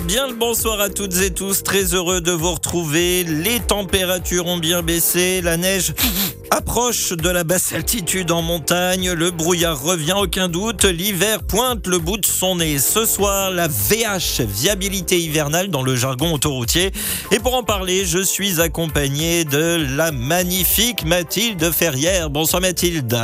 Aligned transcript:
bien 0.00 0.26
le 0.28 0.34
bonsoir 0.34 0.80
à 0.80 0.88
toutes 0.88 1.16
et 1.20 1.30
tous. 1.30 1.62
Très 1.62 1.94
heureux 1.94 2.20
de 2.20 2.32
vous 2.32 2.52
retrouver. 2.52 3.24
Les 3.24 3.60
températures 3.60 4.46
ont 4.46 4.56
bien 4.56 4.82
baissé. 4.82 5.40
La 5.42 5.56
neige 5.56 5.92
approche 6.50 7.12
de 7.12 7.28
la 7.28 7.44
basse 7.44 7.72
altitude 7.72 8.30
en 8.30 8.42
montagne. 8.42 9.12
Le 9.12 9.30
brouillard 9.30 9.80
revient, 9.80 10.14
aucun 10.16 10.48
doute. 10.48 10.84
L'hiver 10.84 11.42
pointe 11.42 11.86
le 11.86 11.98
bout 11.98 12.16
de 12.18 12.26
son 12.26 12.56
nez. 12.56 12.78
Ce 12.78 13.04
soir, 13.04 13.50
la 13.50 13.68
VH, 13.68 14.42
viabilité 14.46 15.18
hivernale 15.20 15.68
dans 15.68 15.82
le 15.82 15.94
jargon 15.96 16.32
autoroutier. 16.32 16.92
Et 17.30 17.38
pour 17.38 17.54
en 17.54 17.62
parler, 17.62 18.04
je 18.04 18.18
suis 18.20 18.60
accompagné 18.60 19.44
de 19.44 19.84
la 19.96 20.12
magnifique 20.12 21.04
Mathilde 21.04 21.70
Ferrière. 21.70 22.30
Bonsoir 22.30 22.62
Mathilde. 22.62 23.18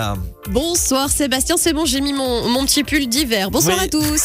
Bonsoir 0.50 1.10
Sébastien, 1.10 1.56
c'est 1.58 1.74
bon, 1.74 1.84
j'ai 1.84 2.00
mis 2.00 2.14
mon, 2.14 2.48
mon 2.48 2.64
petit 2.64 2.82
pull 2.82 3.06
d'hiver. 3.06 3.50
Bonsoir 3.50 3.76
Oui. 3.78 3.84
à 3.84 3.88
tous. 3.88 4.22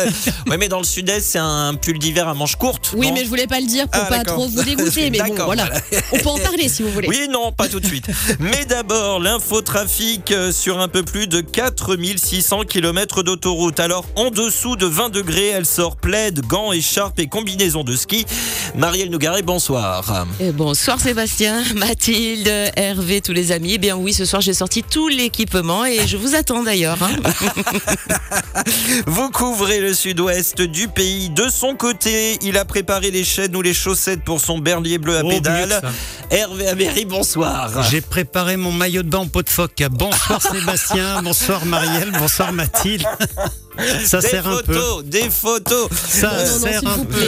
oui, 0.46 0.56
mais 0.58 0.68
dans 0.68 0.78
le 0.78 0.84
sud-est, 0.84 1.20
c'est 1.20 1.38
un 1.38 1.74
pull 1.86 1.98
d'hiver 2.00 2.26
à 2.26 2.34
manches 2.34 2.56
courtes. 2.56 2.90
Oui, 2.96 3.12
mais 3.12 3.22
je 3.22 3.28
voulais 3.28 3.46
pas 3.46 3.60
le 3.60 3.66
dire 3.66 3.86
pour 3.86 4.02
Ah, 4.02 4.08
pas 4.08 4.24
trop 4.24 4.48
vous 4.48 4.62
dégoûter, 4.64 5.08
mais 5.10 5.18
bon, 5.18 5.28
D'accord, 5.28 5.46
voilà. 5.46 5.68
On 6.12 6.18
peut 6.18 6.28
en 6.28 6.38
parler 6.38 6.68
si 6.68 6.82
vous 6.82 6.90
voulez. 6.90 7.06
Oui, 7.08 7.28
non, 7.30 7.52
pas 7.52 7.68
tout 7.68 7.78
de 7.78 7.86
suite. 7.86 8.06
Mais 8.40 8.64
d'abord, 8.64 9.20
l'infotrafic 9.20 10.32
euh, 10.32 10.50
sur 10.50 10.80
un 10.80 10.88
peu 10.88 11.04
plus 11.04 11.28
de 11.28 11.40
4600 11.40 12.62
km 12.64 13.22
d'autoroute. 13.22 13.78
Alors, 13.78 14.04
en 14.16 14.30
dessous 14.30 14.74
de 14.74 14.86
20 14.86 15.10
degrés, 15.10 15.46
elle 15.48 15.64
sort 15.64 15.94
plaid, 15.96 16.40
gants, 16.46 16.72
écharpe 16.72 17.20
et 17.20 17.28
combinaison 17.28 17.84
de 17.84 17.94
ski. 17.94 18.26
Marielle 18.74 19.10
Nougaret, 19.10 19.42
bonsoir. 19.42 20.26
Et 20.40 20.50
bonsoir 20.50 20.98
Sébastien, 21.00 21.62
Mathilde, 21.76 22.50
Hervé, 22.74 23.20
tous 23.20 23.32
les 23.32 23.52
amis. 23.52 23.74
Eh 23.74 23.78
bien 23.78 23.96
oui, 23.96 24.12
ce 24.12 24.24
soir 24.24 24.42
j'ai 24.42 24.54
sorti 24.54 24.82
tout 24.82 25.06
l'équipement 25.08 25.84
et 25.84 26.06
je 26.08 26.16
vous 26.16 26.34
attends 26.34 26.64
d'ailleurs. 26.64 26.98
hein. 27.02 27.10
Vous 29.06 29.30
couvrez 29.30 29.80
le 29.80 29.94
sud-ouest 29.94 30.62
du 30.62 30.88
pays. 30.88 31.30
De 31.30 31.48
son 31.48 31.75
côté, 31.76 32.38
il 32.42 32.58
a 32.58 32.64
préparé 32.64 33.10
les 33.10 33.24
chaînes 33.24 33.54
ou 33.54 33.62
les 33.62 33.74
chaussettes 33.74 34.22
pour 34.24 34.40
son 34.40 34.58
berlier 34.58 34.98
bleu 34.98 35.18
à 35.18 35.22
Oh, 35.24 35.30
ça. 35.42 35.82
Hervé 36.30 36.68
Améry, 36.68 37.04
bonsoir. 37.04 37.82
J'ai 37.90 38.00
préparé 38.00 38.56
mon 38.56 38.72
maillot 38.72 39.02
de 39.02 39.08
bain 39.08 39.18
en 39.18 39.26
peau 39.28 39.42
de 39.42 39.48
phoque. 39.48 39.82
Bonsoir 39.90 40.40
Sébastien, 40.52 41.22
bonsoir 41.22 41.64
Marielle, 41.66 42.10
bonsoir 42.18 42.52
Mathilde. 42.52 43.06
Ça 44.04 44.20
des 44.20 44.28
sert 44.28 44.46
un 44.46 44.56
peu. 44.62 44.72
photos, 44.74 45.04
des 45.04 45.30
photos. 45.30 45.88
Ça 46.08 46.28
Non, 46.30 46.36
non, 46.36 46.52
non, 46.52 46.58
sert 46.58 46.86
un 46.86 46.96
vous 46.96 47.04
peu. 47.04 47.26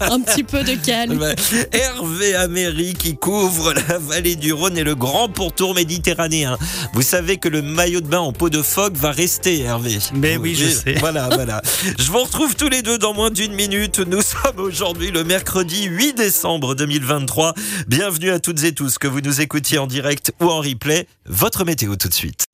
un 0.00 0.20
petit 0.20 0.44
peu 0.44 0.62
de 0.62 0.74
calme. 0.74 1.34
Hervé 1.72 2.34
Améry 2.34 2.94
qui 2.94 3.16
couvre 3.16 3.72
la 3.74 3.98
vallée 3.98 4.36
du 4.36 4.52
Rhône 4.52 4.76
et 4.78 4.84
le 4.84 4.94
grand 4.94 5.28
pourtour 5.28 5.74
méditerranéen. 5.74 6.58
Vous 6.94 7.02
savez 7.02 7.36
que 7.38 7.48
le 7.48 7.62
maillot 7.62 8.00
de 8.00 8.06
bain 8.08 8.18
en 8.20 8.32
peau 8.32 8.50
de 8.50 8.62
phoque 8.62 8.94
va 8.96 9.10
rester, 9.10 9.60
Hervé. 9.62 9.98
Mais 10.14 10.36
oui, 10.36 10.54
je 10.54 10.68
sais. 10.68 10.94
Voilà, 11.00 11.28
voilà. 11.32 11.62
Je 11.98 12.10
vous 12.10 12.22
retrouve 12.22 12.54
tous 12.56 12.68
les 12.68 12.82
deux 12.82 12.98
dans 12.98 13.14
moins 13.14 13.30
d'une 13.30 13.52
minute. 13.54 13.98
Nous 14.00 14.22
sommes 14.22 14.58
aujourd'hui 14.58 15.10
le 15.10 15.24
mercredi 15.24 15.84
8 15.84 16.14
décembre 16.14 16.74
2023. 16.74 17.54
Bienvenue 17.86 18.30
à 18.30 18.38
toutes 18.40 18.62
et 18.64 18.72
tous, 18.72 18.98
que 18.98 19.06
vous 19.08 19.20
nous 19.20 19.40
écoutiez 19.40 19.78
en 19.78 19.86
direct 19.86 20.32
ou 20.40 20.46
en 20.50 20.58
replay. 20.60 21.06
Votre 21.26 21.64
météo 21.64 21.96
tout 21.96 22.08
de 22.08 22.14
suite. 22.14 22.44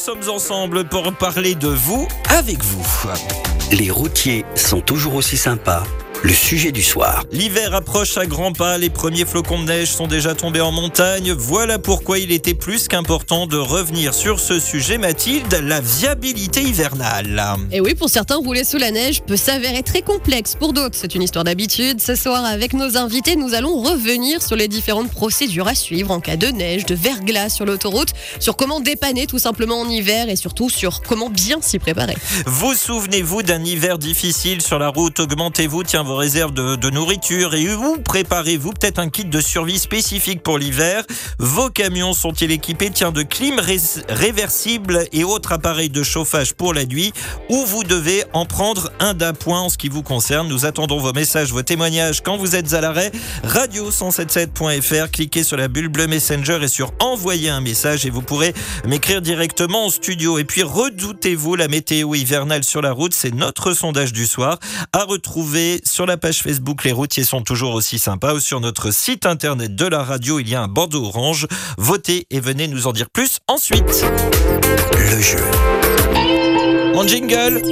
Nous 0.00 0.14
sommes 0.14 0.30
ensemble 0.34 0.84
pour 0.84 1.12
parler 1.12 1.54
de 1.54 1.68
vous 1.68 2.08
avec 2.30 2.64
vous. 2.64 2.82
Les 3.70 3.90
routiers 3.90 4.46
sont 4.54 4.80
toujours 4.80 5.14
aussi 5.14 5.36
sympas. 5.36 5.82
Le 6.22 6.34
sujet 6.34 6.70
du 6.70 6.82
soir. 6.82 7.24
L'hiver 7.32 7.74
approche 7.74 8.18
à 8.18 8.26
grands 8.26 8.52
pas, 8.52 8.76
les 8.76 8.90
premiers 8.90 9.24
flocons 9.24 9.58
de 9.58 9.64
neige 9.64 9.88
sont 9.88 10.06
déjà 10.06 10.34
tombés 10.34 10.60
en 10.60 10.70
montagne. 10.70 11.32
Voilà 11.32 11.78
pourquoi 11.78 12.18
il 12.18 12.30
était 12.30 12.52
plus 12.52 12.88
qu'important 12.88 13.46
de 13.46 13.56
revenir 13.56 14.12
sur 14.12 14.38
ce 14.38 14.60
sujet, 14.60 14.98
Mathilde, 14.98 15.50
la 15.62 15.80
viabilité 15.80 16.60
hivernale. 16.60 17.42
Et 17.72 17.80
oui, 17.80 17.94
pour 17.94 18.10
certains, 18.10 18.36
rouler 18.36 18.64
sous 18.64 18.76
la 18.76 18.90
neige 18.90 19.22
peut 19.22 19.38
s'avérer 19.38 19.82
très 19.82 20.02
complexe. 20.02 20.56
Pour 20.56 20.74
d'autres, 20.74 20.94
c'est 20.94 21.14
une 21.14 21.22
histoire 21.22 21.44
d'habitude. 21.44 22.02
Ce 22.02 22.14
soir, 22.14 22.44
avec 22.44 22.74
nos 22.74 22.98
invités, 22.98 23.34
nous 23.36 23.54
allons 23.54 23.80
revenir 23.80 24.42
sur 24.42 24.56
les 24.56 24.68
différentes 24.68 25.10
procédures 25.10 25.68
à 25.68 25.74
suivre 25.74 26.10
en 26.10 26.20
cas 26.20 26.36
de 26.36 26.48
neige, 26.48 26.84
de 26.84 26.94
verglas 26.94 27.48
sur 27.48 27.64
l'autoroute, 27.64 28.10
sur 28.40 28.56
comment 28.56 28.80
dépanner 28.80 29.26
tout 29.26 29.38
simplement 29.38 29.80
en 29.80 29.88
hiver 29.88 30.28
et 30.28 30.36
surtout 30.36 30.68
sur 30.68 31.00
comment 31.00 31.30
bien 31.30 31.62
s'y 31.62 31.78
préparer. 31.78 32.16
Vous 32.44 32.74
souvenez-vous 32.74 33.42
d'un 33.42 33.64
hiver 33.64 33.96
difficile 33.96 34.60
sur 34.60 34.78
la 34.78 34.88
route? 34.88 35.18
Augmentez-vous, 35.18 35.82
tiens, 35.82 36.04
vos 36.10 36.16
réserves 36.16 36.52
de, 36.52 36.90
nourriture 36.90 37.54
et 37.54 37.68
vous 37.68 37.96
préparez-vous 37.98 38.72
peut-être 38.72 38.98
un 38.98 39.08
kit 39.08 39.24
de 39.24 39.40
survie 39.40 39.78
spécifique 39.78 40.42
pour 40.42 40.58
l'hiver? 40.58 41.04
Vos 41.38 41.70
camions 41.70 42.14
sont-ils 42.14 42.50
équipés, 42.50 42.90
tiens, 42.92 43.12
de 43.12 43.22
clim 43.22 43.60
ré- 43.60 43.78
réversible 44.08 45.04
et 45.12 45.22
autres 45.22 45.52
appareils 45.52 45.88
de 45.88 46.02
chauffage 46.02 46.54
pour 46.54 46.74
la 46.74 46.84
nuit? 46.84 47.12
Ou 47.48 47.64
vous 47.64 47.84
devez 47.84 48.24
en 48.32 48.44
prendre 48.44 48.90
un 48.98 49.14
d'appoint 49.14 49.60
en 49.60 49.68
ce 49.68 49.78
qui 49.78 49.88
vous 49.88 50.02
concerne? 50.02 50.48
Nous 50.48 50.66
attendons 50.66 50.98
vos 50.98 51.12
messages, 51.12 51.52
vos 51.52 51.62
témoignages 51.62 52.22
quand 52.22 52.36
vous 52.36 52.56
êtes 52.56 52.72
à 52.72 52.80
l'arrêt. 52.80 53.12
Radio177.fr, 53.46 55.12
cliquez 55.12 55.44
sur 55.44 55.58
la 55.58 55.68
bulle 55.68 55.88
bleue 55.88 56.08
Messenger 56.08 56.58
et 56.60 56.68
sur 56.68 56.92
envoyer 56.98 57.50
un 57.50 57.60
message 57.60 58.04
et 58.04 58.10
vous 58.10 58.22
pourrez 58.22 58.52
m'écrire 58.84 59.22
directement 59.22 59.86
en 59.86 59.90
studio. 59.90 60.40
Et 60.40 60.44
puis 60.44 60.64
redoutez-vous 60.64 61.54
la 61.54 61.68
météo 61.68 62.16
hivernale 62.16 62.64
sur 62.64 62.82
la 62.82 62.90
route, 62.90 63.14
c'est 63.14 63.32
notre 63.32 63.74
sondage 63.74 64.12
du 64.12 64.26
soir 64.26 64.58
à 64.92 65.04
retrouver 65.04 65.80
sur 65.84 65.99
la 66.06 66.16
page 66.16 66.42
Facebook 66.42 66.84
Les 66.84 66.92
routiers 66.92 67.24
sont 67.24 67.42
toujours 67.42 67.74
aussi 67.74 67.98
sympas 67.98 68.34
ou 68.34 68.40
sur 68.40 68.60
notre 68.60 68.90
site 68.90 69.26
internet 69.26 69.74
de 69.74 69.86
la 69.86 70.02
radio, 70.02 70.38
il 70.38 70.48
y 70.48 70.54
a 70.54 70.62
un 70.62 70.68
bandeau 70.68 71.04
orange. 71.04 71.46
Votez 71.78 72.26
et 72.30 72.40
venez 72.40 72.68
nous 72.68 72.86
en 72.86 72.92
dire 72.92 73.10
plus 73.10 73.38
ensuite. 73.48 74.04
Le 74.94 75.20
jeu. 75.20 75.99
Mon 76.94 77.06
jingle 77.06 77.62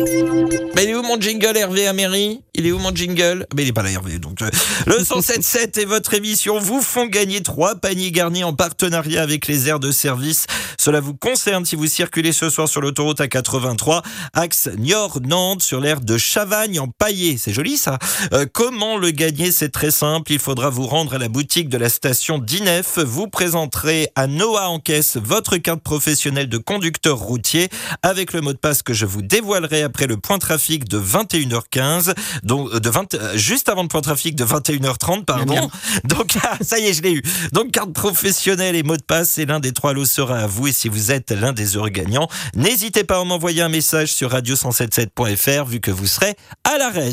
Mais 0.75 0.85
il 0.85 0.91
est 0.91 0.95
où 0.95 1.03
mon 1.03 1.21
jingle 1.21 1.57
Hervé 1.57 1.87
Améry? 1.87 2.41
Il 2.55 2.67
est 2.67 2.73
où 2.73 2.79
mon 2.79 2.95
jingle? 2.95 3.47
Mais 3.55 3.63
il 3.63 3.69
est 3.69 3.73
pas 3.73 3.83
là 3.83 3.91
Hervé 3.91 4.19
donc 4.19 4.43
euh, 4.43 4.51
le 4.87 4.97
1077 4.99 5.79
et 5.79 5.85
votre 5.85 6.15
émission 6.15 6.59
vous 6.59 6.81
font 6.81 7.07
gagner 7.07 7.43
trois 7.43 7.75
paniers 7.75 8.13
garnis 8.13 8.45
en 8.45 8.53
partenariat 8.53 9.23
avec 9.23 9.47
les 9.47 9.69
aires 9.69 9.81
de 9.81 9.91
service. 9.91 10.47
Cela 10.79 11.01
vous 11.01 11.15
concerne 11.15 11.65
si 11.65 11.77
vous 11.77 11.87
circulez 11.87 12.33
ce 12.33 12.51
soir 12.51 12.69
sur 12.69 12.81
l'autoroute 12.81 13.21
A83 13.21 14.03
axe 14.35 14.69
Niort-Nantes 14.79 15.63
sur 15.63 15.81
l'aire 15.81 16.01
de 16.01 16.17
Chavagne 16.17 16.79
en 16.79 16.89
paillé. 16.89 17.37
C'est 17.39 17.53
joli 17.53 17.77
ça. 17.77 17.99
Euh, 18.33 18.47
comment 18.53 18.97
le 18.97 19.11
gagner? 19.11 19.53
C'est 19.53 19.71
très 19.71 19.91
simple, 19.91 20.33
il 20.33 20.39
faudra 20.39 20.71
vous 20.71 20.87
rendre 20.87 21.15
à 21.15 21.19
la 21.19 21.29
boutique 21.29 21.69
de 21.69 21.79
la 21.79 21.89
station 21.89 22.39
d'Inef, 22.39 22.99
vous 22.99 23.27
présenterez 23.29 24.09
à 24.15 24.27
Noah 24.27 24.69
en 24.69 24.79
caisse 24.79 25.17
votre 25.17 25.57
carte 25.57 25.83
professionnelle 25.83 26.49
de 26.49 26.59
conducteur 26.59 27.19
routier 27.19 27.69
avec 28.03 28.33
le 28.33 28.41
mot 28.41 28.53
de 28.53 28.59
passe 28.59 28.83
que 28.83 28.95
je 28.95 29.08
vous 29.09 29.23
dévoilerai 29.23 29.83
après 29.83 30.07
le 30.07 30.17
point 30.17 30.39
trafic 30.39 30.89
de 30.89 30.99
21h15, 31.01 32.15
donc 32.43 32.69
euh, 32.73 32.81
de 32.81 32.89
20, 32.91 33.15
euh, 33.15 33.37
juste 33.37 33.69
avant 33.69 33.83
le 33.83 33.89
point 33.89 34.01
trafic 34.01 34.37
de 34.37 34.45
21h30, 34.45 35.25
pardon. 35.25 35.55
Bien. 35.55 35.69
Donc 36.05 36.37
ah, 36.43 36.57
ça 36.61 36.79
y 36.79 36.87
est, 36.87 36.93
je 36.93 37.03
l'ai 37.03 37.13
eu. 37.13 37.23
Donc 37.53 37.71
carte 37.73 37.93
professionnelle 37.93 38.77
et 38.77 38.83
mot 38.83 38.97
de 38.97 39.03
passe, 39.03 39.39
et 39.39 39.47
l'un 39.47 39.61
des 39.61 39.73
trois 39.73 39.93
lots 39.93 40.05
sera 40.05 40.39
à 40.39 40.47
vous. 40.47 40.69
Et 40.69 40.73
si 40.73 40.89
vous 40.89 41.11
êtes 41.11 41.31
l'un 41.33 41.53
des 41.53 41.77
heureux 41.77 41.89
gagnants, 41.91 42.29
n'hésitez 42.55 43.05
pas 43.05 43.19
à 43.21 43.25
m'envoyer 43.25 43.63
un 43.63 43.69
message 43.69 44.13
sur 44.13 44.31
radio177.fr 44.33 45.65
vu 45.67 45.81
que 45.81 45.91
vous 45.91 46.07
serez 46.07 46.35
à 46.65 46.79
l'arrêt. 46.79 47.11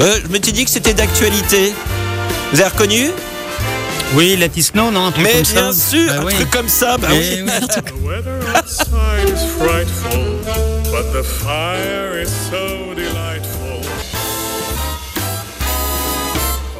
Euh, 0.00 0.20
je 0.22 0.28
me 0.28 0.42
suis 0.42 0.52
dit 0.52 0.64
que 0.64 0.70
c'était 0.70 0.94
d'actualité. 0.94 1.72
Vous 2.52 2.60
avez 2.60 2.70
reconnu? 2.70 3.10
Oui, 4.14 4.36
Let 4.36 4.52
It 4.56 4.64
Snow, 4.64 4.90
non 4.90 5.06
un 5.06 5.12
truc 5.12 5.24
Mais 5.24 5.32
comme 5.32 5.42
bien 5.52 5.72
ça. 5.72 5.90
sûr, 5.90 6.06
Bah 6.06 6.20
un 6.20 6.24
oui. 6.24 6.34
truc 6.34 6.50
comme 6.50 6.68
ça, 6.68 6.96
bah 6.96 7.08
Eh 7.12 7.42
oui. 7.42 7.50
oui. 7.50 7.52
But 10.90 11.12
the 11.12 11.22
fire 11.22 12.18
is 12.18 12.30
so 12.50 12.94
delightful. 12.94 13.82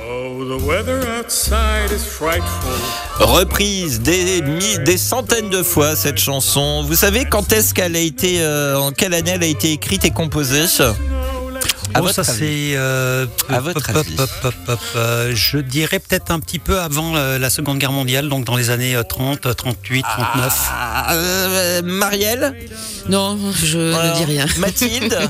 Oh, 0.09 0.45
the 0.45 0.65
weather 0.67 1.07
outside 1.07 1.93
is 1.93 2.05
frightful. 2.07 2.73
Reprise 3.21 4.01
des 4.01 4.97
centaines 4.97 5.51
de 5.51 5.63
fois 5.63 5.95
cette 5.95 6.19
chanson. 6.19 6.83
Vous 6.85 6.95
savez 6.95 7.27
quand 7.27 7.53
est-ce 7.53 7.75
qu'elle 7.75 7.97
a 7.97 8.01
été, 8.01 8.41
euh, 8.41 8.79
en 8.79 8.93
quelle 8.93 9.13
année 9.13 9.33
elle 9.35 9.43
a 9.43 9.47
été 9.47 9.73
écrite 9.73 10.05
et 10.07 10.11
composée? 10.11 10.67
À 11.95 12.01
Oh, 12.01 12.03
votre 12.05 12.23
ça 12.23 12.31
avis 12.33 12.39
c'est. 12.41 12.77
euh, 12.77 13.27
À 13.49 13.61
votre 13.61 13.79
hop, 13.91 13.97
hop, 13.97 14.07
avis. 14.07 14.17
hop, 14.21 14.31
hop, 14.45 14.55
hop, 14.69 14.79
euh, 14.97 15.33
je 15.35 15.59
dirais 15.59 15.99
peut-être 15.99 16.31
un 16.31 16.39
petit 16.41 16.59
peu 16.59 16.79
avant 16.81 17.17
euh, 17.17 17.39
la 17.39 17.51
Seconde 17.51 17.79
Guerre 17.79 17.93
mondiale, 17.93 18.29
donc 18.29 18.45
dans 18.45 18.57
les 18.57 18.71
années 18.71 18.95
euh, 18.95 19.03
30, 19.03 19.57
38, 19.57 20.03
39. 20.03 20.53
Ah, 20.71 21.15
euh, 21.15 21.83
Marielle? 21.83 22.55
Non, 23.09 23.39
je 23.65 23.79
ne 23.79 24.17
dis 24.17 24.25
rien. 24.25 24.47
Mathilde? 24.59 25.19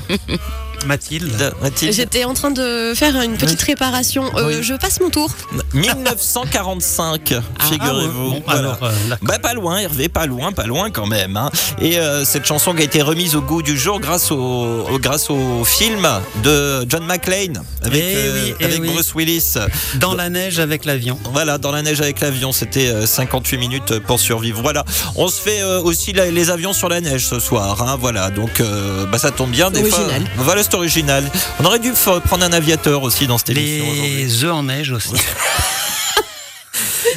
Mathilde. 0.85 1.53
Mathilde 1.61 1.93
J'étais 1.93 2.23
en 2.23 2.33
train 2.33 2.51
de 2.51 2.93
faire 2.95 3.19
une 3.21 3.37
petite 3.37 3.61
réparation. 3.61 4.25
Euh, 4.37 4.47
Oui. 4.47 4.63
Je 4.63 4.73
passe 4.75 4.99
mon 4.99 5.09
tour. 5.09 5.29
1945, 5.73 7.33
figurez-vous. 7.69 8.29
Bon, 8.31 8.43
Voilà. 8.45 8.59
alors, 8.59 8.77
euh, 8.83 8.91
Bah 9.21 9.39
pas 9.39 9.53
loin 9.53 9.77
Hervé, 9.77 10.09
pas 10.09 10.25
loin, 10.25 10.51
pas 10.51 10.65
loin 10.65 10.89
quand 10.89 11.07
même. 11.07 11.37
hein. 11.37 11.49
Et 11.81 11.99
euh, 11.99 12.23
cette 12.25 12.45
chanson 12.45 12.73
qui 12.73 12.81
a 12.81 12.85
été 12.85 13.01
remise 13.01 13.35
au 13.35 13.41
goût 13.41 13.61
du 13.61 13.77
jour 13.77 13.99
grâce 13.99 14.31
au, 14.31 14.37
au- 14.37 14.99
grâce 14.99 15.29
au 15.29 15.63
film 15.65 16.07
de 16.43 16.85
John 16.89 17.05
McClane 17.05 17.61
avec, 17.83 18.03
Eh 18.03 18.15
euh, 18.15 18.43
oui, 18.45 18.53
eh 18.59 18.65
avec 18.65 18.81
oui. 18.81 18.89
Bruce 18.93 19.13
Willis. 19.15 19.53
dans 19.95 20.13
la 20.15 20.29
neige 20.29 20.59
avec 20.59 20.85
l'avion. 20.85 21.17
Voilà, 21.33 21.57
dans 21.57 21.71
la 21.71 21.81
neige 21.81 22.01
avec 22.01 22.19
l'avion, 22.19 22.51
c'était 22.51 22.87
euh, 22.87 23.05
58 23.05 23.57
minutes 23.57 23.99
pour 23.99 24.19
survivre. 24.19 24.61
Voilà, 24.61 24.83
on 25.15 25.27
se 25.27 25.39
fait 25.41 25.61
euh, 25.61 25.81
aussi 25.81 26.13
la- 26.13 26.29
les 26.31 26.49
avions 26.49 26.73
sur 26.73 26.89
la 26.89 27.01
neige 27.01 27.25
ce 27.27 27.39
soir. 27.39 27.81
hein, 27.81 27.97
voilà, 27.99 28.29
donc 28.29 28.59
euh, 28.61 29.05
bah, 29.05 29.17
ça 29.17 29.31
tombe 29.31 29.51
bien. 29.51 29.71
Des 29.71 29.81
Original. 29.81 30.21
fois, 30.35 30.43
voilà, 30.43 30.63
c'est 30.63 30.68
original. 30.73 31.29
On 31.59 31.65
aurait 31.65 31.79
dû 31.79 31.93
prendre 32.25 32.43
un 32.43 32.53
aviateur 32.53 33.03
aussi 33.03 33.27
dans 33.27 33.37
cette 33.37 33.49
émission. 33.49 33.85
Les 34.03 34.43
œufs 34.43 34.53
en 34.53 34.63
neige 34.63 34.91
aussi. 34.91 35.13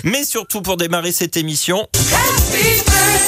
Mais 0.05 0.25
surtout 0.25 0.63
pour 0.63 0.77
démarrer 0.77 1.13
cette 1.13 1.37
émission, 1.37 1.87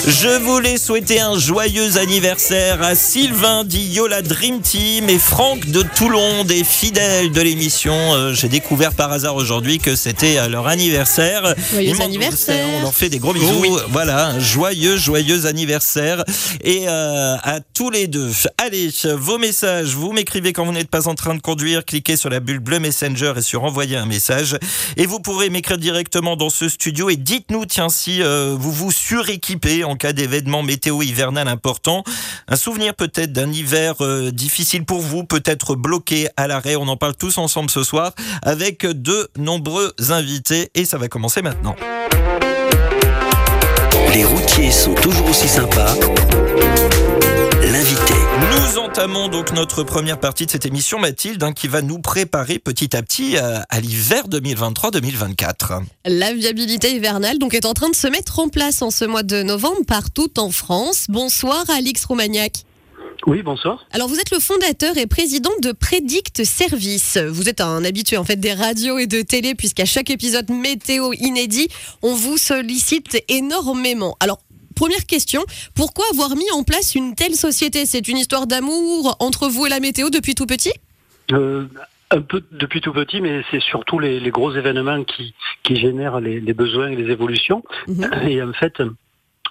je 0.06 0.38
voulais 0.38 0.76
souhaiter 0.76 1.20
un 1.20 1.38
joyeux 1.38 1.96
anniversaire 1.96 2.82
à 2.82 2.94
Sylvain 2.94 3.64
Diola 3.64 4.20
Dream 4.20 4.60
Team 4.60 5.08
et 5.08 5.18
Franck 5.18 5.66
de 5.66 5.82
Toulon, 5.82 6.44
des 6.44 6.62
fidèles 6.62 7.32
de 7.32 7.40
l'émission. 7.40 7.94
Euh, 8.14 8.34
J'ai 8.34 8.48
découvert 8.48 8.92
par 8.92 9.10
hasard 9.12 9.36
aujourd'hui 9.36 9.78
que 9.78 9.96
c'était 9.96 10.46
leur 10.48 10.66
anniversaire. 10.66 11.54
Joyeux 11.72 12.00
anniversaire. 12.02 12.66
On 12.76 12.82
leur 12.82 12.94
fait 12.94 13.08
des 13.08 13.18
gros 13.18 13.32
bisous. 13.32 13.78
Voilà, 13.90 14.26
un 14.26 14.38
joyeux, 14.40 14.98
joyeux 14.98 15.46
anniversaire. 15.46 16.22
Et 16.62 16.84
euh, 16.86 17.36
à 17.42 17.60
tous 17.72 17.90
les 17.90 18.06
deux. 18.06 18.30
Allez, 18.58 18.90
vos 19.14 19.38
messages, 19.38 19.94
vous 19.94 20.12
m'écrivez 20.12 20.52
quand 20.52 20.66
vous 20.66 20.72
n'êtes 20.72 20.90
pas 20.90 21.08
en 21.08 21.14
train 21.14 21.34
de 21.34 21.40
conduire. 21.40 21.84
Cliquez 21.84 22.16
sur 22.16 22.28
la 22.28 22.40
bulle 22.40 22.58
bleue 22.58 22.78
Messenger 22.78 23.32
et 23.38 23.42
sur 23.42 23.64
envoyer 23.64 23.96
un 23.96 24.06
message. 24.06 24.58
Et 24.98 25.06
vous 25.06 25.20
pourrez 25.20 25.48
m'écrire 25.48 25.78
directement 25.78 26.36
dans 26.36 26.43
ce 26.50 26.68
studio 26.68 27.10
et 27.10 27.16
dites-nous, 27.16 27.66
tiens, 27.66 27.88
si 27.88 28.22
euh, 28.22 28.54
vous 28.58 28.72
vous 28.72 28.90
suréquipez 28.90 29.84
en 29.84 29.96
cas 29.96 30.12
d'événement 30.12 30.62
météo 30.62 31.02
hivernal 31.02 31.48
important. 31.48 32.04
Un 32.48 32.56
souvenir 32.56 32.94
peut-être 32.94 33.32
d'un 33.32 33.52
hiver 33.52 33.94
euh, 34.00 34.30
difficile 34.30 34.84
pour 34.84 35.00
vous, 35.00 35.24
peut-être 35.24 35.74
bloqué 35.74 36.28
à 36.36 36.46
l'arrêt. 36.46 36.76
On 36.76 36.88
en 36.88 36.96
parle 36.96 37.16
tous 37.16 37.38
ensemble 37.38 37.70
ce 37.70 37.82
soir 37.82 38.12
avec 38.42 38.86
de 38.86 39.28
nombreux 39.36 39.92
invités 40.10 40.70
et 40.74 40.84
ça 40.84 40.98
va 40.98 41.08
commencer 41.08 41.42
maintenant. 41.42 41.76
Les 44.12 44.24
routiers 44.24 44.70
sont 44.70 44.94
toujours 44.94 45.28
aussi 45.28 45.48
sympas. 45.48 45.94
L'invité. 47.72 48.12
Nous 48.52 48.78
entamons 48.78 49.28
donc 49.28 49.52
notre 49.52 49.84
première 49.84 50.20
partie 50.20 50.44
de 50.44 50.50
cette 50.50 50.66
émission, 50.66 50.98
Mathilde, 50.98 51.42
hein, 51.42 51.52
qui 51.54 51.66
va 51.66 51.80
nous 51.80 51.98
préparer 51.98 52.58
petit 52.58 52.94
à 52.94 53.02
petit 53.02 53.38
euh, 53.38 53.60
à 53.70 53.80
l'hiver 53.80 54.28
2023-2024. 54.28 55.82
La 56.04 56.34
viabilité 56.34 56.94
hivernale 56.94 57.38
donc 57.38 57.54
est 57.54 57.64
en 57.64 57.72
train 57.72 57.88
de 57.88 57.94
se 57.94 58.06
mettre 58.06 58.38
en 58.38 58.50
place 58.50 58.82
en 58.82 58.90
ce 58.90 59.06
mois 59.06 59.22
de 59.22 59.42
novembre 59.42 59.80
partout 59.86 60.30
en 60.38 60.50
France. 60.50 61.06
Bonsoir 61.08 61.64
Alix 61.70 62.04
Roumagnac. 62.04 62.64
Oui, 63.26 63.42
bonsoir. 63.42 63.86
Alors 63.92 64.08
vous 64.08 64.18
êtes 64.18 64.30
le 64.30 64.38
fondateur 64.38 64.98
et 64.98 65.06
président 65.06 65.50
de 65.62 65.72
Predict 65.72 66.44
Service. 66.44 67.16
Vous 67.16 67.48
êtes 67.48 67.62
un 67.62 67.82
habitué 67.82 68.18
en 68.18 68.24
fait 68.24 68.36
des 68.36 68.52
radios 68.52 68.98
et 68.98 69.06
de 69.06 69.22
télé 69.22 69.54
puisqu'à 69.54 69.86
chaque 69.86 70.10
épisode 70.10 70.50
météo 70.50 71.12
inédit, 71.14 71.68
on 72.02 72.14
vous 72.14 72.36
sollicite 72.36 73.24
énormément. 73.28 74.16
Alors 74.20 74.40
Première 74.74 75.06
question, 75.06 75.42
pourquoi 75.74 76.04
avoir 76.12 76.36
mis 76.36 76.50
en 76.52 76.62
place 76.62 76.94
une 76.94 77.14
telle 77.14 77.34
société? 77.34 77.86
C'est 77.86 78.08
une 78.08 78.18
histoire 78.18 78.46
d'amour 78.46 79.16
entre 79.20 79.48
vous 79.48 79.66
et 79.66 79.68
la 79.68 79.80
météo 79.80 80.10
depuis 80.10 80.34
tout 80.34 80.46
petit? 80.46 80.72
Euh, 81.32 81.66
un 82.10 82.20
peu 82.20 82.42
depuis 82.52 82.80
tout 82.80 82.92
petit, 82.92 83.20
mais 83.20 83.42
c'est 83.50 83.62
surtout 83.62 83.98
les, 83.98 84.20
les 84.20 84.30
gros 84.30 84.54
événements 84.54 85.04
qui, 85.04 85.34
qui 85.62 85.76
génèrent 85.76 86.20
les, 86.20 86.40
les 86.40 86.54
besoins 86.54 86.88
et 86.88 86.96
les 86.96 87.10
évolutions. 87.10 87.62
Mhm. 87.88 88.28
Et 88.28 88.42
en 88.42 88.52
fait, 88.52 88.82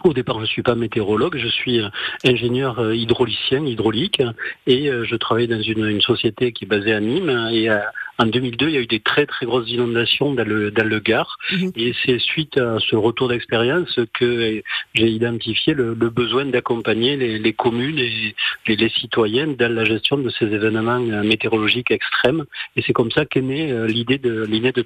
au 0.03 0.13
départ, 0.13 0.39
je 0.41 0.45
suis 0.45 0.63
pas 0.63 0.75
météorologue, 0.75 1.37
je 1.37 1.47
suis 1.47 1.79
euh, 1.79 1.89
ingénieur 2.25 2.79
euh, 2.79 2.95
hydraulicien, 2.95 3.65
hydraulique, 3.65 4.21
et 4.67 4.89
je 4.89 5.15
travaille 5.15 5.47
dans 5.47 5.61
une, 5.61 5.85
une 5.85 6.01
société 6.01 6.51
qui 6.51 6.65
est 6.65 6.67
basée 6.67 6.93
à 6.93 6.99
Nîmes. 6.99 7.49
Et 7.51 7.69
euh, 7.69 7.79
en 8.23 8.27
2002, 8.27 8.69
il 8.69 8.73
y 8.73 8.77
a 8.77 8.81
eu 8.81 8.87
des 8.87 9.01
très 9.01 9.25
très 9.25 9.45
grosses 9.45 9.69
inondations 9.69 10.33
dans 10.33 10.47
le, 10.47 10.71
dans 10.71 10.87
le 10.87 10.99
Gard. 10.99 11.37
Mhm. 11.51 11.71
Et 11.75 11.93
c'est 12.05 12.19
suite 12.19 12.57
à 12.57 12.77
ce 12.79 12.95
retour 12.95 13.27
d'expérience 13.27 13.99
que 14.13 14.61
j'ai 14.93 15.09
identifié 15.09 15.73
le, 15.73 15.93
le 15.93 16.09
besoin 16.09 16.45
d'accompagner 16.45 17.17
les, 17.17 17.37
les 17.37 17.53
communes 17.53 17.99
et 17.99 18.33
les, 18.67 18.75
les 18.75 18.89
citoyens 18.89 19.47
dans 19.47 19.73
la 19.73 19.83
gestion 19.83 20.17
de 20.17 20.29
ces 20.29 20.45
événements 20.45 20.99
météorologiques 21.23 21.91
extrêmes. 21.91 22.45
Et 22.75 22.81
c'est 22.85 22.93
comme 22.93 23.11
ça 23.11 23.25
qu'est 23.25 23.41
née 23.41 23.71
euh, 23.71 23.87
l'idée 23.87 24.17
de 24.17 24.45
l'idée 24.45 24.71
de 24.71 24.85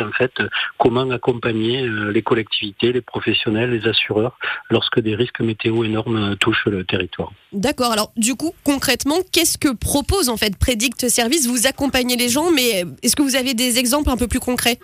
en 0.00 0.12
fait, 0.12 0.32
comment 0.78 1.10
accompagner 1.10 1.82
euh, 1.82 2.10
les 2.10 2.22
collectivités, 2.22 2.92
les 2.92 3.00
professionnels, 3.00 3.70
les 3.70 3.86
assureurs 3.88 4.38
lorsque 4.70 5.00
des 5.00 5.14
risques 5.14 5.40
météo 5.40 5.84
énormes 5.84 6.36
touchent 6.36 6.66
le 6.66 6.84
territoire. 6.84 7.32
D'accord. 7.52 7.92
Alors, 7.92 8.12
du 8.16 8.34
coup, 8.34 8.54
concrètement, 8.64 9.16
qu'est-ce 9.32 9.58
que 9.58 9.72
propose 9.74 10.28
en 10.28 10.36
fait 10.36 10.56
Predict 10.56 11.08
Service 11.08 11.46
Vous 11.46 11.66
accompagnez 11.66 12.16
les 12.16 12.28
gens, 12.28 12.50
mais 12.50 12.77
est-ce 13.02 13.16
que 13.16 13.22
vous 13.22 13.36
avez 13.36 13.54
des 13.54 13.78
exemples 13.78 14.10
un 14.10 14.16
peu 14.16 14.28
plus 14.28 14.40
concrets 14.40 14.78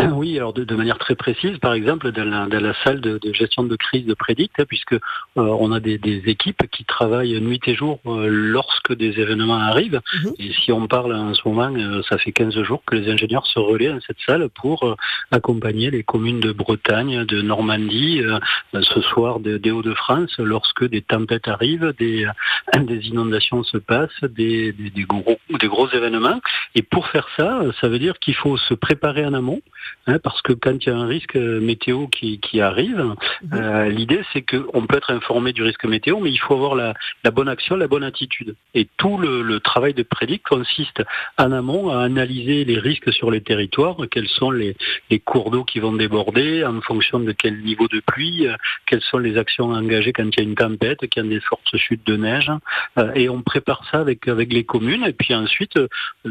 Oui, 0.12 0.36
alors 0.38 0.52
de, 0.52 0.64
de 0.64 0.74
manière 0.74 0.98
très 0.98 1.14
précise, 1.16 1.58
par 1.58 1.74
exemple, 1.74 2.12
dans 2.12 2.24
la, 2.24 2.46
dans 2.46 2.60
la 2.60 2.72
salle 2.84 3.00
de, 3.00 3.18
de 3.18 3.32
gestion 3.32 3.64
de 3.64 3.74
crise 3.76 4.06
de 4.06 4.14
Prédict, 4.14 4.52
hein, 4.58 4.64
puisque 4.66 4.92
euh, 4.94 4.98
on 5.36 5.72
a 5.72 5.80
des, 5.80 5.98
des 5.98 6.22
équipes 6.26 6.62
qui 6.70 6.84
travaillent 6.84 7.40
nuit 7.40 7.60
et 7.66 7.74
jour 7.74 7.98
euh, 8.06 8.28
lorsque 8.30 8.94
des 8.94 9.18
événements 9.20 9.58
arrivent. 9.58 10.00
Mhm. 10.24 10.32
Et 10.38 10.52
si 10.52 10.70
on 10.72 10.86
parle 10.86 11.14
en 11.14 11.34
ce 11.34 11.42
moment, 11.46 11.72
euh, 11.74 12.02
ça 12.08 12.16
fait 12.18 12.32
15 12.32 12.62
jours 12.62 12.82
que 12.86 12.94
les 12.94 13.10
ingénieurs 13.10 13.46
se 13.46 13.58
relaient 13.58 13.88
dans 13.90 14.00
cette 14.06 14.20
salle 14.24 14.48
pour 14.50 14.84
euh, 14.84 14.94
accompagner 15.32 15.90
les 15.90 16.04
communes 16.04 16.40
de 16.40 16.52
Bretagne, 16.52 17.24
de 17.24 17.42
Normandie, 17.42 18.20
euh, 18.22 18.38
ce 18.80 19.00
soir 19.00 19.40
de- 19.40 19.58
des 19.58 19.72
Hauts-de-France, 19.72 20.34
lorsque 20.38 20.88
des 20.88 21.02
tempêtes 21.02 21.48
arrivent, 21.48 21.92
des, 21.98 22.24
euh, 22.24 22.80
des 22.84 23.08
inondations 23.08 23.64
se 23.64 23.78
passent, 23.78 24.22
des 24.22 24.74
gros, 25.08 25.38
des 25.60 25.66
gros 25.68 25.88
événements. 25.90 26.40
Et 26.76 26.82
pour 26.82 27.07
faire 27.08 27.28
ça, 27.36 27.60
ça 27.80 27.88
veut 27.88 27.98
dire 27.98 28.18
qu'il 28.18 28.34
faut 28.34 28.56
se 28.56 28.74
préparer 28.74 29.24
en 29.24 29.34
amont, 29.34 29.60
hein, 30.08 30.18
parce 30.22 30.42
que 30.42 30.52
quand 30.52 30.74
il 30.84 30.88
y 30.88 30.92
a 30.92 30.96
un 30.96 31.06
risque 31.06 31.36
euh, 31.36 31.60
météo 31.60 32.06
qui, 32.08 32.40
qui 32.40 32.60
arrive, 32.60 33.14
euh, 33.52 33.88
l'idée 33.88 34.22
c'est 34.32 34.42
qu'on 34.42 34.86
peut 34.86 34.96
être 34.96 35.10
informé 35.10 35.52
du 35.52 35.62
risque 35.62 35.84
météo, 35.84 36.18
mais 36.20 36.30
il 36.30 36.38
faut 36.38 36.54
avoir 36.54 36.74
la, 36.74 36.94
la 37.24 37.30
bonne 37.30 37.48
action, 37.48 37.76
la 37.76 37.88
bonne 37.88 38.04
attitude. 38.04 38.54
Et 38.74 38.88
tout 38.96 39.18
le, 39.18 39.42
le 39.42 39.60
travail 39.60 39.94
de 39.94 40.02
prédic 40.02 40.42
consiste 40.42 41.02
en 41.36 41.52
amont 41.52 41.90
à 41.90 42.02
analyser 42.02 42.64
les 42.64 42.78
risques 42.78 43.12
sur 43.12 43.30
les 43.30 43.40
territoires, 43.40 43.96
quels 44.10 44.28
sont 44.28 44.50
les, 44.50 44.76
les 45.10 45.18
cours 45.18 45.50
d'eau 45.50 45.64
qui 45.64 45.78
vont 45.80 45.92
déborder, 45.92 46.64
en 46.64 46.80
fonction 46.80 47.20
de 47.20 47.32
quel 47.32 47.60
niveau 47.60 47.88
de 47.88 48.00
pluie, 48.00 48.46
euh, 48.46 48.56
quelles 48.86 49.02
sont 49.02 49.18
les 49.18 49.36
actions 49.36 49.70
engagées 49.70 50.12
quand 50.12 50.24
il 50.24 50.38
y 50.38 50.40
a 50.40 50.44
une 50.44 50.54
tempête, 50.54 50.98
quand 51.02 51.22
il 51.22 51.24
y 51.24 51.26
a 51.26 51.38
des 51.38 51.40
fortes 51.40 51.76
chutes 51.76 52.06
de 52.06 52.16
neige. 52.16 52.50
Euh, 52.98 53.12
et 53.14 53.28
on 53.28 53.42
prépare 53.42 53.82
ça 53.90 54.00
avec, 54.00 54.28
avec 54.28 54.52
les 54.52 54.64
communes. 54.64 55.04
Et 55.04 55.12
puis 55.12 55.34
ensuite, 55.34 55.78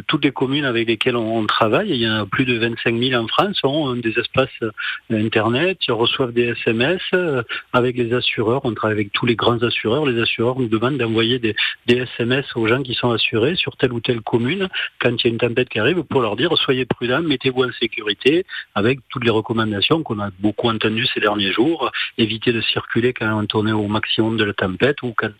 toutes 0.07 0.23
les 0.23 0.31
communes 0.31 0.65
avec 0.65 0.87
lesquelles 0.87 1.15
on, 1.15 1.37
on 1.37 1.45
travaille, 1.45 1.89
il 1.89 1.97
y 1.97 2.09
en 2.09 2.23
a 2.23 2.25
plus 2.25 2.45
de 2.45 2.57
25 2.57 2.97
000 2.97 3.21
en 3.21 3.27
France, 3.27 3.59
ont 3.67 3.95
des 3.95 4.17
espaces 4.17 4.49
euh, 4.61 4.71
Internet, 5.09 5.77
ils 5.87 5.91
reçoivent 5.91 6.33
des 6.33 6.49
SMS 6.49 7.01
euh, 7.13 7.43
avec 7.73 7.97
les 7.97 8.13
assureurs. 8.13 8.61
On 8.63 8.73
travaille 8.73 8.95
avec 8.95 9.11
tous 9.13 9.25
les 9.25 9.35
grands 9.35 9.61
assureurs. 9.63 10.05
Les 10.05 10.21
assureurs 10.21 10.59
nous 10.59 10.67
demandent 10.67 10.97
d'envoyer 10.97 11.39
des, 11.39 11.55
SMS 11.87 12.45
aux 12.55 12.67
gens 12.67 12.83
qui 12.83 12.93
sont 12.93 13.11
assurés 13.11 13.55
sur 13.55 13.75
telle 13.75 13.91
ou 13.91 13.99
telle 13.99 14.21
commune 14.21 14.67
quand 14.99 15.11
il 15.11 15.27
y 15.27 15.27
a 15.27 15.31
une 15.31 15.39
tempête 15.39 15.69
qui 15.69 15.79
arrive 15.79 16.03
pour 16.03 16.21
leur 16.21 16.35
dire 16.35 16.55
soyez 16.57 16.85
prudents, 16.85 17.21
mettez-vous 17.21 17.63
en 17.63 17.71
sécurité 17.71 18.45
avec 18.75 18.99
toutes 19.09 19.23
les 19.23 19.31
recommandations 19.31 20.03
qu'on 20.03 20.19
a 20.19 20.29
beaucoup 20.39 20.69
entendues 20.69 21.07
ces 21.13 21.19
derniers 21.19 21.51
jours. 21.51 21.91
Évitez 22.17 22.53
de 22.53 22.61
circuler 22.61 23.13
quand 23.13 23.55
on 23.55 23.67
est 23.67 23.71
au 23.71 23.87
maximum 23.87 24.37
de 24.37 24.43
la 24.43 24.53
tempête 24.53 25.01
ou 25.01 25.13
quand 25.15 25.33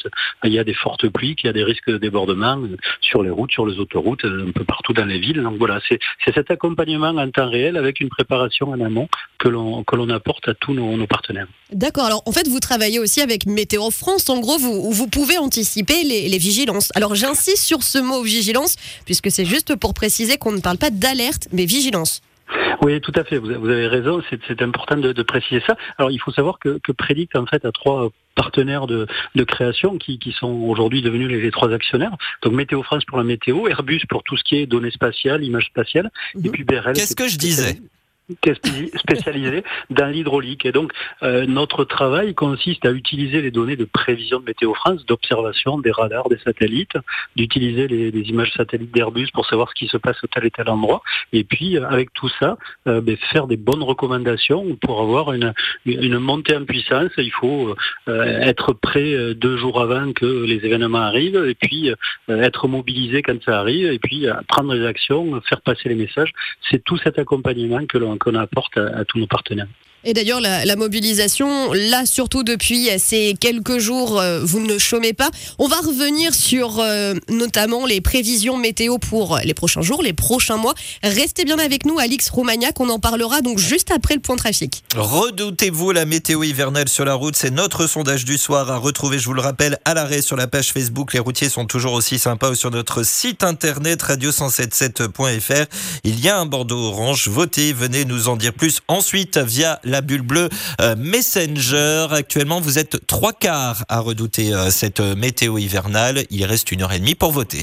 il 0.44 0.52
y 0.52 0.60
a 0.60 0.64
des 0.64 0.74
fortes 0.74 1.08
pluies, 1.10 1.36
qu'il 1.36 1.48
y 1.48 1.50
a 1.50 1.54
des 1.54 1.64
risques 1.64 1.90
de 1.90 1.98
débordement 1.98 2.58
euh, 2.58 2.78
sur 3.02 3.24
les 3.24 3.30
routes, 3.30 3.52
sur 3.52 3.66
les 3.66 3.80
autoroutes, 3.80 4.26
un 4.26 4.52
peu 4.52 4.64
partout 4.64 4.94
dans 4.94 5.06
les 5.06 5.20
villes. 5.20 5.42
Donc 5.44 5.58
voilà, 5.58 5.80
c'est 5.88 6.00
cet 6.34 6.52
accompagnement 6.52 7.10
en 7.10 7.30
temps 7.30 7.50
réel 7.50 7.78
avec 7.78 8.00
une 8.00 8.10
préparation 8.18 8.70
en 8.70 8.80
amont 8.82 9.08
que 9.38 9.48
l'on 9.48 9.84
que 9.84 9.96
l'on 9.96 10.10
apporte 10.10 10.48
à 10.48 10.54
tous 10.56 10.74
nos, 10.74 10.98
nos 10.98 11.08
partenaires. 11.08 11.48
D'accord. 11.72 12.06
Alors, 12.06 12.24
en 12.26 12.32
fait, 12.32 12.48
vous 12.48 12.60
travaillez 12.60 13.00
aussi 13.00 13.22
avec 13.22 13.46
Météo 13.46 13.92
France. 13.92 14.30
En 14.30 14.40
gros, 14.40 14.58
vous, 14.58 14.92
vous 14.92 15.08
pouvez 15.08 15.38
anticiper 15.38 16.04
les, 16.04 16.28
les 16.28 16.38
vigilances. 16.40 16.92
Alors, 16.96 17.14
j'insiste 17.16 17.64
sur 17.64 17.84
ce 17.84 18.00
mot 18.00 18.22
vigilance, 18.24 18.76
puisque 19.06 19.30
c'est 19.30 19.46
juste 19.46 19.76
pour 19.76 19.94
préciser 19.94 20.38
qu'on 20.38 20.52
ne 20.52 20.62
parle 20.62 20.78
pas 20.78 20.90
d'alerte, 20.90 21.48
mais 21.54 21.66
vigilance. 21.66 22.22
Oui, 22.82 23.02
tout 23.02 23.12
à 23.16 23.24
fait. 23.24 23.38
Vous 23.38 23.50
avez, 23.52 23.88
raison. 23.88 24.22
C'est 24.48 24.62
important 24.62 24.96
de, 24.98 25.12
de 25.12 25.24
préciser 25.24 25.62
ça. 25.68 25.76
Alors, 25.98 26.12
il 26.12 26.20
faut 26.20 26.32
savoir 26.32 26.60
que, 26.60 26.80
que 26.82 26.92
Predict 26.94 27.36
en 27.36 27.46
fait 27.46 27.66
a 27.66 27.72
trois 27.72 28.10
partenaires 28.36 28.88
de, 28.88 29.08
de 29.36 29.44
création 29.44 29.98
qui, 29.98 30.18
qui 30.20 30.32
sont 30.32 30.52
aujourd'hui 30.72 31.02
devenus 31.02 31.28
les, 31.28 31.42
les 31.42 31.52
trois 31.52 31.74
actionnaires. 31.74 32.16
Donc 32.44 32.54
Météo 32.54 32.84
France 32.84 33.04
pour 33.06 33.18
la 33.18 33.24
météo, 33.24 33.68
Airbus 33.68 34.02
pour 34.08 34.22
tout 34.24 34.38
ce 34.38 34.44
qui 34.44 34.56
est 34.58 34.66
données 34.68 34.92
spatiales, 34.92 35.44
images 35.44 35.66
spatiales, 35.66 36.10
et 36.36 36.38
Mhm. 36.48 36.52
puis 36.52 36.64
BRL. 36.64 36.94
Qu'est-ce 36.94 37.16
que 37.16 37.28
je 37.28 37.38
disais 37.38 37.80
qui 38.42 38.50
est 38.50 38.56
spé- 38.56 38.92
spécialisé 38.98 39.64
dans 39.90 40.08
l'hydraulique. 40.08 40.66
Et 40.66 40.72
donc, 40.72 40.92
euh, 41.24 41.46
notre 41.46 41.86
travail 41.86 42.34
consiste 42.34 42.86
à 42.86 42.92
utiliser 42.92 43.42
les 43.42 43.52
données 43.52 43.78
de 43.78 43.86
prévision 43.86 44.40
de 44.40 44.46
Météo 44.46 44.74
France, 44.74 45.06
d'observation 45.06 45.80
des 45.80 45.92
radars, 45.92 46.28
des 46.28 46.38
satellites, 46.40 46.98
d'utiliser 47.36 47.88
les, 47.88 48.12
les 48.12 48.22
images 48.30 48.52
satellites 48.52 48.94
d'Airbus 48.94 49.28
pour 49.34 49.46
savoir 49.46 49.70
ce 49.70 49.76
qui 49.76 49.88
se 49.88 49.98
passe 49.98 50.22
au 50.24 50.28
tel 50.28 50.46
et 50.46 50.52
tel 50.52 50.70
endroit. 50.70 51.02
Et 51.32 51.44
puis, 51.44 51.78
euh, 51.78 51.88
avec 51.88 52.12
tout 52.14 52.30
ça, 52.40 52.58
euh, 52.88 53.00
ben, 53.02 53.16
faire 53.32 53.48
des 53.48 53.58
bonnes 53.58 53.84
recommandations 53.84 54.76
pour 54.82 55.02
avoir 55.02 55.32
une, 55.32 55.54
une 55.86 56.20
montée 56.20 56.56
en 56.56 56.66
puissance. 56.66 57.12
Il 57.18 57.32
faut 57.32 57.76
euh, 58.10 58.40
être 58.42 58.74
prêt 58.74 59.14
euh, 59.14 59.34
deux 59.34 59.58
jours 59.58 59.80
avant 59.82 60.12
que 60.12 60.26
les 60.26 60.66
événements 60.66 61.00
arrivent 61.00 61.46
et 61.48 61.56
puis 61.56 61.92
euh, 61.92 62.42
être 62.42 62.68
mobilisé 62.68 63.22
quand 63.22 63.42
ça 63.44 63.60
arrive 63.60 63.92
et 63.92 64.00
puis 64.00 64.28
prendre 64.48 64.74
des 64.74 64.86
actions, 64.86 65.40
faire 65.42 65.62
passer 65.62 65.90
les 65.90 65.96
messages. 65.96 66.32
C'est 66.70 66.84
tout 66.84 66.98
cet 66.98 67.20
accompagnement 67.20 67.86
que 67.86 67.98
l'on 67.98 68.17
qu'on 68.18 68.36
apporte 68.36 68.78
à, 68.78 69.06
tous 69.06 69.20
nos 69.20 69.28
partenaires. 69.28 69.68
Et 70.04 70.14
d'ailleurs, 70.14 70.40
la, 70.40 70.76
mobilisation, 70.76 71.74
là, 71.74 72.06
surtout 72.06 72.44
depuis 72.44 72.90
ces 73.00 73.36
quelques 73.40 73.80
jours, 73.80 74.20
euh, 74.20 74.42
vous 74.44 74.60
ne 74.60 74.78
chômez 74.78 75.14
pas. 75.14 75.32
On 75.58 75.68
va 75.68 75.78
revenir 75.78 76.34
sur 76.34 76.80
euh, 76.80 77.16
notamment 77.30 77.86
les 77.86 78.00
prévisions 78.00 78.58
météo 78.58 79.00
pour 79.00 79.40
les 79.44 79.54
prochains 79.54 79.82
jours, 79.82 80.04
les 80.04 80.14
prochains 80.14 80.58
mois. 80.58 80.76
Restez 81.04 81.46
bien 81.46 81.58
avec 81.58 81.86
nous, 81.86 81.98
Alix 82.00 82.30
Roumagnac. 82.30 82.80
On 82.80 82.90
en 82.90 83.00
parlera 83.00 83.42
donc 83.42 83.58
juste 83.58 83.92
après 83.92 84.14
le 84.14 84.22
point 84.22 84.36
trafic. 84.36 84.84
Redoutez-vous 84.96 85.92
la 85.92 86.06
météo 86.06 86.44
hivernale 86.44 86.90
sur 86.90 87.04
la 87.04 87.16
route 87.16 87.36
C'est 87.36 87.52
notre 87.52 87.88
sondage 87.88 88.24
du 88.24 88.38
soir 88.38 88.72
à 88.72 88.78
retrouver, 88.78 89.20
je 89.20 89.26
vous 89.26 89.34
le 89.34 89.42
rappelle, 89.42 89.78
à 89.84 89.94
l'arrêt 89.94 90.22
sur 90.22 90.36
la 90.36 90.48
page 90.48 90.72
Facebook. 90.72 91.14
Les 91.14 91.20
routiers 91.20 91.50
sont 91.50 91.66
toujours 91.66 91.94
aussi 91.94 92.20
sympas 92.20 92.52
ou 92.52 92.56
sur 92.56 92.72
notre 92.72 93.04
site 93.04 93.44
internet 93.44 94.04
radio177.fr. 94.04 95.66
Il 96.04 96.20
y 96.20 96.30
a 96.30 96.38
un 96.38 96.46
Bordeaux 96.46 96.78
orange. 96.78 97.28
Votez, 97.28 97.74
venez 97.74 98.06
nous 98.06 98.28
en 98.30 98.38
dire 98.38 98.54
plus 98.54 98.80
ensuite 98.88 99.38
via 99.38 99.80
la 99.88 100.02
bulle 100.02 100.22
bleue 100.22 100.50
euh, 100.82 100.96
Messenger. 100.98 102.08
Actuellement, 102.12 102.60
vous 102.62 102.78
êtes 102.78 103.06
trois 103.08 103.34
quarts 103.34 103.86
à 103.90 104.00
redouter 104.00 104.54
euh, 104.54 104.70
cette 104.70 105.00
euh, 105.00 105.16
météo 105.16 105.58
hivernale. 105.58 106.24
Il 106.30 106.46
reste 106.46 106.72
une 106.72 106.84
heure 106.84 106.94
et 106.94 107.00
demie 107.00 107.16
pour 107.16 107.32
voter. 107.32 107.62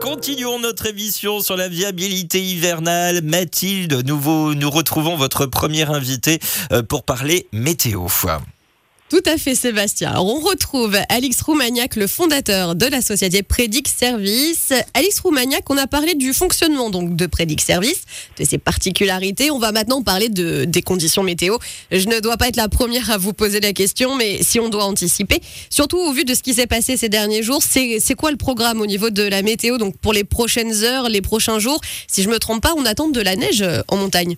Continuons 0.00 0.58
notre 0.58 0.86
émission 0.86 1.40
sur 1.40 1.56
la 1.56 1.68
viabilité 1.68 2.42
hivernale. 2.42 3.22
Mathilde, 3.22 4.02
nous, 4.04 4.54
nous 4.54 4.70
retrouvons 4.70 5.16
votre 5.16 5.46
première 5.46 5.90
invitée 5.90 6.40
pour 6.88 7.04
parler 7.04 7.46
météo. 7.52 8.08
Tout 9.08 9.22
à 9.24 9.38
fait, 9.38 9.54
Sébastien. 9.54 10.10
Alors, 10.10 10.26
on 10.26 10.40
retrouve 10.40 10.94
Alix 11.08 11.40
Roumagnac, 11.40 11.96
le 11.96 12.06
fondateur 12.06 12.74
de 12.74 12.84
la 12.84 13.00
société 13.00 13.42
Prédic 13.42 13.88
Service. 13.88 14.74
Alix 14.92 15.18
Roumagnac, 15.20 15.64
on 15.70 15.78
a 15.78 15.86
parlé 15.86 16.14
du 16.14 16.34
fonctionnement 16.34 16.90
donc 16.90 17.16
de 17.16 17.24
Prédic 17.24 17.62
Service, 17.62 18.02
de 18.38 18.44
ses 18.44 18.58
particularités. 18.58 19.50
On 19.50 19.58
va 19.58 19.72
maintenant 19.72 20.02
parler 20.02 20.28
de, 20.28 20.66
des 20.66 20.82
conditions 20.82 21.22
météo. 21.22 21.56
Je 21.90 22.06
ne 22.06 22.20
dois 22.20 22.36
pas 22.36 22.48
être 22.48 22.56
la 22.56 22.68
première 22.68 23.10
à 23.10 23.16
vous 23.16 23.32
poser 23.32 23.60
la 23.60 23.72
question, 23.72 24.14
mais 24.14 24.42
si 24.42 24.60
on 24.60 24.68
doit 24.68 24.84
anticiper, 24.84 25.40
surtout 25.70 25.96
au 25.96 26.12
vu 26.12 26.24
de 26.26 26.34
ce 26.34 26.42
qui 26.42 26.52
s'est 26.52 26.66
passé 26.66 26.98
ces 26.98 27.08
derniers 27.08 27.42
jours, 27.42 27.62
c'est 27.62 28.14
quoi 28.14 28.30
le 28.30 28.36
programme 28.36 28.82
au 28.82 28.86
niveau 28.86 29.08
de 29.08 29.22
la 29.22 29.40
météo 29.40 29.78
Donc, 29.78 29.96
pour 29.96 30.12
les 30.12 30.24
prochaines 30.24 30.84
heures, 30.84 31.08
les 31.08 31.22
prochains 31.22 31.58
jours, 31.58 31.80
si 32.08 32.22
je 32.22 32.28
me 32.28 32.38
trompe 32.38 32.62
pas, 32.62 32.74
on 32.76 32.84
attend 32.84 33.08
de 33.08 33.20
la 33.22 33.36
neige 33.36 33.62
euh, 33.62 33.80
en 33.88 33.96
montagne. 33.96 34.36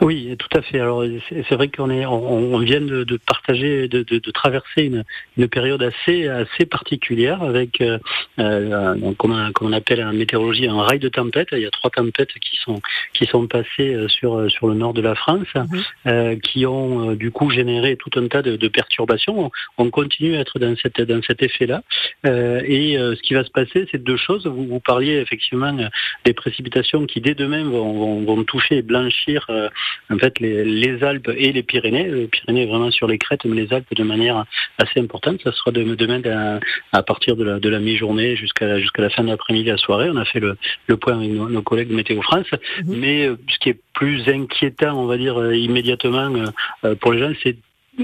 Oui, 0.00 0.36
tout 0.38 0.56
à 0.56 0.62
fait. 0.62 0.78
Alors 0.78 1.02
c'est 1.28 1.54
vrai 1.54 1.68
qu'on 1.68 1.90
est, 1.90 2.06
on, 2.06 2.54
on 2.54 2.58
vient 2.58 2.80
de, 2.80 3.02
de 3.02 3.16
partager, 3.16 3.88
de, 3.88 4.02
de, 4.04 4.18
de 4.18 4.30
traverser 4.30 4.84
une, 4.84 5.04
une 5.36 5.48
période 5.48 5.82
assez 5.82 6.28
assez 6.28 6.66
particulière 6.66 7.42
avec, 7.42 7.80
euh, 7.80 7.98
euh, 8.38 8.94
comme, 9.18 9.32
on, 9.32 9.52
comme 9.52 9.68
on 9.68 9.72
appelle 9.72 10.02
en 10.04 10.12
météorologie, 10.12 10.68
un 10.68 10.82
rail 10.82 11.00
de 11.00 11.08
tempête. 11.08 11.48
Il 11.52 11.58
y 11.58 11.66
a 11.66 11.70
trois 11.70 11.90
tempêtes 11.90 12.32
qui 12.40 12.56
sont 12.56 12.80
qui 13.12 13.26
sont 13.26 13.46
passées 13.48 13.94
euh, 13.94 14.08
sur 14.08 14.48
sur 14.50 14.68
le 14.68 14.74
nord 14.74 14.94
de 14.94 15.00
la 15.02 15.14
France, 15.14 15.46
Mhm. 15.54 15.82
euh, 16.06 16.36
qui 16.36 16.64
ont 16.66 17.10
euh, 17.10 17.16
du 17.16 17.30
coup 17.32 17.50
généré 17.50 17.96
tout 17.96 18.10
un 18.16 18.28
tas 18.28 18.42
de, 18.42 18.56
de 18.56 18.68
perturbations. 18.68 19.46
On, 19.46 19.50
on 19.78 19.90
continue 19.90 20.36
à 20.36 20.40
être 20.40 20.58
dans 20.60 20.76
cette 20.76 21.00
dans 21.00 21.22
cet 21.22 21.42
effet-là. 21.42 21.82
Euh, 22.26 22.62
et 22.64 22.96
euh, 22.96 23.16
ce 23.16 23.22
qui 23.22 23.34
va 23.34 23.44
se 23.44 23.50
passer, 23.50 23.88
c'est 23.90 24.02
deux 24.02 24.16
choses. 24.16 24.46
Vous, 24.46 24.66
vous 24.66 24.80
parliez 24.80 25.14
effectivement 25.16 25.76
euh, 25.78 25.88
des 26.24 26.34
précipitations 26.34 27.06
qui 27.06 27.20
dès 27.20 27.34
demain 27.34 27.64
vont, 27.64 27.92
vont, 27.94 28.20
vont 28.24 28.44
toucher 28.44 28.76
et 28.78 28.82
blanchir 28.82 29.44
euh, 29.50 29.68
en 30.10 30.18
fait 30.18 30.40
les, 30.40 30.64
les 30.64 31.02
Alpes 31.04 31.30
et 31.36 31.52
les 31.52 31.62
Pyrénées. 31.62 32.08
Les 32.08 32.26
Pyrénées 32.26 32.66
vraiment 32.66 32.90
sur 32.90 33.06
les 33.06 33.18
crêtes, 33.18 33.44
mais 33.44 33.56
les 33.56 33.72
Alpes 33.72 33.94
de 33.94 34.04
manière 34.04 34.44
assez 34.78 35.00
importante. 35.00 35.40
Ça 35.42 35.52
sera 35.52 35.70
de, 35.70 35.82
demain 35.94 36.22
à, 36.24 36.60
à 36.96 37.02
partir 37.02 37.36
de 37.36 37.44
la, 37.44 37.58
de 37.58 37.68
la 37.68 37.80
mi-journée 37.80 38.36
jusqu'à 38.36 38.78
jusqu'à 38.78 39.02
la 39.02 39.10
fin 39.10 39.24
de 39.24 39.28
l'après-midi, 39.28 39.68
la 39.68 39.76
soirée. 39.76 40.08
On 40.10 40.16
a 40.16 40.24
fait 40.24 40.40
le, 40.40 40.56
le 40.86 40.96
point 40.96 41.16
avec 41.18 41.30
nos, 41.30 41.48
nos 41.48 41.62
collègues 41.62 41.88
de 41.88 41.94
Météo 41.94 42.22
France. 42.22 42.46
Mhm. 42.84 42.96
Mais 42.96 43.26
euh, 43.26 43.36
ce 43.48 43.58
qui 43.58 43.70
est 43.70 43.80
plus 43.94 44.28
inquiétant, 44.28 44.96
on 44.96 45.06
va 45.06 45.16
dire 45.16 45.40
euh, 45.40 45.56
immédiatement 45.56 46.32
euh, 46.34 46.46
euh, 46.84 46.94
pour 46.94 47.12
les 47.12 47.18
gens, 47.20 47.32
c'est 47.42 47.56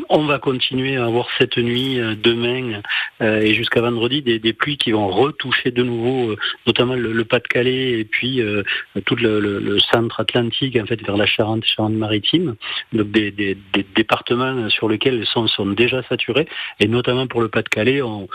on 0.09 0.25
va 0.27 0.39
continuer 0.39 0.97
à 0.97 1.05
avoir 1.07 1.29
cette 1.39 1.57
nuit, 1.57 1.99
euh, 2.01 2.15
demain 2.21 2.81
euh, 3.21 3.41
et 3.41 3.55
jusqu'à 3.55 3.81
vendredi, 3.81 4.23
des, 4.23 4.39
des 4.39 4.53
pluies 4.53 4.77
qui 4.77 4.93
vont 4.93 5.09
retoucher 5.09 5.71
de 5.71 5.83
nouveau, 5.83 6.31
euh, 6.33 6.37
notamment 6.67 6.95
le, 6.95 7.25
Pas-de-Calais 7.25 8.01
et 8.01 8.05
puis 8.05 8.43
tout 9.07 9.17
le, 9.17 9.79
centre 9.93 10.21
atlantique, 10.21 10.77
en 10.77 10.85
fait, 10.87 11.01
vers 11.05 11.17
la 11.17 11.27
Charente, 11.27 11.65
Charente-Maritime. 11.65 12.57
Donc 12.93 13.11
des, 13.11 13.31
des- 13.31 13.57
des 13.73 13.87
départements 13.95 14.69
sur 14.69 14.89
lesquels 14.89 15.19
les 15.21 15.27
sons 15.27 15.47
sont 15.47 15.67
déjà 15.67 16.03
saturés, 16.05 16.47
et 16.81 16.87
notamment 16.89 17.27
pour 17.27 17.41
le 17.41 17.49
Pas-de-Calais, 17.49 18.03
on, 18.03 18.29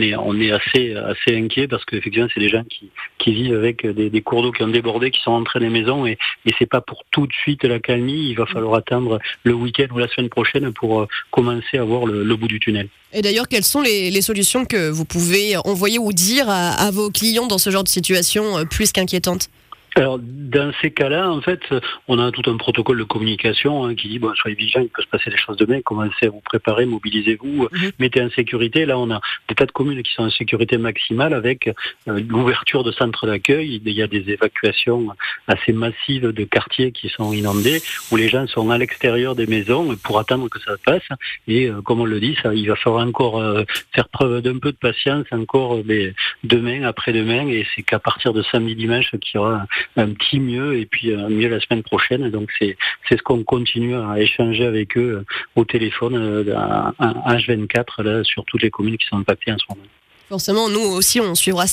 est, 0.00 0.50
assez, 0.52 0.94
assez 0.94 1.36
inquiet 1.36 1.68
parce 1.68 1.84
qu'effectivement, 1.84 2.28
c'est 2.32 2.40
des 2.40 2.48
gens 2.48 2.64
qui, 2.64 3.32
vivent 3.32 3.54
avec 3.54 3.86
des, 3.86 4.10
des 4.10 4.20
cours 4.22 4.42
d'eau 4.42 4.52
qui 4.52 4.62
ont 4.62 4.68
débordé, 4.68 5.10
qui 5.10 5.20
sont 5.22 5.32
entrés 5.32 5.58
dans 5.58 5.64
les 5.66 5.70
maisons, 5.72 6.06
et, 6.06 6.18
et 6.44 6.52
c'est 6.58 6.68
pas 6.68 6.80
pour 6.80 7.04
tout 7.10 7.26
de 7.26 7.32
suite 7.32 7.64
la 7.64 7.78
calmie. 7.78 8.28
Il 8.28 8.34
va 8.34 8.46
falloir 8.46 8.74
attendre 8.74 9.18
le 9.44 9.54
week-end 9.54 9.86
ou 9.92 9.98
la 9.98 10.08
semaine 10.08 10.28
prochaine 10.28 10.72
pour 10.74 11.03
commencer 11.30 11.78
à 11.78 11.84
voir 11.84 12.06
le, 12.06 12.36
bout 12.36 12.48
du 12.48 12.60
tunnel. 12.60 12.88
Et 13.12 13.22
d'ailleurs, 13.22 13.48
quelles 13.48 13.64
sont 13.64 13.80
les, 13.80 14.22
solutions 14.22 14.64
que 14.64 14.88
vous 14.88 15.04
pouvez 15.04 15.56
envoyer 15.64 15.98
ou 15.98 16.12
dire 16.12 16.48
à, 16.48 16.70
à 16.70 16.90
vos 16.90 17.10
clients 17.10 17.46
dans 17.46 17.58
ce 17.58 17.70
genre 17.70 17.84
de 17.84 17.88
situation 17.88 18.58
euh, 18.58 18.64
plus 18.64 18.92
qu'inquiétante 18.92 19.50
Alors, 19.96 20.18
dans 20.20 20.72
ces 20.82 20.90
cas-là, 20.90 21.30
en 21.30 21.40
fait, 21.40 21.60
on 22.08 22.18
a 22.18 22.30
tout 22.32 22.48
un 22.50 22.56
protocole 22.56 22.98
de 22.98 23.04
communication 23.04 23.84
hein, 23.84 23.94
qui 23.94 24.08
dit, 24.08 24.18
bon, 24.18 24.34
soyez 24.34 24.56
vigilants, 24.56 24.82
il 24.82 24.88
peut 24.88 25.02
se 25.02 25.06
passer 25.06 25.30
des 25.30 25.36
choses 25.36 25.56
demain, 25.56 25.80
commencez 25.82 26.26
à 26.26 26.30
vous 26.30 26.40
préparer, 26.40 26.84
mobilisez-vous, 26.84 27.68
Mhm. 27.70 27.90
mettez 28.00 28.22
en 28.22 28.30
sécurité. 28.30 28.86
Là, 28.86 28.98
on 28.98 29.10
a 29.10 29.20
des 29.48 29.54
tas 29.54 29.66
de 29.66 29.72
communes 29.72 30.02
qui 30.02 30.12
sont 30.12 30.24
en 30.24 30.30
sécurité 30.30 30.78
maximale 30.78 31.32
avec 31.32 31.68
euh, 32.08 32.20
l'ouverture 32.28 32.82
de 32.82 32.90
centres 32.90 33.26
d'accueil. 33.26 33.80
Il 33.84 33.92
y 33.92 34.02
a 34.02 34.06
des 34.08 34.30
évacuations 34.30 35.08
assez 35.46 35.72
massives 35.72 36.28
de 36.32 36.44
quartiers 36.44 36.90
qui 36.90 37.08
sont 37.08 37.32
inondés, 37.32 37.80
où 38.10 38.16
les 38.16 38.28
gens 38.28 38.46
sont 38.48 38.70
à 38.70 38.78
l'extérieur 38.78 39.36
des 39.36 39.46
maisons 39.46 39.94
pour 40.02 40.18
attendre 40.18 40.48
que 40.48 40.60
ça 40.60 40.72
passe. 40.84 41.06
Et 41.46 41.68
euh, 41.68 41.82
comme 41.82 42.00
on 42.00 42.04
le 42.04 42.18
dit, 42.18 42.36
ça, 42.42 42.52
il 42.52 42.66
va 42.66 42.76
falloir 42.76 43.06
encore 43.06 43.40
euh, 43.40 43.62
faire 43.94 44.08
preuve 44.08 44.42
d'un 44.42 44.58
peu 44.58 44.72
de 44.72 44.76
patience, 44.76 45.26
encore 45.30 45.78
mais 45.84 46.14
demain, 46.42 46.82
après-demain, 46.82 47.46
et 47.48 47.64
c'est 47.74 47.82
qu'à 47.82 48.00
partir 48.00 48.32
de 48.32 48.42
samedi, 48.42 48.74
dimanche 48.74 49.10
qu'il 49.20 49.36
y 49.36 49.38
aura 49.38 49.66
un 49.96 50.08
petit 50.12 50.40
mieux 50.40 50.78
et 50.78 50.86
puis 50.86 51.14
un 51.14 51.28
mieux 51.28 51.48
la 51.48 51.60
semaine 51.60 51.82
prochaine. 51.82 52.30
Donc 52.30 52.50
c'est 52.58 52.76
c'est 53.08 53.16
ce 53.18 53.22
qu'on 53.22 53.42
continue 53.44 53.94
à 53.96 54.18
échanger 54.18 54.64
avec 54.64 54.96
eux 54.96 55.20
euh, 55.20 55.24
au 55.56 55.64
téléphone 55.64 56.14
euh, 56.16 56.54
à- 56.56 56.92
à 56.98 57.36
H24 57.36 58.02
là 58.02 58.24
sur 58.24 58.44
toutes 58.44 58.62
les 58.62 58.70
communes 58.70 58.98
qui 58.98 59.06
sont 59.06 59.16
impactées 59.16 59.52
en 59.52 59.58
ce 59.58 59.64
moment. 59.68 59.86
Forcément, 60.30 60.70
nous 60.70 60.80
aussi, 60.80 61.20
on 61.20 61.34
suivra 61.34 61.66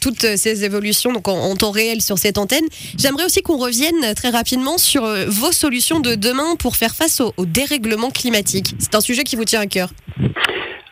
toutes 0.00 0.36
ces 0.36 0.64
évolutions 0.64 1.12
donc 1.12 1.28
en, 1.28 1.54
temps 1.56 1.70
réel 1.70 2.00
sur 2.00 2.16
cette 2.16 2.38
antenne. 2.38 2.64
J'aimerais 2.98 3.26
aussi 3.26 3.42
qu'on 3.42 3.58
revienne 3.58 4.14
très 4.16 4.30
rapidement 4.30 4.78
sur 4.78 5.04
euh, 5.04 5.26
vos 5.28 5.52
solutions 5.52 6.00
de 6.00 6.14
demain 6.14 6.56
pour 6.58 6.76
faire 6.76 6.94
face 6.94 7.20
au 7.20 7.44
dérèglement 7.44 8.10
climatique. 8.10 8.74
C'est 8.78 8.94
un 8.94 9.02
sujet 9.02 9.24
qui 9.24 9.36
vous 9.36 9.44
tient 9.44 9.60
à 9.60 9.66
cœur. 9.66 9.90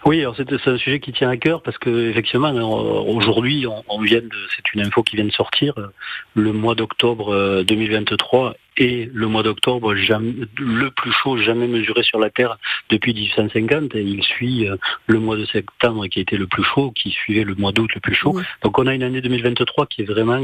Oui, 0.07 0.21
alors 0.21 0.37
c'est 0.37 0.69
un 0.69 0.79
sujet 0.79 1.01
qui 1.01 1.13
tient 1.13 1.29
à 1.29 1.37
cœur 1.37 1.63
parce 1.63 1.79
que 1.79 2.11
effectivement 2.11 2.55
euh, 2.55 2.63
aujourd'hui 2.63 3.67
on, 3.67 4.01
vient 4.01 4.21
c'est 4.55 4.73
une 4.73 4.87
info 4.87 5.03
qui 5.03 5.17
vient 5.17 5.25
de 5.25 5.33
sortir 5.33 5.75
euh, 5.79 5.89
le 6.37 6.53
mois 6.53 6.77
d'octobre 6.77 7.35
euh, 7.35 7.65
2023 7.65 8.55
et 8.79 9.11
le 9.13 9.27
mois 9.27 9.43
d'octobre 9.43 9.95
le 9.95 10.91
plus 10.91 11.13
chaud 11.13 11.37
jamais 11.39 11.67
mesuré 11.67 12.03
sur 12.03 12.19
la 12.19 12.31
Terre 12.31 12.59
depuis 12.91 13.15
1850 13.15 13.95
et 13.95 14.03
il 14.03 14.23
suit 14.23 14.69
euh, 14.69 14.77
le 15.07 15.19
mois 15.19 15.37
de 15.37 15.45
septembre 15.47 16.07
qui 16.07 16.19
a 16.19 16.23
été 16.23 16.37
le 16.37 16.47
plus 16.47 16.65
chaud 16.65 16.93
qui 16.93 17.11
suivait 17.11 17.45
le 17.45 17.55
mois 17.55 17.73
d'août 17.73 17.91
le 17.95 18.01
plus 18.01 18.15
chaud 18.15 18.33
Oui. 18.35 18.43
donc 18.63 18.79
on 18.79 18.87
a 18.87 18.95
une 18.95 19.03
année 19.03 19.21
2023 19.21 19.87
qui 19.87 20.03
est 20.03 20.05
vraiment 20.05 20.41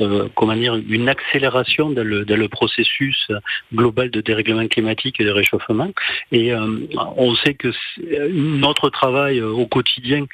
euh, 0.00 0.28
comment 0.34 0.54
dire 0.54 0.74
une 0.88 1.08
accélération 1.08 1.90
dans 1.90 2.04
le, 2.04 2.24
dans 2.24 2.36
le 2.36 2.48
processus 2.48 3.30
global 3.74 4.10
de 4.10 4.20
dérèglement 4.20 4.66
climatique 4.68 5.20
et 5.20 5.24
de 5.24 5.30
réchauffement 5.30 5.90
et 6.32 6.52
euh, 6.52 6.66
on 7.16 7.34
sait 7.36 7.54
que 7.54 7.68
notre 8.30 8.90
travail 8.90 9.40
au 9.40 9.66
quotidien, 9.66 10.24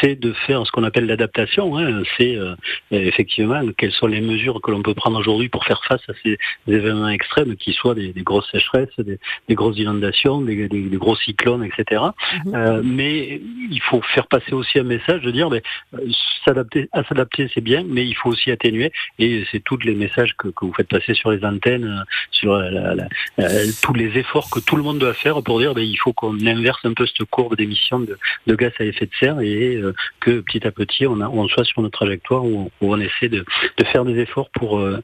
c'est 0.00 0.18
de 0.18 0.32
faire 0.46 0.66
ce 0.66 0.70
qu'on 0.72 0.84
appelle 0.84 1.06
l'adaptation. 1.06 1.76
hein. 1.78 2.02
C'est 2.16 2.36
euh, 2.36 2.54
effectivement 2.90 3.60
quelles 3.76 3.92
sont 3.92 4.06
les 4.06 4.20
mesures 4.20 4.60
que 4.60 4.70
l'on 4.70 4.82
peut 4.82 4.94
prendre 4.94 5.18
aujourd'hui 5.18 5.48
pour 5.48 5.64
faire 5.64 5.82
face 5.84 6.02
à 6.08 6.12
ces 6.22 6.38
événements 6.82 7.08
extrêmes 7.08 7.56
qui 7.56 7.72
soient 7.72 7.94
des, 7.94 8.12
des 8.12 8.22
grosses 8.22 8.50
sécheresses, 8.50 8.88
des, 8.98 9.18
des 9.48 9.54
grosses 9.54 9.78
inondations, 9.78 10.40
des, 10.40 10.68
gros 11.04 11.16
cyclones, 11.16 11.64
etc. 11.64 12.02
Mhm. 12.46 12.54
Euh, 12.54 12.80
mais 12.84 13.40
il 13.70 13.80
faut 13.88 14.00
faire 14.14 14.26
passer 14.26 14.52
aussi 14.52 14.78
un 14.78 14.82
message 14.84 15.22
de 15.22 15.30
dire 15.30 15.48
mais, 15.50 15.62
euh, 15.94 15.98
s'adapter 16.44 16.88
à 16.92 17.04
s'adapter 17.04 17.48
c'est 17.54 17.60
bien, 17.60 17.84
mais 17.88 18.04
il 18.06 18.14
faut 18.14 18.30
aussi 18.30 18.50
atténuer 18.50 18.90
et 19.18 19.44
c'est 19.50 19.60
tous 19.62 19.78
les 19.84 19.94
messages 19.94 20.34
que, 20.36 20.48
que 20.48 20.64
vous 20.64 20.72
faites 20.74 20.88
passer 20.88 21.14
sur 21.14 21.30
les 21.30 21.44
antennes, 21.44 21.84
euh, 21.84 22.04
sur 22.30 22.54
la- 22.56 22.70
la- 22.70 22.94
la- 23.38 23.48
tous 23.82 23.94
les 23.94 24.18
efforts 24.18 24.48
que 24.50 24.60
tout 24.60 24.76
le 24.76 24.82
monde 24.82 24.98
doit 24.98 25.14
faire 25.14 25.40
pour 25.42 25.60
dire 25.60 25.72
ben, 25.74 25.82
il 25.84 25.96
faut 25.98 26.12
qu'on 26.12 26.34
inverse 26.46 26.84
un 26.84 26.94
peu 26.94 27.06
cette 27.06 27.24
courbe 27.30 27.56
d'émissions 27.56 28.00
de, 28.00 28.18
de 28.48 28.54
gaz 28.56 28.72
à 28.80 28.84
effet 28.84 29.06
de 29.06 29.14
serre 29.20 29.40
et 29.40 29.76
euh, 29.76 29.94
que 30.20 30.40
petit 30.40 30.66
à 30.66 30.70
petit 30.72 31.06
on, 31.06 31.20
a- 31.20 31.28
on 31.28 31.46
soit 31.48 31.64
sur 31.64 31.80
notre 31.82 31.98
trajectoire 31.98 32.44
où, 32.44 32.70
où 32.80 32.92
on 32.94 32.98
essaie 33.00 33.28
de, 33.28 33.44
de 33.78 33.84
faire 33.84 34.04
des 34.04 34.18
efforts 34.18 34.50
pour 34.50 34.78
euh, 34.78 35.00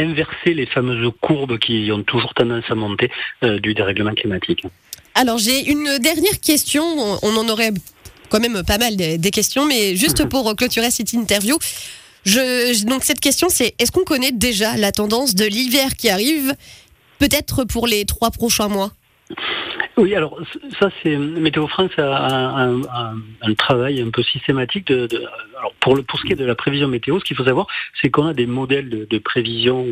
inverser 0.00 0.54
les 0.54 0.66
fameuses 0.66 1.10
courbes 1.20 1.58
qui 1.58 1.90
ont 1.92 2.02
toujours 2.02 2.32
tendance 2.34 2.64
à 2.68 2.74
monter 2.74 3.10
euh, 3.44 3.58
du 3.58 3.74
dérèglement 3.74 4.14
climatique. 4.14 4.64
Alors 5.14 5.38
j'ai 5.38 5.70
une 5.70 5.98
dernière 5.98 6.40
question. 6.40 6.84
On 7.22 7.36
en 7.36 7.48
aurait 7.48 7.72
quand 8.28 8.40
même 8.40 8.62
pas 8.66 8.78
mal 8.78 8.96
des 8.96 9.30
questions, 9.30 9.66
mais 9.66 9.96
juste 9.96 10.24
pour 10.32 10.54
clôturer 10.56 10.90
cette 10.90 11.12
interview. 11.12 11.56
Je, 12.24 12.84
donc 12.86 13.02
cette 13.04 13.20
question 13.20 13.48
c'est 13.48 13.74
est-ce 13.78 13.90
qu'on 13.92 14.04
connaît 14.04 14.32
déjà 14.32 14.76
la 14.76 14.92
tendance 14.92 15.34
de 15.34 15.44
l'hiver 15.46 15.96
qui 15.96 16.10
arrive 16.10 16.54
peut-être 17.18 17.64
pour 17.64 17.86
les 17.86 18.04
trois 18.04 18.30
prochains 18.30 18.68
mois? 18.68 18.92
Oui, 19.96 20.14
alors 20.14 20.38
ça 20.78 20.90
c'est 21.02 21.16
Météo 21.16 21.66
France 21.66 21.90
a 21.98 22.02
un, 22.02 22.80
un- 22.80 22.82
un- 22.84 23.16
un 23.42 23.54
travail 23.54 24.00
un 24.00 24.10
peu 24.10 24.22
systématique 24.22 24.86
de, 24.86 25.06
de- 25.06 25.24
alors 25.60 25.74
pour 25.80 25.94
le 25.94 26.02
pour 26.02 26.18
ce 26.18 26.24
qui 26.24 26.32
est 26.32 26.36
de 26.36 26.44
la 26.44 26.54
prévision 26.54 26.88
météo, 26.88 27.18
ce 27.20 27.24
qu'il 27.24 27.36
faut 27.36 27.44
savoir, 27.44 27.66
c'est 28.00 28.10
qu'on 28.10 28.26
a 28.26 28.34
des 28.34 28.46
modèles 28.46 28.88
de, 28.88 29.06
de 29.08 29.18
prévision 29.18 29.86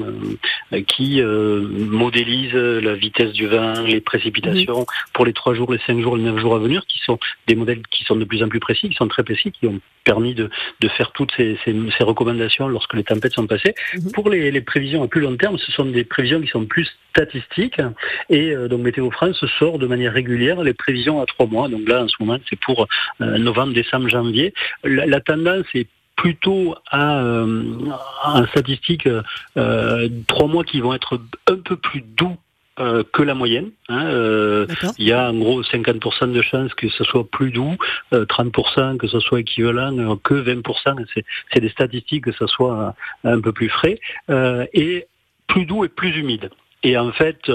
euh, 0.73 0.83
qui 0.83 1.21
euh, 1.21 1.61
modélisent 1.61 2.55
la 2.55 2.95
vitesse 2.95 3.33
du 3.33 3.47
vent, 3.47 3.83
les 3.83 4.01
précipitations 4.01 4.87
pour 5.13 5.25
les 5.27 5.33
trois 5.35 5.55
jours, 5.55 5.73
les 5.73 5.79
cinq 5.87 6.01
jours, 6.01 6.17
les 6.17 6.25
neuf 6.25 6.39
jours 6.39 6.55
à 6.57 6.59
venir, 6.59 6.85
qui 6.87 6.99
sont 6.99 7.19
des 7.47 7.55
modèles 7.55 7.83
qui 7.91 8.03
sont 8.05 8.17
de 8.17 8.25
plus 8.25 8.43
en 8.43 8.49
plus 8.49 8.61
précis, 8.61 8.89
qui 8.89 8.95
sont 8.97 9.09
très 9.09 9.23
précis, 9.23 9.53
qui 9.53 9.67
ont 9.67 9.81
permis 10.05 10.35
de, 10.35 10.49
de 10.81 10.89
faire 10.89 11.13
toutes 11.13 11.33
ces, 11.37 11.59
ces- 11.65 11.77
ces 11.97 12.05
recommandations 12.05 12.67
lorsque 12.67 12.95
les 12.95 13.05
tempêtes 13.05 13.35
sont 13.35 13.47
passées. 13.47 13.75
Mhm. 13.95 14.13
Pour 14.13 14.31
les, 14.31 14.51
les 14.51 14.61
prévisions 14.63 15.03
à 15.03 15.09
plus 15.09 15.21
long 15.21 15.37
terme, 15.37 15.59
ce 15.59 15.71
sont 15.73 15.85
des 15.85 16.05
prévisions 16.05 16.41
qui 16.41 16.49
sont 16.49 16.65
plus 16.65 16.89
statistiques 17.11 17.81
et 18.31 18.53
euh, 18.53 18.69
donc 18.69 18.81
Météo 18.83 19.11
France 19.11 19.45
sort 19.59 19.79
de 19.79 19.87
manière 19.87 20.13
régulière 20.13 20.63
les 20.63 20.73
prévisions 20.73 21.21
à 21.21 21.27
trois 21.27 21.47
mois. 21.47 21.69
Donc 21.69 21.87
là, 21.89 22.05
en 22.05 22.09
ce 22.09 22.15
moment, 22.21 22.39
c'est 22.49 22.59
pour 22.59 22.87
euh, 23.21 23.39
novembre, 23.39 23.73
décembre, 23.75 24.09
janvier. 24.09 24.55
La, 24.85 25.05
la 25.07 25.21
tendance 25.21 25.58
est 25.75 25.89
plutôt 26.17 26.75
à, 26.91 27.21
euh, 27.21 27.63
en 28.25 28.47
statistique 28.49 29.09
euh, 29.57 30.09
trois 30.27 30.49
mois 30.49 30.65
qui 30.65 30.81
vont 30.81 30.93
être 30.93 31.21
un 31.47 31.57
peu 31.57 31.77
plus 31.77 32.01
doux 32.01 32.37
euh, 32.81 33.03
que 33.13 33.23
la 33.23 33.35
moyenne. 33.35 33.71
hein, 33.89 34.07
euh, 34.07 34.67
il 34.99 35.07
y 35.09 35.13
a 35.13 35.31
en 35.31 35.35
gros 35.35 35.63
50% 35.63 36.33
de 36.33 36.43
chances 36.43 36.75
que 36.75 36.89
ce 36.89 37.03
soit 37.03 37.29
plus 37.29 37.51
doux, 37.51 37.77
euh, 38.13 38.25
30% 38.25 38.99
que 38.99 39.09
ce 39.09 39.19
soit 39.21 39.41
équivalent, 39.41 39.97
euh, 39.99 40.15
que 40.23 40.35
20%. 40.35 41.05
C'est, 41.13 41.25
c'est 41.53 41.61
des 41.61 41.71
statistiques 41.71 42.25
que 42.25 42.33
ce 42.33 42.47
soit 42.47 42.95
euh, 43.25 43.37
un 43.37 43.41
peu 43.41 43.53
plus 43.53 43.69
frais. 43.69 43.99
Euh, 44.31 44.65
et 44.75 45.07
plus 45.49 45.67
doux 45.67 45.85
et 45.85 45.89
plus 45.89 46.17
humide. 46.17 46.51
Et 46.85 46.97
en 46.97 47.11
fait, 47.11 47.51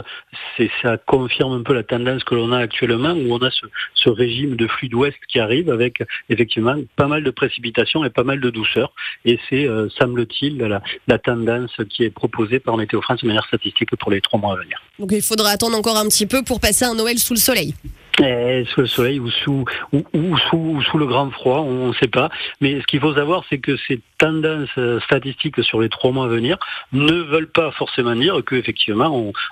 c'est, 0.58 0.70
ça 0.82 0.98
confirme 0.98 1.54
un 1.54 1.64
peu 1.64 1.74
la 1.74 1.84
tendance 1.84 2.24
que 2.24 2.36
l'on 2.36 2.52
a 2.52 2.60
actuellement, 2.60 3.14
où 3.14 3.34
on 3.34 3.38
a 3.40 3.52
ce, 3.52 3.66
ce 3.94 4.10
régime 4.10 4.56
de 4.56 4.68
flux 4.68 4.90
d'ouest 4.90 5.18
qui 5.30 5.40
arrive 5.40 5.70
avec 5.70 6.04
effectivement 6.30 6.76
pas 6.98 7.08
mal 7.08 7.24
de 7.24 7.32
précipitations 7.32 8.04
et 8.04 8.10
pas 8.10 8.24
mal 8.24 8.42
de 8.42 8.50
douceur. 8.50 8.92
Et 9.24 9.40
c'est, 9.50 9.66
euh, 9.66 9.88
semble-t-il, 9.98 10.58
la, 10.58 10.82
la 11.08 11.20
tendance 11.20 11.72
qui 11.90 12.04
est 12.04 12.10
proposée 12.10 12.60
par 12.60 12.76
Météo 12.76 13.02
France 13.02 13.22
de 13.22 13.28
manière 13.28 13.46
statistique 13.46 13.96
pour 13.96 14.12
les 14.12 14.20
trois 14.20 14.40
mois 14.40 14.54
à 14.54 14.58
venir. 14.58 14.82
Donc 15.00 15.12
il 15.14 15.22
faudra 15.22 15.52
attendre 15.52 15.78
encore 15.78 15.98
un 15.98 16.08
petit 16.08 16.26
peu 16.26 16.44
pour 16.44 16.60
passer 16.60 16.86
un 16.86 16.96
Noël 16.96 17.18
sous 17.18 17.34
le 17.34 17.40
soleil. 17.40 17.74
Eh, 18.22 18.64
sous 18.72 18.82
le 18.82 18.88
soleil 18.88 19.20
ou 19.20 19.32
sous, 19.32 19.66
ou, 19.92 20.04
ou 20.14 20.38
sous, 20.38 20.58
ou 20.58 20.82
sous 20.84 20.98
le 21.00 21.08
grand 21.08 21.32
froid, 21.32 21.62
on 21.62 21.88
ne 21.88 21.94
sait 21.94 22.08
pas. 22.08 22.30
Mais 22.62 22.80
ce 22.80 22.86
qu'il 22.86 23.00
faut 23.00 23.16
savoir, 23.16 23.44
c'est 23.50 23.58
que 23.58 23.76
ces 23.88 24.00
tendances 24.24 24.70
euh, 24.78 25.00
statistiques 25.02 25.62
sur 25.64 25.82
les 25.82 25.90
trois 25.90 26.12
mois 26.12 26.26
à 26.26 26.30
venir 26.30 26.58
ne 26.92 27.18
veulent 27.32 27.54
pas 27.62 27.72
forcément 27.72 28.16
dire 28.16 28.36
qu'effectivement 28.48 29.10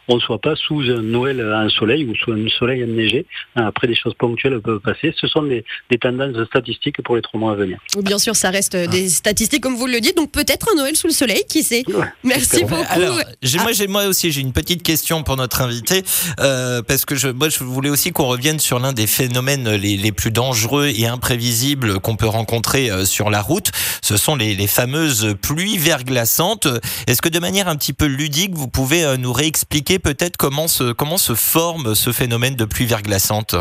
on 0.07 0.15
ne 0.15 0.21
soit 0.21 0.39
pas 0.39 0.55
sous 0.55 0.81
un 0.81 1.01
Noël 1.01 1.37
en 1.53 1.69
soleil 1.69 2.05
ou 2.05 2.15
sous 2.15 2.31
un 2.31 2.47
soleil 2.59 2.83
enneigé. 2.83 3.25
Après, 3.55 3.87
des 3.87 3.95
choses 3.95 4.13
ponctuelles 4.13 4.59
peuvent 4.61 4.79
passer. 4.79 5.13
Ce 5.19 5.27
sont 5.27 5.43
des, 5.43 5.63
des 5.89 5.97
tendances 5.97 6.45
statistiques 6.45 7.01
pour 7.03 7.15
les 7.15 7.21
trois 7.21 7.39
mois 7.39 7.53
à 7.53 7.55
venir. 7.55 7.77
Bien 7.97 8.17
sûr, 8.17 8.35
ça 8.35 8.49
reste 8.49 8.75
euh, 8.75 8.87
des 8.87 9.09
statistiques 9.09 9.61
comme 9.61 9.75
vous 9.75 9.87
le 9.87 9.99
dites, 9.99 10.15
donc 10.15 10.31
peut-être 10.31 10.67
un 10.71 10.75
Noël 10.75 10.95
sous 10.95 11.07
le 11.07 11.13
soleil, 11.13 11.43
qui 11.49 11.63
sait? 11.63 11.83
Ouais, 11.87 12.05
Merci 12.23 12.63
beaucoup. 12.63 12.83
Alors, 12.89 13.19
j'ai, 13.41 13.59
moi, 13.59 13.71
j'ai, 13.73 13.87
moi 13.87 14.05
aussi, 14.05 14.31
j'ai 14.31 14.41
une 14.41 14.53
petite 14.53 14.83
question 14.83 15.23
pour 15.23 15.37
notre 15.37 15.61
invité, 15.61 16.03
euh, 16.39 16.81
parce 16.81 17.05
que 17.05 17.15
je, 17.15 17.27
moi, 17.27 17.49
je 17.49 17.63
voulais 17.63 17.89
aussi 17.89 18.11
qu'on 18.11 18.27
revienne 18.27 18.59
sur 18.59 18.79
l'un 18.79 18.93
des 18.93 19.07
phénomènes 19.07 19.69
les, 19.69 19.97
les 19.97 20.11
plus 20.11 20.31
dangereux 20.31 20.87
et 20.95 21.07
imprévisibles 21.07 21.99
qu'on 21.99 22.15
peut 22.15 22.27
rencontrer 22.27 22.89
euh, 22.89 23.05
sur 23.05 23.29
la 23.29 23.41
route. 23.41 23.71
Ce 24.01 24.17
sont 24.17 24.35
les, 24.35 24.55
les 24.61 24.67
fameuses 24.67 25.35
pluies 25.41 25.79
verglaçantes. 25.79 26.67
Est-ce 27.07 27.19
que 27.23 27.29
de 27.29 27.39
manière 27.39 27.67
un 27.67 27.75
petit 27.75 27.93
peu 27.93 28.05
ludique, 28.05 28.53
vous 28.53 28.67
pouvez 28.67 29.03
euh, 29.03 29.17
nous 29.17 29.33
réexpliquer 29.33 29.97
peut-être 29.97 30.37
comment 30.37 30.67
se, 30.67 30.93
comment 30.93 31.17
se 31.17 31.33
forme 31.33 31.95
ce 31.95 32.11
phénomène 32.11 32.55
de 32.55 32.65
pluie 32.65 32.85
verglaçante? 32.85 33.55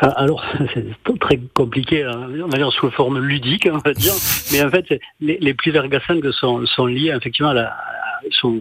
Ah, 0.00 0.08
Alors, 0.16 0.44
c'est 0.74 0.84
très 1.20 1.38
compliqué, 1.54 2.02
hein. 2.02 2.28
on 2.44 2.48
va 2.48 2.58
dire 2.58 2.72
sous 2.72 2.90
forme 2.90 3.20
ludique, 3.20 3.68
on 3.70 3.78
va 3.78 3.94
dire. 3.94 4.14
Mais 4.52 4.64
en 4.64 4.70
fait, 4.70 4.86
les, 5.20 5.38
les 5.40 5.54
pluies 5.54 5.70
verglaçantes 5.70 6.28
sont, 6.32 6.66
sont 6.66 6.86
liées 6.86 7.14
effectivement 7.16 7.50
à 7.50 7.54
la, 7.54 7.76
sont 8.30 8.60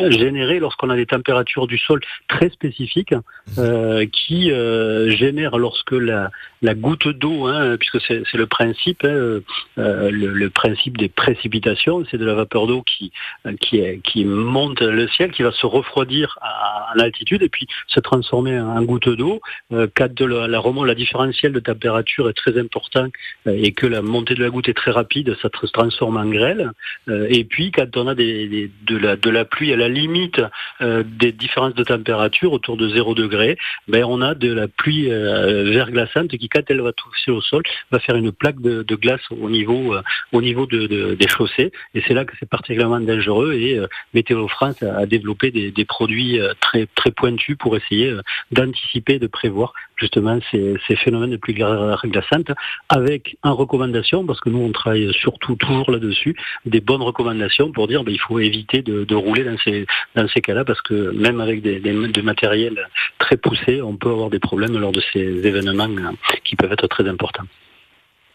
euh, 0.00 0.10
générées 0.10 0.58
lorsqu'on 0.58 0.90
a 0.90 0.96
des 0.96 1.06
températures 1.06 1.68
du 1.68 1.78
sol 1.78 2.00
très 2.28 2.50
spécifiques 2.50 3.14
euh, 3.58 4.06
qui 4.12 4.50
euh, 4.50 5.10
génèrent 5.10 5.56
lorsque 5.56 5.92
la, 5.92 6.30
la 6.62 6.74
goutte 6.74 7.08
d'eau, 7.08 7.46
hein, 7.46 7.76
puisque 7.78 8.00
c'est 8.00 8.34
le 8.34 8.46
principe, 8.46 9.04
hein, 9.04 9.40
euh, 9.78 10.10
le, 10.10 10.28
le 10.32 10.50
principe 10.50 10.96
des 10.96 11.08
précipitations, 11.08 12.04
c'est 12.10 12.18
de 12.18 12.24
la 12.24 12.34
vapeur 12.34 12.66
d'eau 12.66 12.82
qui, 12.82 13.12
euh, 13.46 13.54
qui, 13.60 13.82
qui 14.02 14.24
monte 14.24 14.80
le 14.80 15.08
ciel, 15.08 15.30
qui 15.30 15.42
va 15.42 15.52
se 15.52 15.66
refroidir 15.66 16.38
à, 16.40 16.92
altitude 16.98 17.42
et 17.42 17.48
puis 17.48 17.66
se 17.86 18.00
transformer 18.00 18.58
en 18.58 18.82
goutte 18.82 19.08
d'eau. 19.08 19.40
Euh, 19.72 19.86
quand 19.94 20.12
de 20.12 20.24
la, 20.24 20.48
la 20.48 20.60
la 20.84 20.94
différentielle 20.94 21.52
de 21.52 21.60
température 21.60 22.28
est 22.28 22.34
très 22.34 22.58
important 22.58 23.06
euh, 23.46 23.56
et 23.56 23.72
que 23.72 23.86
la 23.86 24.02
montée 24.02 24.34
de 24.34 24.42
la 24.42 24.50
goutte 24.50 24.68
est 24.68 24.74
très 24.74 24.90
rapide, 24.90 25.34
ça 25.40 25.48
se 25.48 25.66
transforme 25.72 26.16
en 26.16 26.26
grêle. 26.26 26.72
Euh, 27.08 27.26
et 27.30 27.44
puis 27.44 27.70
quand 27.70 27.96
on 27.96 28.06
a 28.06 28.14
des, 28.14 28.48
des- 28.48 28.70
de, 28.86 28.96
la, 28.96 29.16
de 29.16 29.30
la 29.30 29.44
pluie 29.44 29.72
à 29.72 29.76
la 29.76 29.88
limite 29.88 30.40
euh, 30.80 31.02
des 31.06 31.32
différences 31.32 31.74
de 31.74 31.84
température 31.84 32.52
autour 32.52 32.76
de 32.76 32.88
0 32.88 33.14
degré, 33.14 33.56
ben 33.86 34.04
on 34.04 34.20
a 34.20 34.34
de 34.34 34.52
la 34.52 34.68
pluie 34.68 35.08
verglaçante 35.08 36.28
qui 36.36 36.47
quand 36.48 36.62
elle 36.68 36.80
va 36.80 36.92
toucher 36.92 37.30
au 37.30 37.40
sol 37.40 37.62
va 37.90 37.98
faire 37.98 38.16
une 38.16 38.32
plaque 38.32 38.60
de, 38.60 38.94
glace 38.94 39.20
au 39.30 39.48
niveau 39.50 39.94
euh, 39.94 40.02
au 40.32 40.42
niveau 40.42 40.66
de, 40.66 40.86
de- 40.86 41.14
des 41.14 41.28
chaussées. 41.28 41.70
Et 41.94 42.02
c'est 42.06 42.14
là 42.14 42.24
que 42.24 42.34
c'est 42.38 42.48
particulièrement 42.48 43.00
dangereux. 43.00 43.52
Et 43.54 43.78
euh, 43.78 43.86
Météo 44.14 44.48
France 44.48 44.82
a, 44.82 45.06
développé 45.06 45.50
des, 45.50 45.70
des 45.70 45.84
produits 45.84 46.40
euh, 46.40 46.54
très 46.60 46.86
très 46.94 47.10
pointus 47.10 47.56
pour 47.58 47.76
essayer 47.76 48.14
d'anticiper, 48.50 49.18
de 49.18 49.26
prévoir 49.26 49.72
justement 49.98 50.38
ces, 50.50 50.78
phénomènes 50.96 51.30
de 51.30 51.36
pluie 51.36 51.54
verglaçante 51.54 52.50
avec 52.88 53.36
en 53.42 53.54
recommandation 53.54 54.24
parce 54.24 54.40
que 54.40 54.48
nous 54.48 54.58
on 54.58 54.72
travaille 54.72 55.12
surtout 55.12 55.56
toujours 55.56 55.90
là-dessus 55.90 56.36
des 56.64 56.80
bonnes 56.80 57.02
recommandations 57.02 57.72
pour 57.72 57.88
dire 57.88 58.04
ben, 58.04 58.12
il 58.12 58.20
faut 58.20 58.38
éviter 58.38 58.82
de, 58.82 59.14
rouler 59.14 59.44
dans 59.44 59.58
ces 59.58 59.86
dans 60.14 60.28
ces 60.28 60.40
cas-là 60.40 60.64
parce 60.64 60.80
que 60.82 61.10
même 61.10 61.40
avec 61.40 61.62
des, 61.62 61.80
des, 61.80 61.94
très 63.18 63.36
poussés 63.36 63.82
on 63.82 63.96
peut 63.96 64.10
avoir 64.10 64.30
des 64.30 64.38
problèmes 64.38 64.78
lors 64.78 64.92
de 64.92 65.02
ces 65.12 65.46
événements 65.46 65.88
euh, 65.88 66.36
qui 66.44 66.56
peuvent 66.56 66.72
être 66.72 66.86
très 66.86 67.08
importants. 67.08 67.44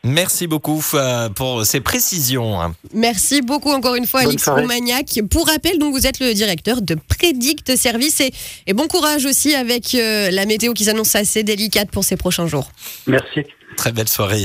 Merci 0.06 0.48
beaucoup 0.48 0.84
euh, 0.96 1.30
pour 1.30 1.66
ces 1.66 1.80
précisions. 1.80 2.74
Merci 2.94 3.42
beaucoup 3.42 3.72
encore 3.72 3.96
une 3.96 4.06
fois, 4.06 4.22
Bonne 4.22 4.32
Alix. 4.32 4.50
Roumaniac. 4.50 5.20
Pour 5.32 5.48
rappel, 5.48 5.80
donc 5.80 5.94
vous 5.94 6.06
êtes 6.06 6.20
le 6.20 6.34
directeur 6.34 6.82
de 6.82 6.96
Predict 6.96 7.78
Service 7.78 8.20
et, 8.20 8.34
et 8.68 8.74
bon 8.74 8.88
courage 8.88 9.26
aussi 9.26 9.56
avec 9.56 9.96
euh, 9.96 10.30
la 10.30 10.46
météo 10.46 10.74
qui 10.74 10.84
s'annonce 10.84 11.16
assez 11.16 11.44
délicate 11.44 11.90
pour 11.90 12.04
ces 12.04 12.18
prochains 12.18 12.48
jours. 12.48 12.70
Merci. 13.08 13.46
Très 13.78 13.94
belle 13.94 14.10
soirée. 14.10 14.44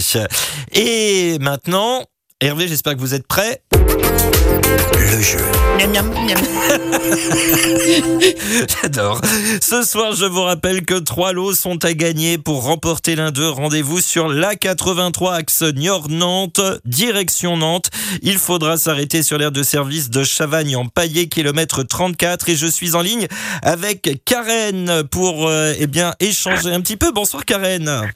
Et 0.73 1.39
maintenant, 1.41 2.05
Hervé, 2.41 2.69
j'espère 2.69 2.95
que 2.95 3.01
vous 3.01 3.15
êtes 3.15 3.27
prêts. 3.27 3.61
Le 4.95 5.23
jeu. 5.23 5.39
J'adore. 8.83 9.21
Ce 9.61 9.83
soir, 9.83 10.15
je 10.15 10.27
vous 10.27 10.43
rappelle 10.43 10.85
que 10.85 10.95
trois 10.95 11.33
lots 11.33 11.55
sont 11.55 11.85
à 11.85 11.93
gagner. 11.93 12.39
Pour 12.39 12.65
remporter 12.65 13.17
l'un 13.17 13.31
d'eux, 13.31 13.49
rendez-vous 13.49 14.01
sur 14.01 14.29
l'A83 14.29 15.35
axe 15.35 15.63
Niort-Nantes, 15.63 16.61
direction 16.85 17.57
Nantes. 17.57 17.91
Il 18.23 18.39
faudra 18.39 18.77
s'arrêter 18.77 19.23
sur 19.23 19.39
l'aire 19.39 19.53
de 19.53 19.63
service 19.63 20.11
de 20.11 20.25
Chavagne 20.25 20.77
en 20.77 20.87
Paillé, 20.87 21.29
kilomètre 21.29 21.83
34. 21.83 22.49
Et 22.51 22.57
je 22.57 22.67
suis 22.67 22.95
en 22.95 23.01
ligne 23.01 23.27
avec 23.63 24.23
Karen 24.25 25.05
pour 25.11 25.49
euh, 25.49 25.73
eh 25.79 25.87
bien, 25.87 26.15
échanger 26.21 26.71
un 26.71 26.81
petit 26.81 26.97
peu. 26.97 27.13
Bonsoir 27.13 27.45
Karen. 27.45 28.09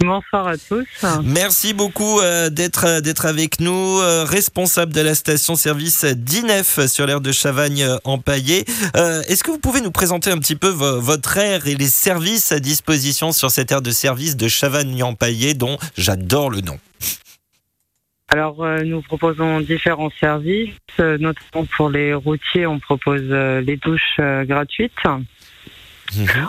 Bonsoir 0.00 0.46
à 0.46 0.56
tous. 0.56 0.86
Merci 1.24 1.74
beaucoup 1.74 2.20
euh, 2.20 2.50
d'être 2.50 2.84
euh, 2.86 3.00
d'être 3.00 3.26
avec 3.26 3.58
nous, 3.58 3.98
euh, 3.98 4.24
responsable 4.24 4.92
de 4.92 5.00
la 5.00 5.14
station-service 5.16 6.04
d'INEF 6.04 6.86
sur 6.86 7.04
l'aire 7.06 7.20
de 7.20 7.32
Chavagne-Empaillé. 7.32 8.64
Est-ce 8.94 9.42
que 9.42 9.50
vous 9.50 9.58
pouvez 9.58 9.80
nous 9.80 9.90
présenter 9.90 10.30
un 10.30 10.38
petit 10.38 10.54
peu 10.56 10.68
vo- 10.68 11.00
votre 11.00 11.36
aire 11.36 11.66
et 11.66 11.74
les 11.74 11.88
services 11.88 12.52
à 12.52 12.60
disposition 12.60 13.32
sur 13.32 13.50
cette 13.50 13.72
aire 13.72 13.82
de 13.82 13.90
service 13.90 14.36
de 14.36 14.46
Chavagne-Empaillé, 14.46 15.54
dont 15.54 15.76
j'adore 15.96 16.50
le 16.50 16.60
nom? 16.60 16.78
Alors, 18.30 18.62
euh, 18.62 18.82
nous 18.84 19.00
proposons 19.00 19.60
différents 19.60 20.10
services, 20.20 20.68
euh, 21.00 21.16
notamment 21.18 21.66
pour 21.76 21.88
les 21.88 22.12
routiers, 22.12 22.66
on 22.66 22.78
propose 22.78 23.22
euh, 23.30 23.62
les 23.62 23.78
douches 23.78 24.16
euh, 24.20 24.44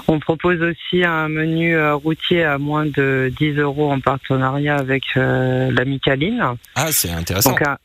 On 0.08 0.20
propose 0.20 0.62
aussi 0.62 1.04
un 1.04 1.28
menu 1.28 1.76
euh, 1.76 1.96
routier 1.96 2.44
à 2.44 2.58
moins 2.58 2.86
de 2.86 3.32
10 3.38 3.58
euros 3.58 3.92
en 3.92 4.00
partenariat 4.00 4.78
avec 4.78 5.04
euh, 5.18 5.72
la 5.72 5.86
Micaline. 5.86 6.44
Ah, 6.76 6.92
c'est 6.92 7.12
intéressant. 7.12 7.52
Donc 7.52 7.62
un, 7.62 7.78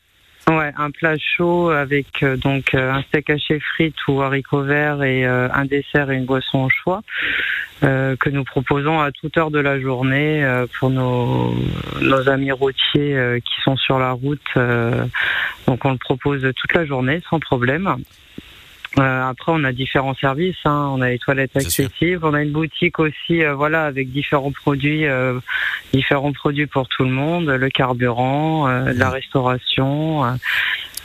ouais, 0.51 0.71
un 0.77 0.91
plat 0.91 1.17
chaud 1.17 1.69
avec 1.69 2.23
euh, 2.23 2.37
donc 2.37 2.73
euh, 2.73 2.91
un 2.91 3.01
steak 3.03 3.29
haché 3.29 3.59
frites 3.59 4.07
ou 4.07 4.21
haricots 4.21 4.63
verts 4.63 5.03
et 5.03 5.25
euh, 5.25 5.47
un 5.53 5.65
dessert 5.65 6.11
et 6.11 6.15
une 6.15 6.25
boisson 6.25 6.65
au 6.65 6.69
choix 6.69 7.01
que 7.81 8.29
nous 8.29 8.43
proposons 8.43 8.99
à 8.99 9.11
toute 9.11 9.37
heure 9.37 9.51
de 9.51 9.59
la 9.59 9.79
journée 9.79 10.43
pour 10.79 10.89
nos, 10.89 11.53
nos 12.01 12.29
amis 12.29 12.51
routiers 12.51 13.39
qui 13.45 13.61
sont 13.61 13.75
sur 13.75 13.99
la 13.99 14.11
route. 14.11 14.39
donc 14.55 15.85
on 15.85 15.91
le 15.91 15.97
propose 15.97 16.41
toute 16.55 16.73
la 16.73 16.85
journée 16.85 17.21
sans 17.29 17.39
problème. 17.39 17.97
Euh, 18.97 19.23
après, 19.29 19.51
on 19.51 19.63
a 19.65 19.73
différents 19.73 20.15
services. 20.15 20.55
hein. 20.65 20.89
On 20.93 21.01
a 21.01 21.09
les 21.09 21.19
toilettes 21.19 21.51
accessibles. 21.57 22.25
On 22.25 22.33
a 22.33 22.41
une 22.41 22.51
boutique 22.51 22.97
aussi, 22.99 23.43
euh, 23.43 23.53
voilà, 23.53 23.85
avec 23.85 24.11
différents 24.11 24.51
produits, 24.53 25.05
euh, 25.05 25.39
différents 25.93 26.31
produits 26.31 26.65
pour 26.67 26.87
tout 26.87 27.03
le 27.03 27.09
monde. 27.11 27.47
Le 27.49 27.69
carburant, 27.69 28.67
euh, 28.69 28.93
la 28.93 29.09
restauration. 29.09 30.23
euh, 30.23 30.31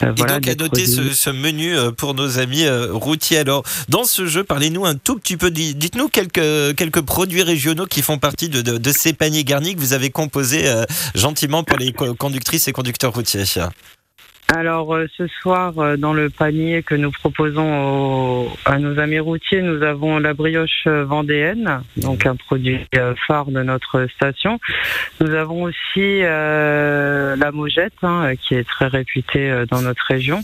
euh, 0.03 0.12
Et 0.12 0.12
voilà, 0.16 0.35
donc 0.35 0.48
à 0.48 0.55
noter 0.55 0.87
ce, 0.87 1.03
ce 1.14 1.31
menu 1.31 1.74
pour 1.98 2.14
nos 2.14 2.38
amis 2.38 2.64
euh, 2.64 2.87
routiers. 2.92 3.38
Alors, 3.38 3.64
dans 3.88 4.05
ce 4.05 4.24
jeu, 4.26 4.44
parlez-nous 4.44 4.87
un 4.87 4.94
tout 4.94 5.18
petit 5.18 5.37
peu, 5.37 5.50
di- 5.50 5.74
dites-nous 5.74 6.09
quelques, 6.09 6.76
quelques 6.76 7.03
produits 7.03 7.42
régionaux 7.42 7.87
qui 7.87 8.03
font 8.03 8.18
partie 8.18 8.48
de, 8.48 8.62
de, 8.62 8.79
de 8.79 8.90
ces 8.92 9.12
paniers 9.12 9.44
garnis 9.44 9.74
que 9.74 9.81
vous 9.81 9.92
avez 9.92 10.11
composés 10.11 10.68
euh, 10.68 10.85
gentiment 11.14 11.64
pour 11.64 11.76
les 11.76 11.92
co- 11.92 12.14
conductrices 12.14 12.68
et 12.68 12.72
conducteurs 12.72 13.12
routiers. 13.12 13.44
Alors 14.53 14.93
euh, 14.95 15.07
ce 15.17 15.29
soir, 15.29 15.79
euh, 15.79 15.97
dans 15.97 16.13
le 16.13 16.29
panier 16.29 16.83
que 16.83 16.97
nous 16.97 17.13
proposons 17.13 18.49
à 18.65 18.79
nos 18.79 18.99
amis 18.99 19.21
routiers, 19.21 19.63
nous 19.63 19.83
avons 19.85 20.19
la 20.19 20.35
brioche 20.35 20.89
euh, 20.89 21.05
vendéenne, 21.05 21.83
donc 21.97 22.27
un 22.27 22.35
produit 22.35 22.81
phare 23.29 23.47
de 23.47 23.63
notre 23.63 24.09
station. 24.09 24.59
Nous 25.21 25.33
avons 25.35 25.63
aussi 25.63 26.21
la 26.23 27.51
mojette, 27.53 27.93
hein, 28.03 28.33
qui 28.37 28.55
est 28.55 28.67
très 28.67 28.89
réputée 28.89 29.65
dans 29.71 29.83
notre 29.83 30.05
région. 30.07 30.41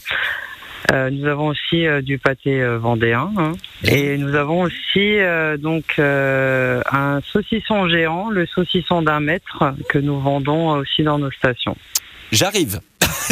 Nous 0.92 1.26
avons 1.26 1.48
aussi 1.48 1.84
du 2.02 2.18
pâté 2.18 2.64
vendéen 2.78 3.32
hein. 3.36 3.52
et 3.84 4.16
nous 4.18 4.36
avons 4.36 4.62
aussi 4.62 5.18
donc 5.58 5.98
un 5.98 7.20
saucisson 7.32 7.88
géant, 7.88 8.30
le 8.30 8.46
saucisson 8.46 9.02
d'un 9.02 9.20
mètre 9.20 9.74
que 9.88 9.98
nous 9.98 10.20
vendons 10.20 10.70
aussi 10.70 11.02
dans 11.02 11.18
nos 11.18 11.30
stations. 11.32 11.76
J'arrive. 12.32 12.80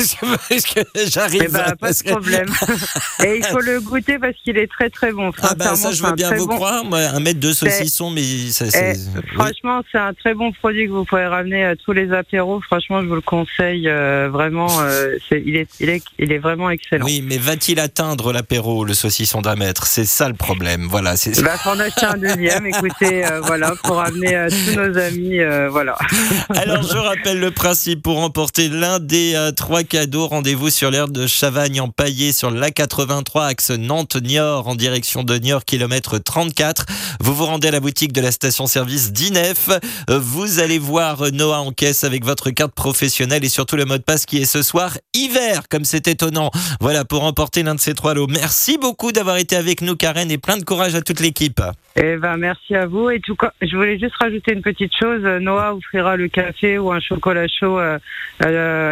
J'arrive. 1.08 1.52
Ben, 1.52 1.74
pas 1.80 1.92
de 1.92 2.10
problème. 2.10 2.48
Et 3.24 3.36
il 3.38 3.44
faut 3.44 3.60
le 3.60 3.80
goûter 3.80 4.18
parce 4.18 4.34
qu'il 4.42 4.56
est 4.58 4.66
très 4.66 4.90
très 4.90 5.12
bon. 5.12 5.30
Ah 5.42 5.54
bah 5.54 5.76
ça 5.76 5.92
je 5.92 6.02
veux 6.02 6.12
bien 6.12 6.32
vous 6.34 6.46
bon- 6.46 6.56
croire, 6.56 6.84
moi, 6.84 6.98
un 7.00 7.20
mètre 7.20 7.38
de 7.40 7.52
saucisson, 7.52 8.10
mais 8.10 8.22
ça. 8.50 8.66
Eh, 8.74 8.92
oui. 8.92 9.22
Franchement, 9.34 9.82
c'est 9.90 9.98
un 9.98 10.12
très 10.12 10.34
bon 10.34 10.52
produit 10.52 10.86
que 10.86 10.92
vous 10.92 11.04
pouvez 11.04 11.26
ramener 11.26 11.64
à 11.64 11.76
tous 11.76 11.92
les 11.92 12.12
apéros. 12.12 12.60
Franchement, 12.62 13.02
je 13.02 13.06
vous 13.06 13.14
le 13.14 13.20
conseille 13.20 13.88
euh, 13.88 14.28
vraiment. 14.32 14.68
euh, 14.82 15.16
il, 15.30 15.56
est, 15.56 15.68
il, 15.80 15.88
est, 15.90 16.02
il 16.18 16.32
est 16.32 16.38
vraiment 16.38 16.70
excellent. 16.70 17.04
Oui, 17.04 17.22
mais 17.26 17.38
va-t-il 17.38 17.78
atteindre 17.80 18.32
l'apéro, 18.32 18.84
le 18.84 18.94
saucisson 18.94 19.42
d'un 19.42 19.56
mètre? 19.56 19.86
C'est 19.86 20.06
ça 20.06 20.28
le 20.28 20.34
problème. 20.34 20.86
Voilà, 20.90 21.16
c'est 21.16 21.40
Bah, 21.42 21.56
faut 21.58 21.70
en 21.70 21.80
acheter 21.80 22.06
un 22.06 22.16
deuxième. 22.18 22.66
Écoutez, 22.66 23.24
euh, 23.26 23.40
voilà, 23.42 23.72
pour 23.84 23.96
ramener 23.96 24.34
à 24.34 24.48
tous 24.48 24.76
nos 24.76 24.98
amis. 24.98 25.38
voilà. 25.70 25.96
Alors, 26.56 26.82
je 26.82 26.96
rappelle 26.96 27.38
le 27.40 27.50
principe 27.50 28.02
pour 28.02 28.16
remporter 28.16 28.68
l'un 28.84 28.98
des 28.98 29.34
euh, 29.34 29.50
trois 29.50 29.82
cadeaux. 29.82 30.26
Rendez-vous 30.26 30.68
sur 30.68 30.90
l'aire 30.90 31.08
de 31.08 31.26
Chavagne 31.26 31.80
en 31.80 31.88
Paillé 31.88 32.32
sur 32.32 32.50
l'A83 32.50 33.46
axe 33.46 33.70
Nantes-Niort 33.70 34.68
en 34.68 34.74
direction 34.74 35.22
de 35.22 35.38
Niort, 35.38 35.64
kilomètre 35.64 36.18
34. 36.18 36.84
Vous 37.20 37.34
vous 37.34 37.46
rendez 37.46 37.68
à 37.68 37.70
la 37.70 37.80
boutique 37.80 38.12
de 38.12 38.20
la 38.20 38.30
station-service 38.30 39.14
d'INEF. 39.14 39.70
Euh, 40.10 40.18
Vous 40.18 40.60
allez 40.60 40.78
voir 40.78 41.32
Noah 41.32 41.60
en 41.60 41.72
caisse 41.72 42.04
avec 42.04 42.26
votre 42.26 42.50
carte 42.50 42.74
professionnelle 42.74 43.42
et 43.42 43.48
surtout 43.48 43.76
le 43.76 43.86
mot 43.86 43.96
de 43.96 44.02
passe 44.02 44.26
qui 44.26 44.36
est 44.36 44.44
ce 44.44 44.60
soir 44.60 44.98
hiver, 45.14 45.62
comme 45.70 45.86
c'est 45.86 46.06
étonnant. 46.06 46.50
Voilà, 46.80 47.06
pour 47.06 47.20
remporter 47.20 47.62
l'un 47.62 47.76
de 47.76 47.80
ces 47.80 47.94
trois 47.94 48.12
lots. 48.12 48.26
Merci 48.26 48.76
beaucoup 48.76 49.12
d'avoir 49.12 49.38
été 49.38 49.56
avec 49.56 49.80
nous, 49.80 49.96
Karen, 49.96 50.30
et 50.30 50.36
plein 50.36 50.58
de 50.58 50.64
courage 50.64 50.94
à 50.94 51.00
toute 51.00 51.20
l'équipe. 51.20 51.62
Eh 51.96 52.16
ben, 52.16 52.36
merci 52.36 52.74
à 52.74 52.86
vous. 52.86 53.08
Et 53.08 53.22
je 53.62 53.76
voulais 53.76 53.98
juste 53.98 54.16
rajouter 54.16 54.52
une 54.52 54.62
petite 54.62 54.92
chose. 54.94 55.22
Noah 55.22 55.74
offrira 55.74 56.16
le 56.16 56.28
café 56.28 56.76
ou 56.76 56.92
un 56.92 57.00
chocolat 57.00 57.46
chaud 57.48 57.78
euh, 57.78 57.98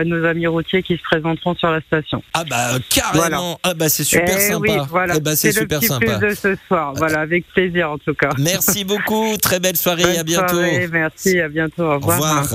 à 0.01 0.05
nos 0.05 0.25
amis 0.25 0.47
routiers 0.47 0.83
qui 0.83 0.97
se 0.97 1.03
présenteront 1.03 1.55
sur 1.55 1.71
la 1.71 1.81
station. 1.81 2.23
Ah 2.35 2.45
bah 2.49 2.75
euh, 2.75 2.79
carrément. 2.88 3.59
Ah 3.62 3.75
bah 3.75 3.88
c'est 3.88 4.05
super 4.05 4.37
Eh 4.37 4.40
sympa. 4.40 4.59
Oui, 4.61 4.71
voilà. 4.88 5.14
Eh 5.16 5.21
bah, 5.21 5.37
c'est 5.37 5.49
le 5.49 5.61
super 5.61 5.79
petit 5.81 5.88
sympa. 5.88 6.18
plus 6.18 6.29
de 6.29 6.35
ce 6.35 6.57
soir. 6.68 6.92
Voilà, 6.97 7.21
avec 7.21 7.47
plaisir 7.53 7.90
en 7.90 7.99
tout 7.99 8.14
cas. 8.14 8.31
Merci 8.38 8.85
beaucoup, 8.92 9.37
très 9.40 9.61
belle 9.61 9.77
soirée, 9.77 10.03
Bonne 10.05 10.16
à 10.18 10.23
bientôt. 10.23 10.49
soirée, 10.55 10.88
merci, 10.90 11.40
à 11.40 11.49
bientôt. 11.49 11.85
Au 11.85 11.97
Au 11.97 11.99
revoir. 11.99 12.47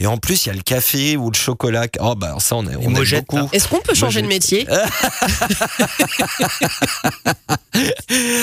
Et 0.00 0.06
en 0.06 0.18
plus, 0.18 0.44
il 0.46 0.48
y 0.48 0.52
a 0.52 0.54
le 0.54 0.62
café 0.62 1.16
ou 1.16 1.30
le 1.30 1.36
chocolat. 1.36 1.86
Oh 2.00 2.14
bah 2.14 2.34
ça, 2.38 2.56
on, 2.56 2.64
est, 2.66 2.76
on 2.76 2.82
aime 2.82 2.92
mojettes, 2.92 3.24
beaucoup. 3.28 3.48
Est-ce 3.52 3.68
qu'on 3.68 3.80
peut 3.80 3.94
changer 3.94 4.22
de 4.22 4.26
métier 4.26 4.66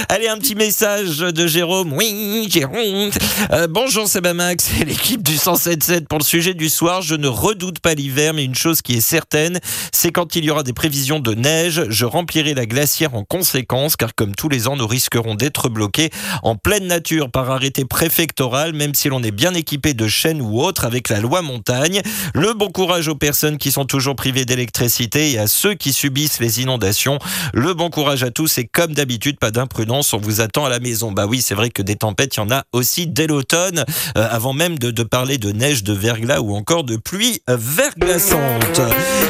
Allez, 0.10 0.28
un 0.28 0.38
petit 0.38 0.56
message 0.56 1.20
de 1.20 1.48
Jérôme. 1.48 1.94
Oui, 1.94 2.48
Jérôme. 2.50 3.10
Euh, 3.52 3.68
bonjour, 3.70 4.08
c'est 4.08 4.22
Max 4.34 4.70
et 4.80 4.86
l'équipe 4.86 5.22
du 5.22 5.34
107.7 5.36 6.06
pour 6.06 6.20
le 6.20 6.24
sujet 6.24 6.54
du 6.54 6.70
soir. 6.70 7.02
Je 7.02 7.16
ne 7.16 7.28
redoute 7.28 7.80
pas 7.80 7.94
l'hiver, 7.94 8.23
mais 8.32 8.46
une 8.46 8.56
chose 8.56 8.82
qui 8.82 8.94
est 8.94 9.02
certaine, 9.02 9.60
c'est 9.92 10.12
quand 10.12 10.36
il 10.36 10.46
y 10.46 10.52
aura 10.52 10.64
des 10.64 10.72
prévisions 10.72 11.20
de 11.20 11.34
neige, 11.34 11.84
je 11.90 12.06
remplirai 12.06 12.54
la 12.54 12.66
glacière 12.66 13.16
en 13.16 13.24
conséquence, 13.24 13.96
car 13.96 14.16
comme 14.16 14.36
tous 14.36 14.48
les 14.48 14.68
ans, 14.68 14.78
nous 14.78 14.88
risquerons 14.88 15.36
d'être 15.36 15.68
bloqués 15.68 16.12
en 16.44 16.56
pleine 16.56 16.88
nature 16.88 17.30
par 17.30 17.50
arrêté 17.50 17.86
préfectoral, 17.86 18.74
même 18.74 18.94
si 18.94 19.10
l'on 19.10 19.24
est 19.24 19.32
bien 19.32 19.54
équipé 19.54 19.94
de 19.94 20.08
chaînes 20.08 20.42
ou 20.42 20.62
autres 20.62 20.86
avec 20.86 21.10
la 21.10 21.20
loi 21.20 21.42
montagne. 21.42 22.02
Le 22.34 22.54
bon 22.54 22.70
courage 22.70 23.08
aux 23.08 23.16
personnes 23.16 23.58
qui 23.58 23.72
sont 23.72 23.86
toujours 23.86 24.16
privées 24.16 24.46
d'électricité 24.46 25.32
et 25.32 25.40
à 25.40 25.48
ceux 25.48 25.74
qui 25.74 25.92
subissent 25.92 26.40
les 26.40 26.62
inondations. 26.62 27.20
Le 27.54 27.74
bon 27.74 27.90
courage 27.90 28.24
à 28.24 28.32
tous 28.32 28.58
et 28.58 28.66
comme 28.66 28.94
d'habitude, 28.94 29.40
pas 29.40 29.52
d'imprudence, 29.52 30.14
on 30.14 30.20
vous 30.20 30.42
attend 30.42 30.66
à 30.66 30.70
la 30.70 30.80
maison. 30.80 31.12
Bah 31.12 31.26
oui, 31.26 31.42
c'est 31.42 31.56
vrai 31.56 31.70
que 31.70 31.82
des 31.82 31.96
tempêtes, 31.96 32.36
il 32.36 32.40
y 32.40 32.44
en 32.44 32.52
a 32.52 32.64
aussi 32.72 33.08
dès 33.08 33.28
l'automne, 33.28 33.86
euh, 34.18 34.28
avant 34.30 34.54
même 34.54 34.78
de, 34.78 35.04
parler 35.04 35.38
de 35.38 35.52
neige, 35.52 35.84
de 35.84 35.94
verglas 35.94 36.40
ou 36.40 36.56
encore 36.56 36.84
de 36.84 36.98
pluie 36.98 37.42
euh, 37.50 37.58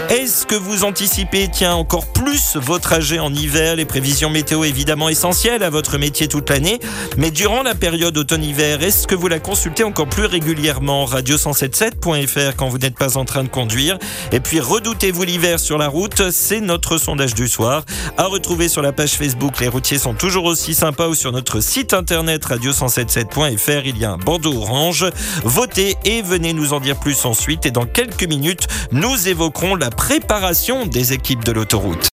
Est-ce 0.10 0.46
que 0.46 0.56
vous 0.56 0.84
anticipez, 0.84 1.48
tiens, 1.50 1.74
encore 1.74 2.06
plus 2.06 2.58
vos 2.58 2.80
trajets 2.80 3.20
en 3.20 3.34
hiver? 3.34 3.78
Les 3.78 3.86
prévisions 3.86 4.30
météo 4.30 4.66
évidemment 4.66 5.08
essentielles 5.08 5.64
à 5.64 5.70
votre 5.70 5.98
métier 5.98 6.28
toute 6.28 6.50
l'année, 6.50 6.80
mais 7.16 7.32
durant 7.32 7.64
la 7.64 7.76
période 7.76 8.18
automne-hiver, 8.18 8.84
est-ce 8.84 9.08
que 9.08 9.16
vous 9.16 9.30
la 9.30 9.40
consultez 9.40 9.86
encore 9.86 10.10
plus 10.10 10.26
régulièrement? 10.26 11.06
Radio177.fr 11.06 12.58
quand 12.58 12.68
vous 12.68 12.78
n'êtes 12.78 12.98
pas 12.98 13.16
en 13.18 13.24
train 13.24 13.44
de 13.44 13.48
conduire 13.48 13.98
Et 14.34 14.42
puis 14.42 14.60
redoutez-vous 14.60 15.24
l'hiver 15.24 15.62
sur 15.62 15.78
la 15.78 15.88
route 15.88 16.32
C'est 16.32 16.60
notre 16.60 16.98
sondage 16.98 17.36
du 17.36 17.48
soir. 17.48 17.86
À 18.18 18.26
retrouver 18.26 18.68
sur 18.68 18.82
la 18.82 18.92
page 18.92 19.14
Facebook, 19.14 19.62
les 19.62 19.70
routiers 19.70 19.98
sont 19.98 20.14
toujours 20.14 20.44
aussi 20.44 20.74
sympas 20.74 21.08
ou 21.08 21.16
sur 21.16 21.32
notre 21.32 21.62
site 21.62 21.94
internet 21.94 22.46
radio177.fr. 22.46 23.84
Il 23.86 23.98
y 23.98 24.04
a 24.04 24.12
un 24.12 24.18
bandeau 24.18 24.58
orange. 24.58 25.06
Votez 25.46 25.96
et 26.04 26.22
venez 26.22 26.52
nous 26.52 26.74
en 26.74 26.82
dire 26.82 27.00
plus 27.00 27.24
ensuite. 27.24 27.66
Et 27.66 27.72
dans 27.72 27.86
quelques 27.86 28.28
minutes, 28.28 28.68
nous 28.92 29.28
évoquerons 29.28 29.76
la 29.76 29.90
préparation 29.90 30.86
des 30.86 31.14
équipes 31.14 31.44
de 31.44 31.52
l'autoroute. 31.52 32.10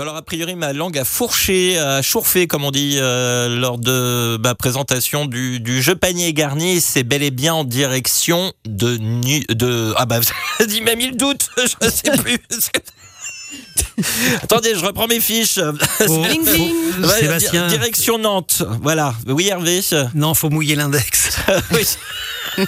Alors 0.00 0.16
a 0.16 0.22
priori 0.22 0.54
ma 0.54 0.72
langue 0.72 0.96
a 0.96 1.04
fourché, 1.04 1.78
a 1.78 2.00
chourfé 2.00 2.46
comme 2.46 2.64
on 2.64 2.70
dit 2.70 2.96
euh, 2.98 3.54
lors 3.60 3.76
de 3.78 4.38
ma 4.42 4.54
présentation 4.54 5.26
du, 5.26 5.60
du 5.60 5.82
jeu 5.82 5.94
panier 5.94 6.32
garni. 6.32 6.80
C'est 6.80 7.02
bel 7.02 7.22
et 7.22 7.30
bien 7.30 7.52
en 7.52 7.64
direction 7.64 8.50
de 8.66 8.96
nu, 8.96 9.40
de 9.50 9.92
ah 9.98 10.06
bah 10.06 10.20
il 10.68 10.82
m'a 10.84 10.94
mis 10.94 11.08
le 11.10 11.16
doute, 11.16 11.50
je 11.58 11.88
sais 11.90 12.16
plus. 12.16 12.38
Attendez, 14.42 14.72
je 14.74 14.82
reprends 14.84 15.06
mes 15.06 15.20
fiches. 15.20 15.58
Oh, 16.08 16.18
Bling, 16.22 16.44
faut- 16.46 16.52
bling. 16.54 17.04
Ouais, 17.04 17.20
Sébastien, 17.20 17.66
di- 17.66 17.74
direction 17.74 18.16
Nantes. 18.16 18.62
Voilà. 18.82 19.14
Oui 19.26 19.48
Hervé. 19.48 19.80
non, 20.14 20.32
faut 20.32 20.48
mouiller 20.48 20.76
l'index. 20.76 21.36
oui. 21.72 21.86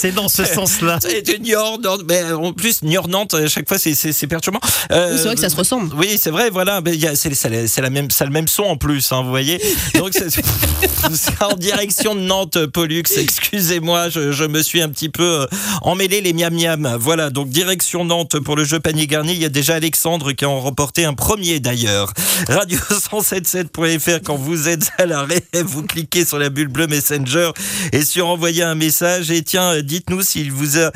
C'est 0.00 0.12
dans 0.12 0.28
ce 0.28 0.44
sens-là. 0.44 0.98
C'est 1.02 1.22
de 1.26 1.42
Niort, 1.42 1.78
Nantes. 1.80 2.02
Mais 2.08 2.22
en 2.32 2.52
plus, 2.52 2.82
Niort 2.82 3.08
Nantes, 3.08 3.34
à 3.34 3.46
chaque 3.48 3.68
fois, 3.68 3.78
c'est- 3.78 4.26
perturbant. 4.26 4.60
Euh, 4.92 5.16
C'est 5.16 5.24
vrai 5.24 5.34
que 5.34 5.40
ça 5.40 5.48
se 5.48 5.56
ressemble. 5.56 5.94
Oui, 5.96 6.18
c'est 6.20 6.30
vrai, 6.30 6.50
voilà. 6.50 6.80
C'est 7.14 7.80
la, 7.80 7.90
même, 7.90 8.08
le 8.20 8.30
même 8.30 8.48
son 8.48 8.64
en 8.64 8.76
plus, 8.76 9.10
hein, 9.12 9.22
vous 9.22 9.30
voyez. 9.30 9.60
Donc 9.94 10.12
c'est 11.14 11.42
en 11.42 11.54
direction 11.54 12.14
de 12.14 12.20
Nantes, 12.20 12.66
Pollux. 12.66 13.02
Excusez-moi, 13.16 14.08
je, 14.08 14.32
je 14.32 14.44
me 14.44 14.62
suis 14.62 14.80
un 14.82 14.88
petit 14.88 15.08
peu 15.08 15.42
euh, 15.42 15.46
emmêlé 15.82 16.20
les 16.20 16.32
miam 16.32 16.54
miam. 16.54 16.96
Voilà, 17.00 17.30
donc 17.30 17.48
direction 17.48 18.04
Nantes 18.04 18.38
pour 18.40 18.56
le 18.56 18.64
jeu 18.64 18.80
panier 18.80 19.06
garni. 19.06 19.32
Il 19.32 19.38
y 19.40 19.44
a 19.44 19.48
déjà 19.50 19.74
Alexandre 19.74 20.32
qui 20.32 20.44
en 20.44 20.60
remporté 20.60 21.04
un 21.04 21.14
premier 21.14 21.60
d'ailleurs. 21.60 22.12
Radio177.fr 22.48 24.20
quand 24.24 24.36
vous 24.36 24.68
êtes 24.68 24.90
à 24.98 25.06
l'arrêt, 25.06 25.42
vous 25.64 25.82
cliquez 25.82 26.24
sur 26.24 26.38
la 26.38 26.48
bulle 26.50 26.68
bleue 26.68 26.86
Messenger 26.86 27.50
et 27.92 28.04
sur 28.04 28.28
envoyer 28.28 28.62
un 28.62 28.74
message. 28.78 29.30
Et 29.30 29.42
tiens, 29.42 29.82
dites-nous 29.82 30.22
s'il 30.22 30.50
vous 30.50 30.78
a, 30.78 30.90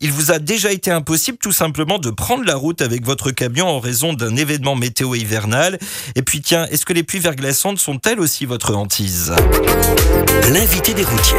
il 0.00 0.12
vous 0.12 0.30
a 0.30 0.38
déjà 0.38 0.72
été 0.72 0.90
impossible 0.90 1.38
tout 1.38 1.52
simplement 1.52 1.98
de 1.98 2.10
prendre 2.10 2.44
la 2.44 2.56
route 2.56 2.82
avec 2.82 3.04
votre 3.04 3.30
camion 3.30 3.66
en 3.66 3.80
raison 3.80 4.12
d'un 4.12 4.36
événement 4.36 4.76
météo 4.76 5.14
hivernal. 5.14 5.78
Et 6.16 6.22
puis 6.22 6.42
tiens, 6.42 6.66
est-ce 6.70 6.84
que 6.84 6.92
les 6.92 7.02
pluies 7.02 7.20
verglaçantes 7.20 7.78
sont-elles 7.78 8.20
aussi 8.20 8.44
votre 8.44 8.74
hantise? 8.74 9.32
L'invité 10.52 10.94
des 10.94 11.04
routiers. 11.04 11.36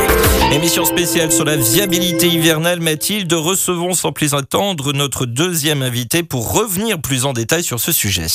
Émission 0.53 0.85
spéciale 0.85 1.31
sur 1.31 1.45
la 1.45 1.57
viabilité 1.57 2.27
hivernale, 2.27 2.79
Mathilde. 2.79 3.31
Recevons 3.33 3.93
sans 3.93 4.11
plus 4.11 4.33
attendre 4.33 4.93
notre 4.93 5.25
deuxième 5.25 5.81
invité 5.81 6.23
pour 6.23 6.53
revenir 6.53 6.99
plus 6.99 7.25
en 7.25 7.33
détail 7.33 7.63
sur 7.63 7.79
ce 7.79 7.91
sujet. 7.91 8.27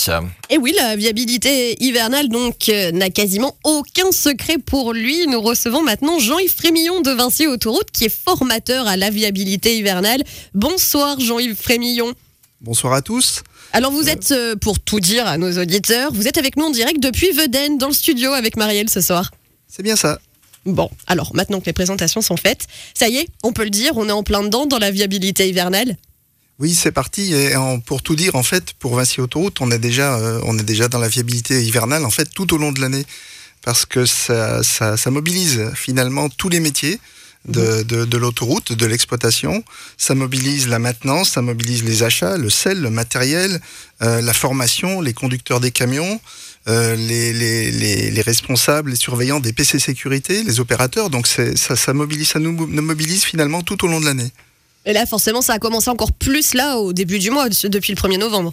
Et 0.51 0.59
oui, 0.59 0.75
la 0.77 0.97
viabilité 0.97 1.83
hivernale 1.83 2.29
donc 2.29 2.69
euh, 2.69 2.93
n'a 2.93 3.11
quasiment 3.11 3.57
aucun 3.65 4.13
secret 4.13 4.59
pour 4.59 4.93
lui. 4.93 5.27
Nous 5.27 5.41
recevons 5.41 5.83
maintenant 5.83 6.19
Jean-Yves 6.19 6.55
Frémillon 6.55 7.01
de 7.01 7.11
Vinci 7.11 7.46
Autoroute 7.47 7.91
qui 7.93 8.05
est 8.05 8.15
formateur 8.25 8.87
à 8.87 8.97
la 8.97 9.11
viabilité 9.11 9.77
hivernale. 9.79 10.23
Bonsoir 10.55 11.19
Jean-Yves 11.21 11.57
Frémillon. 11.57 12.13
Bonsoir 12.61 12.93
à 12.95 13.03
tous. 13.03 13.43
Alors 13.73 13.93
vous 13.93 14.09
êtes, 14.09 14.31
euh, 14.33 14.57
pour 14.57 14.81
tout 14.81 15.01
dire 15.01 15.27
à 15.27 15.37
nos 15.39 15.59
auditeurs, 15.59 16.13
vous 16.13 16.27
êtes 16.27 16.39
avec 16.39 16.57
nous 16.57 16.65
en 16.65 16.71
direct 16.71 17.01
depuis 17.01 17.31
Veden 17.33 17.79
dans 17.79 17.89
le 17.89 17.93
studio 17.95 18.33
avec 18.33 18.57
Marielle 18.57 18.89
ce 18.89 19.01
soir. 19.01 19.31
C'est 19.69 19.83
bien 19.83 19.97
ça. 19.97 20.19
Bon, 20.65 20.91
alors 21.07 21.35
maintenant 21.35 21.61
que 21.61 21.67
les 21.67 21.73
présentations 21.73 22.23
sont 22.23 22.37
faites, 22.37 22.67
ça 22.95 23.09
y 23.09 23.17
est, 23.19 23.29
on 23.43 23.53
peut 23.53 23.65
le 23.65 23.71
dire, 23.71 23.97
on 23.97 24.09
est 24.09 24.13
en 24.13 24.23
plein 24.23 24.43
dedans 24.43 24.67
dans 24.67 24.79
la 24.79 24.91
viabilité 24.91 25.49
hivernale. 25.49 25.97
Oui, 26.59 26.75
c'est 26.75 26.91
parti. 26.93 27.35
Et 27.35 27.55
en- 27.55 27.79
pour 27.81 28.03
tout 28.03 28.17
dire, 28.17 28.35
en 28.35 28.43
fait, 28.43 28.73
pour 28.79 28.95
Vinci 28.97 29.21
Autoroute, 29.21 29.61
on 29.61 29.71
est 29.71 29.79
déjà, 29.79 30.17
euh, 30.19 30.41
on 30.45 30.59
est 30.59 30.63
déjà 30.65 30.89
dans 30.89 30.99
la 30.99 31.09
viabilité 31.09 31.63
hivernale, 31.63 32.05
en 32.05 32.11
fait, 32.11 32.25
tout 32.35 32.53
au 32.55 32.57
long 32.57 32.73
de 32.73 32.81
l'année, 32.81 33.05
parce 33.63 33.85
que 33.85 34.07
ça, 34.07 34.63
ça, 34.63 34.97
ça 34.97 35.11
mobilise 35.11 35.71
finalement 35.75 36.29
tous 36.31 36.49
les 36.49 36.61
métiers. 36.61 36.99
De, 37.49 37.85
de, 37.85 38.17
l'autoroute, 38.17 38.73
de 38.73 38.87
l'exploitation. 38.87 39.63
Ça 39.97 40.15
mobilise 40.17 40.67
la 40.67 40.81
maintenance, 40.81 41.31
ça 41.31 41.43
mobilise 41.43 41.85
les 41.85 42.03
achats, 42.03 42.37
le 42.37 42.51
sel, 42.51 42.81
le 42.81 42.91
matériel, 42.91 43.61
euh, 44.03 44.21
la 44.21 44.33
formation, 44.33 45.01
les 45.01 45.13
conducteurs 45.13 45.61
des 45.61 45.71
camions, 45.71 46.21
euh, 46.69 46.97
les, 46.97 47.33
les, 47.33 47.71
les, 47.71 48.11
les 48.11 48.23
responsables, 48.23 48.91
les 48.91 48.97
surveillants 48.97 49.39
des 49.39 49.53
PC 49.53 49.79
sécurité, 49.79 50.43
les 50.43 50.59
opérateurs. 50.59 51.09
Donc 51.09 51.29
ça, 51.29 51.55
ça, 51.55 51.93
mobilise, 51.93 52.29
ça 52.29 52.41
nous, 52.41 52.67
nous 52.67 52.83
mobilise 52.83 53.23
finalement 53.23 53.63
tout 53.63 53.85
au 53.85 53.89
long 53.89 54.01
de 54.01 54.07
l'année. 54.07 54.33
Et 54.85 54.93
là, 54.93 55.07
forcément, 55.07 55.43
ça 55.43 55.53
a 55.55 55.59
commencé 55.59 55.89
encore 55.91 56.13
plus 56.13 56.55
là 56.55 56.79
au 56.79 56.93
début 56.93 57.19
du 57.19 57.31
mois, 57.31 57.49
depuis 57.49 57.93
le 57.93 58.01
1er 58.01 58.19
novembre. 58.19 58.53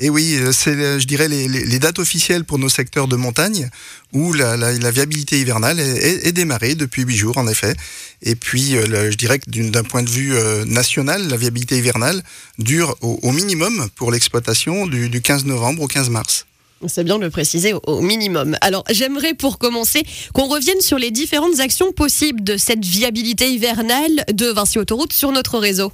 Et 0.00 0.10
oui, 0.10 0.36
euh, 0.36 0.52
c'est, 0.52 0.70
euh, 0.70 0.98
je 0.98 1.06
dirais, 1.06 1.28
les, 1.28 1.78
dates 1.78 1.98
officielles 1.98 2.44
pour 2.44 2.58
nos 2.58 2.68
secteurs 2.68 3.08
de 3.08 3.16
montagne, 3.16 3.68
où 4.12 4.32
la, 4.32 4.90
viabilité 4.90 5.40
hivernale 5.40 5.80
est, 5.80 6.32
démarrée 6.32 6.74
depuis 6.74 7.02
huit 7.02 7.16
jours, 7.16 7.38
en 7.38 7.48
effet. 7.48 7.74
Et 8.22 8.34
puis, 8.34 8.76
euh, 8.76 9.10
je 9.10 9.16
dirais 9.16 9.38
que 9.38 9.50
d'un 9.70 9.84
point 9.84 10.02
de 10.02 10.10
vue 10.10 10.34
national, 10.66 11.28
la 11.28 11.36
viabilité 11.36 11.78
hivernale 11.78 12.22
dure 12.58 12.96
au, 13.00 13.32
minimum 13.32 13.88
pour 13.96 14.12
l'exploitation 14.12 14.86
du, 14.86 15.08
du 15.08 15.20
15 15.20 15.44
novembre 15.44 15.82
au 15.82 15.88
15 15.88 16.10
mars. 16.10 16.46
C'est 16.88 17.04
bien 17.04 17.18
de 17.18 17.24
le 17.24 17.30
préciser 17.30 17.74
au 17.86 18.00
minimum. 18.00 18.56
Alors, 18.60 18.84
j'aimerais 18.90 19.34
pour 19.34 19.58
commencer 19.58 20.02
qu'on 20.32 20.48
revienne 20.48 20.80
sur 20.80 20.98
les 20.98 21.10
différentes 21.10 21.60
actions 21.60 21.92
possibles 21.92 22.42
de 22.42 22.56
cette 22.56 22.84
viabilité 22.84 23.50
hivernale 23.50 24.24
de 24.32 24.46
Vinci 24.46 24.78
Autoroute 24.78 25.12
sur 25.12 25.30
notre 25.30 25.58
réseau. 25.58 25.92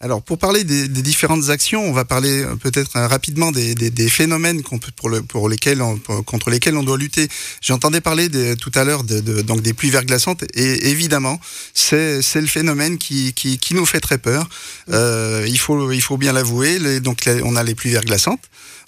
Alors, 0.00 0.22
pour 0.22 0.38
parler 0.38 0.62
des, 0.62 0.86
des 0.86 1.02
différentes 1.02 1.48
actions, 1.48 1.82
on 1.84 1.92
va 1.92 2.04
parler 2.04 2.44
euh, 2.44 2.54
peut-être 2.54 2.94
euh, 2.96 3.08
rapidement 3.08 3.50
des, 3.50 3.74
des- 3.74 3.90
des 3.90 4.08
phénomènes 4.08 4.62
qu'on 4.62 4.78
peut- 4.78 4.92
pour, 4.94 5.08
le- 5.08 5.22
pour 5.22 5.48
lesquels 5.48 5.82
on- 5.82 5.98
pour- 5.98 6.24
contre 6.24 6.50
lesquels 6.50 6.76
on 6.76 6.84
doit 6.84 6.96
lutter. 6.96 7.26
J'entendais 7.60 8.00
parler 8.00 8.28
tout 8.56 8.70
à 8.76 8.84
l'heure 8.84 9.02
de, 9.02 9.18
de- 9.18 9.42
donc 9.42 9.60
des 9.60 9.72
pluies 9.74 9.90
verglaçantes, 9.90 10.44
et 10.54 10.88
évidemment, 10.90 11.40
c'est 11.74 12.22
c'est 12.22 12.40
le 12.40 12.46
phénomène 12.46 12.96
qui, 12.96 13.32
qui, 13.34 13.58
qui 13.58 13.74
nous 13.74 13.86
fait 13.86 13.98
très 13.98 14.18
peur. 14.18 14.48
Euh, 14.90 15.44
il, 15.48 15.58
faut, 15.58 15.90
il 15.90 16.00
faut 16.02 16.16
bien 16.16 16.32
l'avouer. 16.32 17.00
Donc, 17.00 17.28
on 17.42 17.56
a 17.56 17.64
les 17.64 17.74
pluies 17.74 17.90
verglaçantes. 17.90 18.42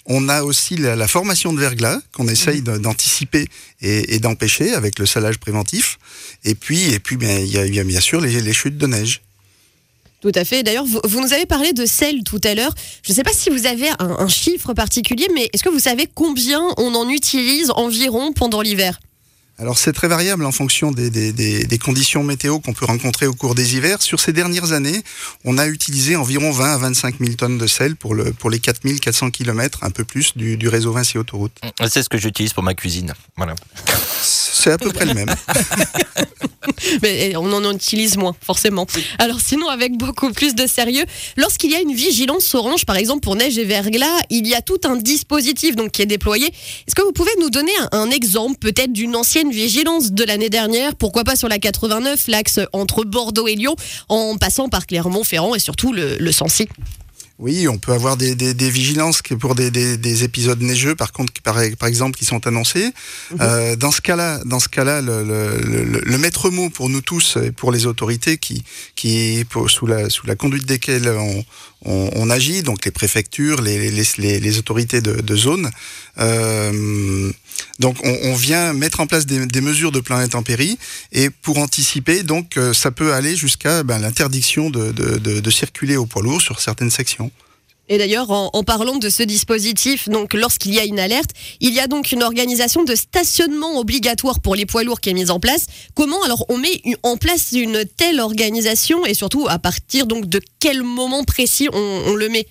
On 0.05 0.29
a 0.29 0.43
aussi 0.43 0.77
la, 0.77 0.95
la 0.95 1.07
formation 1.09 1.51
de 1.53 1.59
verglas 1.59 1.99
qu'on 2.13 2.27
essaye 2.29 2.61
d'anticiper 2.61 3.47
et, 3.81 4.15
et 4.15 4.19
d'empêcher 4.19 4.73
avec 4.73 4.97
le 4.97 5.05
salage 5.05 5.39
préventif. 5.39 5.99
Et 6.45 6.55
puis, 6.55 6.89
et 6.93 6.99
puis 6.99 7.17
bien, 7.17 7.37
il 7.37 7.51
y 7.51 7.57
a, 7.57 7.65
il 7.65 7.75
y 7.75 7.79
a 7.79 7.83
bien 7.83 7.99
sûr 8.01 8.21
les, 8.21 8.39
les 8.41 8.53
chutes 8.53 8.77
de 8.77 8.87
neige. 8.87 9.21
Tout 10.21 10.31
à 10.35 10.45
fait. 10.45 10.61
D'ailleurs, 10.61 10.85
vous, 10.85 11.19
nous 11.19 11.33
avez 11.33 11.47
parlé 11.47 11.73
de 11.73 11.85
sel 11.85 12.23
tout 12.23 12.39
à 12.43 12.53
l'heure. 12.53 12.73
Je 13.03 13.11
ne 13.11 13.15
sais 13.15 13.23
pas 13.23 13.33
si 13.33 13.49
vous 13.49 13.65
avez 13.65 13.89
un, 13.89 14.17
un 14.19 14.27
chiffre 14.27 14.73
particulier, 14.73 15.27
mais 15.33 15.49
est-ce 15.51 15.63
que 15.63 15.69
vous 15.69 15.79
savez 15.79 16.07
combien 16.13 16.61
on 16.77 16.93
en 16.93 17.09
utilise 17.09 17.71
environ 17.71 18.31
pendant 18.31 18.61
l'hiver? 18.61 18.99
Alors 19.61 19.77
c'est 19.77 19.93
très 19.93 20.07
variable 20.07 20.43
en 20.45 20.51
fonction 20.51 20.91
des, 20.91 21.11
des- 21.11 21.31
des- 21.33 21.65
des 21.65 21.77
conditions 21.77 22.23
météo 22.23 22.59
qu'on 22.59 22.73
peut 22.73 22.85
rencontrer 22.85 23.27
au 23.27 23.33
cours 23.35 23.53
des 23.53 23.75
hivers. 23.75 24.01
Sur 24.01 24.19
ces 24.19 24.33
dernières 24.33 24.71
années, 24.71 25.03
on 25.45 25.59
a 25.59 25.67
utilisé 25.67 26.15
environ 26.15 26.51
20 26.51 26.73
à 26.73 26.77
25 26.77 27.19
000 27.19 27.33
tonnes 27.35 27.59
de 27.59 27.67
sel 27.67 27.95
pour, 27.95 28.15
le, 28.15 28.33
pour 28.33 28.49
les 28.49 28.57
4400 28.59 29.29
km, 29.29 29.83
un 29.83 29.91
peu 29.91 30.03
plus, 30.03 30.35
du, 30.35 30.57
du 30.57 30.67
réseau 30.67 30.91
Vinci 30.93 31.19
Autoroute. 31.19 31.51
C'est 31.87 32.01
ce 32.01 32.09
que 32.09 32.17
j'utilise 32.17 32.53
pour 32.53 32.63
ma 32.63 32.73
cuisine. 32.73 33.13
Voilà. 33.37 33.53
C'est 34.23 34.71
à 34.71 34.77
peu 34.79 34.91
près 34.91 35.05
le 35.05 35.13
même. 35.13 35.29
Mais 37.01 37.29
eh, 37.31 37.37
on 37.37 37.51
en 37.53 37.73
utilise 37.73 38.17
moins, 38.17 38.35
forcément. 38.41 38.85
Alors 39.19 39.39
sinon, 39.41 39.67
avec 39.69 39.97
beaucoup 39.97 40.31
plus 40.31 40.53
de 40.55 40.67
sérieux, 40.67 41.03
lorsqu'il 41.37 41.71
y 41.71 41.75
a 41.75 41.81
une 41.81 41.93
vigilance 41.93 42.53
orange, 42.55 42.85
par 42.85 42.95
exemple 42.97 43.21
pour 43.21 43.35
neige 43.35 43.57
et 43.57 43.65
verglas, 43.65 44.19
il 44.29 44.47
y 44.47 44.53
a 44.53 44.61
tout 44.61 44.79
un 44.85 44.95
dispositif 44.95 45.75
donc 45.75 45.91
qui 45.91 46.01
est 46.03 46.05
déployé. 46.07 46.47
Est-ce 46.47 46.95
que 46.95 47.01
vous 47.01 47.11
pouvez 47.13 47.31
nous 47.39 47.49
donner 47.49 47.71
un, 47.91 47.99
un 47.99 48.09
exemple 48.11 48.57
peut-être 48.59 48.93
d'une 48.93 49.15
ancienne 49.15 49.50
vigilance 49.51 50.11
de 50.11 50.23
l'année 50.23 50.49
dernière 50.49 50.95
Pourquoi 50.95 51.23
pas 51.23 51.35
sur 51.35 51.47
la 51.47 51.59
89, 51.59 52.27
l'axe 52.27 52.59
entre 52.73 53.03
Bordeaux 53.03 53.47
et 53.47 53.55
Lyon, 53.55 53.75
en 54.09 54.37
passant 54.37 54.69
par 54.69 54.85
Clermont-Ferrand 54.87 55.55
et 55.55 55.59
surtout 55.59 55.93
le, 55.93 56.17
le 56.17 56.31
Sancy 56.31 56.67
Oui, 57.39 57.67
on 57.67 57.77
peut 57.79 57.91
avoir 57.93 58.17
des, 58.17 58.35
des- 58.35 58.53
des 58.53 58.69
vigilances 58.69 59.21
pour 59.39 59.55
des, 59.55 59.71
des- 59.71 59.97
des 59.97 60.23
épisodes 60.23 60.61
neigeux, 60.61 60.95
par 60.95 61.11
contre, 61.11 61.33
par, 61.41 61.57
par 61.79 61.89
exemple, 61.89 62.17
qui 62.17 62.25
sont 62.25 62.45
annoncés. 62.45 62.91
Euh, 63.39 63.75
dans 63.75 63.91
ce 63.91 64.01
cas-là, 64.01 64.39
dans 64.45 64.59
ce 64.59 64.69
cas-là, 64.69 65.01
le, 65.01 65.23
le- 65.23 65.83
le- 65.83 66.01
le 66.05 66.17
maître 66.19 66.49
mot 66.51 66.69
pour 66.69 66.89
nous 66.89 67.01
tous 67.01 67.37
et 67.43 67.51
pour 67.51 67.71
les 67.71 67.85
autorités 67.87 68.37
qui, 68.37 68.63
qui 68.95 69.43
pour- 69.49 69.69
sous 69.71 69.87
la 69.87 70.09
sous 70.11 70.27
la 70.27 70.35
conduite 70.35 70.65
desquelles 70.67 71.07
on, 71.09 71.43
on, 71.85 72.09
on 72.15 72.29
agit, 72.29 72.61
donc 72.61 72.85
les 72.85 72.91
préfectures, 72.91 73.61
les, 73.61 73.89
les, 73.89 74.03
les- 74.19 74.39
les 74.39 74.57
autorités 74.59 75.01
de, 75.01 75.13
de 75.21 75.35
zone. 75.35 75.71
euh, 76.19 77.31
donc, 77.79 77.97
on, 78.03 78.35
vient 78.35 78.73
mettre 78.73 78.99
en 78.99 79.07
place 79.07 79.25
des, 79.25 79.61
mesures 79.61 79.91
de 79.91 79.99
plein 79.99 80.17
intempéries 80.17 80.77
et 81.11 81.29
pour 81.29 81.57
anticiper, 81.57 82.23
donc, 82.23 82.57
euh, 82.57 82.73
ça 82.73 82.91
peut 82.91 83.13
aller 83.13 83.35
jusqu'à 83.35 83.83
ben, 83.83 83.99
l'interdiction 83.99 84.69
de, 84.69 85.49
circuler 85.49 85.97
au 85.97 86.05
poids 86.05 86.21
lourd 86.21 86.41
sur 86.41 86.59
certaines 86.59 86.89
sections. 86.89 87.31
Et 87.89 87.97
d'ailleurs, 87.97 88.31
en, 88.31 88.63
parlant 88.63 88.97
de 88.97 89.09
ce 89.09 89.21
dispositif, 89.21 90.07
lorsqu'il 90.33 90.73
y 90.73 90.79
a 90.79 90.85
une 90.85 90.99
alerte, 90.99 91.31
il 91.59 91.73
y 91.73 91.79
a 91.81 91.87
donc 91.87 92.13
une 92.13 92.23
organisation 92.23 92.85
de 92.85 92.95
stationnement 92.95 93.77
obligatoire 93.77 94.39
pour 94.39 94.55
les 94.55 94.65
poids 94.65 94.83
lourds 94.83 95.01
qui 95.01 95.09
est 95.09 95.13
mise 95.13 95.29
en 95.29 95.41
place. 95.41 95.65
Comment 95.93 96.23
alors 96.23 96.45
on 96.47 96.57
met 96.57 96.81
en 97.03 97.17
place 97.17 97.51
une 97.51 97.83
telle 97.97 98.21
organisation 98.21 99.05
et 99.05 99.13
surtout 99.13 99.47
à 99.49 99.59
partir 99.59 100.07
donc 100.07 100.29
de 100.29 100.39
quel 100.59 100.83
moment 100.83 101.25
précis 101.25 101.67
on 101.73 102.15
le 102.15 102.29
met? 102.29 102.47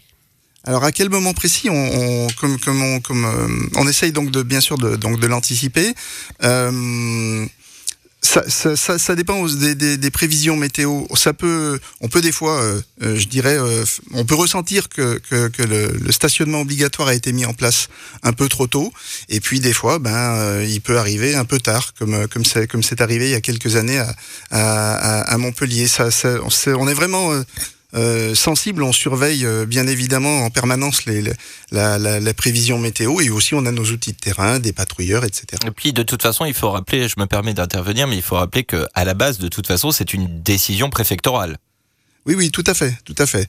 Alors 0.65 0.85
à 0.85 0.93
quel 0.93 1.09
moment 1.09 1.33
précis 1.33 1.71
on, 1.71 2.29
comme, 2.39 2.59
comme 2.59 3.25
euh, 3.25 3.49
on 3.77 3.89
essaye 3.89 4.13
donc 4.13 4.31
de 4.31 4.43
bien 4.43 4.61
sûr 4.61 4.77
de, 4.77 4.97
donc 4.97 5.19
de 5.19 5.27
l'anticiper. 5.27 5.95
Euh, 6.43 7.47
ça, 8.23 9.17
dépend 9.17 9.47
des, 9.47 10.11
prévisions 10.11 10.55
météo. 10.55 11.05
Ça 11.15 11.33
peut, 11.33 11.81
on 12.03 12.09
peut 12.09 12.21
des 12.21 12.33
fois, 12.33 12.61
euh, 12.61 12.83
je 13.01 13.27
dirais, 13.27 13.57
on 14.13 14.27
peut 14.27 14.35
ressentir 14.35 14.91
que, 14.91 15.21
le, 15.59 16.13
stationnement 16.13 16.61
obligatoire 16.61 17.09
a 17.09 17.15
été 17.15 17.33
mis 17.33 17.47
en 17.47 17.55
place 17.55 17.89
un 18.23 18.35
peu 18.35 18.49
trop 18.49 18.67
tôt, 18.67 18.93
et 19.31 19.41
puis 19.41 19.59
des 19.59 19.73
fois, 19.73 19.99
ben, 19.99 20.63
il 20.63 20.83
peut 20.83 20.99
arriver 20.99 21.35
un 21.35 21.47
peu 21.47 21.59
tard, 21.59 21.95
comme 21.99 22.29
comme 22.29 22.45
c'est 22.45 22.67
comme 22.67 22.83
c'est 22.83 23.01
arrivé 23.01 23.31
il 23.31 23.33
y 23.33 23.35
a 23.35 23.41
quelques 23.41 23.77
années 23.77 24.05
à, 24.51 25.37
Montpellier. 25.39 25.87
On 26.79 26.89
est 26.89 26.95
vraiment 26.95 27.33
euh, 27.95 28.35
sensible, 28.35 28.83
on 28.83 28.93
surveille 28.93 29.45
euh, 29.45 29.67
bien 29.67 29.87
évidemment 29.87 30.45
en 30.45 30.51
permanence 30.51 31.05
les, 31.07 31.23
les- 31.23 31.33
la, 31.73 31.99
la, 31.99 32.21
la 32.21 32.35
prévision 32.35 32.79
météo 32.79 33.21
et 33.21 33.31
aussi 33.31 33.55
on 33.55 33.67
a 33.67 33.73
nos 33.73 33.85
outils 33.85 34.13
de 34.13 34.17
terrain, 34.19 34.59
des 34.61 34.73
patrouilleurs, 34.73 35.25
etc. 35.25 35.47
Et 35.67 35.71
puis 35.71 35.93
de 35.93 36.03
toute 36.03 36.23
façon, 36.23 36.45
il 36.45 36.55
faut 36.55 36.71
rappeler, 36.71 37.09
je 37.09 37.15
me 37.19 37.27
permets 37.27 37.55
d'intervenir, 37.55 38.07
mais 38.07 38.17
il 38.17 38.23
faut 38.23 38.37
rappeler 38.37 38.65
que 38.65 38.87
à 38.95 39.05
la 39.05 39.15
base, 39.15 39.39
de 39.39 39.49
toute 39.49 39.67
façon, 39.67 39.91
c'est 39.91 40.15
une 40.15 40.43
décision 40.43 40.89
préfectorale. 40.91 41.59
Oui, 42.27 42.35
oui, 42.37 42.51
tout 42.51 42.65
à 42.67 42.75
fait, 42.75 42.95
tout 43.05 43.15
à 43.19 43.27
fait. 43.27 43.49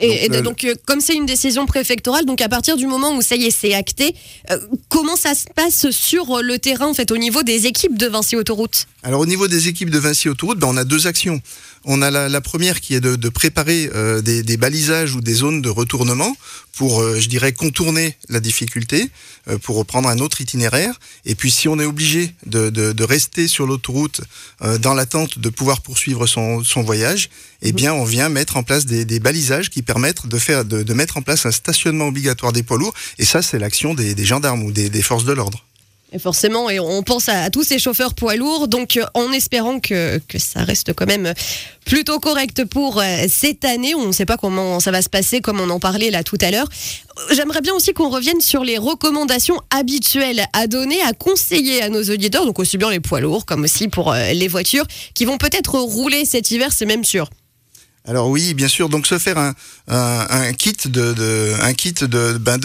Et 0.00 0.08
Donc, 0.08 0.34
et 0.34 0.38
euh, 0.38 0.42
donc, 0.42 0.64
euh, 0.64 0.74
comme 0.86 1.00
c'est 1.00 1.14
une 1.14 1.24
décision 1.26 1.66
préfectorale, 1.66 2.24
donc 2.24 2.40
à 2.40 2.48
partir 2.48 2.76
du 2.76 2.86
moment 2.86 3.14
où 3.16 3.22
ça 3.22 3.36
y 3.36 3.44
est, 3.44 3.50
c'est 3.52 3.74
acté, 3.74 4.16
euh, 4.50 4.58
comment 4.88 5.14
ça 5.14 5.34
se 5.36 5.44
passe 5.54 5.88
sur 5.92 6.42
le 6.42 6.58
terrain, 6.58 6.86
en 6.88 6.94
fait, 6.94 7.12
au 7.12 7.16
niveau 7.16 7.44
des 7.44 7.66
équipes 7.66 7.96
de 7.96 8.08
Vinci 8.08 8.34
Autoroute 8.34 8.86
Alors 9.04 9.20
au 9.20 9.26
niveau 9.26 9.46
des 9.46 9.68
équipes 9.68 9.90
de 9.90 9.98
Vinci 10.00 10.28
Autoroute, 10.28 10.58
ben, 10.58 10.66
on 10.68 10.76
a 10.76 10.82
deux 10.84 11.06
actions. 11.06 11.40
On 11.84 12.02
a 12.02 12.10
la, 12.10 12.28
la 12.28 12.40
première 12.40 12.80
qui 12.80 12.94
est 12.94 13.00
de, 13.00 13.16
de 13.16 13.28
préparer 13.28 13.90
euh, 13.94 14.20
des, 14.22 14.42
des 14.42 14.56
balisages 14.56 15.14
ou 15.14 15.20
des 15.20 15.34
zones 15.34 15.62
de 15.62 15.68
retournement 15.68 16.34
pour, 16.76 17.02
euh, 17.02 17.20
je 17.20 17.28
dirais, 17.28 17.52
contourner 17.52 18.16
la 18.28 18.40
difficulté, 18.40 19.10
euh, 19.48 19.58
pour 19.58 19.76
reprendre 19.76 20.08
un 20.08 20.18
autre 20.18 20.40
itinéraire. 20.40 20.98
Et 21.24 21.34
puis 21.34 21.50
si 21.50 21.68
on 21.68 21.78
est 21.78 21.84
obligé 21.84 22.34
de, 22.46 23.04
rester 23.04 23.48
sur 23.48 23.66
l'autoroute 23.66 24.22
euh, 24.62 24.78
dans 24.78 24.94
l'attente 24.94 25.38
de 25.38 25.48
pouvoir 25.50 25.82
poursuivre 25.82 26.26
son, 26.26 26.62
voyage, 26.82 27.28
eh 27.62 27.72
bien 27.72 27.92
on 27.92 28.04
vient 28.04 28.28
mettre 28.28 28.56
en 28.56 28.62
place 28.62 28.86
des, 28.86 29.20
balisages 29.20 29.70
qui 29.70 29.82
permettent 29.82 30.26
de, 30.26 30.38
faire, 30.38 30.64
de, 30.64 30.94
mettre 30.94 31.16
en 31.16 31.22
place 31.22 31.46
un 31.46 31.52
stationnement 31.52 32.08
obligatoire 32.08 32.52
des 32.52 32.62
poids 32.62 32.78
lourds. 32.78 32.94
Et 33.18 33.24
ça, 33.24 33.42
c'est 33.42 33.58
l'action 33.58 33.94
des, 33.94 34.24
gendarmes 34.24 34.62
ou 34.62 34.72
des 34.72 35.02
forces 35.02 35.24
de 35.24 35.32
l'ordre. 35.32 35.64
Forcément, 36.18 36.70
et 36.70 36.78
on 36.78 37.02
pense 37.02 37.28
à, 37.28 37.50
tous 37.50 37.64
ces 37.64 37.78
chauffeurs 37.78 38.14
poids 38.14 38.36
lourds, 38.36 38.68
donc 38.68 38.96
euh, 38.96 39.04
en 39.14 39.32
espérant 39.32 39.80
que, 39.80 40.18
que 40.28 40.38
ça 40.38 40.62
reste 40.62 40.92
quand 40.92 41.06
même 41.06 41.32
plutôt 41.84 42.20
correct 42.20 42.64
pour 42.64 43.00
euh, 43.00 43.26
cette 43.28 43.64
année. 43.64 43.94
On 43.94 44.06
ne 44.06 44.12
sait 44.12 44.26
pas 44.26 44.36
comment 44.36 44.80
ça 44.80 44.90
va 44.90 45.02
se 45.02 45.08
passer, 45.08 45.40
comme 45.40 45.60
on 45.60 45.70
en 45.70 45.80
parlait 45.80 46.10
là 46.10 46.22
tout 46.22 46.38
à 46.40 46.50
l'heure. 46.50 46.68
J'aimerais 47.32 47.60
bien 47.60 47.74
aussi 47.74 47.92
qu'on 47.92 48.08
revienne 48.08 48.40
sur 48.40 48.64
les 48.64 48.78
recommandations 48.78 49.60
habituelles 49.70 50.46
à 50.52 50.66
donner, 50.66 51.00
à 51.02 51.12
conseiller 51.12 51.82
à 51.82 51.88
nos 51.88 52.02
auditeurs, 52.02 52.46
donc 52.46 52.58
aussi 52.58 52.78
bien 52.78 52.90
les 52.90 53.00
poids 53.00 53.20
lourds 53.20 53.46
comme 53.46 53.64
aussi 53.64 53.88
pour 53.88 54.12
euh, 54.12 54.32
les 54.32 54.48
voitures, 54.48 54.86
qui 55.14 55.24
vont 55.24 55.38
peut-être 55.38 55.78
rouler 55.78 56.24
cet 56.24 56.50
hiver, 56.50 56.72
c'est 56.72 56.86
même 56.86 57.04
sûr. 57.04 57.28
Alors 58.06 58.28
oui, 58.28 58.52
bien 58.52 58.68
sûr. 58.68 58.90
Donc 58.90 59.06
se 59.06 59.18
faire 59.18 59.38
un, 59.88 60.52
kit 60.52 60.76
de, 60.84 61.54
un 61.62 61.72
kit 61.72 61.94
de 61.94 62.38
ben 62.38 62.58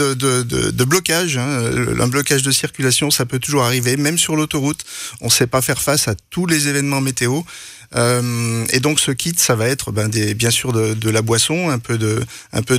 blocage, 0.85 1.37
hein. 1.37 1.71
un 1.99 2.07
blocage 2.07 2.43
de 2.43 2.51
circulation, 2.51 3.09
ça 3.09 3.25
peut 3.25 3.39
toujours 3.39 3.63
arriver, 3.63 3.95
même 3.95 4.17
sur 4.17 4.35
l'autoroute. 4.35 4.83
On 5.21 5.27
ne 5.27 5.31
sait 5.31 5.47
pas 5.47 5.61
faire 5.61 5.81
face 5.81 6.09
à 6.09 6.15
tous 6.29 6.45
les 6.45 6.67
événements 6.67 6.99
météo. 6.99 7.41
Euh, 7.95 8.65
et 8.71 8.81
donc 8.81 8.99
ce 8.99 9.11
kit, 9.11 9.33
ça 9.37 9.55
va 9.55 9.67
être 9.67 9.91
ben, 9.91 10.09
bien 10.09 10.51
sûr 10.51 10.73
de, 10.73 11.09
la 11.09 11.21
boisson, 11.21 11.69
un 11.69 11.79
peu 11.79 11.97
de, 11.97 12.21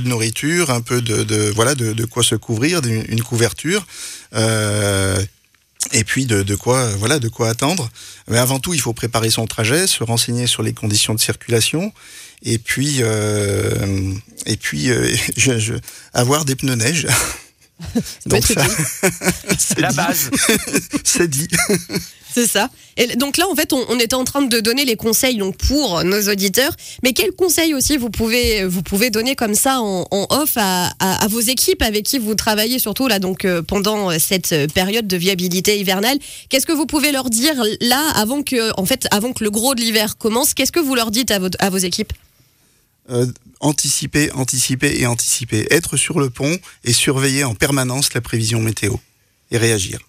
nourriture, 0.07 0.69
un 0.69 0.81
peu 0.81 1.01
de, 1.01 1.23
de 1.23 1.51
voilà 1.55 1.73
de, 1.73 2.05
quoi 2.05 2.23
se 2.23 2.35
couvrir, 2.35 2.81
une 2.85 3.23
couverture. 3.23 3.85
Euh, 4.35 5.19
et 5.93 6.03
puis 6.03 6.25
de, 6.25 6.55
quoi 6.55 6.95
voilà 6.95 7.19
de 7.19 7.27
quoi 7.27 7.49
attendre. 7.49 7.89
Mais 8.27 8.37
avant 8.37 8.59
tout, 8.59 8.73
il 8.73 8.81
faut 8.81 8.93
préparer 8.93 9.29
son 9.29 9.47
trajet, 9.47 9.87
se 9.87 10.03
renseigner 10.03 10.47
sur 10.47 10.63
les 10.63 10.73
conditions 10.73 11.13
de 11.13 11.19
circulation, 11.19 11.91
et 12.43 12.57
puis 12.57 12.97
euh, 13.01 14.13
et 14.45 14.57
puis 14.57 14.89
euh, 14.89 15.13
je, 15.37 15.59
je- 15.59 15.73
avoir 16.13 16.45
des 16.45 16.55
pneus 16.55 16.75
neige. 16.75 17.07
utile. 18.31 18.55
c'est 19.57 19.79
La 19.79 19.89
dit. 19.89 19.95
base. 19.97 20.29
c'est 21.03 21.27
dit. 21.27 21.47
C'est 22.33 22.47
ça. 22.47 22.69
Et 22.95 23.07
donc 23.17 23.35
là, 23.37 23.45
en 23.49 23.55
fait, 23.55 23.73
on, 23.73 23.83
on 23.89 23.99
était 23.99 24.13
en 24.15 24.23
train 24.23 24.41
de 24.43 24.59
donner 24.61 24.85
les 24.85 24.95
conseils 24.95 25.35
donc, 25.37 25.57
pour 25.57 26.03
nos 26.03 26.29
auditeurs. 26.29 26.73
Mais 27.03 27.11
quels 27.13 27.31
conseils 27.33 27.73
aussi 27.73 27.97
vous 27.97 28.09
pouvez, 28.09 28.63
vous 28.65 28.83
pouvez 28.83 29.09
donner 29.09 29.35
comme 29.35 29.55
ça 29.55 29.81
en, 29.81 30.07
en 30.11 30.27
off 30.29 30.51
à, 30.55 30.93
à- 30.99 31.23
à 31.23 31.27
vos 31.27 31.39
équipes 31.41 31.81
avec 31.81 32.05
qui 32.05 32.19
vous 32.19 32.35
travaillez, 32.35 32.79
surtout 32.79 33.07
là, 33.07 33.19
donc, 33.19 33.43
euh, 33.45 33.61
pendant 33.63 34.17
cette 34.19 34.55
période 34.73 35.07
de 35.07 35.17
viabilité 35.17 35.77
hivernale? 35.79 36.19
Qu'est-ce 36.49 36.65
que 36.67 36.71
vous 36.73 36.85
pouvez 36.85 37.11
leur 37.11 37.29
dire 37.29 37.61
là, 37.81 38.11
avant 38.15 38.43
que, 38.43 38.71
en 38.79 38.85
fait, 38.85 39.07
avant 39.11 39.33
que 39.33 39.43
le 39.43 39.49
gros 39.51 39.75
de 39.75 39.81
l'hiver 39.81 40.17
commence 40.17 40.53
Qu'est-ce 40.53 40.71
que 40.71 40.79
vous 40.79 40.95
leur 40.95 41.11
dites 41.11 41.31
à, 41.31 41.39
votre- 41.39 41.57
à 41.59 41.69
vos 41.69 41.77
équipes? 41.79 42.13
Euh, 43.11 43.27
anticiper, 43.59 44.31
anticiper 44.31 44.99
et 44.99 45.05
anticiper. 45.05 45.67
Être 45.69 45.97
sur 45.97 46.19
le 46.19 46.29
pont 46.29 46.57
et 46.83 46.93
surveiller 46.93 47.43
en 47.43 47.53
permanence 47.53 48.13
la 48.13 48.21
prévision 48.21 48.59
météo 48.59 48.95
et 49.51 49.57
réagir. 49.57 49.99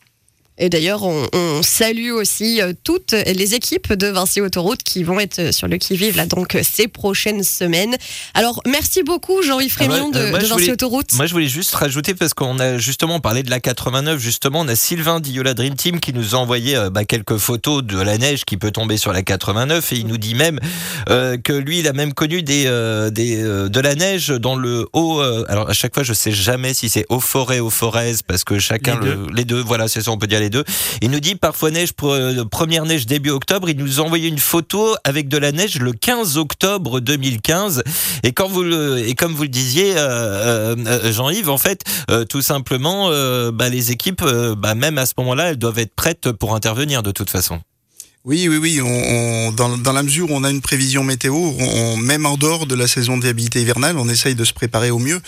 Et 0.58 0.68
d'ailleurs, 0.68 1.02
on, 1.02 1.26
on 1.32 1.62
salue 1.62 2.10
aussi 2.10 2.60
euh, 2.60 2.72
toutes 2.84 3.12
les 3.12 3.54
équipes 3.54 3.92
de 3.94 4.06
Vinci 4.08 4.40
Autoroute 4.40 4.82
qui 4.82 5.02
vont 5.02 5.18
être 5.18 5.52
sur 5.52 5.66
le 5.66 5.78
qui-vive 5.78 6.16
là, 6.16 6.26
donc 6.26 6.54
euh, 6.54 6.60
ces 6.62 6.88
prochaines 6.88 7.42
semaines. 7.42 7.96
Alors, 8.34 8.60
merci 8.66 9.02
beaucoup 9.02 9.42
Jean-Yves 9.42 9.74
Ah 9.80 9.84
bah, 9.84 9.94
Frémillon 9.94 10.10
de, 10.10 10.18
euh, 10.18 10.30
moi, 10.30 10.38
de 10.38 10.44
Vinci 10.44 10.52
voulais- 10.52 10.72
Autoroute. 10.72 11.12
Moi, 11.14 11.26
je 11.26 11.32
voulais 11.32 11.48
juste 11.48 11.74
rajouter 11.74 12.14
parce 12.14 12.34
qu'on 12.34 12.58
a 12.58 12.76
justement 12.78 13.18
parlé 13.18 13.42
de 13.42 13.50
la 13.50 13.60
89. 13.60 14.20
Justement, 14.20 14.60
on 14.60 14.68
a 14.68 14.76
Sylvain 14.76 15.20
d'Iola 15.20 15.54
Dream 15.54 15.74
Team 15.74 16.00
qui 16.00 16.12
nous 16.12 16.34
a 16.34 16.38
envoyé 16.38 16.76
euh, 16.76 16.90
bah, 16.90 17.06
quelques 17.06 17.38
photos 17.38 17.82
de 17.82 17.98
la 17.98 18.18
neige 18.18 18.44
qui 18.44 18.58
peut 18.58 18.70
tomber 18.70 18.98
sur 18.98 19.12
la 19.14 19.22
89 19.22 19.92
et 19.92 19.96
il 19.96 20.06
nous 20.06 20.18
dit 20.18 20.34
même 20.34 20.60
euh, 21.08 21.38
que 21.42 21.54
lui, 21.54 21.78
il 21.78 21.88
a 21.88 21.92
même 21.94 22.12
connu 22.12 22.42
des, 22.42 22.64
euh, 22.66 23.08
des 23.10 23.42
euh, 23.42 23.68
de 23.70 23.80
la 23.80 23.94
neige 23.94 24.28
dans 24.28 24.54
le 24.56 24.86
haut. 24.92 25.20
euh, 25.20 25.44
alors 25.48 25.70
à 25.70 25.72
chaque 25.72 25.94
fois, 25.94 26.02
je 26.02 26.12
sais 26.12 26.30
jamais 26.32 26.74
si 26.74 26.88
c'est 26.90 27.06
haut 27.08 27.20
forêt, 27.20 27.58
haut 27.58 27.70
forez 27.70 28.12
parce 28.26 28.44
que 28.44 28.58
chacun 28.58 29.00
Les 29.00 29.06
le- 29.06 29.26
les 29.34 29.44
deux. 29.46 29.60
Voilà, 29.62 29.88
c'est 29.88 30.02
ça, 30.02 30.10
on 30.10 30.18
peut 30.18 30.26
dire 30.26 30.41
Il 31.00 31.10
nous 31.10 31.20
dit 31.20 31.34
parfois 31.34 31.70
neige 31.70 31.92
pour 31.92 32.12
euh, 32.12 32.44
première 32.44 32.84
neige 32.84 33.06
début 33.06 33.30
octobre. 33.30 33.68
Il 33.68 33.76
nous 33.76 34.00
a 34.00 34.02
envoyé 34.02 34.28
une 34.28 34.38
photo 34.38 34.94
avec 35.04 35.28
de 35.28 35.38
la 35.38 35.52
neige 35.52 35.78
le 35.78 35.92
15 35.92 36.36
octobre 36.38 37.00
2015. 37.00 37.82
Et 38.22 38.32
quand 38.32 38.48
vous 38.48 38.62
et 38.96 39.14
comme 39.14 39.34
vous 39.34 39.42
le 39.42 39.48
disiez, 39.48 39.94
euh, 39.96 40.74
euh, 40.76 41.12
Jean-Yves, 41.12 41.50
en 41.50 41.58
fait, 41.58 41.84
tout 42.28 42.42
simplement, 42.42 43.10
bah, 43.52 43.68
les 43.68 43.90
équipes, 43.90 44.24
bah, 44.56 44.74
même 44.74 44.98
à 44.98 45.06
ce 45.06 45.14
moment-là, 45.18 45.50
elles 45.50 45.58
doivent 45.58 45.78
être 45.78 45.94
prêtes 45.94 46.32
pour 46.32 46.54
intervenir 46.54 47.02
de 47.02 47.10
toute 47.10 47.30
façon. 47.30 47.60
Oui, 48.24 48.46
oui, 48.48 48.56
oui. 48.58 48.78
Dans, 49.56 49.92
la 49.92 50.02
mesure 50.04 50.30
où 50.30 50.34
on 50.34 50.44
a 50.44 50.50
une 50.50 50.60
prévision 50.60 51.02
météo, 51.02 51.34
même 51.96 52.24
en 52.24 52.36
dehors 52.36 52.66
de 52.66 52.76
la 52.76 52.86
saison 52.86 53.16
de 53.16 53.22
viabilité 53.22 53.60
hivernale, 53.60 53.98
on 53.98 54.08
essaye 54.08 54.36
de 54.36 54.44
se 54.44 54.52
préparer 54.52 54.92
au 54.92 55.00
mieux. 55.00 55.20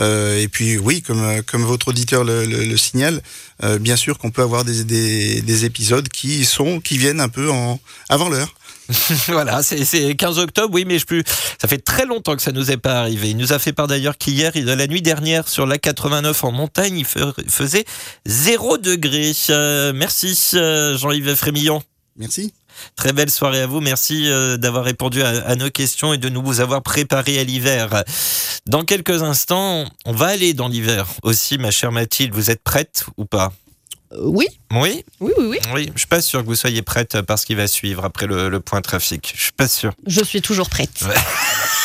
Euh, 0.00 0.40
et 0.40 0.48
puis, 0.48 0.78
oui, 0.78 1.02
comme, 1.02 1.62
votre 1.64 1.88
auditeur 1.88 2.24
le, 2.24 2.46
le- 2.46 2.64
le 2.64 2.76
signale, 2.78 3.20
euh, 3.64 3.78
bien 3.78 3.96
sûr 3.96 4.16
qu'on 4.16 4.30
peut 4.30 4.40
avoir 4.40 4.64
des, 4.64 4.84
des, 4.84 5.42
des 5.42 5.64
épisodes 5.66 6.08
qui 6.08 6.46
sont, 6.46 6.80
qui 6.80 6.96
viennent 6.96 7.20
un 7.20 7.28
peu 7.28 7.50
en 7.50 7.78
avant 8.08 8.30
l'heure. 8.30 8.54
voilà, 9.28 9.62
c'est 9.62 9.84
c'est 9.84 10.14
15 10.14 10.38
octobre, 10.38 10.72
oui, 10.72 10.86
mais 10.86 10.98
je 10.98 11.04
plus. 11.04 11.22
Ça 11.60 11.68
fait 11.68 11.76
très 11.76 12.06
longtemps 12.06 12.34
que 12.34 12.40
ça 12.40 12.52
nous 12.52 12.70
est 12.70 12.78
pas 12.78 13.00
arrivé. 13.00 13.28
Il 13.28 13.36
nous 13.36 13.52
a 13.52 13.58
fait 13.58 13.74
part 13.74 13.88
d'ailleurs 13.88 14.16
qu'hier, 14.16 14.52
la 14.54 14.86
nuit 14.86 15.02
dernière, 15.02 15.46
sur 15.48 15.66
la 15.66 15.76
89 15.76 16.44
en 16.44 16.52
montagne, 16.52 16.96
il 16.98 17.04
faisait 17.50 17.84
0 18.24 18.78
degré. 18.78 19.32
Euh, 19.50 19.92
merci 19.94 20.34
Jean-Yves 20.54 21.34
Frémillon. 21.34 21.82
Merci. 22.18 22.52
Très 22.96 23.12
belle 23.12 23.30
soirée 23.30 23.62
à 23.62 23.66
vous. 23.66 23.80
Merci 23.80 24.28
euh, 24.28 24.56
d'avoir 24.56 24.84
répondu 24.84 25.22
à, 25.22 25.28
à 25.46 25.54
nos 25.56 25.70
questions 25.70 26.12
et 26.12 26.18
de 26.18 26.28
nous 26.28 26.60
avoir 26.60 26.82
préparé 26.82 27.38
à 27.38 27.44
l'hiver. 27.44 28.02
Dans 28.66 28.84
quelques 28.84 29.22
instants, 29.22 29.86
on 30.04 30.12
va 30.12 30.26
aller 30.26 30.52
dans 30.52 30.68
l'hiver 30.68 31.06
aussi, 31.22 31.58
ma 31.58 31.70
chère 31.70 31.92
Mathilde. 31.92 32.34
Vous 32.34 32.50
êtes 32.50 32.62
prête 32.62 33.06
ou 33.16 33.24
pas? 33.24 33.52
Euh, 34.12 34.16
oui, 34.22 34.46
Oui? 34.72 35.04
Oui, 35.20 35.32
oui, 35.38 35.46
oui. 35.46 35.58
Oui, 35.74 35.90
je 35.94 35.98
suis 36.00 36.08
pas 36.08 36.20
sûr 36.20 36.40
que 36.40 36.46
vous 36.46 36.54
soyez 36.56 36.82
prête 36.82 37.20
par 37.22 37.38
ce 37.38 37.46
qui 37.46 37.54
va 37.54 37.66
suivre 37.66 38.04
après 38.04 38.26
le, 38.26 38.48
le 38.48 38.60
point 38.60 38.80
trafic. 38.80 39.32
Je 39.36 39.42
suis 39.42 39.52
pas 39.52 39.68
sûr. 39.68 39.92
Je 40.06 40.22
suis 40.24 40.42
toujours 40.42 40.68
prête. 40.68 41.02
Ouais. 41.02 41.14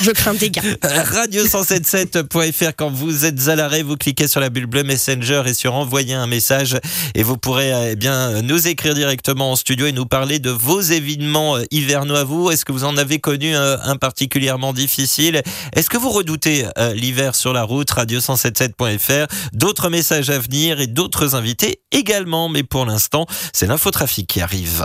Je 0.00 0.12
crains 0.12 0.34
des 0.34 0.50
gains. 0.50 0.62
Radio177.fr 0.82 2.72
quand 2.76 2.90
vous 2.90 3.24
êtes 3.24 3.48
à 3.48 3.56
l'arrêt, 3.56 3.82
vous 3.82 3.96
cliquez 3.96 4.28
sur 4.28 4.40
la 4.40 4.48
bulle 4.48 4.66
bleue 4.66 4.84
Messenger 4.84 5.42
et 5.46 5.54
sur 5.54 5.74
envoyer 5.74 6.14
un 6.14 6.28
message 6.28 6.78
et 7.14 7.24
vous 7.24 7.36
pourrez 7.36 7.90
eh 7.90 7.96
bien 7.96 8.42
nous 8.42 8.68
écrire 8.68 8.94
directement 8.94 9.52
en 9.52 9.56
studio 9.56 9.86
et 9.86 9.92
nous 9.92 10.06
parler 10.06 10.38
de 10.38 10.50
vos 10.50 10.80
événements 10.80 11.56
euh, 11.56 11.64
hivernaux 11.72 12.14
à 12.14 12.24
vous. 12.24 12.50
Est-ce 12.50 12.64
que 12.64 12.70
vous 12.70 12.84
en 12.84 12.96
avez 12.96 13.18
connu 13.18 13.56
euh, 13.56 13.76
un 13.82 13.96
particulièrement 13.96 14.72
difficile? 14.72 15.42
Est-ce 15.74 15.90
que 15.90 15.96
vous 15.96 16.10
redoutez 16.10 16.66
euh, 16.78 16.94
l'hiver 16.94 17.34
sur 17.34 17.52
la 17.52 17.64
route? 17.64 17.90
Radio177.fr 17.90 19.26
D'autres 19.52 19.90
messages 19.90 20.30
à 20.30 20.38
venir 20.38 20.80
et 20.80 20.86
d'autres 20.86 21.34
invités 21.34 21.80
également, 21.90 22.48
mais 22.48 22.62
pour 22.62 22.86
l'instant, 22.86 23.26
c'est 23.52 23.66
l'infotrafic 23.66 24.28
qui 24.28 24.40
arrive. 24.40 24.84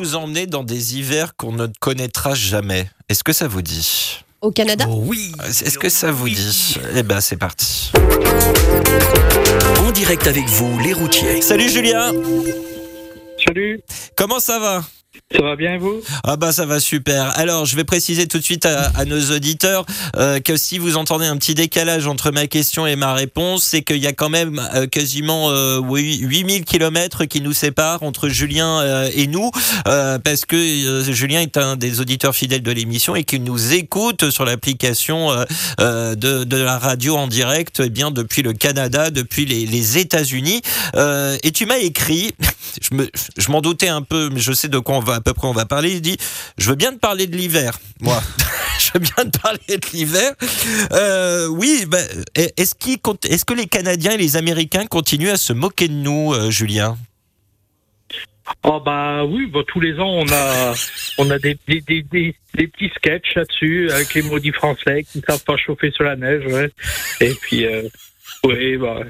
Vous 0.00 0.16
emmenais 0.16 0.46
dans 0.46 0.64
des 0.64 0.96
hivers 0.96 1.36
qu'on 1.36 1.52
ne 1.52 1.66
connaîtra 1.78 2.34
jamais, 2.34 2.88
est-ce 3.10 3.22
que 3.22 3.34
ça 3.34 3.46
vous 3.46 3.60
dit? 3.60 4.24
Au 4.40 4.50
Canada? 4.50 4.86
Oh 4.88 5.02
oui. 5.04 5.30
Est-ce 5.44 5.78
que 5.78 5.90
ça 5.90 6.10
vous 6.10 6.26
dit? 6.26 6.78
Eh 6.96 7.02
ben 7.02 7.20
c'est 7.20 7.36
parti. 7.36 7.92
En 9.78 9.90
direct 9.90 10.26
avec 10.26 10.46
vous, 10.46 10.78
les 10.78 10.94
routiers. 10.94 11.42
Salut 11.42 11.68
Julien 11.68 12.12
Salut. 13.46 13.82
Comment 14.16 14.40
ça 14.40 14.58
va? 14.58 14.82
Ça 15.32 15.42
va 15.42 15.56
bien, 15.56 15.76
vous? 15.78 16.00
Ah 16.24 16.36
bah 16.36 16.52
ça 16.52 16.66
va 16.66 16.78
super. 16.78 17.36
Alors 17.38 17.64
je 17.64 17.74
vais 17.74 17.82
préciser 17.84 18.28
tout 18.28 18.38
de 18.38 18.44
suite 18.44 18.66
à, 18.66 19.04
nos 19.04 19.32
auditeurs 19.32 19.84
euh, 20.16 20.38
que 20.38 20.56
si 20.56 20.78
vous 20.78 20.96
entendez 20.96 21.26
un 21.26 21.36
petit 21.36 21.54
décalage 21.54 22.06
entre 22.06 22.30
ma 22.30 22.46
question 22.46 22.86
et 22.86 22.94
ma 22.94 23.12
réponse, 23.14 23.64
c'est 23.64 23.82
qu'il 23.82 23.98
y 23.98 24.06
a 24.06 24.12
quand 24.12 24.28
même 24.28 24.60
euh, 24.74 24.86
quasiment 24.86 25.50
euh, 25.50 25.78
oui, 25.78 26.18
8000 26.18 26.64
kilomètres 26.64 27.24
qui 27.24 27.40
nous 27.40 27.52
séparent 27.52 28.04
entre 28.04 28.28
Julien 28.28 28.80
euh, 28.80 29.10
et 29.14 29.26
nous, 29.26 29.50
parce 29.84 30.44
que 30.44 31.02
Julien 31.12 31.40
est 31.40 31.56
un 31.56 31.76
des 31.76 32.00
auditeurs 32.00 32.34
fidèles 32.34 32.62
de 32.62 32.70
l'émission 32.70 33.16
et 33.16 33.24
qu'il 33.24 33.42
nous 33.42 33.72
écoute 33.72 34.30
sur 34.30 34.44
l'application 34.44 35.30
de, 35.78 36.56
la 36.56 36.78
radio 36.78 37.16
en 37.16 37.26
direct, 37.26 37.82
eh 37.84 37.90
bien 37.90 38.10
depuis 38.10 38.42
le 38.42 38.52
Canada, 38.52 39.10
depuis 39.10 39.44
les, 39.44 39.98
États-Unis. 39.98 40.62
Et 41.42 41.52
tu 41.52 41.66
m'as 41.66 41.78
écrit, 41.78 42.32
je 43.36 43.50
m'en 43.50 43.60
doutais 43.60 43.88
un 43.88 44.02
peu, 44.02 44.28
mais 44.32 44.40
je 44.40 44.52
sais 44.52 44.68
de 44.68 44.78
quoi 44.78 44.96
on 44.96 44.99
va 45.00 45.16
à 45.16 45.20
peu 45.20 45.34
près 45.34 45.48
on 45.48 45.52
va 45.52 45.66
parler. 45.66 45.92
Il 45.92 46.00
dit, 46.00 46.16
je 46.58 46.68
veux 46.70 46.76
bien 46.76 46.92
te 46.92 46.98
parler 46.98 47.26
de 47.26 47.36
l'hiver, 47.36 47.78
moi. 48.00 48.22
je 48.78 48.90
veux 48.94 49.00
bien 49.00 49.30
te 49.30 49.38
parler 49.38 49.58
de 49.68 49.86
l'hiver. 49.92 50.32
Euh, 50.92 51.46
oui, 51.48 51.84
bah, 51.86 51.98
est-ce 52.34 52.74
compte- 53.02 53.24
est-ce 53.26 53.44
que 53.44 53.54
les 53.54 53.66
Canadiens 53.66 54.12
et 54.12 54.16
les 54.18 54.36
Américains 54.36 54.86
continuent 54.86 55.30
à 55.30 55.36
se 55.36 55.52
moquer 55.52 55.88
de 55.88 55.94
nous, 55.94 56.32
euh, 56.34 56.50
Julien? 56.50 56.96
Oh 58.64 58.80
bah 58.84 59.24
oui, 59.24 59.46
bah, 59.46 59.60
tous 59.68 59.80
les 59.80 59.98
ans 60.00 60.08
on 60.10 60.26
a 60.32 60.74
on 61.18 61.30
a 61.30 61.38
des, 61.38 61.56
des, 61.68 61.80
des, 61.82 62.02
des, 62.02 62.34
des 62.54 62.66
petits 62.66 62.90
sketchs 62.96 63.34
là-dessus 63.36 63.90
avec 63.92 64.12
les 64.14 64.22
maudits 64.22 64.50
français 64.52 65.04
qui 65.04 65.18
ne 65.18 65.22
savent 65.22 65.44
pas 65.44 65.56
chauffer 65.56 65.92
sur 65.92 66.02
la 66.04 66.16
neige, 66.16 66.44
ouais. 66.46 66.70
Et 67.20 67.32
puis 67.34 67.64
euh, 67.64 67.82
oui, 68.44 68.76
bah 68.76 69.02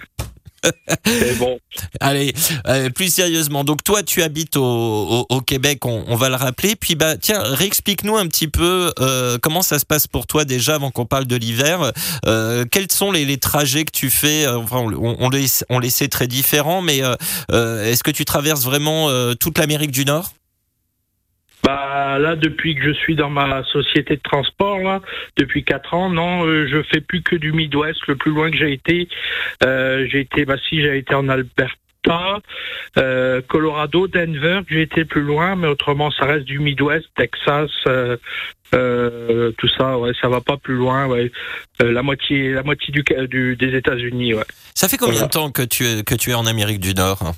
c'est 1.06 1.38
bon. 1.38 1.58
Allez, 2.00 2.32
euh, 2.66 2.90
plus 2.90 3.12
sérieusement. 3.12 3.64
Donc 3.64 3.82
toi, 3.84 4.02
tu 4.02 4.22
habites 4.22 4.56
au, 4.56 4.62
au, 4.64 5.26
au 5.28 5.40
Québec, 5.40 5.84
on, 5.86 6.04
on 6.06 6.16
va 6.16 6.28
le 6.28 6.34
rappeler. 6.36 6.76
Puis 6.76 6.94
bah 6.94 7.16
tiens, 7.16 7.42
réexplique-nous 7.42 8.16
un 8.16 8.26
petit 8.26 8.48
peu 8.48 8.92
euh, 9.00 9.38
comment 9.40 9.62
ça 9.62 9.78
se 9.78 9.86
passe 9.86 10.06
pour 10.06 10.26
toi 10.26 10.44
déjà 10.44 10.74
avant 10.74 10.90
qu'on 10.90 11.06
parle 11.06 11.26
de 11.26 11.36
l'hiver. 11.36 11.92
Euh, 12.26 12.64
quels 12.70 12.90
sont 12.90 13.12
les, 13.12 13.24
les 13.24 13.38
trajets 13.38 13.84
que 13.84 13.92
tu 13.92 14.10
fais? 14.10 14.46
Euh, 14.46 14.58
Enfin, 14.60 14.78
on, 14.78 15.16
on 15.18 15.30
les 15.30 15.46
on 15.70 15.78
les 15.78 15.90
sait 15.90 16.08
très 16.08 16.26
différents, 16.26 16.82
mais 16.82 17.02
euh, 17.02 17.14
euh, 17.50 17.84
est-ce 17.90 18.02
que 18.02 18.10
tu 18.10 18.24
traverses 18.24 18.62
vraiment 18.64 19.08
toute 19.40 19.58
l'Amérique 19.58 19.90
du 19.90 20.04
Nord? 20.04 20.30
Bah 21.70 22.18
là, 22.18 22.34
depuis 22.34 22.74
que 22.74 22.82
je 22.82 22.90
suis 22.90 23.14
dans 23.14 23.30
ma 23.30 23.62
société 23.62 24.16
de 24.16 24.22
transport, 24.22 24.80
là, 24.80 25.00
depuis 25.36 25.62
quatre 25.62 25.94
ans, 25.94 26.10
non, 26.10 26.44
euh, 26.44 26.66
je 26.68 26.82
fais 26.82 27.00
plus 27.00 27.22
que 27.22 27.36
du 27.36 27.52
Midwest. 27.52 28.00
Le 28.08 28.16
plus 28.16 28.32
loin 28.32 28.50
que 28.50 28.56
j'ai 28.56 28.72
été, 28.72 29.08
euh, 29.64 30.04
j'ai 30.10 30.20
été, 30.20 30.44
bah 30.44 30.56
si, 30.68 30.82
j'ai 30.82 30.98
été 30.98 31.14
en 31.14 31.28
Alberta, 31.28 32.40
euh, 32.98 33.40
Colorado, 33.46 34.08
Denver, 34.08 34.62
j'ai 34.68 34.82
été 34.82 35.04
plus 35.04 35.22
loin, 35.22 35.54
mais 35.54 35.68
autrement, 35.68 36.10
ça 36.10 36.24
reste 36.24 36.44
du 36.46 36.58
Midwest, 36.58 37.06
Texas. 37.16 37.70
euh, 38.74 39.52
tout 39.58 39.68
ça, 39.78 39.96
ouais, 39.98 40.10
ça 40.20 40.28
va 40.28 40.40
pas 40.40 40.56
plus 40.56 40.74
loin, 40.74 41.06
ouais. 41.06 41.30
Euh, 41.82 41.92
la 41.92 42.02
moitié, 42.02 42.52
la 42.52 42.64
moitié 42.64 42.92
du, 42.92 43.04
du 43.28 43.54
des 43.56 43.76
États-Unis, 43.76 44.34
ouais. 44.34 44.44
Ça 44.74 44.88
fait 44.88 44.96
combien 44.96 45.14
Voilà. 45.14 45.26
de 45.28 45.32
temps 45.32 45.50
que 45.52 45.62
tu 45.62 45.84
es 45.86 46.02
que 46.02 46.16
tu 46.16 46.30
es 46.30 46.34
en 46.34 46.46
Amérique 46.46 46.80
du 46.80 46.94
Nord? 46.94 47.34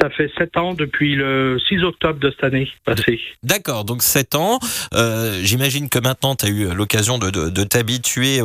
Ça 0.00 0.10
fait 0.10 0.30
sept 0.36 0.56
ans 0.56 0.74
depuis 0.74 1.14
le 1.14 1.58
6 1.68 1.84
octobre 1.84 2.18
de 2.18 2.30
cette 2.30 2.42
année 2.42 2.68
passée. 2.84 3.20
D'accord, 3.44 3.84
donc 3.84 4.02
7 4.02 4.34
ans. 4.34 4.58
Euh, 4.94 5.40
J'imagine 5.44 5.88
que 5.88 6.00
maintenant, 6.00 6.34
tu 6.34 6.46
as 6.46 6.48
eu 6.48 6.74
l'occasion 6.74 7.18
de, 7.18 7.64
t'habituer 7.64 8.40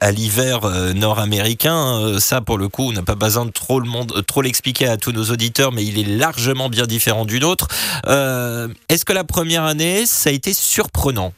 à 0.00 0.12
l'hiver 0.12 0.64
euh, 0.64 0.92
nord-américain. 0.92 2.00
Euh, 2.00 2.18
ça, 2.20 2.40
pour 2.40 2.56
le 2.56 2.68
coup, 2.68 2.88
on 2.88 2.92
n'a 2.92 3.02
pas 3.02 3.16
besoin 3.16 3.46
de 3.46 3.50
trop 3.50 4.42
l'expliquer 4.42 4.86
à 4.86 4.96
tous 4.96 5.12
nos 5.12 5.24
auditeurs, 5.24 5.72
mais 5.72 5.84
il 5.84 5.98
est 5.98 6.16
largement 6.16 6.68
bien 6.68 6.86
différent 6.86 7.24
du 7.24 7.40
nôtre. 7.40 7.66
Est-ce 8.06 9.04
que 9.04 9.12
la 9.12 9.24
première 9.24 9.64
année, 9.64 10.06
ça 10.06 10.30
a 10.30 10.32
été 10.32 10.52
surprenant? 10.52 11.32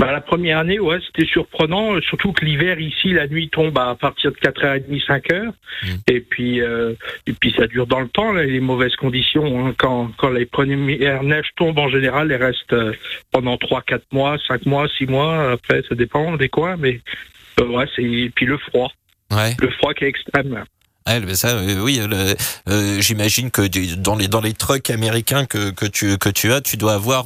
Bah, 0.00 0.12
la 0.12 0.22
première 0.22 0.58
année, 0.58 0.80
ouais, 0.80 0.98
c'était 1.06 1.26
surprenant, 1.30 1.94
euh, 1.94 2.00
surtout 2.00 2.32
que 2.32 2.42
l'hiver 2.44 2.80
ici, 2.80 3.12
la 3.12 3.26
nuit 3.28 3.50
tombe 3.50 3.76
à 3.78 3.94
partir 3.94 4.32
de 4.32 4.36
4h30, 4.38 5.04
5h, 5.04 5.52
et 6.08 6.20
puis 6.20 6.62
euh, 6.62 6.94
et 7.26 7.34
puis 7.34 7.52
ça 7.56 7.66
dure 7.66 7.86
dans 7.86 8.00
le 8.00 8.08
temps, 8.08 8.32
là, 8.32 8.44
les 8.44 8.60
mauvaises 8.60 8.96
conditions. 8.96 9.66
hein. 9.66 9.74
Quand, 9.78 10.10
quand 10.16 10.30
les 10.30 10.46
premières 10.46 11.22
neiges 11.22 11.50
tombent, 11.56 11.78
en 11.78 11.90
général, 11.90 12.32
elles 12.32 12.42
restent 12.42 12.72
euh, 12.72 12.94
pendant 13.30 13.58
3, 13.58 13.82
4 13.82 14.04
mois, 14.12 14.38
5 14.48 14.64
mois, 14.64 14.88
6 14.88 15.04
mois, 15.06 15.52
après, 15.52 15.82
ça 15.86 15.94
dépend 15.94 16.34
des 16.36 16.48
coins, 16.48 16.76
mais 16.78 17.00
euh, 17.60 17.66
ouais, 17.66 17.84
c'est 17.94 18.02
et 18.02 18.30
puis 18.30 18.46
le 18.46 18.56
froid, 18.56 18.90
Ouais. 19.30 19.54
le 19.60 19.68
froid 19.70 19.92
qui 19.94 20.04
est 20.04 20.08
extrême. 20.08 20.64
Ça, 21.34 21.56
euh, 21.56 21.80
oui, 21.80 22.00
euh, 22.00 23.00
j'imagine 23.00 23.50
que 23.50 23.62
dans 23.96 24.14
les 24.14 24.28
dans 24.28 24.40
les 24.40 24.52
trucks 24.52 24.90
américains 24.90 25.44
que, 25.44 25.70
que 25.70 25.86
tu 25.86 26.18
que 26.18 26.28
tu 26.28 26.52
as, 26.52 26.60
tu 26.60 26.76
dois 26.76 26.94
avoir 26.94 27.24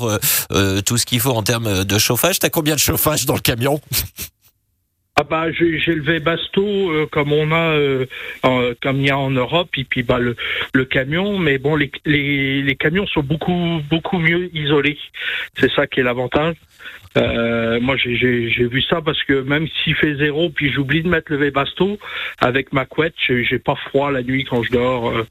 euh, 0.52 0.80
tout 0.80 0.96
ce 0.96 1.04
qu'il 1.04 1.20
faut 1.20 1.32
en 1.32 1.42
termes 1.42 1.84
de 1.84 1.98
chauffage. 1.98 2.38
T'as 2.38 2.48
combien 2.48 2.76
de 2.76 2.80
chauffage 2.80 3.26
dans 3.26 3.34
le 3.34 3.40
camion? 3.40 3.80
Ah 5.16 5.22
bah 5.22 5.52
j'ai 5.52 5.78
j'ai 5.78 5.94
levé 5.94 6.18
basto 6.18 6.90
comme 7.12 7.32
on 7.32 7.52
a 7.52 7.76
comme 8.82 9.00
il 9.00 9.06
y 9.06 9.10
a 9.10 9.18
en 9.18 9.30
Europe 9.30 9.68
et 9.76 9.84
puis 9.84 10.02
bah 10.02 10.18
le, 10.18 10.34
le 10.72 10.84
camion. 10.86 11.38
Mais 11.38 11.58
bon 11.58 11.76
les, 11.76 11.92
les, 12.06 12.62
les 12.62 12.76
camions 12.76 13.06
sont 13.06 13.22
beaucoup 13.22 13.80
beaucoup 13.90 14.18
mieux 14.18 14.50
isolés. 14.56 14.98
C'est 15.60 15.70
ça 15.72 15.86
qui 15.86 16.00
est 16.00 16.04
l'avantage 16.04 16.56
euh, 17.16 17.80
moi 17.80 17.96
j'ai- 17.96 18.48
vu 18.66 18.82
ça 18.82 19.00
parce 19.00 19.22
que 19.24 19.40
même 19.42 19.66
s'il 19.68 19.94
fait 19.94 20.16
zéro 20.16 20.50
puis 20.50 20.72
j'oublie 20.72 21.02
de 21.02 21.08
mettre 21.08 21.30
levé 21.32 21.50
basto 21.50 21.98
avec 22.40 22.72
ma 22.72 22.84
couette 22.86 23.14
j'ai 23.28 23.58
pas 23.58 23.76
froid 23.76 24.10
la 24.10 24.22
nuit 24.22 24.44
quand 24.44 24.62
je 24.62 24.72
dors 24.72 25.10
euh, 25.10 25.26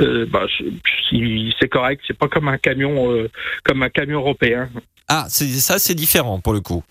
euh, 0.00 0.26
bah, 0.26 0.46
c'est- 1.10 1.68
correct 1.68 2.02
c'est 2.06 2.16
pas 2.18 2.28
comme 2.28 2.48
un 2.48 2.58
camion 2.58 3.12
euh, 3.12 3.28
comme 3.64 3.82
un 3.82 3.90
camion 3.90 4.18
européen 4.20 4.68
Ah, 5.08 5.26
ça, 5.28 5.78
c'est 5.78 5.94
différent 5.94 6.40
pour 6.40 6.52
le 6.52 6.60
coup. 6.60 6.82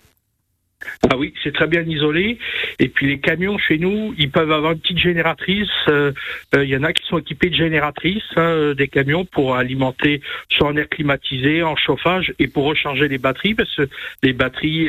Ah 1.10 1.16
oui, 1.16 1.34
c'est 1.42 1.52
très 1.52 1.66
bien 1.66 1.82
isolé. 1.82 2.38
Et 2.78 2.88
puis 2.88 3.06
les 3.08 3.18
camions 3.18 3.58
chez 3.58 3.78
nous, 3.78 4.14
ils 4.16 4.30
peuvent 4.30 4.52
avoir 4.52 4.72
une 4.72 4.78
petite 4.78 4.98
génératrice. 4.98 5.68
euh, 5.88 6.12
euh, 6.54 6.64
Il 6.64 6.70
y 6.70 6.76
en 6.76 6.84
a 6.84 6.92
qui 6.92 7.04
sont 7.06 7.18
équipés 7.18 7.50
de 7.50 7.56
génératrices, 7.56 8.22
hein, 8.36 8.42
euh, 8.42 8.74
des 8.74 8.86
camions 8.86 9.24
pour 9.24 9.56
alimenter 9.56 10.20
soit 10.50 10.68
en 10.68 10.76
air 10.76 10.88
climatisé, 10.88 11.62
en 11.64 11.74
chauffage 11.74 12.32
et 12.38 12.46
pour 12.46 12.64
recharger 12.64 13.08
les 13.08 13.18
batteries 13.18 13.54
parce 13.54 13.74
que 13.74 13.88
les 14.22 14.32
batteries, 14.32 14.88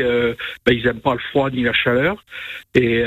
ben, 0.66 0.74
ils 0.74 0.86
aiment 0.88 1.00
pas 1.00 1.14
le 1.14 1.20
froid 1.20 1.50
ni 1.50 1.64
la 1.64 1.74
chaleur. 1.74 2.24
Et 2.76 3.04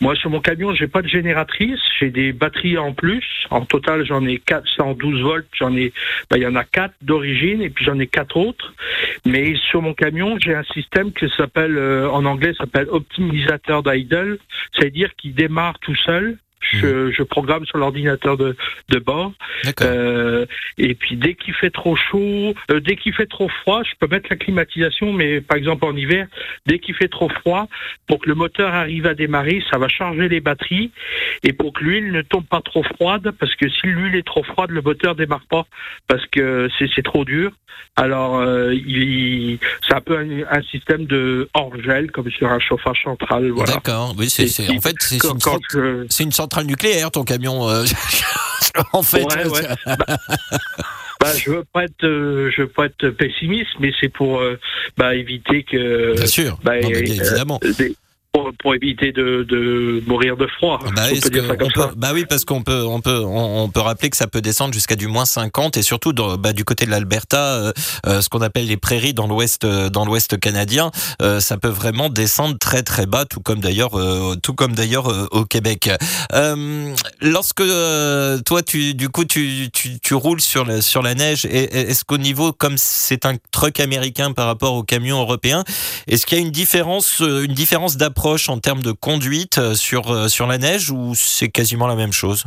moi 0.00 0.14
sur 0.14 0.30
mon 0.30 0.40
camion, 0.40 0.74
j'ai 0.74 0.88
pas 0.88 1.02
de 1.02 1.08
génératrice, 1.08 1.80
j'ai 1.98 2.10
des 2.10 2.32
batteries 2.32 2.78
en 2.78 2.92
plus. 2.92 3.24
En 3.50 3.64
total, 3.64 4.04
j'en 4.06 4.24
ai 4.26 4.38
412 4.38 5.20
volts. 5.22 5.46
J'en 5.58 5.74
ai, 5.76 5.92
ben, 6.30 6.36
il 6.36 6.42
y 6.42 6.46
en 6.46 6.54
a 6.56 6.64
quatre 6.64 6.94
d'origine 7.02 7.62
et 7.62 7.70
puis 7.70 7.84
j'en 7.84 7.98
ai 7.98 8.06
quatre 8.06 8.36
autres. 8.36 8.74
Mais 9.24 9.54
sur 9.70 9.82
mon 9.82 9.94
camion, 9.94 10.38
j'ai 10.38 10.54
un 10.54 10.64
système 10.64 11.12
qui 11.12 11.28
s'appelle, 11.36 11.76
en 12.10 12.24
anglais, 12.24 12.54
s'appelle 12.54 12.88
optimisateur 12.90 13.82
d'idle, 13.82 14.38
c'est-à-dire 14.72 15.14
qu'il 15.16 15.34
démarre 15.34 15.78
tout 15.80 15.96
seul. 15.96 16.38
Je, 16.60 17.12
je 17.12 17.22
programme 17.22 17.64
sur 17.66 17.78
l'ordinateur 17.78 18.36
de, 18.36 18.56
de 18.88 18.98
bord. 18.98 19.32
Euh, 19.86 20.46
et 20.78 20.94
puis 20.94 21.16
dès 21.16 21.34
qu'il 21.34 21.54
fait 21.54 21.70
trop 21.70 21.94
chaud, 21.96 22.54
euh, 22.70 22.80
dès 22.80 22.96
qu'il 22.96 23.12
fait 23.14 23.26
trop 23.26 23.48
froid, 23.48 23.82
je 23.84 23.92
peux 24.00 24.08
mettre 24.12 24.26
la 24.30 24.36
climatisation, 24.36 25.12
mais 25.12 25.40
par 25.40 25.56
exemple 25.58 25.84
en 25.84 25.94
hiver, 25.94 26.26
dès 26.66 26.78
qu'il 26.80 26.94
fait 26.94 27.08
trop 27.08 27.28
froid, 27.28 27.68
pour 28.08 28.18
que 28.20 28.28
le 28.28 28.34
moteur 28.34 28.74
arrive 28.74 29.06
à 29.06 29.14
démarrer, 29.14 29.62
ça 29.70 29.78
va 29.78 29.86
charger 29.88 30.28
les 30.28 30.40
batteries. 30.40 30.90
Et 31.44 31.52
pour 31.52 31.72
que 31.72 31.84
l'huile 31.84 32.10
ne 32.10 32.22
tombe 32.22 32.46
pas 32.46 32.62
trop 32.62 32.82
froide, 32.82 33.30
parce 33.38 33.54
que 33.54 33.68
si 33.68 33.86
l'huile 33.86 34.16
est 34.16 34.26
trop 34.26 34.42
froide, 34.42 34.70
le 34.70 34.82
moteur 34.82 35.14
démarre 35.14 35.46
pas, 35.48 35.66
parce 36.08 36.24
que 36.26 36.68
c'est 36.78 37.04
trop 37.04 37.24
dur. 37.24 37.52
Alors 37.98 38.38
euh, 38.40 38.74
il, 38.74 39.58
c'est 39.86 39.94
un 39.94 40.00
peu 40.02 40.18
un, 40.18 40.42
un 40.50 40.62
système 40.62 41.06
de 41.06 41.48
hors-gel, 41.54 42.10
comme 42.10 42.30
sur 42.30 42.48
un 42.50 42.58
chauffage 42.58 43.02
central. 43.04 43.48
Voilà. 43.50 43.74
D'accord. 43.74 44.14
Oui, 44.18 44.28
c'est 44.28 44.44
en 44.70 44.80
fait 44.80 44.96
c'est 45.00 45.16
une, 45.16 45.40
je- 45.72 46.22
une 46.24 46.32
centrale 46.46 46.66
nucléaire 46.66 47.10
ton 47.10 47.24
camion. 47.24 47.68
euh, 47.68 47.84
en 48.92 49.02
fait. 49.02 49.24
Ouais, 49.24 49.46
ouais. 49.48 49.62
Bah, 49.84 49.96
bah, 51.20 51.32
je 51.36 51.50
veux 51.50 51.64
pas 51.72 51.84
être, 51.84 52.04
euh, 52.04 52.50
je 52.54 52.62
veux 52.62 52.68
pas 52.68 52.86
être 52.86 53.08
pessimiste, 53.10 53.70
mais 53.80 53.90
c'est 54.00 54.08
pour 54.08 54.38
euh, 54.40 54.58
bah, 54.96 55.14
éviter 55.16 55.64
que. 55.64 56.14
Bien 56.14 56.26
sûr. 56.26 56.58
Bah, 56.62 56.78
Non, 56.80 56.88
mais 56.90 56.96
euh, 56.96 57.00
évidemment. 57.00 57.58
des- 57.78 57.96
pour, 58.36 58.50
pour 58.60 58.74
éviter 58.74 59.12
de, 59.12 59.46
de 59.48 60.02
mourir 60.06 60.36
de 60.36 60.46
froid. 60.58 60.78
Bah, 60.94 61.04
on 61.10 61.20
peut 61.20 61.30
dire 61.30 61.44
on 61.60 61.68
peut- 61.70 61.94
bah 61.96 62.10
oui, 62.12 62.26
parce 62.28 62.44
qu'on 62.44 62.62
peut, 62.62 62.84
on 62.84 63.00
peut, 63.00 63.20
on, 63.24 63.62
on 63.64 63.68
peut 63.70 63.80
rappeler 63.80 64.10
que 64.10 64.16
ça 64.16 64.26
peut 64.26 64.42
descendre 64.42 64.74
jusqu'à 64.74 64.94
du 64.96 65.06
moins 65.06 65.24
50 65.24 65.76
et 65.78 65.82
surtout 65.82 66.12
dans- 66.12 66.36
bah, 66.36 66.52
du 66.52 66.64
côté 66.64 66.84
de 66.84 66.90
l'Alberta, 66.90 67.38
euh, 67.54 67.72
euh, 68.06 68.20
ce 68.20 68.28
qu'on 68.28 68.42
appelle 68.42 68.66
les 68.66 68.76
prairies 68.76 69.14
dans 69.14 69.26
l'ouest, 69.26 69.64
euh, 69.64 69.88
dans 69.88 70.04
l'ouest 70.04 70.38
canadien, 70.38 70.90
euh, 71.22 71.40
ça 71.40 71.56
peut 71.56 71.68
vraiment 71.68 72.10
descendre 72.10 72.58
très 72.58 72.82
très 72.82 73.06
bas, 73.06 73.24
tout 73.24 73.40
comme 73.40 73.60
d'ailleurs, 73.60 73.98
euh, 73.98 74.34
tout 74.42 74.52
comme 74.54 74.74
d'ailleurs 74.74 75.06
au 75.32 75.44
Québec. 75.46 75.90
Lorsque 77.22 77.62
toi, 78.44 78.62
tu, 78.62 78.94
du 78.94 79.08
coup, 79.08 79.24
tu, 79.24 79.68
tu, 79.72 79.98
tu 80.00 80.14
roules 80.14 80.40
sur 80.40 80.64
la, 80.64 80.82
sur 80.82 81.02
la 81.02 81.14
neige, 81.14 81.46
est-ce 81.46 82.04
qu'au 82.04 82.18
niveau, 82.18 82.52
comme 82.52 82.74
c'est 82.76 83.24
un 83.24 83.34
truck 83.50 83.80
américain 83.80 84.32
par 84.32 84.46
rapport 84.46 84.74
au 84.74 84.82
camion 84.82 85.20
européen, 85.20 85.64
est-ce 86.06 86.26
qu'il 86.26 86.38
y 86.38 86.40
a 86.40 86.44
une 86.44 86.50
différence, 86.50 87.20
une 87.20 87.54
différence 87.54 87.96
d'approche 87.96 88.25
en 88.26 88.58
termes 88.58 88.82
de 88.82 88.92
conduite 88.92 89.58
euh, 89.58 89.74
euh, 90.10 90.28
sur 90.28 90.46
la 90.46 90.58
neige 90.58 90.90
ou 90.90 91.14
c'est 91.14 91.48
quasiment 91.48 91.86
la 91.86 91.94
même 91.94 92.12
chose? 92.12 92.44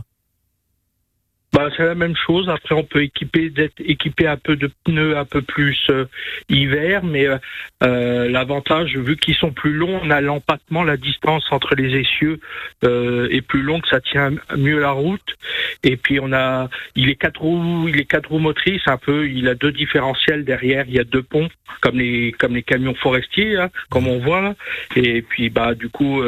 Bah, 1.52 1.70
c'est 1.76 1.84
la 1.84 1.96
même 1.96 2.16
chose. 2.16 2.48
Après, 2.48 2.76
on 2.76 2.84
peut 2.84 3.02
équiper 3.02 3.50
d'être 3.50 3.80
équipé 3.80 4.28
un 4.28 4.38
peu 4.38 4.56
de 4.56 4.70
pneus 4.86 5.18
un 5.18 5.26
peu 5.26 5.42
plus 5.42 5.78
euh, 5.90 6.06
hiver, 6.48 7.04
mais 7.04 7.26
euh, 7.26 7.38
euh, 7.84 8.30
l'avantage, 8.30 8.96
vu 8.96 9.18
qu'ils 9.18 9.36
sont 9.36 9.52
plus 9.52 9.74
longs, 9.74 10.00
on 10.04 10.12
a 10.12 10.22
l'empattement, 10.22 10.84
la 10.84 10.96
distance 10.96 11.46
entre 11.52 11.74
les 11.74 11.96
essieux 11.98 12.40
est 12.84 13.42
plus 13.42 13.64
longue, 13.64 13.84
ça 13.90 14.00
tient 14.00 14.32
mieux 14.56 14.80
la 14.80 14.92
route. 14.92 15.36
Et 15.84 15.98
puis 15.98 16.20
on 16.20 16.32
a, 16.34 16.70
il 16.96 17.10
est 17.10 17.16
quatre 17.16 17.42
roues, 17.42 17.88
il 17.88 18.00
est 18.00 18.06
quatre 18.06 18.30
roues 18.30 18.40
motrices, 18.40 18.88
un 18.88 18.98
peu, 18.98 19.28
il 19.28 19.48
a 19.48 19.56
deux 19.56 19.72
différentiels 19.72 20.46
derrière, 20.46 20.86
il 20.88 20.94
y 20.94 21.00
a 21.00 21.04
deux 21.04 21.24
ponts 21.24 21.50
comme 21.82 21.98
les 21.98 22.32
comme 22.34 22.56
les 22.56 22.64
camions 22.64 22.96
forestiers, 22.96 23.58
hein, 23.58 23.70
comme 23.90 24.08
on 24.08 24.20
voit. 24.20 24.56
Et 24.96 25.22
puis 25.24 25.50
bah 25.50 25.74
du 25.74 25.90
coup, 25.90 26.22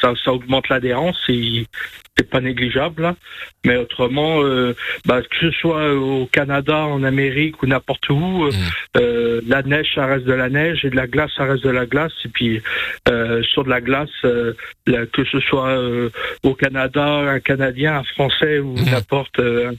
ça 0.00 0.14
ça 0.22 0.32
augmente 0.32 0.68
l'adhérence 0.68 1.20
et 1.28 1.66
c'est 2.16 2.28
pas 2.30 2.40
négligeable. 2.40 3.02
là. 3.02 3.16
Mais 3.64 3.76
autrement, 3.76 4.42
euh, 4.42 4.74
bah, 5.06 5.20
que 5.22 5.36
ce 5.40 5.50
soit 5.50 5.94
au 5.94 6.26
Canada, 6.26 6.76
en 6.78 7.02
Amérique 7.02 7.62
ou 7.62 7.66
n'importe 7.66 8.08
où, 8.10 8.44
euh, 8.44 8.50
euh, 8.96 9.40
la 9.46 9.62
neige, 9.62 9.88
ça 9.94 10.06
reste 10.06 10.24
de 10.24 10.32
la 10.32 10.48
neige 10.48 10.84
et 10.84 10.90
de 10.90 10.96
la 10.96 11.06
glace, 11.06 11.30
ça 11.36 11.44
reste 11.44 11.64
de 11.64 11.70
la 11.70 11.86
glace. 11.86 12.12
Et 12.24 12.28
puis 12.28 12.62
euh, 13.08 13.42
sur 13.42 13.64
de 13.64 13.70
la 13.70 13.80
glace, 13.80 14.10
la- 14.86 15.06
que 15.06 15.24
ce 15.24 15.40
soit 15.40 15.76
au 16.42 16.54
Canada, 16.54 17.04
un 17.04 17.40
Canadien, 17.40 17.96
un 17.98 18.04
Français 18.04 18.58
ou 18.58 18.74
n'importe 18.90 19.38
euh, 19.40 19.72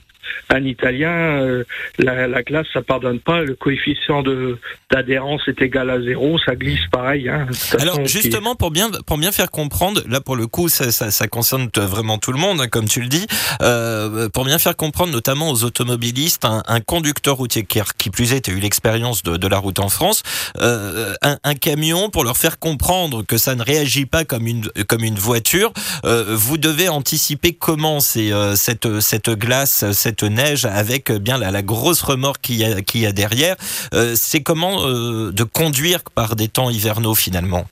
un 0.48 0.64
Italien, 0.64 1.42
euh, 1.42 1.64
la, 1.98 2.26
la 2.26 2.42
glace, 2.42 2.66
ça 2.72 2.82
pardonne 2.82 3.20
pas. 3.20 3.42
Le 3.42 3.54
coefficient 3.54 4.22
de 4.22 4.58
d'adhérence 4.90 5.42
est 5.48 5.60
égal 5.60 5.90
à 5.90 6.00
zéro, 6.00 6.38
ça 6.38 6.54
glisse 6.54 6.86
pareil. 6.92 7.28
Hein. 7.28 7.46
Alors 7.80 8.04
justement, 8.06 8.54
pour 8.54 8.70
bien, 8.70 8.90
pour 9.06 9.18
bien 9.18 9.32
faire 9.32 9.50
comprendre, 9.50 10.02
là 10.08 10.20
pour 10.20 10.36
le 10.36 10.46
coup, 10.46 10.68
ça, 10.68 10.92
ça, 10.92 11.10
ça 11.10 11.26
concerne 11.26 11.68
vraiment 11.74 12.18
tout 12.18 12.32
le 12.32 12.38
monde, 12.38 12.60
hein, 12.60 12.68
comme 12.68 12.88
tu 12.88 13.00
le 13.00 13.08
dis, 13.08 13.26
euh, 13.62 14.28
pour 14.28 14.44
bien 14.44 14.58
faire 14.58 14.76
comprendre 14.76 15.12
notamment 15.12 15.50
aux 15.50 15.64
automobilistes, 15.64 16.44
un, 16.44 16.62
un 16.68 16.80
conducteur 16.80 17.36
routier 17.36 17.64
qui, 17.64 17.80
qui 17.98 18.10
plus 18.10 18.32
est, 18.32 18.48
a 18.48 18.52
eu 18.52 18.60
l'expérience 18.60 19.22
de, 19.22 19.36
de 19.36 19.48
la 19.48 19.58
route 19.58 19.80
en 19.80 19.88
France, 19.88 20.22
euh, 20.60 21.14
un, 21.22 21.38
un 21.42 21.54
camion, 21.54 22.10
pour 22.10 22.22
leur 22.22 22.36
faire 22.36 22.58
comprendre 22.58 23.24
que 23.24 23.38
ça 23.38 23.54
ne 23.54 23.62
réagit 23.62 24.06
pas 24.06 24.24
comme 24.24 24.46
une, 24.46 24.68
comme 24.88 25.02
une 25.02 25.18
voiture, 25.18 25.72
vous 26.04 26.58
devez 26.58 26.88
anticiper 26.88 27.52
comment 27.52 28.00
c'est 28.00 28.30
cette, 28.54 29.00
cette 29.00 29.30
glace, 29.30 29.90
cette 29.92 30.15
neige 30.24 30.64
avec 30.64 31.10
euh, 31.10 31.18
bien 31.18 31.38
la, 31.38 31.62
grosse 31.62 32.02
remorque 32.02 32.40
qu'il 32.40 32.56
y 32.56 33.06
a, 33.06 33.12
derrière. 33.12 33.56
Euh, 33.94 34.14
c'est 34.14 34.42
comment 34.42 34.86
euh, 34.86 35.32
de 35.32 35.44
conduire 35.44 36.00
par 36.14 36.36
des 36.36 36.48
temps 36.48 36.70
hivernaux 36.70 37.14
finalement? 37.14 37.66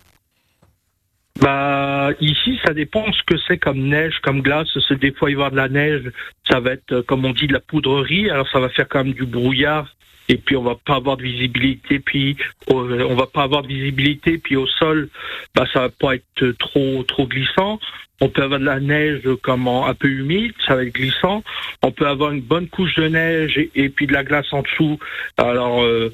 Bah 1.40 2.11
ici, 2.20 2.61
ça 2.64 2.72
dépend 2.72 3.05
ce 3.12 3.22
que 3.26 3.34
c'est 3.49 3.59
comme 3.59 3.88
neige, 3.88 4.14
comme 4.22 4.40
glace. 4.40 4.68
Des 4.90 5.12
fois 5.12 5.30
il 5.30 5.36
va 5.36 5.45
y 5.45 5.47
avoir 5.47 5.51
de 5.51 5.57
la 5.57 5.68
neige, 5.68 6.11
ça 6.49 6.61
va 6.61 6.72
être 6.72 6.92
euh, 6.92 7.03
comme 7.03 7.24
on 7.24 7.32
dit 7.32 7.49
de 7.49 7.53
la 7.53 7.61
poudrerie. 7.61 8.30
Alors 8.30 8.49
ça 8.51 8.61
va 8.61 8.68
faire 8.68 8.88
quand 8.88 9.05
même 9.05 9.14
du 9.14 9.26
brouillard. 9.26 9.95
Et 10.28 10.38
puis 10.38 10.57
on 10.57 10.62
va 10.62 10.76
pas 10.76 10.95
avoir 10.95 11.18
de 11.18 11.22
visibilité, 11.22 11.99
puis 11.99 12.36
on 12.68 13.14
va 13.14 13.26
pas 13.26 13.42
avoir 13.42 13.61
de 13.61 13.68
visibilité, 13.68 14.38
puis 14.38 14.57
au 14.57 14.66
sol, 14.66 15.11
bah 15.55 15.66
ça 15.70 15.80
va 15.80 15.88
pas 15.90 16.14
être 16.14 16.53
trop 16.59 17.03
trop 17.03 17.26
glissant. 17.26 17.78
On 18.20 18.28
peut 18.28 18.42
avoir 18.42 18.60
de 18.60 18.64
la 18.64 18.80
neige 18.80 19.22
comme 19.42 19.66
un 19.66 19.94
peu 19.94 20.08
humide, 20.08 20.52
ça 20.66 20.76
va 20.76 20.84
être 20.84 20.94
glissant. 20.94 21.42
On 21.82 21.90
peut 21.90 22.06
avoir 22.06 22.30
une 22.30 22.40
bonne 22.40 22.68
couche 22.68 22.94
de 22.94 23.08
neige 23.08 23.58
et, 23.74 23.88
puis 23.88 24.06
de 24.06 24.12
la 24.12 24.22
glace 24.22 24.46
en 24.52 24.62
dessous. 24.62 24.98
Alors 25.36 25.82
euh, 25.82 26.12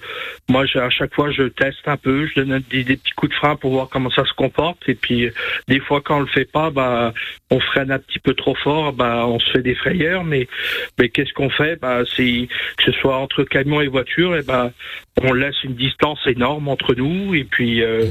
moi, 0.48 0.64
à 0.74 0.90
chaque 0.90 1.14
fois, 1.14 1.30
je 1.30 1.44
teste 1.44 1.86
un 1.86 1.96
peu, 1.96 2.26
je 2.26 2.40
donne 2.40 2.62
des, 2.70 2.84
petits 2.84 3.12
coups 3.12 3.30
de 3.30 3.36
frein 3.36 3.56
pour 3.56 3.72
voir 3.72 3.88
comment 3.88 4.10
ça 4.10 4.24
se 4.24 4.32
comporte. 4.32 4.88
Et 4.88 4.94
puis, 4.94 5.30
des 5.68 5.80
fois, 5.80 6.00
quand 6.00 6.18
on 6.18 6.20
le 6.20 6.26
fait 6.26 6.50
pas, 6.50 6.70
bah, 6.70 7.12
on 7.50 7.60
freine 7.60 7.90
un 7.90 7.98
petit 7.98 8.18
peu 8.18 8.34
trop 8.34 8.54
fort, 8.54 8.92
bah, 8.92 9.26
on 9.26 9.38
se 9.38 9.50
fait 9.50 9.62
des 9.62 9.74
frayeurs. 9.74 10.24
Mais, 10.24 10.48
qu'est-ce 11.12 11.32
qu'on 11.34 11.50
fait? 11.50 11.76
Bah, 11.80 12.02
que 12.04 12.84
ce 12.84 12.92
soit 12.92 13.16
entre 13.16 13.44
camion 13.44 13.80
et 13.80 13.88
voiture, 13.88 14.36
et 14.36 14.42
bah, 14.42 14.72
on 15.22 15.32
laisse 15.32 15.62
une 15.64 15.74
distance 15.74 16.20
énorme 16.26 16.68
entre 16.68 16.94
nous. 16.94 17.34
Euh, 17.34 18.10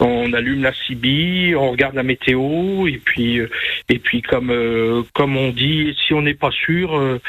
on 0.00 0.32
allume 0.32 0.62
la 0.62 0.72
CB, 0.72 1.54
on 1.56 1.70
regarde 1.72 1.94
la 1.94 2.02
météo 2.02 2.86
et 2.86 3.00
puis 3.04 3.38
euh, 3.40 3.48
et 3.88 3.98
puis 3.98 4.22
comme 4.22 4.50
euh, 4.50 5.02
comme 5.14 5.36
on 5.36 5.50
dit, 5.50 5.96
si 6.06 6.14
on 6.14 6.22
n'est 6.22 6.34
pas 6.34 6.50
sûr, 6.50 6.96
euh, 6.96 7.20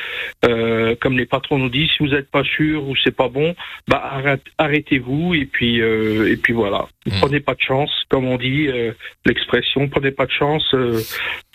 euh, 0.45 0.95
comme 1.01 1.17
les 1.17 1.25
patrons 1.25 1.57
nous 1.57 1.69
disent, 1.69 1.89
si 1.97 2.03
vous 2.03 2.09
n'êtes 2.09 2.29
pas 2.29 2.43
sûr 2.43 2.87
ou 2.87 2.95
c'est 3.03 3.15
pas 3.15 3.27
bon, 3.29 3.55
bah 3.87 4.01
arrête- 4.13 4.45
arrêtez-vous 4.57 5.33
et 5.35 5.45
puis 5.45 5.81
euh, 5.81 6.31
et 6.31 6.37
puis 6.37 6.53
voilà. 6.53 6.87
Prenez 7.21 7.39
pas 7.39 7.55
de 7.55 7.61
chance, 7.61 7.91
comme 8.09 8.25
on 8.25 8.37
dit 8.37 8.67
euh, 8.67 8.91
l'expression, 9.25 9.87
prenez 9.87 10.11
pas 10.11 10.25
de 10.27 10.31
chance 10.31 10.73
euh, 10.75 10.99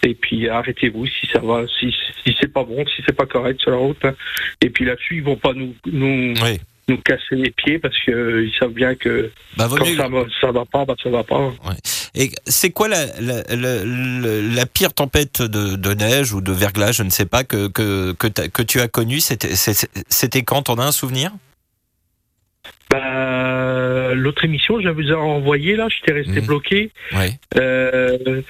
et 0.03 0.15
puis 0.15 0.49
arrêtez-vous 0.49 1.07
si 1.07 1.27
ça 1.33 1.39
va, 1.39 1.65
si 1.79 1.95
si 2.25 2.37
c'est 2.41 2.53
pas 2.53 2.65
bon, 2.65 2.85
si 2.87 3.03
c'est 3.07 3.17
pas 3.17 3.27
correct 3.27 3.61
sur 3.61 3.71
la 3.71 3.77
route. 3.77 4.05
hein. 4.05 4.15
Et 4.61 4.71
puis 4.71 4.85
là-dessus, 4.85 5.17
ils 5.17 5.23
vont 5.23 5.37
pas 5.37 5.53
nous 5.53 5.75
nous 5.87 6.35
nous 6.89 6.99
casser 6.99 7.35
les 7.37 7.51
pieds 7.51 7.78
parce 7.78 7.95
que 8.05 8.11
euh, 8.11 8.49
savent 8.59 8.72
bien 8.72 8.95
que 8.95 9.30
Bah, 9.57 9.66
quand 9.70 9.85
mieux- 9.87 9.97
ça 9.97 10.09
va 10.09 10.24
ça 10.41 10.51
va 10.53 10.64
pas, 10.64 10.85
bah 10.85 10.95
ça 11.03 11.11
va 11.11 11.24
pas. 11.24 11.53
Et 12.14 12.30
c'est 12.47 12.70
quoi 12.70 12.89
la, 12.89 13.07
la, 13.20 13.43
la, 13.55 14.66
pire 14.66 14.93
tempête 14.93 15.43
de, 15.43 15.76
de 15.76 15.95
neige 15.95 16.32
ou 16.32 16.41
de 16.41 16.53
verglas, 16.53 16.93
je 16.93 17.03
ne 17.03 17.11
sais 17.11 17.26
pas, 17.26 17.43
que, 17.45 17.68
que, 17.68 18.12
que, 18.12 18.28
que 18.28 18.62
tu 18.62 18.80
as 18.80 18.89
connue? 18.89 19.20
C'était 19.20 20.43
quand? 20.43 20.62
T'en 20.62 20.78
as 20.78 20.85
un 20.85 20.93
souvenir? 20.93 21.32
Bah, 22.95 24.14
l'autre 24.14 24.45
émission, 24.45 24.80
je 24.80 24.88
vous 24.88 25.09
ai 25.11 25.14
envoyée 25.14 25.74
là, 25.76 25.88
j'étais 25.88 26.12
resté 26.12 26.40
Mhm. 26.40 26.47
bloqué. 26.47 26.90
Ouais. 27.12 27.30
Euh, 27.59 28.40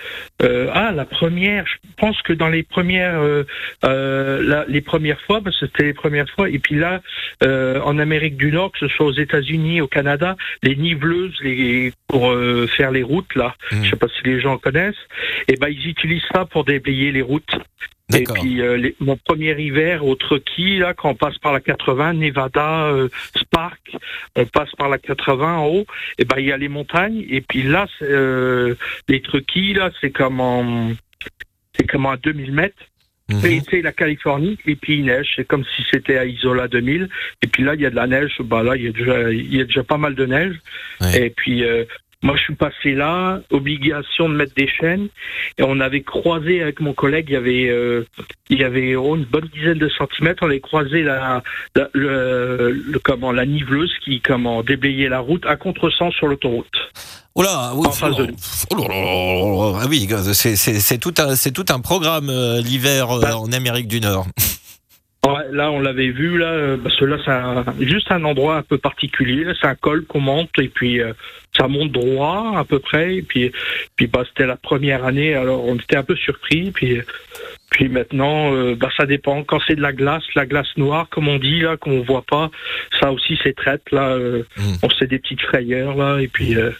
euh, 0.42 0.68
ah, 0.74 0.92
la 0.92 1.04
première, 1.06 1.64
je 1.66 1.76
pense 1.96 2.20
que 2.22 2.32
dans 2.34 2.48
les 2.48 2.62
premières, 2.62 3.18
euh, 3.20 3.44
la- 3.82 4.64
les 4.68 4.80
premières 4.82 5.20
fois, 5.22 5.40
parce 5.42 5.58
que 5.58 5.66
c'était 5.66 5.84
les 5.84 5.94
premières 5.94 6.28
fois, 6.28 6.50
et 6.50 6.58
puis 6.58 6.74
là, 6.76 7.00
en 7.42 7.98
Amérique 7.98 8.36
du 8.36 8.50
Nord, 8.52 8.72
que 8.72 8.80
ce 8.80 8.88
soit 8.88 9.06
aux 9.06 9.12
États-Unis, 9.26 9.80
au 9.80 9.88
Canada, 9.88 10.36
les 10.62 10.76
niveleuses, 10.76 11.36
les 11.42 11.92
pour 12.08 12.32
faire 12.76 12.90
les 12.90 13.02
routes 13.02 13.34
là, 13.34 13.54
je 13.70 13.90
sais 13.90 13.96
pas 13.96 14.08
si 14.08 14.22
les 14.28 14.40
gens 14.40 14.58
connaissent, 14.58 15.04
et 15.48 15.56
ben 15.56 15.68
ils 15.68 15.88
utilisent 15.88 16.28
ça 16.32 16.44
pour 16.44 16.64
déblayer 16.64 17.12
les 17.12 17.22
routes. 17.22 17.54
Et 18.12 18.24
puis 18.34 18.60
euh, 18.60 18.76
les- 18.76 18.94
mon 19.00 19.16
premier 19.16 19.58
hiver 19.60 20.04
au 20.04 20.14
Truckee, 20.14 20.78
là, 20.78 20.92
quand 20.94 21.10
on 21.10 21.14
passe 21.14 21.38
par 21.38 21.52
la 21.54 21.60
80, 21.60 22.12
Nevada, 22.14 22.86
euh, 22.88 23.08
Spark, 23.34 23.80
on 24.36 24.44
passe 24.44 24.70
par 24.76 24.88
la 24.90 24.98
80 24.98 25.56
en 25.56 25.66
haut, 25.68 25.86
et 26.18 26.24
ben 26.26 26.36
il 26.38 26.46
y 26.46 26.52
a 26.52 26.56
les 26.58 26.68
montagnes, 26.68 27.24
et 27.30 27.40
puis 27.40 27.62
là, 27.62 27.86
euh, 28.02 28.74
les 29.08 29.20
Truckee, 29.22 29.72
là, 29.72 29.90
c'est 30.00 30.10
comme 30.10 30.38
en, 30.40 30.92
c'est 31.74 31.86
comme 31.86 32.04
à 32.06 32.16
2000 32.18 32.52
mètres. 32.52 32.76
Et 33.42 33.62
c'est 33.70 33.80
la 33.80 33.92
Californie, 33.92 34.58
et 34.66 34.76
puis 34.76 34.98
il 34.98 35.06
neige, 35.06 35.32
c'est 35.34 35.46
comme 35.46 35.64
si 35.74 35.82
c'était 35.90 36.18
à 36.18 36.26
Isola 36.26 36.68
2000. 36.68 37.08
Et 37.40 37.46
puis 37.46 37.62
là, 37.64 37.74
il 37.74 37.80
y 37.80 37.86
a 37.86 37.90
de 37.90 37.96
la 37.96 38.06
neige, 38.06 38.34
bah 38.40 38.62
là, 38.62 38.76
il 38.76 38.84
y 38.84 38.88
a 38.88 38.92
déjà, 38.92 39.32
il 39.32 39.56
y 39.56 39.62
a 39.62 39.64
déjà 39.64 39.82
pas 39.82 39.96
mal 39.96 40.14
de 40.14 40.26
neige. 40.26 40.56
Et 41.16 41.30
puis, 41.30 41.64
moi, 42.24 42.34
je 42.36 42.42
suis 42.42 42.54
passé 42.54 42.92
là, 42.94 43.40
obligation 43.50 44.28
de 44.30 44.34
mettre 44.34 44.54
des 44.54 44.66
chaînes, 44.66 45.08
et 45.58 45.62
on 45.62 45.78
avait 45.78 46.02
croisé 46.02 46.62
avec 46.62 46.80
mon 46.80 46.94
collègue, 46.94 47.26
il 47.28 47.34
y 47.34 47.36
avait, 47.36 47.68
euh, 47.68 48.04
il 48.50 48.58
y 48.58 48.64
avait 48.64 48.96
oh, 48.96 49.14
une 49.14 49.24
bonne 49.26 49.48
dizaine 49.54 49.78
de 49.78 49.88
centimètres, 49.90 50.42
on 50.42 50.46
avait 50.46 50.58
croisé 50.60 51.02
la, 51.02 51.42
la, 51.76 51.88
le, 51.92 52.72
le- 52.72 52.98
comment, 52.98 53.30
la 53.30 53.44
niveleuse 53.46 53.92
qui, 54.04 54.20
comment, 54.20 54.62
déblayait 54.62 55.08
la 55.10 55.20
route 55.20 55.44
à 55.46 55.56
contresens 55.56 56.14
sur 56.14 56.26
l'autoroute. 56.26 56.66
Oh 57.36 57.42
là, 57.42 57.72
oui, 57.74 57.86
oh 57.90 58.06
là 58.08 58.88
là 58.88 59.80
là 59.80 59.86
oui, 59.88 60.08
c'est- 60.32 60.98
tout 60.98 61.14
un, 61.18 61.34
c'est 61.36 61.50
tout 61.50 61.66
un 61.68 61.80
programme 61.80 62.30
euh, 62.30 62.60
l'hiver 62.62 63.10
euh, 63.10 63.20
Bah. 63.20 63.36
en 63.38 63.52
Amérique 63.52 63.88
du 63.88 64.00
Nord. 64.00 64.26
Là, 65.50 65.70
on 65.70 65.80
l'avait 65.80 66.10
vu, 66.10 66.38
là, 66.38 66.48
euh, 66.48 66.76
c'est 66.98 67.86
juste 67.86 68.10
un 68.10 68.24
endroit 68.24 68.56
un 68.56 68.62
peu 68.62 68.78
particulier. 68.78 69.46
C'est 69.60 69.66
un 69.66 69.74
col 69.74 70.04
qu'on 70.04 70.20
monte, 70.20 70.50
et 70.58 70.68
puis 70.68 71.00
euh, 71.00 71.12
ça 71.56 71.68
monte 71.68 71.92
droit 71.92 72.54
à 72.56 72.64
peu 72.64 72.78
près. 72.78 73.16
Et 73.16 73.22
puis, 73.22 73.52
puis 73.96 74.06
bah, 74.06 74.24
c'était 74.28 74.46
la 74.46 74.56
première 74.56 75.04
année, 75.04 75.34
alors 75.34 75.64
on 75.64 75.76
était 75.76 75.96
un 75.96 76.02
peu 76.02 76.16
surpris. 76.16 76.70
Puis, 76.72 77.00
puis 77.74 77.88
maintenant, 77.88 78.54
euh, 78.54 78.76
bah, 78.76 78.88
ça 78.96 79.04
dépend. 79.04 79.42
Quand 79.42 79.58
c'est 79.66 79.74
de 79.74 79.80
la 79.80 79.92
glace, 79.92 80.22
la 80.36 80.46
glace 80.46 80.68
noire, 80.76 81.08
comme 81.10 81.26
on 81.26 81.40
dit, 81.40 81.58
là, 81.58 81.76
qu'on 81.76 82.02
voit 82.02 82.22
pas, 82.22 82.48
ça 83.00 83.10
aussi, 83.10 83.36
c'est 83.42 83.56
traite. 83.56 83.82
Là, 83.90 84.10
euh, 84.10 84.44
on 84.84 84.88
se 84.88 84.96
fait 84.98 85.08
des 85.08 85.18
petites 85.18 85.42
frayeurs, 85.42 85.96
là, 85.96 86.18
et 86.20 86.28
puis. 86.28 86.54
Euh, 86.54 86.70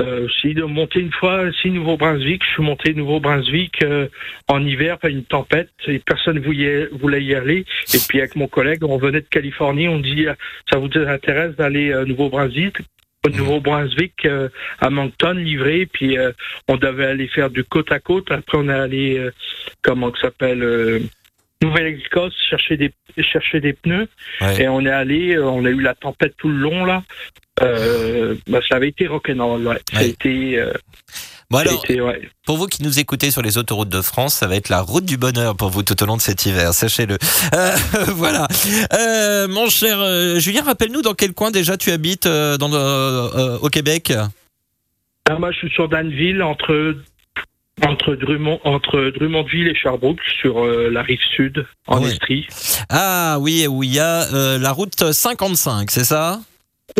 euh, 0.00 0.28
si 0.40 0.54
de 0.54 0.62
monter 0.62 1.00
une 1.00 1.12
fois, 1.12 1.50
si 1.60 1.70
Nouveau-Brunswick, 1.70 2.42
je 2.44 2.52
suis 2.52 2.62
monté 2.62 2.94
Nouveau-Brunswick 2.94 3.82
euh, 3.84 4.08
en 4.48 4.64
hiver, 4.64 4.98
pas 4.98 5.08
une 5.08 5.24
tempête, 5.24 5.70
et 5.86 6.00
personne 6.00 6.40
voulait, 6.40 6.88
voulait 6.92 7.22
y 7.22 7.34
aller. 7.34 7.64
Et 7.94 7.98
puis 8.08 8.18
avec 8.18 8.34
mon 8.34 8.48
collègue, 8.48 8.82
on 8.84 8.96
venait 8.96 9.20
de 9.20 9.26
Californie, 9.28 9.88
on 9.88 9.98
dit, 9.98 10.26
ça 10.70 10.78
vous 10.78 10.88
intéresse 10.94 11.54
d'aller 11.56 11.92
à 11.92 12.04
Nouveau-Brunswick? 12.04 12.78
Au 13.26 13.30
Nouveau-Brunswick 13.30 14.24
euh, 14.24 14.48
à 14.80 14.90
Moncton 14.90 15.32
livré 15.32 15.86
puis 15.86 16.18
euh, 16.18 16.32
on 16.68 16.76
devait 16.76 17.06
aller 17.06 17.28
faire 17.28 17.50
du 17.50 17.64
côte 17.64 17.90
à 17.92 17.98
côte. 17.98 18.30
Après 18.30 18.58
on 18.58 18.68
est 18.68 18.72
allé 18.72 19.18
euh, 19.18 19.32
comment 19.82 20.10
que 20.10 20.18
ça 20.18 20.28
s'appelle 20.28 21.02
Nouvelle-Écosse 21.62 22.34
chercher 22.48 22.76
des 22.76 22.92
chercher 23.18 23.60
des 23.60 23.72
pneus. 23.72 24.08
Et 24.58 24.68
on 24.68 24.84
est 24.86 24.90
allé 24.90 25.38
on 25.38 25.64
a 25.64 25.70
eu 25.70 25.80
la 25.80 25.94
tempête 25.94 26.34
tout 26.36 26.48
le 26.48 26.58
long 26.58 26.84
là. 26.84 27.02
Bah, 27.60 28.60
ça 28.68 28.76
avait 28.76 28.88
été 28.88 29.08
rock'n'roll 29.08 29.66
ouais. 29.66 29.78
ça 29.92 29.98
a 29.98 30.04
été 30.04 30.62
Bon 31.50 31.58
alors, 31.58 31.82
ouais. 31.88 32.28
pour 32.44 32.58
vous 32.58 32.66
qui 32.66 32.82
nous 32.82 32.98
écoutez 32.98 33.30
sur 33.30 33.40
les 33.40 33.56
autoroutes 33.56 33.88
de 33.88 34.02
France, 34.02 34.34
ça 34.34 34.46
va 34.46 34.56
être 34.56 34.68
la 34.68 34.82
route 34.82 35.06
du 35.06 35.16
bonheur 35.16 35.56
pour 35.56 35.70
vous 35.70 35.82
tout 35.82 36.00
au 36.02 36.06
long 36.06 36.16
de 36.18 36.20
cet 36.20 36.44
hiver, 36.44 36.74
sachez-le. 36.74 37.16
Euh, 37.54 37.76
voilà. 38.08 38.46
Euh, 38.92 39.48
mon 39.48 39.70
cher 39.70 39.98
euh, 39.98 40.38
Julien, 40.38 40.62
rappelle-nous 40.62 41.00
dans 41.00 41.14
quel 41.14 41.32
coin 41.32 41.50
déjà 41.50 41.78
tu 41.78 41.90
habites 41.90 42.24
dans, 42.28 42.68
le- 42.68 43.56
au 43.62 43.68
Québec? 43.70 44.12
Ah, 45.30 45.38
moi, 45.38 45.50
je 45.52 45.58
suis 45.58 45.70
sur 45.70 45.88
Danville, 45.88 46.42
entre 46.42 46.96
entre 47.86 48.14
Drummond, 48.16 48.60
entre 48.64 49.12
Drummondville 49.16 49.68
et 49.68 49.74
Sherbrooke, 49.74 50.20
sur 50.40 50.64
euh, 50.64 50.90
la 50.90 51.00
rive 51.02 51.20
sud, 51.34 51.64
en. 51.86 52.04
Estrie. 52.04 52.46
Ah 52.90 53.38
oui, 53.40 53.66
où 53.68 53.82
il 53.84 53.94
y 53.94 54.00
a 54.00 54.24
euh, 54.34 54.58
la 54.58 54.72
route 54.72 55.12
55, 55.12 55.90
c'est 55.90 56.04
ça? 56.04 56.40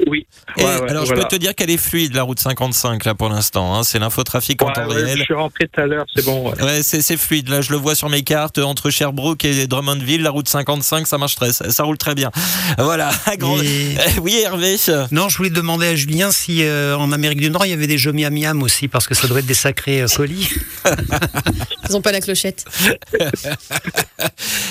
Oui. 0.07 0.27
Et 0.57 0.63
Ouais, 0.65 0.81
ouais, 0.81 0.91
alors 0.91 1.07
je 1.07 1.15
peux 1.15 1.25
te 1.25 1.37
dire 1.37 1.55
qu'elle 1.55 1.71
est 1.71 1.77
fluide 1.77 2.15
la 2.15 2.23
route 2.23 2.39
55 2.39 3.05
là 3.05 3.15
pour 3.15 3.29
l'instant. 3.31 3.75
hein. 3.75 3.83
C'est 3.83 3.99
l'infotrafic 3.99 4.61
en 4.63 4.67
Ouais, 4.67 4.73
temps 4.75 4.87
ouais, 4.89 4.95
réel. 5.03 5.19
je 5.19 5.23
suis 5.25 5.35
rentré 5.35 5.67
tout 5.67 5.81
à 5.81 5.87
l'heure, 5.87 6.05
c'est 6.15 6.25
bon. 6.25 6.51
ouais. 6.51 6.63
Ouais, 6.63 6.83
c'est 6.83 7.17
fluide. 7.17 7.49
Là, 7.49 7.63
je 7.63 7.71
le 7.73 7.79
vois 7.79 7.95
sur 7.95 8.09
mes 8.09 8.23
cartes 8.23 8.59
entre 8.59 8.91
Sherbrooke 8.91 9.45
et 9.45 9.67
Drummondville, 9.67 10.23
la 10.23 10.31
route 10.31 10.49
55, 10.49 11.07
ça 11.07 11.19
marche 11.19 11.35
très, 11.37 11.53
ça, 11.53 11.71
ça 11.71 11.83
roule 11.85 11.99
très 11.99 12.15
bien. 12.15 12.31
Voilà. 12.79 13.11
Et- 13.63 13.97
Oui, 14.23 14.41
Hervé. 14.45 14.77
Non, 15.11 15.29
je 15.29 15.37
voulais 15.39 15.51
demander 15.51 15.87
à 15.89 15.97
Julien 15.97 16.31
si 16.31 16.63
euh, 16.65 16.97
en 16.97 17.11
Amérique 17.13 17.41
du 17.41 17.51
Nord 17.51 17.65
il 17.67 17.71
y 17.71 17.75
avait 17.75 17.87
des 17.87 17.99
jeux 17.99 18.13
miam 18.13 18.33
miam 18.39 18.63
aussi, 18.63 18.89
parce 18.89 19.07
que 19.07 19.15
ça 19.15 19.27
doit 19.27 19.39
être 19.41 19.47
des 19.47 19.55
sacrés 19.55 20.03
euh, 20.03 20.07
colis. 20.15 20.49
Ils 21.89 21.97
ont 21.97 22.03
pas 22.03 22.13
la 22.13 22.21
clochette. 22.21 22.65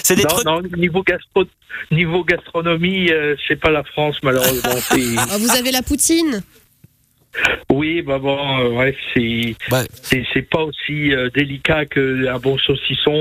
C'est 0.03 0.15
des 0.15 0.23
non, 0.23 0.29
trucs. 0.29 0.45
non, 0.45 0.61
niveau, 0.77 1.03
gastro... 1.03 1.43
niveau 1.91 2.23
gastronomie, 2.23 3.09
euh, 3.11 3.35
c'est 3.47 3.55
pas 3.59 3.69
la 3.71 3.83
France, 3.83 4.15
malheureusement. 4.23 4.69
Ah, 5.17 5.37
vous 5.37 5.51
avez 5.51 5.71
la 5.71 5.81
poutine 5.81 6.41
oui, 7.71 8.01
bah 8.01 8.17
bon, 8.17 8.35
euh, 8.61 8.69
ouais, 8.71 8.97
c'est 9.13 9.53
Ouais. 9.71 9.85
c'est 10.01 10.23
c'est 10.33 10.41
pas 10.41 10.63
aussi 10.63 11.11
euh, 11.13 11.29
délicat 11.35 11.85
qu'un 11.85 12.39
bon 12.39 12.57
saucisson, 12.57 13.11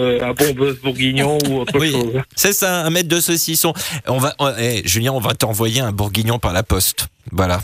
euh, 0.00 0.18
un 0.22 0.32
bon 0.32 0.54
bœuf 0.54 0.80
bourguignon 0.80 1.36
ou 1.50 1.56
autre 1.60 1.78
Oui. 1.78 1.90
chose. 1.92 2.22
C'est 2.34 2.54
ça, 2.54 2.86
un 2.86 2.90
mètre 2.90 3.08
de 3.08 3.20
saucisson. 3.20 3.74
On 4.06 4.16
va, 4.16 4.34
on- 4.38 4.50
eh, 4.58 4.80
Julien, 4.86 5.12
on 5.12 5.18
va 5.20 5.34
t'envoyer 5.34 5.82
un 5.82 5.92
bourguignon 5.92 6.38
par 6.38 6.54
la 6.54 6.62
poste. 6.62 7.08
Voilà. 7.32 7.60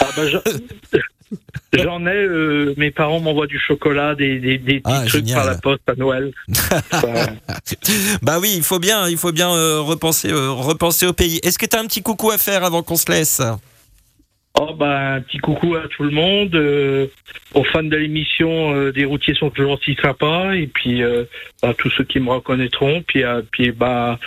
Ah 0.00 0.06
bah, 0.16 0.22
j'en- 1.72 2.06
ai, 2.06 2.14
euh, 2.16 2.74
mes 2.76 2.90
parents 2.90 3.20
m'envoient 3.20 3.46
du 3.46 3.58
chocolat, 3.58 4.14
des, 4.14 4.38
des, 4.38 4.58
des 4.58 4.80
petits 4.80 4.82
Ah, 4.84 5.04
trucs 5.06 5.26
génial. 5.26 5.36
par 5.36 5.46
la 5.46 5.58
poste 5.58 5.88
à 5.88 5.94
Noël. 5.94 6.32
Bah 8.22 8.38
oui, 8.40 8.52
il 8.56 8.62
faut 8.62 8.78
bien, 8.78 9.08
il 9.08 9.16
faut 9.16 9.32
bien 9.32 9.50
euh, 9.52 9.80
repenser, 9.80 10.30
euh, 10.30 10.50
repenser 10.50 11.06
au 11.06 11.12
pays. 11.12 11.38
Est-ce 11.42 11.58
que 11.58 11.66
tu 11.66 11.76
as 11.76 11.80
un 11.80 11.86
petit 11.86 12.02
coucou 12.02 12.30
à 12.30 12.38
faire 12.38 12.64
avant 12.64 12.82
qu'on 12.82 12.96
se 12.96 13.10
laisse? 13.10 13.42
Oh 14.60 14.74
bah 14.74 15.14
un 15.14 15.20
petit 15.20 15.38
coucou 15.38 15.76
à 15.76 15.86
tout 15.88 16.02
le 16.02 16.10
monde, 16.10 16.52
euh, 16.56 17.06
aux 17.54 17.62
fans 17.64 17.82
de 17.84 17.94
l'émission 17.96 18.74
euh, 18.74 18.90
des 18.92 19.04
routiers 19.04 19.34
sont 19.34 19.50
toujours 19.50 19.78
si 19.84 19.94
sympas 20.02 20.52
et 20.54 20.66
puis 20.66 21.00
euh, 21.02 21.24
à 21.62 21.74
tous 21.74 21.90
ceux 21.90 22.02
qui 22.02 22.18
me 22.18 22.30
reconnaîtront, 22.30 23.02
puis 23.06 23.22
à, 23.22 23.40
puis 23.52 23.70
bah 23.70 24.18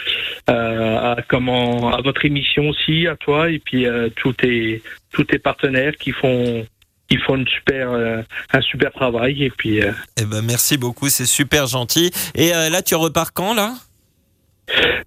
à 0.48 1.18
comment 1.28 1.94
à 1.94 2.02
votre 2.02 2.24
émission 2.24 2.70
aussi, 2.70 3.08
à 3.08 3.18
toi 3.18 3.50
et 3.50 3.60
puis 3.60 3.86
à 3.88 4.10
tous 4.16 4.32
tes 4.34 4.82
tous 5.12 5.26
tes 5.26 5.40
partenaires 5.40 5.98
qui 5.98 6.12
font 6.12 6.66
qui 7.12 7.18
font 7.18 7.36
une 7.36 7.48
super 7.48 7.92
euh, 7.92 8.22
un 8.54 8.62
super 8.62 8.92
travail 8.94 9.44
et 9.44 9.50
puis 9.50 9.82
euh, 9.82 9.92
Eh 10.18 10.24
ben 10.24 10.42
merci 10.42 10.78
beaucoup, 10.78 11.10
c'est 11.10 11.26
super 11.26 11.68
gentil. 11.68 12.10
Et 12.36 12.56
euh, 12.56 12.70
là, 12.70 12.82
tu 12.82 12.96
repars 12.96 13.34
quand 13.34 13.54
là? 13.54 13.74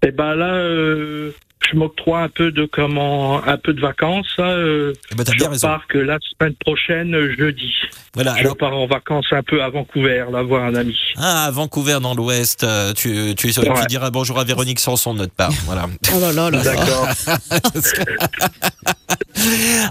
Et 0.05 0.11
ben 0.11 0.35
là 0.35 1.31
je 1.71 1.77
m'octroie 1.77 2.19
un 2.21 2.29
peu 2.29 2.51
de 2.51 2.65
comment 2.71 3.43
un 3.45 3.57
peu 3.57 3.73
de 3.73 3.81
vacances 3.81 4.27
là, 4.37 4.51
euh, 4.51 4.93
Eh 5.11 5.15
ben 5.15 5.23
je 5.27 5.37
bien 5.37 5.49
raison. 5.49 5.67
repars 5.67 5.87
que 5.87 5.97
la 5.97 6.17
semaine 6.19 6.53
prochaine 6.55 7.15
euh, 7.15 7.33
jeudi. 7.37 7.71
Voilà. 8.13 8.33
Je 8.35 8.41
Alors, 8.41 8.57
pars 8.57 8.73
en 8.75 8.87
vacances 8.87 9.25
un 9.31 9.43
peu 9.43 9.61
à 9.61 9.69
Vancouver, 9.69 10.25
là, 10.31 10.41
voir 10.43 10.63
un 10.65 10.75
ami. 10.75 10.95
ah, 11.17 11.45
à 11.45 11.51
Vancouver 11.51 11.99
dans 12.01 12.13
l'Ouest, 12.15 12.63
euh, 12.63 12.93
tu, 12.93 13.35
tu, 13.35 13.51
tu 13.51 13.59
Ouais. 13.59 13.85
diras 13.87 14.09
bonjour 14.11 14.39
à 14.39 14.43
Véronique 14.43 14.79
Sanson 14.79 15.13
de 15.13 15.19
notre 15.19 15.33
part. 15.33 15.51
Voilà. 15.65 15.87
Oh 16.15 16.19
là 16.19 16.31
là 16.31 16.49
là. 16.51 16.63
D'accord. 16.63 17.07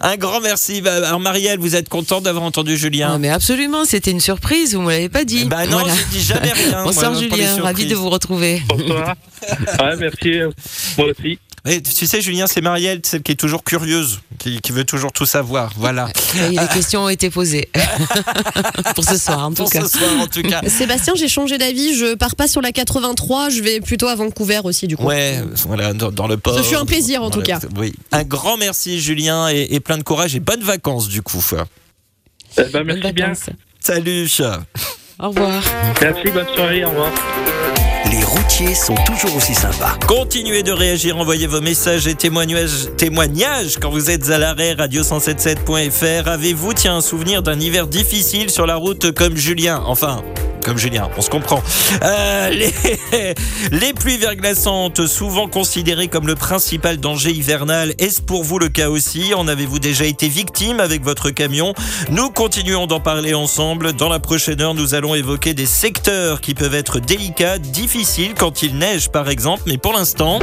Un 0.02 0.16
grand 0.16 0.40
merci. 0.40 0.80
Bah, 0.80 0.94
Alors 1.06 1.20
Marielle, 1.20 1.58
vous 1.58 1.76
êtes 1.76 1.88
contente 1.88 2.24
d'avoir 2.24 2.44
entendu 2.44 2.76
Julien 2.76 3.18
mais 3.18 3.28
absolument, 3.28 3.84
c'était 3.84 4.10
une 4.10 4.20
surprise, 4.20 4.74
vous 4.74 4.82
me 4.82 4.90
l'avez 4.90 5.08
pas 5.08 5.24
dit. 5.24 5.44
Bah 5.44 5.66
non, 5.66 5.78
Voilà. 5.78 5.94
je 5.94 6.04
dis 6.16 6.22
jamais 6.22 6.52
rien. 6.52 6.84
Bonsoir 6.84 7.14
Julien, 7.14 7.62
ravi 7.62 7.86
de 7.86 7.94
vous 7.94 8.08
retrouver. 8.10 8.62
Bonsoir. 8.68 9.14
Ouais, 9.80 9.96
merci. 9.98 10.40
Moi 10.98 11.08
aussi. 11.10 11.38
Et 11.66 11.80
tu 11.80 12.06
sais, 12.06 12.20
Julien, 12.20 12.46
c'est 12.46 12.60
Marielle, 12.60 13.00
celle 13.04 13.22
qui 13.22 13.32
est 13.32 13.36
toujours 13.36 13.64
curieuse, 13.64 14.20
qui, 14.38 14.60
qui 14.60 14.70
veut 14.72 14.84
toujours 14.84 15.12
tout 15.12 15.24
savoir. 15.24 15.72
Voilà. 15.78 16.08
Et 16.50 16.50
les 16.50 16.68
questions 16.68 17.04
ont 17.04 17.08
été 17.08 17.30
posées. 17.30 17.70
Pour 18.94 19.02
ce 19.04 19.16
soir, 19.16 19.46
en 19.46 19.48
tout 19.48 19.62
Pour 19.62 19.70
cas. 19.70 19.80
ce 19.80 19.98
soir, 19.98 20.10
en 20.20 20.26
tout 20.26 20.42
cas. 20.42 20.60
Sébastien, 20.68 21.14
j'ai 21.16 21.28
changé 21.28 21.56
d'avis. 21.56 21.96
Je 21.96 22.14
pars 22.16 22.36
pas 22.36 22.48
sur 22.48 22.60
la 22.60 22.70
83. 22.70 23.48
Je 23.48 23.62
vais 23.62 23.80
plutôt 23.80 24.08
à 24.08 24.14
Vancouver 24.14 24.60
aussi, 24.64 24.86
du 24.86 24.98
coup. 24.98 25.06
Ouais, 25.06 25.40
voilà, 25.66 25.94
dans, 25.94 26.10
dans 26.12 26.26
le 26.26 26.36
port. 26.36 26.58
Ce 26.58 26.62
fut 26.62 26.76
un 26.76 26.84
plaisir, 26.84 27.22
en 27.22 27.30
tout 27.30 27.40
cas. 27.40 27.60
Oui. 27.76 27.94
Un 28.12 28.24
grand 28.24 28.58
merci, 28.58 29.00
Julien, 29.00 29.48
et, 29.48 29.68
et 29.70 29.80
plein 29.80 29.96
de 29.96 30.02
courage 30.02 30.36
et 30.36 30.40
bonnes 30.40 30.62
vacances, 30.62 31.08
du 31.08 31.22
coup. 31.22 31.42
Bonnes 32.56 32.84
merci 32.84 33.12
bien. 33.12 33.28
vacances. 33.28 33.50
Salut. 33.80 34.28
Au 35.18 35.28
revoir. 35.28 35.62
Merci, 36.02 36.30
bonne 36.30 36.46
soirée, 36.54 36.84
au 36.84 36.90
revoir. 36.90 37.10
Les 38.10 38.23
routiers 38.34 38.74
sont 38.74 38.94
toujours 39.06 39.36
aussi 39.36 39.54
sympas. 39.54 39.96
Continuez 40.06 40.62
de 40.62 40.72
réagir, 40.72 41.16
envoyez 41.16 41.46
vos 41.46 41.60
messages 41.60 42.06
et 42.06 42.14
témoignages, 42.14 42.88
témoignages 42.96 43.78
quand 43.80 43.90
vous 43.90 44.10
êtes 44.10 44.30
à 44.30 44.38
l'arrêt 44.38 44.74
radio177.fr. 44.74 46.28
Avez-vous, 46.28 46.72
tiens, 46.74 46.96
un 46.96 47.00
souvenir 47.00 47.42
d'un 47.42 47.58
hiver 47.58 47.86
difficile 47.86 48.50
sur 48.50 48.66
la 48.66 48.76
route 48.76 49.12
comme 49.12 49.36
Julien? 49.36 49.82
Enfin, 49.86 50.22
comme 50.64 50.78
Julien, 50.78 51.10
on 51.16 51.20
se 51.20 51.30
comprend. 51.30 51.62
Euh, 52.02 52.48
les, 52.50 53.34
les 53.70 53.92
pluies 53.92 54.16
verglaçantes, 54.16 55.06
souvent 55.06 55.46
considérées 55.46 56.08
comme 56.08 56.26
le 56.26 56.34
principal 56.34 56.96
danger 56.96 57.30
hivernal, 57.30 57.94
est-ce 57.98 58.22
pour 58.22 58.42
vous 58.42 58.58
le 58.58 58.68
cas 58.68 58.88
aussi? 58.88 59.34
En 59.34 59.46
avez-vous 59.46 59.78
déjà 59.78 60.06
été 60.06 60.26
victime 60.28 60.80
avec 60.80 61.02
votre 61.04 61.30
camion? 61.30 61.74
Nous 62.10 62.30
continuons 62.30 62.86
d'en 62.86 63.00
parler 63.00 63.34
ensemble. 63.34 63.92
Dans 63.92 64.08
la 64.08 64.20
prochaine 64.20 64.60
heure, 64.60 64.74
nous 64.74 64.94
allons 64.94 65.14
évoquer 65.14 65.52
des 65.52 65.66
secteurs 65.66 66.40
qui 66.40 66.54
peuvent 66.54 66.74
être 66.74 66.98
délicats, 66.98 67.58
difficiles 67.58 68.23
quand 68.32 68.62
il 68.62 68.78
neige 68.78 69.10
par 69.10 69.28
exemple, 69.28 69.62
mais 69.66 69.76
pour 69.76 69.92
l'instant... 69.92 70.38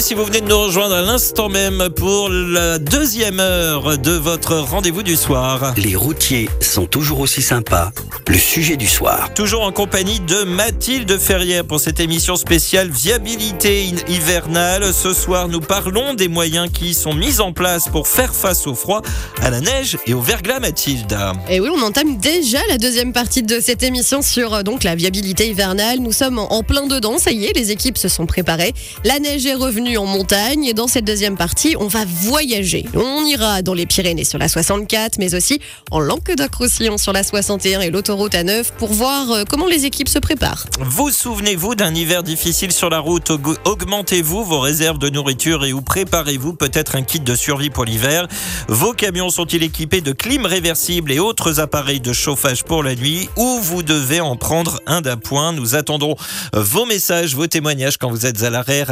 Bienvenue 0.00 0.08
si 0.08 0.14
vous 0.14 0.24
venez 0.24 0.40
de 0.40 0.48
nous 0.48 0.58
rejoindre 0.58 0.94
à 0.94 1.02
l'instant 1.02 1.50
même 1.50 1.90
pour 1.94 2.30
la 2.30 2.78
deuxième 2.78 3.38
heure 3.38 3.98
de 3.98 4.12
votre 4.12 4.56
rendez-vous 4.56 5.02
du 5.02 5.14
soir. 5.14 5.74
Les 5.76 5.94
routiers 5.94 6.48
sont 6.62 6.86
toujours 6.86 7.20
aussi 7.20 7.42
sympas. 7.42 7.92
Le 8.26 8.38
sujet 8.38 8.76
du 8.78 8.86
soir. 8.86 9.34
Toujours 9.34 9.62
en 9.62 9.72
compagnie 9.72 10.20
de 10.20 10.44
Mathilde 10.44 11.18
Ferrière 11.18 11.66
pour 11.66 11.80
cette 11.80 12.00
émission 12.00 12.36
spéciale 12.36 12.88
Viabilité 12.88 13.84
hi- 13.84 13.94
hivernale. 14.08 14.94
Ce 14.94 15.12
soir, 15.12 15.48
nous 15.48 15.60
parlons 15.60 16.14
des 16.14 16.28
moyens 16.28 16.70
qui 16.72 16.94
sont 16.94 17.12
mis 17.12 17.40
en 17.40 17.52
place 17.52 17.88
pour 17.88 18.08
faire 18.08 18.34
face 18.34 18.66
au 18.66 18.74
froid, 18.74 19.02
à 19.42 19.50
la 19.50 19.60
neige 19.60 19.98
et 20.06 20.14
au 20.14 20.20
verglas, 20.20 20.60
Mathilde. 20.60 21.14
Et 21.50 21.60
oui, 21.60 21.68
on 21.76 21.82
entame 21.82 22.16
déjà 22.18 22.60
la 22.68 22.78
deuxième 22.78 23.12
partie 23.12 23.42
de 23.42 23.60
cette 23.60 23.82
émission 23.82 24.22
sur 24.22 24.54
euh, 24.54 24.62
donc 24.62 24.82
la 24.84 24.94
viabilité 24.94 25.48
hivernale. 25.48 25.98
Nous 25.98 26.12
sommes 26.12 26.38
en 26.38 26.50
en 26.52 26.62
plein 26.62 26.86
dedans, 26.86 27.18
ça 27.18 27.32
y 27.32 27.44
est, 27.46 27.52
les 27.56 27.70
équipes 27.70 27.98
se 27.98 28.08
sont 28.08 28.26
préparées. 28.26 28.72
La 29.04 29.18
neige 29.18 29.44
est 29.46 29.54
revenue 29.54 29.89
en 29.96 30.06
montagne 30.06 30.64
et 30.64 30.74
dans 30.74 30.86
cette 30.86 31.04
deuxième 31.04 31.36
partie, 31.36 31.74
on 31.78 31.86
va 31.88 32.04
voyager. 32.04 32.84
On 32.94 33.24
ira 33.24 33.62
dans 33.62 33.74
les 33.74 33.86
Pyrénées 33.86 34.24
sur 34.24 34.38
la 34.38 34.48
64, 34.48 35.18
mais 35.18 35.34
aussi 35.34 35.60
en 35.90 36.00
Languedoc-Roussillon 36.00 36.98
sur 36.98 37.12
la 37.12 37.22
61 37.22 37.80
et 37.80 37.90
l'autoroute 37.90 38.32
A9 38.32 38.64
pour 38.78 38.92
voir 38.92 39.30
euh, 39.30 39.44
comment 39.48 39.66
les 39.66 39.84
équipes 39.86 40.08
se 40.08 40.18
préparent. 40.18 40.66
Vous 40.80 41.10
souvenez-vous 41.10 41.74
d'un 41.74 41.94
hiver 41.94 42.22
difficile 42.22 42.72
sur 42.72 42.90
la 42.90 42.98
route? 43.00 43.30
Aug- 43.30 43.56
Augmentez-vous 43.64 44.44
vos 44.44 44.60
réserves 44.60 44.98
de 44.98 45.08
nourriture 45.10 45.64
et 45.64 45.72
ou 45.72 45.80
préparez-vous 45.80 46.52
peut-être 46.54 46.96
un 46.96 47.02
kit 47.02 47.20
de 47.20 47.34
survie 47.34 47.70
pour 47.70 47.84
l'hiver? 47.84 48.26
Vos 48.68 48.92
camions 48.92 49.30
sont-ils 49.30 49.62
équipés 49.62 50.00
de 50.00 50.12
clim 50.12 50.46
réversible 50.46 51.12
et 51.12 51.18
autres 51.18 51.60
appareils 51.60 52.00
de 52.00 52.12
chauffage 52.12 52.64
pour 52.64 52.82
la 52.82 52.94
nuit? 52.94 53.28
Ou 53.36 53.58
vous 53.60 53.82
devez 53.82 54.20
en 54.20 54.36
prendre 54.36 54.80
un 54.86 55.00
d'appoint? 55.00 55.52
Nous 55.52 55.74
attendons 55.74 56.14
vos 56.52 56.86
messages, 56.86 57.34
vos 57.34 57.46
témoignages 57.46 57.96
quand 57.96 58.10
vous 58.10 58.26
êtes 58.26 58.42
à 58.42 58.50
l'arrêt 58.50 58.82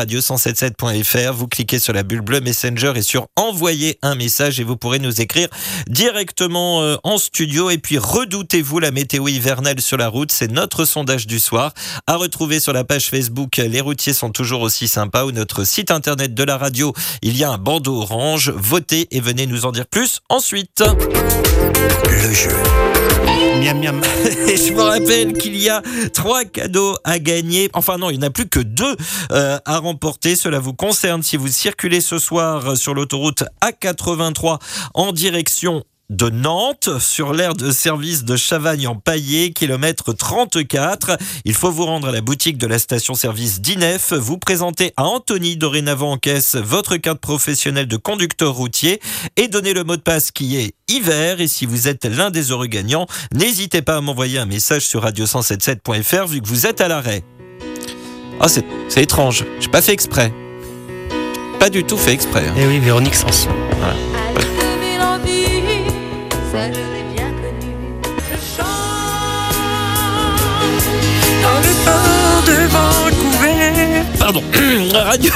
radio177.fr. 0.93 1.33
Vous 1.33 1.49
cliquez 1.49 1.79
sur 1.79 1.93
la 1.93 2.03
bulle 2.03 2.21
bleue 2.21 2.41
Messenger 2.41 2.93
et 2.97 3.03
sur 3.03 3.27
envoyer 3.37 3.99
un 4.03 4.15
message 4.15 4.61
et 4.61 4.65
vous 4.65 4.77
pourrez 4.77 4.99
nous 4.99 5.21
écrire 5.21 5.49
directement 5.89 6.83
euh, 6.83 6.97
en 7.05 7.19
studio. 7.19 7.71
Et 7.71 7.79
puis 7.79 7.99
redoutez-vous 7.99 8.79
la 8.79 8.91
météo 8.91 9.29
hivernale 9.29 9.81
sur 9.81 9.97
la 9.97 10.09
route 10.09 10.33
C'est 10.33 10.51
notre 10.51 10.85
sondage 10.85 11.27
du 11.27 11.39
soir 11.39 11.73
à 12.07 12.17
retrouver 12.17 12.61
sur 12.61 12.73
la 12.73 12.85
page 12.85 13.09
Facebook 13.11 13.57
Les 13.57 13.81
routiers 13.81 14.13
sont 14.13 14.31
toujours 14.31 14.63
aussi 14.63 14.89
sympas 14.89 15.25
ou 15.25 15.33
notre 15.33 15.65
site 15.65 15.91
internet 15.91 16.35
de 16.35 16.43
la 16.43 16.57
radio. 16.57 16.93
Il 17.23 17.37
y 17.37 17.45
a 17.45 17.51
un 17.51 17.59
bandeau 17.59 18.01
orange. 18.03 18.53
Votez 18.57 19.09
et 19.11 19.21
venez 19.21 19.47
nous 19.47 19.67
en 19.67 19.73
dire 19.73 19.87
plus 19.87 20.21
ensuite. 20.29 20.83
Le 22.05 22.33
jeu. 22.35 22.98
Et 24.49 24.57
je 24.57 24.73
vous 24.73 24.83
rappelle 24.83 25.33
qu'il 25.35 25.57
y 25.57 25.69
a 25.69 25.83
trois 26.13 26.45
cadeaux 26.45 26.97
à 27.05 27.19
gagner. 27.19 27.69
Enfin 27.75 27.99
non, 27.99 28.11
il 28.11 28.19
n'y 28.19 28.25
en 28.25 28.29
a 28.29 28.31
plus 28.31 28.49
que 28.49 28.61
deux 28.61 28.97
euh, 29.33 29.59
à 29.65 29.79
remporter. 29.79 30.37
Cela 30.37 30.59
vous 30.59 30.75
concerne 30.75 31.23
si 31.23 31.37
vous 31.37 31.49
circulez 31.49 32.01
ce 32.01 32.19
soir 32.19 32.77
sur 32.77 32.95
l'autoroute 32.95 33.45
A83 33.63 34.59
en 34.95 35.13
direction 35.13 35.85
de 36.11 36.31
Nantes 36.31 36.99
sur 37.01 37.35
l'aire 37.35 37.55
de 37.55 37.71
service 37.71 38.25
de 38.25 38.35
Chavagne 38.35 38.87
en 38.87 38.97
Paillé, 38.97 39.53
kilomètre 39.53 40.15
34. 40.15 41.19
Il 41.45 41.55
faut 41.55 41.71
vous 41.71 41.85
rendre 41.85 42.09
à 42.09 42.13
la 42.13 42.23
boutique 42.23 42.57
de 42.57 42.67
la 42.67 42.79
station-service 42.79 43.61
d'INEF, 43.61 44.15
vous 44.15 44.39
présenter 44.39 44.93
à 44.97 45.05
Anthony 45.05 45.57
dorénavant 45.59 46.13
en 46.13 46.17
caisse 46.17 46.57
votre 46.57 46.97
carte 46.97 47.21
professionnelle 47.21 47.87
de 47.89 47.97
conducteur 47.99 48.55
routier 48.55 49.01
et 49.37 49.49
donner 49.49 49.75
le 49.75 49.85
mot 49.85 49.97
de 49.97 50.01
passe 50.03 50.31
qui 50.31 50.57
est 50.57 50.73
hiver. 50.89 51.43
Et 51.43 51.49
si 51.49 51.67
vous 51.67 51.89
êtes 51.89 52.07
l'un 52.07 52.31
des 52.31 52.53
heureux 52.53 52.69
gagnants, 52.69 53.07
n'hésitez 53.35 53.83
pas 53.83 53.97
à 53.97 54.01
m'envoyer 54.01 54.39
un 54.39 54.47
message 54.47 54.87
sur 54.87 55.05
radio177.fr 55.05 56.27
vu 56.27 56.41
que 56.41 56.49
vous 56.49 56.67
êtes 56.67 56.81
à 56.81 56.89
l'arrêt. 56.89 57.23
Ah, 58.41 58.49
c'est 58.49 58.65
c'est 58.89 59.03
étrange. 59.03 59.45
J'ai 59.61 59.69
pas 59.69 59.83
fait 59.83 59.93
exprès. 59.93 60.33
Pas 61.59 61.69
du 61.69 61.85
tout 61.85 61.99
fait 61.99 62.13
exprès. 62.13 62.47
hein. 62.49 62.55
Eh 62.57 62.67
oui, 62.67 62.79
Véronique 62.79 63.15
Sanson. 63.17 63.51
Pardon. 74.19 74.43
Radio. 74.93 75.33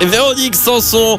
Véronique 0.00 0.54
Sanson 0.54 1.18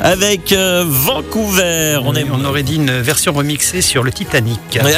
avec 0.00 0.52
euh, 0.52 0.84
Vancouver. 0.86 1.98
On 2.04 2.14
est 2.14 2.26
on 2.30 2.44
aurait 2.44 2.62
dit 2.62 2.76
une 2.76 3.00
version 3.00 3.32
remixée 3.32 3.80
sur 3.80 4.02
le 4.02 4.12
Titanic. 4.12 4.78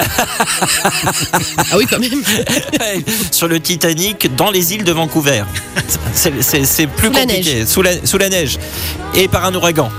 Ah 1.73 1.77
oui, 1.77 1.87
quand 1.89 1.99
même. 2.01 2.11
sur 3.31 3.47
le 3.47 3.61
Titanic 3.61 4.35
dans 4.35 4.51
les 4.51 4.75
îles 4.75 4.85
de 4.85 4.93
Vancouver. 4.93 5.45
C'est- 6.14 6.87
plus 6.87 7.07
Sous 7.09 7.12
la 7.12 7.21
compliqué. 7.21 7.66
Sous 7.66 7.83
la, 7.83 7.91
sous 8.05 8.18
la 8.18 8.29
neige. 8.29 8.59
Et 9.14 9.29
par 9.29 9.45
un 9.45 9.55
ouragan. 9.55 9.91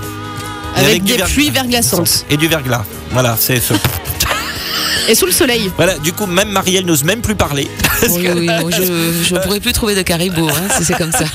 Avec, 0.76 1.04
des 1.04 1.16
pluies 1.18 1.50
verglaçantes. 1.50 2.24
Et 2.30 2.36
du 2.36 2.48
verglas. 2.48 2.84
Voilà, 3.10 3.36
c'est 3.38 3.60
ce. 3.60 3.74
Et 5.08 5.14
sous 5.14 5.26
le 5.26 5.32
soleil. 5.32 5.70
Voilà, 5.76 5.98
du 5.98 6.12
coup, 6.12 6.26
même 6.26 6.50
Marielle 6.50 6.86
n'ose 6.86 7.04
même 7.04 7.20
plus 7.20 7.34
parler. 7.34 7.68
Oui, 8.10 8.26
oui, 8.34 8.48
je 8.72 9.34
ne 9.34 9.38
pourrais 9.44 9.60
plus 9.60 9.72
trouver 9.72 9.94
de 9.94 10.02
caribou 10.02 10.48
hein, 10.48 10.68
si 10.76 10.84
c'est 10.84 10.94
comme 10.94 11.12
ça. 11.12 11.24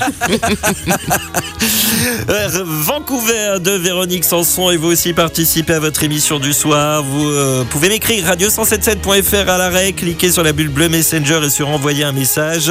Euh, 2.28 2.48
Vancouver 2.64 3.58
de 3.60 3.70
Véronique 3.72 4.24
Sanson 4.24 4.70
et 4.70 4.76
vous 4.76 4.88
aussi 4.88 5.12
participez 5.12 5.74
à 5.74 5.80
votre 5.80 6.04
émission 6.04 6.38
du 6.38 6.52
soir. 6.52 7.02
Vous 7.02 7.26
euh, 7.26 7.64
pouvez 7.64 7.88
m'écrire 7.88 8.24
radio177.fr 8.26 9.48
à 9.48 9.58
l'arrêt, 9.58 9.92
cliquez 9.92 10.30
sur 10.30 10.42
la 10.42 10.52
bulle 10.52 10.68
bleue 10.68 10.88
Messenger 10.88 11.40
et 11.44 11.50
sur 11.50 11.68
envoyer 11.68 12.04
un 12.04 12.12
message. 12.12 12.70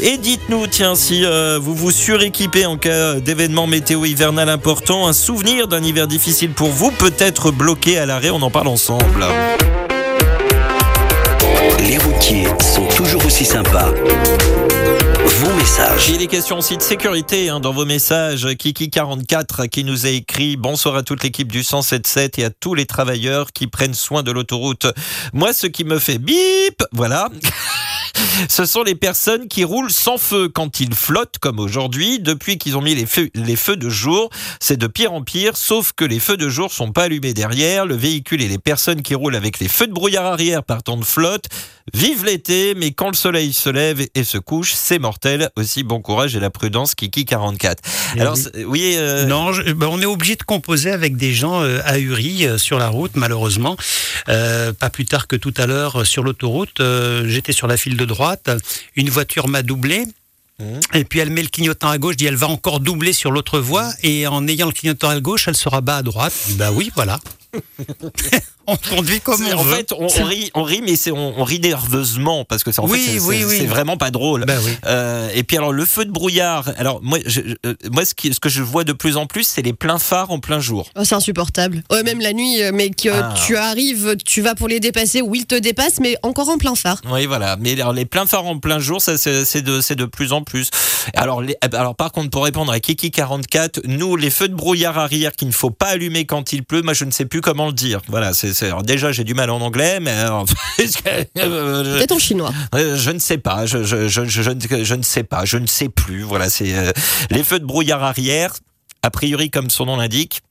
Et 0.00 0.16
dites-nous, 0.16 0.66
tiens, 0.68 0.94
si 0.94 1.24
euh, 1.24 1.58
vous 1.60 1.74
vous 1.74 1.90
suréquipez 1.90 2.66
en 2.66 2.76
cas 2.76 3.14
d'événement 3.14 3.66
météo 3.66 4.04
hivernal 4.04 4.48
important, 4.48 5.06
un 5.06 5.12
souvenir 5.12 5.68
d'un 5.68 5.82
hiver 5.82 6.06
difficile 6.06 6.50
pour 6.50 6.68
vous, 6.68 6.90
peut-être 6.90 7.50
bloqué 7.50 7.98
à 7.98 8.06
l'arrêt, 8.06 8.30
on 8.30 8.42
en 8.42 8.50
parle 8.50 8.68
ensemble. 8.68 9.24
Sont 12.22 12.86
toujours 12.96 13.26
aussi 13.26 13.44
sympas. 13.44 13.90
Vos 15.26 15.52
messages. 15.54 16.08
Il 16.08 16.22
est 16.22 16.28
question 16.28 16.58
aussi 16.58 16.76
de 16.76 16.82
sécurité 16.82 17.48
hein, 17.48 17.58
dans 17.58 17.72
vos 17.72 17.84
messages. 17.84 18.46
Kiki44 18.46 19.68
qui 19.68 19.82
nous 19.82 20.06
a 20.06 20.10
écrit 20.10 20.56
Bonsoir 20.56 20.94
à 20.94 21.02
toute 21.02 21.24
l'équipe 21.24 21.50
du 21.50 21.64
177 21.64 22.38
et 22.38 22.44
à 22.44 22.50
tous 22.50 22.74
les 22.74 22.86
travailleurs 22.86 23.50
qui 23.52 23.66
prennent 23.66 23.92
soin 23.92 24.22
de 24.22 24.30
l'autoroute. 24.30 24.86
Moi, 25.32 25.52
ce 25.52 25.66
qui 25.66 25.82
me 25.82 25.98
fait 25.98 26.18
bip, 26.18 26.84
voilà. 26.92 27.28
Ce 28.48 28.64
sont 28.64 28.82
les 28.82 28.94
personnes 28.94 29.48
qui 29.48 29.64
roulent 29.64 29.90
sans 29.90 30.18
feu 30.18 30.48
quand 30.48 30.80
ils 30.80 30.94
flottent, 30.94 31.38
comme 31.40 31.58
aujourd'hui. 31.58 32.18
Depuis 32.20 32.58
qu'ils 32.58 32.76
ont 32.76 32.80
mis 32.82 32.94
les 32.94 33.06
feux, 33.06 33.30
les 33.34 33.56
feux 33.56 33.76
de 33.76 33.88
jour, 33.88 34.30
c'est 34.60 34.76
de 34.76 34.86
pire 34.86 35.12
en 35.12 35.22
pire, 35.22 35.56
sauf 35.56 35.92
que 35.94 36.04
les 36.04 36.18
feux 36.20 36.36
de 36.36 36.48
jour 36.48 36.72
sont 36.72 36.92
pas 36.92 37.04
allumés 37.04 37.34
derrière. 37.34 37.86
Le 37.86 37.94
véhicule 37.96 38.42
et 38.42 38.48
les 38.48 38.58
personnes 38.58 39.02
qui 39.02 39.14
roulent 39.14 39.36
avec 39.36 39.58
les 39.58 39.68
feux 39.68 39.86
de 39.86 39.92
brouillard 39.92 40.24
arrière 40.26 40.62
partant 40.62 40.96
de 40.96 41.04
flotte 41.04 41.46
vivent 41.94 42.24
l'été, 42.24 42.74
mais 42.76 42.92
quand 42.92 43.08
le 43.08 43.16
soleil 43.16 43.52
se 43.52 43.68
lève 43.68 44.06
et 44.14 44.24
se 44.24 44.38
couche, 44.38 44.72
c'est 44.74 44.98
mortel. 45.00 45.50
Aussi, 45.56 45.82
bon 45.82 46.00
courage 46.00 46.36
et 46.36 46.40
la 46.40 46.50
prudence, 46.50 46.94
Kiki 46.94 47.24
44. 47.24 47.82
Eh 48.16 48.20
Alors, 48.20 48.36
oui. 48.66 48.94
euh, 48.96 49.26
Non, 49.26 49.52
je- 49.52 49.72
ben, 49.72 49.88
on 49.90 50.00
est 50.00 50.06
obligé 50.06 50.36
de 50.36 50.42
composer 50.44 50.90
avec 50.92 51.16
des 51.16 51.32
gens 51.34 51.62
euh, 51.62 51.80
ahuris 51.84 52.46
euh, 52.46 52.56
sur 52.58 52.78
la 52.78 52.88
route, 52.88 53.12
malheureusement. 53.16 53.76
Pas 54.26 54.90
plus 54.90 55.04
tard 55.06 55.26
que 55.26 55.36
tout 55.36 55.52
à 55.56 55.66
l'heure 55.66 56.06
sur 56.06 56.22
l'autoroute, 56.22 56.80
j'étais 57.26 57.52
sur 57.52 57.66
la 57.66 57.76
file 57.76 57.96
de 57.96 58.04
droite, 58.04 58.21
une 58.96 59.10
voiture 59.10 59.48
m'a 59.48 59.62
doublé. 59.62 60.04
Mhm. 60.58 60.80
Et 60.94 61.04
puis 61.04 61.18
elle 61.18 61.30
met 61.30 61.42
le 61.42 61.48
clignotant 61.48 61.88
à 61.88 61.98
gauche, 61.98 62.16
dit 62.16 62.26
elle 62.26 62.36
va 62.36 62.48
encore 62.48 62.80
doubler 62.80 63.12
sur 63.12 63.30
l'autre 63.30 63.58
voie, 63.58 63.90
et 64.02 64.26
en 64.26 64.46
ayant 64.46 64.66
le 64.66 64.72
clignotant 64.72 65.08
à 65.08 65.20
gauche, 65.20 65.48
elle 65.48 65.56
se 65.56 65.68
rabat 65.68 65.98
à 65.98 66.02
droite. 66.02 66.34
Bah 66.50 66.70
oui, 66.72 66.90
voilà. 66.94 67.20
on 68.66 68.76
conduit 68.76 69.20
comme 69.20 69.40
on 69.52 69.58
en 69.58 69.62
veut. 69.62 69.74
fait, 69.76 69.92
on, 69.92 70.06
on 70.06 70.24
rit, 70.24 70.50
on 70.54 70.62
rit, 70.62 70.82
mais 70.82 70.96
c'est 70.96 71.10
on, 71.12 71.38
on 71.40 71.44
rit 71.44 71.60
nerveusement 71.60 72.44
parce 72.44 72.62
que 72.64 72.72
c'est 72.72 72.80
en 72.80 72.86
Oui, 72.86 72.98
fait, 73.00 73.18
c'est- 73.18 73.20
oui, 73.26 73.38
c'est- 73.40 73.44
oui. 73.46 73.56
c'est 73.60 73.66
vraiment 73.66 73.96
pas 73.96 74.10
drôle. 74.10 74.44
Oui. 74.48 74.72
Euh, 74.86 75.28
et 75.34 75.42
puis 75.42 75.56
alors 75.56 75.72
le 75.72 75.84
feu 75.84 76.04
de 76.04 76.10
brouillard. 76.10 76.70
Alors 76.76 77.00
moi, 77.02 77.18
je, 77.26 77.40
euh, 77.66 77.74
moi 77.90 78.04
ce, 78.04 78.14
qui- 78.14 78.32
ce 78.32 78.40
que 78.40 78.48
je 78.48 78.62
vois 78.62 78.84
de 78.84 78.92
plus 78.92 79.16
en 79.16 79.26
plus, 79.26 79.44
c'est 79.46 79.62
les 79.62 79.72
pleins 79.72 79.98
phares 79.98 80.30
en 80.30 80.38
plein 80.38 80.60
jour. 80.60 80.88
Oh, 80.96 81.04
c'est 81.04 81.14
insupportable. 81.14 81.82
Ouais, 81.90 82.02
même 82.02 82.20
la 82.20 82.32
nuit, 82.32 82.62
euh, 82.62 82.70
mais 82.72 82.90
que 82.90 83.08
Ah. 83.10 83.34
tu 83.46 83.56
arrives, 83.56 84.16
tu 84.24 84.40
vas 84.42 84.54
pour 84.54 84.68
les 84.68 84.80
dépasser 84.80 85.22
ou 85.22 85.34
ils 85.34 85.46
te 85.46 85.54
dépassent, 85.54 86.00
mais 86.00 86.16
encore 86.22 86.48
en 86.48 86.58
plein 86.58 86.74
phare. 86.74 87.00
Oui, 87.10 87.26
voilà. 87.26 87.56
Mais 87.60 87.72
alors, 87.80 87.92
les 87.92 88.04
pleins 88.04 88.26
phares 88.26 88.46
en 88.46 88.58
plein 88.58 88.78
jour, 88.78 89.00
ça, 89.00 89.16
c'est 89.18 89.44
c'est 89.44 89.62
de, 89.62 89.80
c'est 89.80 89.96
de 89.96 90.04
plus 90.04 90.32
en 90.32 90.42
plus. 90.42 90.68
Alors, 91.14 91.42
les- 91.42 91.56
alors, 91.72 91.94
par 91.96 92.12
contre, 92.12 92.30
pour 92.30 92.44
répondre 92.44 92.72
à 92.72 92.78
Kiki44, 92.78 93.80
nous, 93.86 94.16
les 94.16 94.30
feux 94.30 94.48
de 94.48 94.54
brouillard 94.54 94.98
arrière 94.98 95.32
qu'il 95.32 95.48
ne 95.48 95.52
faut 95.52 95.70
pas 95.70 95.86
allumer 95.88 96.24
quand 96.26 96.52
il 96.52 96.64
pleut, 96.64 96.82
moi, 96.82 96.92
je 96.94 97.04
ne 97.04 97.10
sais 97.10 97.24
plus 97.26 97.40
comment 97.40 97.66
le 97.66 97.72
dire. 97.72 98.00
Voilà. 98.08 98.32
C'est- 98.32 98.51
alors, 98.62 98.82
déjà, 98.82 99.12
j'ai 99.12 99.24
du 99.24 99.34
mal 99.34 99.50
en 99.50 99.60
anglais, 99.60 99.98
mais 100.00 100.12
euh, 100.12 100.44
Peut-être 101.34 102.12
en 102.12 102.18
chinois? 102.18 102.52
euh, 102.74 102.96
je 102.96 103.10
ne 103.10 103.18
sais 103.18 103.38
pas, 103.38 103.66
je, 103.66 103.82
je, 103.84 104.08
je, 104.08 104.24
je, 104.24 104.42
je 104.42 104.50
ne- 104.50 104.84
je 104.84 104.94
ne 104.94 105.02
sais 105.02 105.22
pas, 105.24 105.44
je 105.44 105.58
ne 105.58 105.66
sais 105.66 105.88
plus. 105.88 106.22
Voilà, 106.22 106.50
c'est 106.50 106.74
euh, 106.74 106.92
les 107.30 107.44
feux 107.44 107.58
de 107.60 107.64
brouillard 107.64 108.02
arrière, 108.02 108.54
a 109.02 109.10
priori 109.10 109.50
comme 109.50 109.70
son 109.70 109.86
nom 109.86 109.96
l'indique. 109.96 110.42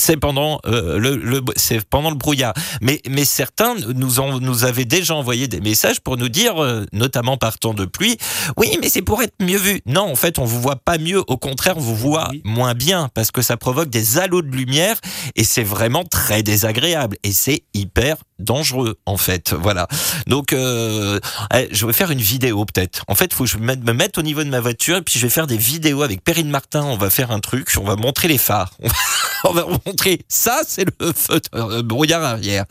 C'est 0.00 0.16
pendant 0.16 0.60
euh, 0.66 0.98
le, 0.98 1.16
le 1.16 1.42
c'est 1.56 1.84
pendant 1.84 2.10
le 2.10 2.16
brouillard. 2.16 2.54
Mais 2.80 3.00
mais 3.10 3.24
certains 3.24 3.74
nous 3.74 4.20
ont 4.20 4.38
nous 4.40 4.64
avaient 4.64 4.84
déjà 4.84 5.14
envoyé 5.14 5.48
des 5.48 5.60
messages 5.60 6.00
pour 6.00 6.16
nous 6.16 6.28
dire, 6.28 6.62
euh, 6.62 6.84
notamment 6.92 7.36
par 7.36 7.58
temps 7.58 7.74
de 7.74 7.84
pluie, 7.84 8.16
oui, 8.56 8.78
mais 8.80 8.88
c'est 8.88 9.02
pour 9.02 9.22
être 9.22 9.34
mieux 9.40 9.58
vu. 9.58 9.80
Non, 9.86 10.10
en 10.10 10.16
fait, 10.16 10.38
on 10.38 10.44
vous 10.44 10.60
voit 10.60 10.76
pas 10.76 10.98
mieux. 10.98 11.22
Au 11.26 11.36
contraire, 11.36 11.76
on 11.76 11.80
vous 11.80 11.96
voit 11.96 12.28
Oui. 12.30 12.42
moins 12.44 12.74
bien 12.74 13.08
parce 13.14 13.30
que 13.30 13.42
ça 13.42 13.56
provoque 13.56 13.90
des 13.90 14.18
halos 14.18 14.42
de 14.42 14.54
lumière 14.54 14.96
et 15.36 15.44
c'est 15.44 15.62
vraiment 15.64 16.04
très 16.04 16.42
désagréable 16.42 17.16
et 17.24 17.32
c'est 17.32 17.62
hyper 17.74 18.16
dangereux 18.38 18.98
en 19.06 19.16
fait. 19.16 19.52
Voilà. 19.52 19.88
Donc, 20.26 20.52
euh, 20.52 21.20
eh, 21.54 21.68
je 21.70 21.86
vais 21.86 21.92
faire 21.92 22.10
une 22.10 22.20
vidéo 22.20 22.64
peut-être. 22.64 23.04
En 23.08 23.14
fait, 23.14 23.32
faut 23.32 23.44
que 23.44 23.50
je 23.50 23.58
me 23.58 23.64
mette, 23.64 23.84
me 23.84 23.92
mette 23.92 24.18
au 24.18 24.22
niveau 24.22 24.44
de 24.44 24.50
ma 24.50 24.60
voiture 24.60 24.96
et 24.96 25.02
puis 25.02 25.18
je 25.18 25.26
vais 25.26 25.30
faire 25.30 25.46
des 25.46 25.56
vidéos 25.56 26.02
avec 26.02 26.22
Perrine 26.22 26.50
Martin. 26.50 26.82
On 26.84 26.96
va 26.96 27.10
faire 27.10 27.30
un 27.30 27.40
truc, 27.40 27.70
on 27.78 27.84
va 27.84 27.96
montrer 27.96 28.28
les 28.28 28.38
phares. 28.38 28.72
on 29.44 29.52
va 29.52 29.66
montrer 29.84 30.22
ça, 30.28 30.60
c'est 30.66 30.86
le 31.00 31.12
feu 31.12 31.40
de 31.40 31.58
euh, 31.58 31.82
brouillard 31.82 32.22
arrière. 32.22 32.64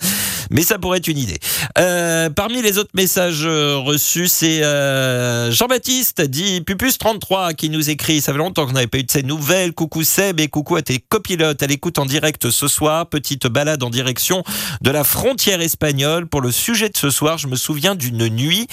Mais 0.51 0.63
ça 0.63 0.77
pourrait 0.77 0.99
être 0.99 1.07
une 1.07 1.17
idée. 1.17 1.39
Euh, 1.77 2.29
parmi 2.29 2.61
les 2.61 2.77
autres 2.77 2.91
messages 2.93 3.45
euh, 3.45 3.77
reçus, 3.77 4.27
c'est 4.27 4.63
euh, 4.63 5.51
Jean-Baptiste, 5.51 6.21
dit 6.21 6.61
Pupus33, 6.61 7.55
qui 7.55 7.69
nous 7.69 7.89
écrit 7.89 8.21
Ça 8.21 8.31
fait 8.31 8.37
longtemps 8.37 8.65
qu'on 8.65 8.73
n'avait 8.73 8.87
pas 8.87 8.99
eu 8.99 9.03
de 9.03 9.11
ces 9.11 9.23
nouvelles. 9.23 9.73
Coucou 9.73 10.03
Seb 10.03 10.39
et 10.39 10.47
coucou 10.47 10.75
à 10.75 10.81
tes 10.81 10.99
copilotes. 10.99 11.61
À 11.61 11.67
l'écoute 11.67 11.99
en 11.99 12.05
direct 12.05 12.49
ce 12.49 12.67
soir. 12.67 13.07
Petite 13.07 13.47
balade 13.47 13.83
en 13.83 13.89
direction 13.89 14.43
de 14.81 14.91
la 14.91 15.03
frontière 15.03 15.61
espagnole. 15.61 16.27
Pour 16.27 16.41
le 16.41 16.51
sujet 16.51 16.89
de 16.89 16.97
ce 16.97 17.09
soir, 17.09 17.37
je 17.37 17.47
me 17.47 17.55
souviens 17.55 17.95
d'une 17.95 18.27
nuit 18.29 18.67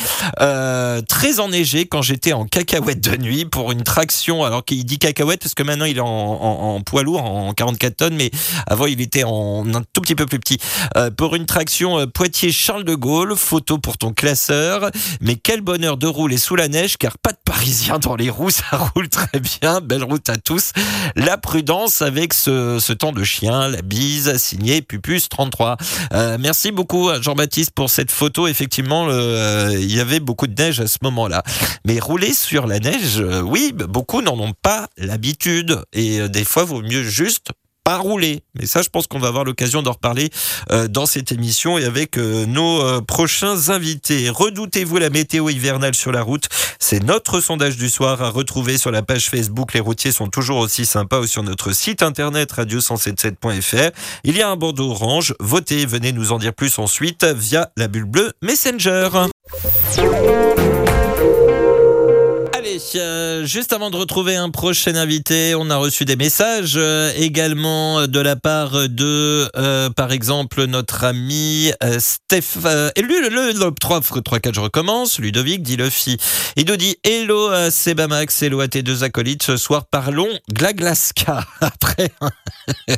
très 1.09 1.41
enneigée 1.41 1.87
quand 1.87 2.03
j'étais 2.03 2.33
en 2.33 2.45
cacahuète 2.47 3.01
de 3.01 3.17
nuit 3.17 3.45
pour 3.45 3.73
une 3.73 3.83
traction. 3.83 4.45
Alors 4.45 4.65
qu'il 4.65 4.85
dit 4.85 4.99
cacahuète 4.99 5.41
parce 5.41 5.55
que 5.55 5.63
maintenant 5.63 5.85
il 5.85 5.97
est 5.97 6.01
en, 6.01 6.81
poids 6.85 7.03
lourd, 7.03 7.25
en 7.25 7.53
44 7.53 7.97
tonnes, 7.97 8.17
mais 8.17 8.31
avant 8.67 8.87
il 8.87 9.01
était 9.01 9.25
en 9.25 9.65
un 9.75 9.83
tout 9.93 10.01
petit 10.01 10.15
peu 10.15 10.27
plus 10.27 10.39
petit. 10.39 10.59
Pour 11.17 11.35
une 11.35 11.47
traction 11.47 11.64
euh, 11.83 12.07
Poitiers-Charles 12.07 12.85
de 12.85 12.95
Gaulle, 12.95 13.37
photo 13.37 13.79
pour 13.79 13.99
ton 13.99 14.13
classeur. 14.13 14.91
Mais 15.21 15.37
quel 15.37 15.61
bonheur 15.61 15.97
de 15.97 16.07
rouler 16.07 16.37
sous 16.37 16.57
la 16.57 16.69
neige, 16.69 16.97
car 16.97 17.19
pas 17.19 17.31
de 17.31 17.39
Parisiens 17.45 17.99
dans 17.99 18.17
les 18.17 18.31
roues, 18.31 18.51
ça 18.71 18.77
roule 18.77 19.09
très 19.09 19.41
bien. 19.41 19.81
Belle 19.81 20.05
route 20.05 20.29
à 20.29 20.37
tous. 20.37 20.73
La 21.17 21.39
prudence 21.39 22.03
avec 22.03 22.35
ce, 22.35 22.93
temps 22.93 23.13
de 23.13 23.25
chien, 23.25 23.69
la 23.69 23.83
bise, 23.83 24.37
signé 24.37 24.83
Pupus 24.83 25.29
33. 25.29 25.77
Euh, 26.13 26.37
merci 26.39 26.71
beaucoup 26.71 27.09
à 27.09 27.21
Jean-Baptiste 27.21 27.73
pour 27.73 27.91
cette 27.91 28.11
photo. 28.11 28.47
Effectivement, 28.47 29.07
euh, 29.09 29.73
il 29.79 29.95
y 29.95 30.01
avait 30.01 30.21
beaucoup 30.21 30.47
de 30.47 30.61
neige 30.61 30.81
à 30.81 30.87
ce 30.87 30.99
moment-là. 31.03 31.43
Mais 31.85 31.99
rouler 31.99 32.33
sur 32.33 32.67
la 32.67 32.79
neige, 32.79 33.21
euh, 33.21 33.41
oui, 33.41 33.73
beaucoup 33.73 34.23
n'en 34.23 34.39
ont 34.39 34.53
pas 34.53 34.89
l'habitude. 34.97 35.83
Et 35.93 36.21
euh, 36.21 36.29
des 36.29 36.45
fois, 36.45 36.65
vaut 36.65 36.83
mieux 36.83 37.03
juste 37.03 37.49
pas 37.85 37.99
rouler. 37.99 38.43
Mais 38.59 38.67
ça, 38.67 38.81
je 38.83 38.89
pense 38.89 39.07
qu'on 39.07 39.19
va 39.19 39.29
avoir 39.29 39.45
l'occasion 39.45 39.83
d'en 39.83 39.93
reparler 39.93 40.31
euh, 40.73 40.89
dans 40.89 41.05
cette 41.05 41.33
émission 41.33 41.77
et 41.79 41.85
avec 41.85 42.17
euh, 42.17 42.47
nos 42.47 42.81
euh, 42.81 43.01
prochains 43.03 43.69
invités. 43.69 44.31
Redoutez-vous 44.31 44.97
la 44.97 45.11
météo 45.11 45.51
hivernale 45.51 45.95
sur 45.95 46.11
la 46.11 46.23
route 46.23 46.49
C'est 46.79 47.03
notre 47.05 47.41
sondage 47.41 47.77
du 47.77 47.91
soir 47.91 48.23
à 48.23 48.31
retrouver 48.31 48.79
sur 48.79 48.91
la 48.91 49.03
page 49.03 49.29
Facebook. 49.29 49.75
Les 49.75 49.81
routiers 49.81 50.13
sont 50.13 50.29
toujours 50.29 50.59
aussi 50.59 50.87
sympas 50.87 51.21
ou 51.21 51.27
sur 51.27 51.43
notre 51.43 51.73
site 51.73 52.03
internet 52.03 52.55
radio177.fr. 52.55 53.91
Il 54.25 54.37
y 54.37 54.43
a 54.43 54.49
un 54.49 54.57
bandeau 54.57 54.91
orange. 54.91 55.35
Votez, 55.39 55.85
venez 55.85 56.13
nous 56.13 56.33
en 56.33 56.39
dire 56.39 56.55
plus 56.55 56.79
ensuite 56.79 57.25
via 57.25 57.71
la 57.77 57.89
bulle 57.89 58.05
bleue 58.05 58.33
Messenger. 58.41 59.09
Allez, 62.75 62.83
euh, 62.97 63.47
juste 63.47 63.73
avant 63.73 63.89
de 63.91 63.97
retrouver 63.97 64.35
un 64.35 64.51
prochain 64.51 64.97
invité, 64.97 65.55
on 65.55 65.71
a 65.71 65.77
reçu 65.77 66.05
des 66.05 66.17
messages 66.17 66.75
euh, 66.77 67.13
également 67.17 68.09
de 68.09 68.19
la 68.19 68.35
part 68.35 68.89
de, 68.89 69.49
euh, 69.55 69.91
par 69.91 70.11
exemple, 70.11 70.65
notre 70.65 71.05
ami 71.05 71.71
Steph. 72.01 72.67
et 72.97 73.03
lui, 73.03 73.21
le, 73.21 73.29
le, 73.29 73.53
le 73.53 73.71
3, 73.71 74.01
3, 74.01 74.41
4, 74.41 74.55
je 74.57 74.61
recommence. 74.61 75.21
Ludovic 75.21 75.63
dit 75.63 75.77
Luffy. 75.77 76.17
Il 76.57 76.67
nous 76.67 76.75
dit 76.75 76.97
Hello 77.05 77.47
à 77.47 77.71
Sebamax, 77.71 78.43
hello 78.43 78.59
à 78.59 78.67
tes 78.67 78.83
deux 78.83 79.05
acolytes. 79.05 79.45
Ce 79.45 79.57
soir, 79.57 79.87
parlons 79.87 80.31
Glaglaska. 80.53 81.47
Après, 81.61 82.11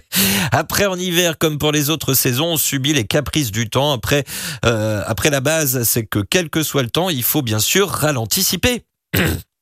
après, 0.52 0.86
en 0.86 0.96
hiver, 0.96 1.36
comme 1.36 1.58
pour 1.58 1.72
les 1.72 1.90
autres 1.90 2.14
saisons, 2.14 2.52
on 2.52 2.56
subit 2.56 2.94
les 2.94 3.04
caprices 3.04 3.50
du 3.50 3.68
temps. 3.68 3.92
Après, 3.92 4.24
après 4.62 5.28
la 5.28 5.40
base, 5.40 5.82
c'est 5.82 6.06
que 6.06 6.20
quel 6.20 6.48
que 6.48 6.62
soit 6.62 6.82
le 6.82 6.90
temps, 6.90 7.10
il 7.10 7.22
faut 7.22 7.42
bien 7.42 7.58
sûr 7.58 7.90
ralenticiper. 7.90 8.82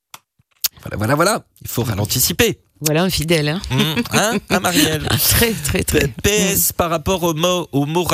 Voilà, 0.84 0.96
voilà, 0.96 1.14
voilà. 1.14 1.44
Il 1.62 1.68
faut 1.68 1.82
ralenticiper. 1.82 2.58
Voilà 2.80 3.04
un 3.04 3.10
fidèle. 3.10 3.48
Hein 3.48 3.62
Mmh, 3.70 3.76
hein, 4.12 4.32
hein, 4.50 4.60
Marielle 4.60 5.08
très, 5.30 5.52
très, 5.52 5.82
très. 5.84 6.08
PS, 6.22 6.72
par 6.72 6.90
rapport 6.90 7.22
au 7.22 7.32
mot, 7.32 7.66
au 7.72 7.86
mot 7.86 8.06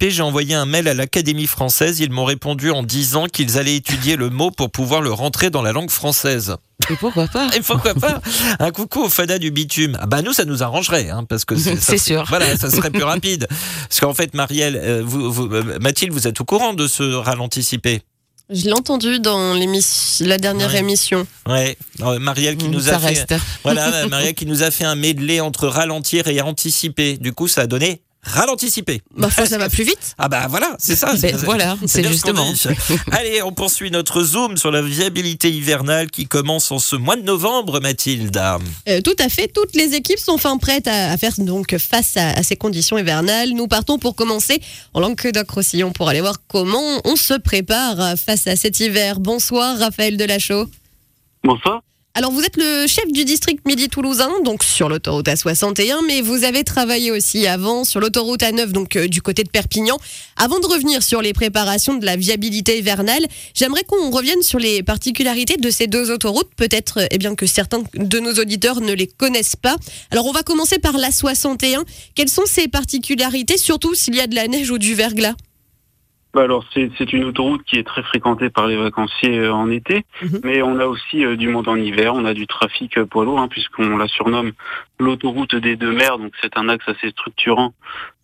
j'ai 0.00 0.22
envoyé 0.22 0.54
un 0.54 0.66
mail 0.66 0.86
à 0.86 0.94
l'Académie 0.94 1.46
française. 1.46 1.98
Ils 2.00 2.12
m'ont 2.12 2.24
répondu 2.24 2.70
en 2.70 2.82
disant 2.82 3.26
qu'ils 3.26 3.58
allaient 3.58 3.74
étudier 3.76 4.14
le 4.16 4.30
mot 4.30 4.50
pour 4.50 4.70
pouvoir 4.70 5.00
le 5.00 5.10
rentrer 5.12 5.50
dans 5.50 5.62
la 5.62 5.72
langue 5.72 5.90
française. 5.90 6.56
Et 6.90 6.96
pourquoi 6.96 7.26
pas 7.26 7.48
Et 7.56 7.60
pourquoi 7.60 7.94
pas 7.94 8.20
Un 8.60 8.70
coucou 8.70 9.04
au 9.04 9.08
fada 9.08 9.38
du 9.38 9.50
bitume. 9.50 9.96
Ah 10.00 10.06
bah 10.06 10.22
nous, 10.22 10.32
ça 10.34 10.44
nous 10.44 10.62
arrangerait, 10.62 11.08
hein, 11.10 11.24
parce 11.24 11.44
que 11.44 11.56
C'est 11.56 11.98
sûr. 11.98 12.24
Voilà, 12.28 12.56
ça 12.56 12.70
serait 12.70 12.90
plus 12.90 13.04
rapide. 13.04 13.46
Parce 13.88 14.00
qu'en 14.00 14.14
fait, 14.14 14.34
Marielle, 14.34 14.76
euh, 14.76 15.02
vous, 15.04 15.32
vous- 15.32 15.52
euh, 15.52 15.78
Mathilde, 15.80 16.12
vous 16.12 16.28
êtes 16.28 16.40
au 16.40 16.44
courant 16.44 16.74
de 16.74 16.86
ce 16.86 17.02
ralenticiper? 17.02 18.02
Je 18.50 18.64
l'ai 18.66 18.72
entendu 18.74 19.20
dans 19.20 19.54
l'émission- 19.54 20.26
la 20.26 20.36
dernière 20.36 20.70
Ouais. 20.72 20.78
émission. 20.80 21.26
Ouais, 21.48 21.76
Euh, 22.00 22.18
Marielle 22.18 22.56
qui 22.58 22.68
Mmh, 22.68 22.72
nous 22.72 22.88
a 22.90 22.98
fait, 22.98 23.06
reste. 23.06 23.34
voilà, 23.62 24.06
Marielle 24.06 24.34
qui 24.34 24.44
nous 24.44 24.62
a 24.62 24.70
fait 24.70 24.84
un 24.84 24.96
medley 24.96 25.40
entre 25.40 25.66
ralentir 25.66 26.28
et 26.28 26.40
anticiper. 26.42 27.16
Du 27.16 27.32
coup, 27.32 27.48
ça 27.48 27.62
a 27.62 27.66
donné 27.66 28.02
ralenticiper. 28.24 29.02
Foi, 29.30 29.46
ça 29.46 29.58
va 29.58 29.68
plus 29.68 29.84
vite. 29.84 30.14
Ah 30.18 30.28
bah 30.28 30.46
voilà, 30.48 30.74
c'est 30.78 30.96
ça. 30.96 31.12
Ben, 31.24 31.36
voilà, 31.36 31.76
c'est 31.86 32.02
ce 32.02 32.08
justement. 32.08 32.46
Allez, 33.12 33.40
on 33.42 33.52
poursuit 33.52 33.90
notre 33.90 34.22
zoom 34.22 34.56
sur 34.56 34.70
la 34.70 34.82
viabilité 34.82 35.50
hivernale 35.50 36.10
qui 36.10 36.26
commence 36.26 36.70
en 36.70 36.78
ce 36.78 36.96
mois 36.96 37.16
de 37.16 37.22
novembre, 37.22 37.80
Mathilde. 37.80 38.36
Euh, 38.88 39.00
tout 39.00 39.16
à 39.18 39.28
fait, 39.28 39.48
toutes 39.48 39.74
les 39.74 39.94
équipes 39.94 40.18
sont 40.18 40.32
enfin 40.32 40.58
prêtes 40.58 40.86
à, 40.86 41.12
à 41.12 41.16
faire 41.16 41.32
donc 41.38 41.76
face 41.78 42.16
à, 42.16 42.30
à 42.30 42.42
ces 42.42 42.56
conditions 42.56 42.98
hivernales. 42.98 43.50
Nous 43.50 43.68
partons 43.68 43.98
pour 43.98 44.14
commencer 44.14 44.60
en 44.92 45.00
Languedoc-Roussillon 45.00 45.92
pour 45.92 46.08
aller 46.08 46.20
voir 46.20 46.36
comment 46.46 47.00
on 47.04 47.16
se 47.16 47.34
prépare 47.34 48.14
face 48.18 48.46
à 48.46 48.56
cet 48.56 48.80
hiver. 48.80 49.20
Bonsoir 49.20 49.78
Raphaël 49.78 50.16
Delachaux. 50.16 50.66
Bonsoir. 51.42 51.80
Alors 52.16 52.30
vous 52.30 52.42
êtes 52.42 52.56
le 52.56 52.86
chef 52.86 53.10
du 53.10 53.24
district 53.24 53.66
Midi 53.66 53.88
Toulousain, 53.88 54.30
donc 54.44 54.62
sur 54.62 54.88
l'autoroute 54.88 55.26
A61, 55.26 56.06
mais 56.06 56.20
vous 56.20 56.44
avez 56.44 56.62
travaillé 56.62 57.10
aussi 57.10 57.48
avant 57.48 57.82
sur 57.82 57.98
l'autoroute 57.98 58.42
A9, 58.42 58.70
donc 58.70 58.94
euh, 58.94 59.08
du 59.08 59.20
côté 59.20 59.42
de 59.42 59.48
Perpignan. 59.48 59.98
Avant 60.36 60.60
de 60.60 60.66
revenir 60.66 61.02
sur 61.02 61.20
les 61.22 61.32
préparations 61.32 61.96
de 61.96 62.06
la 62.06 62.14
viabilité 62.14 62.78
hivernale, 62.78 63.26
j'aimerais 63.52 63.82
qu'on 63.82 64.12
revienne 64.12 64.42
sur 64.42 64.60
les 64.60 64.84
particularités 64.84 65.56
de 65.56 65.70
ces 65.70 65.88
deux 65.88 66.12
autoroutes, 66.12 66.54
peut-être 66.54 67.00
euh, 67.00 67.06
eh 67.10 67.18
bien 67.18 67.34
que 67.34 67.46
certains 67.46 67.82
de 67.94 68.20
nos 68.20 68.34
auditeurs 68.34 68.80
ne 68.80 68.92
les 68.92 69.08
connaissent 69.08 69.56
pas. 69.56 69.76
Alors 70.12 70.26
on 70.26 70.32
va 70.32 70.44
commencer 70.44 70.78
par 70.78 70.96
l'A61. 70.96 71.82
Quelles 72.14 72.28
sont 72.28 72.46
ces 72.46 72.68
particularités, 72.68 73.58
surtout 73.58 73.96
s'il 73.96 74.14
y 74.14 74.20
a 74.20 74.28
de 74.28 74.36
la 74.36 74.46
neige 74.46 74.70
ou 74.70 74.78
du 74.78 74.94
verglas? 74.94 75.34
Alors 76.42 76.64
c'est 76.72 76.90
c'est 76.98 77.12
une 77.12 77.24
autoroute 77.24 77.62
qui 77.64 77.76
est 77.76 77.86
très 77.86 78.02
fréquentée 78.02 78.50
par 78.50 78.66
les 78.66 78.76
vacanciers 78.76 79.38
euh, 79.38 79.52
en 79.52 79.70
été, 79.70 80.04
Mhm. 80.22 80.40
mais 80.44 80.62
on 80.62 80.78
a 80.78 80.86
aussi 80.86 81.24
euh, 81.24 81.36
du 81.36 81.48
monde 81.48 81.68
en 81.68 81.76
hiver, 81.76 82.14
on 82.14 82.24
a 82.24 82.34
du 82.34 82.46
trafic 82.46 82.98
euh, 82.98 83.06
poids 83.06 83.24
lourd, 83.24 83.40
hein, 83.40 83.48
puisqu'on 83.48 83.96
la 83.96 84.08
surnomme 84.08 84.52
l'autoroute 84.98 85.54
des 85.54 85.76
deux 85.76 85.92
mers, 85.92 86.18
donc 86.18 86.32
c'est 86.42 86.56
un 86.56 86.68
axe 86.68 86.88
assez 86.88 87.10
structurant 87.10 87.72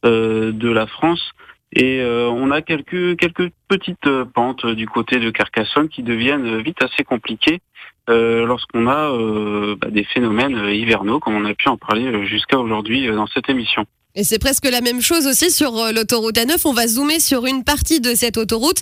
euh, 0.05 0.53
de 0.53 0.71
la 0.71 0.87
France. 0.87 1.31
Et 1.73 2.01
euh, 2.01 2.29
on 2.29 2.51
a 2.51 2.63
quelques 2.63 3.17
quelques 3.17 3.51
petites 3.69 4.11
pentes 4.35 4.67
du 4.67 4.89
côté 4.89 5.21
de 5.21 5.31
Carcassonne 5.31 5.89
qui 5.89 6.03
deviennent 6.03 6.61
vite 6.63 6.83
assez 6.83 7.05
compliquées 7.05 7.61
euh, 8.09 8.45
lorsqu'on 8.45 8.89
a 8.89 9.13
euh, 9.13 9.77
bah, 9.81 9.89
des 9.89 10.03
phénomènes 10.03 10.59
hivernaux, 10.69 11.21
comme 11.21 11.37
on 11.37 11.45
a 11.45 11.55
pu 11.55 11.69
en 11.69 11.77
parler 11.77 12.27
jusqu'à 12.27 12.59
aujourd'hui 12.59 13.07
dans 13.07 13.29
cette 13.29 13.49
émission. 13.49 13.85
Et 14.15 14.25
c'est 14.25 14.39
presque 14.39 14.65
la 14.65 14.81
même 14.81 15.01
chose 15.01 15.27
aussi 15.27 15.51
sur 15.51 15.77
euh, 15.79 15.93
l'autoroute 15.93 16.37
A9. 16.37 16.61
On 16.65 16.73
va 16.73 16.89
zoomer 16.89 17.21
sur 17.21 17.47
une 17.47 17.63
partie 17.65 18.01
de 18.01 18.15
cette 18.15 18.37
autoroute, 18.37 18.81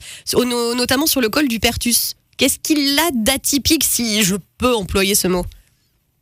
notamment 0.76 1.06
sur 1.06 1.20
le 1.20 1.28
col 1.28 1.48
du 1.48 1.60
Pertus. 1.60 2.14
Qu'est-ce 2.38 2.58
qu'il 2.58 2.98
a 2.98 3.10
d'atypique, 3.12 3.84
si 3.84 4.22
je 4.22 4.36
peux 4.58 4.74
employer 4.74 5.14
ce 5.14 5.28
mot? 5.28 5.44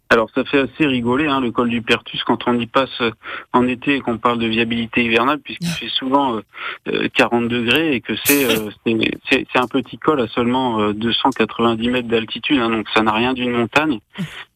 Alors 0.09 0.31
ça 0.35 0.45
fait 0.45 0.61
assez 0.61 0.87
rigoler 0.87 1.27
hein, 1.27 1.41
le 1.41 1.51
col 1.51 1.69
du 1.69 1.83
Pertus 1.83 2.23
quand 2.23 2.47
on 2.47 2.59
y 2.61 2.67
passe 2.67 3.01
euh, 3.01 3.11
en 3.53 3.67
été 3.67 3.97
et 3.97 4.01
qu'on 4.01 4.19
parle 4.19 4.39
de 4.39 4.47
viabilité 4.47 5.03
hivernale 5.03 5.41
puisqu'il 5.41 5.67
fait 5.67 5.89
souvent 5.89 6.37
euh, 6.37 6.43
euh, 6.89 7.09
40 7.13 7.49
degrés 7.49 7.95
et 7.95 8.01
que 8.01 8.13
c'est 8.25 8.45
euh, 8.45 8.71
un 9.57 9.67
petit 9.67 9.99
col 9.99 10.21
à 10.21 10.29
seulement 10.29 10.81
euh, 10.81 10.93
290 10.93 11.91
mètres 11.91 12.07
d'altitude 12.07 12.61
hein, 12.61 12.71
donc 12.71 12.87
ça 12.95 13.03
n'a 13.03 13.11
rien 13.11 13.33
d'une 13.33 13.51
montagne 13.51 13.99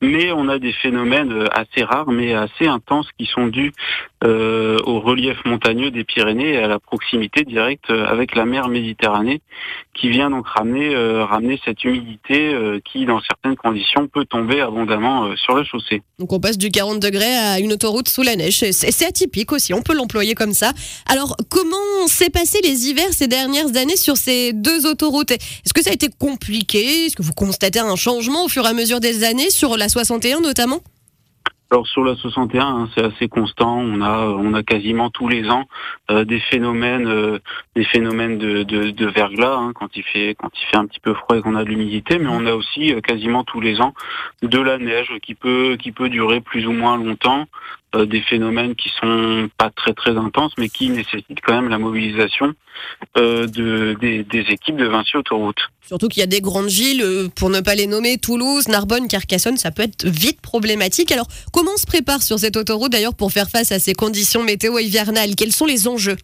mais 0.00 0.30
on 0.30 0.48
a 0.48 0.60
des 0.60 0.72
phénomènes 0.72 1.48
assez 1.50 1.82
rares 1.82 2.12
mais 2.12 2.32
assez 2.32 2.68
intenses 2.68 3.08
qui 3.18 3.26
sont 3.26 3.48
dus 3.48 3.72
euh, 4.24 4.78
au 4.84 5.00
relief 5.00 5.38
montagneux 5.44 5.90
des 5.90 6.04
Pyrénées 6.04 6.54
et 6.54 6.58
à 6.58 6.68
la 6.68 6.78
proximité 6.78 7.44
directe 7.44 7.90
euh, 7.90 8.06
avec 8.06 8.34
la 8.34 8.44
mer 8.44 8.68
Méditerranée 8.68 9.40
qui 9.94 10.08
vient 10.08 10.30
donc 10.30 10.46
ramener 10.46 10.94
euh, 10.94 11.24
ramener 11.24 11.60
cette 11.64 11.84
humidité 11.84 12.54
euh, 12.54 12.80
qui 12.80 13.04
dans 13.06 13.20
certaines 13.20 13.56
conditions 13.56 14.08
peut 14.08 14.24
tomber 14.24 14.60
abondamment 14.60 15.24
euh, 15.24 15.36
sur 15.36 15.54
la 15.54 15.64
chaussée. 15.64 16.02
Donc 16.18 16.32
on 16.32 16.40
passe 16.40 16.58
du 16.58 16.70
40 16.70 17.00
degrés 17.00 17.36
à 17.36 17.58
une 17.58 17.72
autoroute 17.72 18.08
sous 18.08 18.22
la 18.22 18.36
neige. 18.36 18.64
C'est 18.70 19.04
atypique 19.04 19.52
aussi, 19.52 19.74
on 19.74 19.82
peut 19.82 19.94
l'employer 19.94 20.34
comme 20.34 20.54
ça. 20.54 20.72
Alors 21.06 21.36
comment 21.48 22.06
s'est 22.06 22.30
passé 22.30 22.60
les 22.62 22.88
hivers 22.88 23.12
ces 23.12 23.26
dernières 23.26 23.76
années 23.76 23.96
sur 23.96 24.16
ces 24.16 24.52
deux 24.52 24.86
autoroutes? 24.86 25.32
Est-ce 25.32 25.74
que 25.74 25.82
ça 25.82 25.90
a 25.90 25.94
été 25.94 26.08
compliqué? 26.08 27.06
Est-ce 27.06 27.16
que 27.16 27.22
vous 27.22 27.34
constatez 27.34 27.80
un 27.80 27.96
changement 27.96 28.44
au 28.44 28.48
fur 28.48 28.64
et 28.64 28.68
à 28.68 28.72
mesure 28.72 29.00
des 29.00 29.24
années, 29.24 29.50
sur 29.50 29.76
la 29.76 29.88
61 29.88 30.40
notamment? 30.40 30.80
Alors 31.72 31.86
sur 31.86 32.02
la 32.02 32.16
61, 32.16 32.66
hein, 32.66 32.88
c'est 32.94 33.04
assez 33.04 33.28
constant. 33.28 33.78
On 33.78 34.00
a, 34.00 34.26
on 34.26 34.54
a 34.54 34.64
quasiment 34.64 35.08
tous 35.08 35.28
les 35.28 35.48
ans 35.50 35.68
euh, 36.10 36.24
des 36.24 36.40
phénomènes, 36.40 37.06
euh, 37.06 37.38
des 37.76 37.84
phénomènes 37.84 38.38
de, 38.38 39.06
verglas 39.06 39.54
hein, 39.54 39.72
quand 39.72 39.96
il 39.96 40.02
fait, 40.02 40.34
quand 40.36 40.50
il 40.60 40.66
fait 40.66 40.76
un 40.76 40.86
petit 40.86 40.98
peu 40.98 41.14
froid 41.14 41.38
et 41.38 41.42
qu'on 41.42 41.54
a 41.54 41.62
de 41.62 41.68
l'humidité. 41.68 42.18
Mais 42.18 42.28
on 42.28 42.44
a 42.46 42.54
aussi 42.54 42.92
euh, 42.92 43.00
quasiment 43.00 43.44
tous 43.44 43.60
les 43.60 43.80
ans 43.80 43.94
de 44.42 44.58
la 44.58 44.78
neige 44.78 45.12
qui 45.22 45.36
peut, 45.36 45.76
qui 45.78 45.92
peut 45.92 46.08
durer 46.08 46.40
plus 46.40 46.66
ou 46.66 46.72
moins 46.72 46.96
longtemps. 46.96 47.46
Euh, 47.96 48.06
des 48.06 48.20
phénomènes 48.20 48.76
qui 48.76 48.88
sont 49.00 49.50
pas 49.58 49.68
très 49.74 49.92
très 49.94 50.16
intenses, 50.16 50.52
mais 50.58 50.68
qui 50.68 50.90
nécessitent 50.90 51.40
quand 51.42 51.54
même 51.54 51.68
la 51.70 51.78
mobilisation 51.78 52.54
euh, 53.18 53.48
de, 53.48 53.96
des, 54.00 54.22
des 54.22 54.44
équipes 54.52 54.76
de 54.76 54.86
Vinci 54.86 55.16
Autoroute. 55.16 55.58
Surtout 55.80 56.06
qu'il 56.06 56.20
y 56.20 56.22
a 56.22 56.28
des 56.28 56.40
grandes 56.40 56.68
villes, 56.68 57.02
euh, 57.02 57.28
pour 57.34 57.50
ne 57.50 57.58
pas 57.58 57.74
les 57.74 57.88
nommer, 57.88 58.16
Toulouse, 58.16 58.68
Narbonne, 58.68 59.08
Carcassonne, 59.08 59.56
ça 59.56 59.72
peut 59.72 59.82
être 59.82 60.06
vite 60.06 60.40
problématique. 60.40 61.10
Alors, 61.10 61.26
comment 61.52 61.72
on 61.74 61.78
se 61.78 61.86
prépare 61.86 62.22
sur 62.22 62.38
cette 62.38 62.56
autoroute 62.56 62.92
d'ailleurs 62.92 63.16
pour 63.16 63.32
faire 63.32 63.50
face 63.50 63.72
à 63.72 63.80
ces 63.80 63.94
conditions 63.94 64.44
météo 64.44 64.78
hivernales? 64.78 65.34
Quels 65.36 65.50
sont 65.50 65.66
les 65.66 65.88
enjeux? 65.88 66.16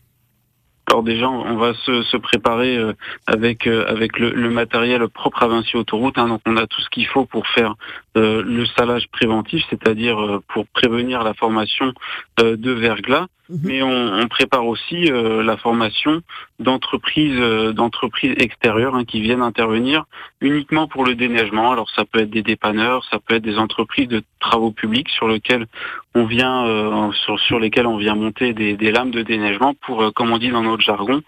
Alors 0.88 1.02
déjà, 1.02 1.28
on 1.28 1.56
va 1.56 1.74
se, 1.84 2.04
se 2.04 2.16
préparer 2.16 2.78
avec 3.26 3.66
avec 3.66 4.20
le, 4.20 4.30
le 4.30 4.50
matériel 4.50 5.08
propre 5.08 5.42
à 5.42 5.48
Vinci 5.48 5.76
Autoroute. 5.76 6.16
hein. 6.16 6.28
donc 6.28 6.42
on 6.46 6.56
a 6.56 6.68
tout 6.68 6.80
ce 6.80 6.88
qu'il 6.90 7.08
faut 7.08 7.24
pour 7.24 7.44
faire 7.48 7.74
euh, 8.16 8.42
le 8.42 8.66
salage 8.66 9.08
préventif, 9.08 9.62
c'est-à-dire 9.70 10.18
euh, 10.18 10.42
pour 10.48 10.66
prévenir 10.66 11.22
la 11.22 11.34
formation 11.34 11.92
euh, 12.40 12.56
de 12.56 12.70
verglas. 12.72 13.26
Mhm. 13.48 13.60
Mais 13.62 13.82
on, 13.82 14.14
on 14.14 14.26
prépare 14.26 14.66
aussi 14.66 15.10
euh, 15.10 15.42
la 15.42 15.56
formation 15.56 16.20
d'entreprises 16.58 17.38
euh, 17.38 17.72
d'entreprises 17.72 18.34
extérieures 18.38 18.96
hein, 18.96 19.04
qui 19.04 19.20
viennent 19.20 19.42
intervenir 19.42 20.04
uniquement 20.40 20.88
pour 20.88 21.04
le 21.04 21.14
déneigement. 21.14 21.70
Alors 21.70 21.88
ça 21.90 22.04
peut 22.04 22.20
être 22.20 22.30
des 22.30 22.42
dépanneurs, 22.42 23.04
ça 23.10 23.18
peut 23.18 23.36
être 23.36 23.44
des 23.44 23.58
entreprises 23.58 24.08
de 24.08 24.22
travaux 24.40 24.72
publics 24.72 25.10
sur 25.10 25.28
lesquelles 25.28 25.66
on 26.14 26.24
vient 26.24 26.66
euh, 26.66 27.12
sur, 27.12 27.38
sur 27.38 27.60
lesquelles 27.60 27.86
on 27.86 27.98
vient 27.98 28.16
monter 28.16 28.52
des, 28.52 28.76
des 28.76 28.90
lames 28.90 29.12
de 29.12 29.22
déneigement 29.22 29.74
pour, 29.74 30.02
euh, 30.02 30.10
comme 30.10 30.32
on 30.32 30.38
dit 30.38 30.50
dans 30.50 30.62
notre 30.62 30.82
jargon, 30.82 31.22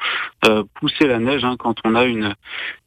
euh, 0.47 0.65
pousser 0.75 1.07
la 1.07 1.19
neige 1.19 1.45
hein, 1.45 1.57
quand 1.59 1.77
on 1.85 1.95
a 1.95 2.05
une, 2.05 2.35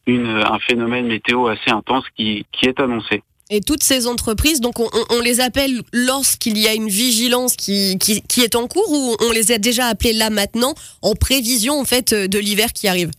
une 0.07 0.27
un 0.27 0.59
phénomène 0.59 1.07
météo 1.07 1.47
assez 1.47 1.71
intense 1.71 2.05
qui, 2.17 2.45
qui 2.51 2.65
est 2.65 2.79
annoncé. 2.79 3.23
Et 3.53 3.59
toutes 3.59 3.83
ces 3.83 4.07
entreprises, 4.07 4.61
donc 4.61 4.79
on, 4.79 5.19
les 5.21 5.41
appelle 5.41 5.81
lorsqu'il 5.91 6.57
y 6.57 6.69
a 6.69 6.73
une 6.73 6.87
vigilance 6.87 7.57
qui, 7.57 7.97
qui, 7.99 8.21
qui 8.21 8.41
est 8.41 8.55
en 8.55 8.67
cours 8.67 8.89
ou 8.89 9.17
on 9.27 9.31
les 9.33 9.51
a 9.51 9.57
déjà 9.57 9.87
appelés 9.87 10.13
là 10.13 10.29
maintenant 10.29 10.73
en 11.01 11.15
prévision 11.15 11.77
en 11.77 11.83
fait 11.83 12.13
de 12.13 12.39
l'hiver 12.39 12.71
qui 12.71 12.87
arrive? 12.87 13.11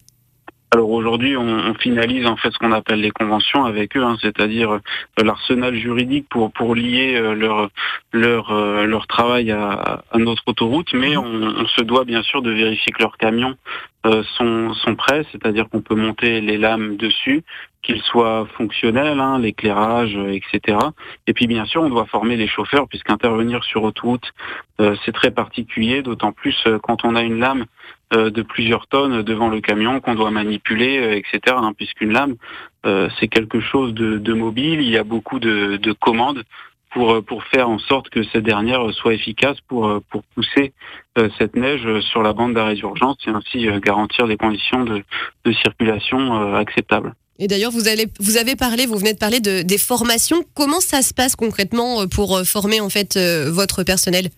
Alors 0.74 0.88
aujourd'hui, 0.88 1.36
on, 1.36 1.42
on 1.42 1.74
finalise 1.74 2.24
en 2.24 2.36
fait 2.36 2.50
ce 2.50 2.56
qu'on 2.56 2.72
appelle 2.72 3.02
les 3.02 3.10
conventions 3.10 3.66
avec 3.66 3.94
eux, 3.94 4.02
hein, 4.02 4.16
c'est-à-dire 4.22 4.70
euh, 4.70 5.22
l'arsenal 5.22 5.76
juridique 5.76 6.26
pour 6.30 6.50
pour 6.50 6.74
lier 6.74 7.14
euh, 7.14 7.34
leur 7.34 7.68
leur 8.14 8.50
euh, 8.52 8.86
leur 8.86 9.06
travail 9.06 9.50
à, 9.50 10.02
à 10.10 10.18
notre 10.18 10.44
autoroute, 10.46 10.94
mais 10.94 11.14
on, 11.18 11.26
on 11.26 11.66
se 11.66 11.82
doit 11.82 12.06
bien 12.06 12.22
sûr 12.22 12.40
de 12.40 12.50
vérifier 12.50 12.90
que 12.90 13.02
leurs 13.02 13.18
camions 13.18 13.54
sont 14.38 14.72
sont 14.74 14.94
prêts, 14.96 15.26
c'est-à-dire 15.30 15.68
qu'on 15.68 15.82
peut 15.82 15.94
monter 15.94 16.40
les 16.40 16.56
lames 16.56 16.96
dessus, 16.96 17.44
qu'ils 17.82 18.00
soient 18.02 18.46
fonctionnels, 18.56 19.20
hein, 19.20 19.38
l'éclairage, 19.38 20.16
euh, 20.16 20.32
etc. 20.32 20.78
Et 21.26 21.32
puis 21.32 21.46
bien 21.46 21.64
sûr, 21.64 21.82
on 21.82 21.90
doit 21.90 22.06
former 22.06 22.36
les 22.36 22.46
chauffeurs 22.46 22.88
puisqu'intervenir 22.88 23.64
sur 23.64 23.82
autoroute, 23.82 24.32
euh, 24.80 24.96
c'est 25.04 25.12
très 25.12 25.30
particulier, 25.30 26.02
d'autant 26.02 26.32
plus 26.32 26.56
euh, 26.66 26.78
quand 26.78 27.04
on 27.04 27.16
a 27.16 27.22
une 27.22 27.38
lame 27.38 27.66
euh, 28.14 28.30
de 28.30 28.42
plusieurs 28.42 28.86
tonnes 28.86 29.22
devant 29.22 29.48
le 29.48 29.60
camion 29.60 30.00
qu'on 30.00 30.14
doit 30.14 30.30
manipuler, 30.30 30.98
euh, 30.98 31.16
etc. 31.16 31.56
hein, 31.58 31.72
puisqu'une 31.76 32.12
lame, 32.12 32.36
c'est 33.20 33.28
quelque 33.28 33.60
chose 33.60 33.94
de, 33.94 34.32
mobile. 34.32 34.80
Il 34.80 34.88
y 34.88 34.96
a 34.96 35.04
beaucoup 35.04 35.38
de, 35.38 35.76
de 35.76 35.92
commandes 35.92 36.42
pour 36.90 37.24
pour 37.24 37.44
faire 37.44 37.68
en 37.68 37.78
sorte 37.78 38.08
que 38.08 38.24
cette 38.24 38.42
dernière 38.42 38.92
soit 38.92 39.14
efficace 39.14 39.60
pour 39.68 40.02
pour 40.10 40.24
pousser 40.34 40.72
cette 41.38 41.54
neige 41.54 42.00
sur 42.00 42.24
la 42.24 42.32
bande 42.32 42.54
d'arrêt 42.54 42.74
d'urgence 42.74 43.18
et 43.24 43.30
ainsi 43.30 43.68
garantir 43.80 44.26
des 44.26 44.36
conditions 44.36 44.82
de, 44.82 45.04
de 45.44 45.52
circulation 45.52 46.56
acceptables. 46.56 47.14
Et 47.38 47.48
d'ailleurs, 47.48 47.72
vous, 47.72 47.82
vous 48.20 48.36
avez 48.36 48.56
parlé, 48.56 48.86
vous 48.86 48.96
venez 48.96 49.14
de 49.14 49.18
parler 49.18 49.40
de, 49.40 49.62
des 49.62 49.78
formations. 49.78 50.44
Comment 50.54 50.80
ça 50.80 51.02
se 51.02 51.14
passe 51.14 51.34
concrètement 51.34 52.02
euh, 52.02 52.06
pour 52.06 52.36
euh, 52.36 52.44
former 52.44 52.80
en 52.80 52.90
fait 52.90 53.16
euh, 53.16 53.50
votre 53.50 53.82
personnel? 53.84 54.28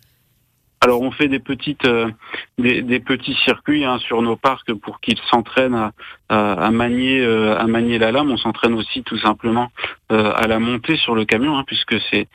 Alors 0.81 1.01
on 1.01 1.11
fait 1.11 1.29
des 1.29 1.39
petites 1.39 1.89
des, 2.59 3.01
petits 3.01 3.35
circuits 3.43 3.87
hein, 3.87 3.99
sur 4.07 4.21
nos 4.21 4.37
parcs 4.37 4.71
pour 4.75 5.01
qu'ils 5.01 5.19
s'entraînent 5.31 5.91
à, 6.29 6.71
manier 6.71 7.25
à 7.25 7.67
manier 7.67 7.97
la 7.97 8.13
lame. 8.13 8.31
On 8.31 8.37
s'entraîne 8.37 8.75
aussi 8.75 9.03
tout 9.03 9.17
simplement 9.17 9.71
à 10.11 10.47
la 10.47 10.59
monter 10.59 10.99
sur 10.99 11.15
le 11.15 11.25
camion 11.25 11.57
hein, 11.57 11.65
puisque 11.67 11.97
c'est 12.11 12.29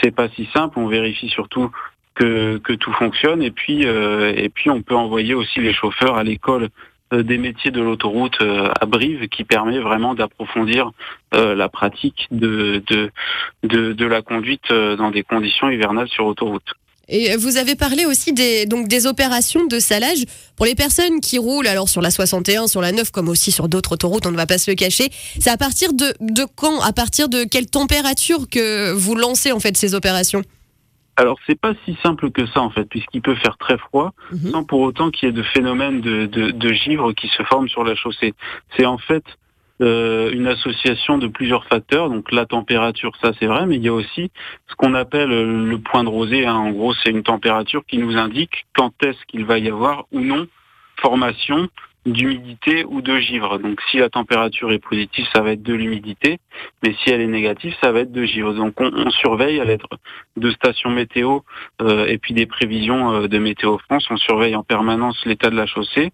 c'est 0.00 0.12
pas 0.12 0.30
si 0.30 0.48
simple. 0.54 0.78
On 0.78 0.86
vérifie 0.86 1.28
surtout 1.28 1.70
que, 2.14 2.56
que 2.64 2.72
tout 2.72 2.92
fonctionne 2.94 3.42
et 3.42 3.50
puis 3.50 3.82
et 3.82 4.48
puis 4.48 4.70
on 4.70 4.80
peut 4.80 4.96
envoyer 4.96 5.34
aussi 5.34 5.60
les 5.60 5.74
chauffeurs 5.74 6.16
à 6.16 6.24
l'école 6.24 6.70
des 7.12 7.38
métiers 7.38 7.70
de 7.70 7.80
l'autoroute 7.80 8.40
euh, 8.40 8.70
à 8.80 8.86
Brive 8.86 9.28
qui 9.28 9.44
permet 9.44 9.78
vraiment 9.78 10.14
d'approfondir 10.14 10.92
euh, 11.34 11.54
la 11.54 11.68
pratique 11.68 12.28
de, 12.30 12.82
de, 12.88 13.10
de, 13.64 13.92
de 13.92 14.06
la 14.06 14.22
conduite 14.22 14.70
euh, 14.70 14.96
dans 14.96 15.10
des 15.10 15.22
conditions 15.22 15.68
hivernales 15.70 16.08
sur 16.08 16.26
autoroute. 16.26 16.74
Et 17.12 17.36
vous 17.36 17.56
avez 17.56 17.74
parlé 17.74 18.04
aussi 18.06 18.32
des, 18.32 18.66
donc 18.66 18.86
des 18.86 19.06
opérations 19.08 19.66
de 19.66 19.80
salage 19.80 20.24
pour 20.54 20.64
les 20.64 20.76
personnes 20.76 21.20
qui 21.20 21.38
roulent 21.38 21.66
alors 21.66 21.88
sur 21.88 22.00
la 22.00 22.12
61, 22.12 22.68
sur 22.68 22.80
la 22.80 22.92
9 22.92 23.10
comme 23.10 23.28
aussi 23.28 23.50
sur 23.50 23.68
d'autres 23.68 23.94
autoroutes, 23.94 24.26
on 24.26 24.30
ne 24.30 24.36
va 24.36 24.46
pas 24.46 24.58
se 24.58 24.70
le 24.70 24.76
cacher. 24.76 25.08
C'est 25.40 25.50
à 25.50 25.56
partir 25.56 25.92
de, 25.92 26.14
de 26.20 26.46
quand, 26.54 26.80
à 26.80 26.92
partir 26.92 27.28
de 27.28 27.42
quelle 27.42 27.66
température 27.66 28.48
que 28.48 28.92
vous 28.92 29.16
lancez 29.16 29.50
en 29.50 29.58
fait 29.58 29.76
ces 29.76 29.94
opérations? 29.94 30.42
Alors 31.16 31.38
c'est 31.46 31.60
pas 31.60 31.74
si 31.84 31.96
simple 32.02 32.30
que 32.30 32.46
ça 32.46 32.60
en 32.62 32.70
fait, 32.70 32.84
puisqu'il 32.84 33.20
peut 33.20 33.34
faire 33.34 33.58
très 33.58 33.76
froid, 33.78 34.12
Mhm. 34.32 34.50
sans 34.52 34.64
pour 34.64 34.80
autant 34.80 35.10
qu'il 35.10 35.28
y 35.28 35.30
ait 35.30 35.34
de 35.34 35.42
phénomènes 35.42 36.00
de, 36.00 36.26
de, 36.26 36.50
de 36.50 36.72
givre 36.72 37.12
qui 37.12 37.28
se 37.28 37.42
forment 37.42 37.68
sur 37.68 37.84
la 37.84 37.94
chaussée. 37.94 38.34
C'est 38.76 38.86
en 38.86 38.98
fait 38.98 39.24
euh, 39.82 40.30
une 40.32 40.46
association 40.46 41.16
de 41.18 41.26
plusieurs 41.26 41.64
facteurs, 41.66 42.10
donc 42.10 42.32
la 42.32 42.44
température, 42.46 43.12
ça 43.22 43.32
c'est 43.38 43.46
vrai, 43.46 43.64
mais 43.66 43.76
il 43.76 43.82
y 43.82 43.88
a 43.88 43.94
aussi 43.94 44.30
ce 44.68 44.74
qu'on 44.76 44.92
appelle 44.94 45.32
euh, 45.32 45.64
le 45.66 45.78
point 45.78 46.04
de 46.04 46.08
rosée. 46.10 46.46
hein. 46.46 46.54
En 46.54 46.70
gros, 46.70 46.92
c'est 46.94 47.10
une 47.10 47.22
température 47.22 47.82
qui 47.86 47.96
nous 47.98 48.16
indique 48.18 48.66
quand 48.74 48.92
est-ce 49.02 49.18
qu'il 49.26 49.44
va 49.46 49.58
y 49.58 49.68
avoir 49.68 50.04
ou 50.12 50.20
non 50.20 50.46
formation 51.00 51.68
d'humidité 52.06 52.84
ou 52.84 53.02
de 53.02 53.18
givre. 53.18 53.58
Donc 53.58 53.80
si 53.90 53.98
la 53.98 54.08
température 54.08 54.72
est 54.72 54.78
positive, 54.78 55.26
ça 55.32 55.42
va 55.42 55.52
être 55.52 55.62
de 55.62 55.74
l'humidité, 55.74 56.38
mais 56.82 56.94
si 57.02 57.10
elle 57.10 57.20
est 57.20 57.26
négative, 57.26 57.74
ça 57.82 57.92
va 57.92 58.00
être 58.00 58.12
de 58.12 58.24
givre. 58.24 58.54
Donc 58.54 58.74
on, 58.80 59.10
surveille 59.10 59.60
à 59.60 59.64
l'aide 59.64 59.82
de 60.36 60.50
stations 60.52 60.90
météo 60.90 61.40
euh, 61.82 62.06
et 62.06 62.18
puis 62.18 62.34
des 62.34 62.46
prévisions 62.46 63.12
euh, 63.12 63.28
de 63.28 63.38
Météo 63.38 63.78
France, 63.78 64.06
on 64.10 64.16
surveille 64.16 64.56
en 64.56 64.62
permanence 64.62 65.20
l'état 65.26 65.50
de 65.50 65.56
la 65.56 65.66
chaussée 65.66 66.12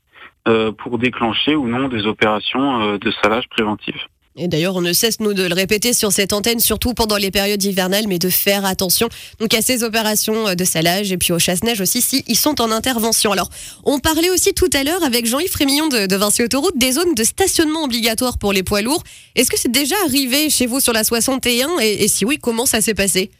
euh, 0.48 0.72
pour 0.72 0.98
déclencher 0.98 1.54
ou 1.54 1.68
non 1.68 1.88
des 1.88 2.06
opérations 2.06 2.96
de 2.96 3.10
salage 3.22 3.48
préventif. 3.48 3.96
Et 4.38 4.48
d'ailleurs, 4.48 4.76
on 4.76 4.82
ne 4.82 4.92
cesse, 4.92 5.18
nous, 5.20 5.32
de 5.32 5.44
le 5.44 5.54
répéter 5.54 5.94
sur 5.94 6.12
cette 6.12 6.34
antenne, 6.34 6.60
surtout 6.60 6.92
pendant 6.92 7.16
les 7.16 7.30
périodes 7.30 7.62
hivernales, 7.62 8.06
mais 8.06 8.18
de 8.18 8.28
faire 8.28 8.66
attention 8.66 9.08
donc 9.40 9.54
à 9.54 9.62
ces 9.62 9.82
opérations 9.82 10.48
euh, 10.48 10.54
de 10.54 10.64
salage 10.64 11.10
et 11.10 11.16
puis 11.16 11.32
aux 11.32 11.38
chasse-neige 11.38 11.80
aussi, 11.80 12.02
si 12.02 12.22
ils 12.28 12.36
sont 12.36 12.60
en 12.60 12.70
intervention. 12.70 13.32
Alors, 13.32 13.48
on 13.84 13.98
parlait 13.98 14.28
aussi 14.28 14.52
tout 14.52 14.68
à 14.74 14.84
l'heure 14.84 15.02
avec 15.02 15.24
Jean-Yves 15.24 15.50
Frémillon 15.50 15.88
de, 15.88 16.14
Vinci 16.16 16.42
Autoroute 16.42 16.76
des 16.76 16.92
zones 16.92 17.14
de 17.14 17.24
stationnement 17.24 17.84
obligatoires 17.84 18.36
pour 18.36 18.52
les 18.52 18.62
poids 18.62 18.82
lourds. 18.82 19.02
Est-ce 19.36 19.50
que 19.50 19.58
c'est 19.58 19.72
déjà 19.72 19.96
arrivé 20.04 20.50
chez 20.50 20.66
vous 20.66 20.80
sur 20.80 20.92
la 20.92 21.04
61 21.04 21.78
et, 21.80 22.06
si 22.08 22.24
oui, 22.26 22.38
comment 22.38 22.66
ça 22.66 22.80
s'est 22.82 22.94
passé? 22.94 23.30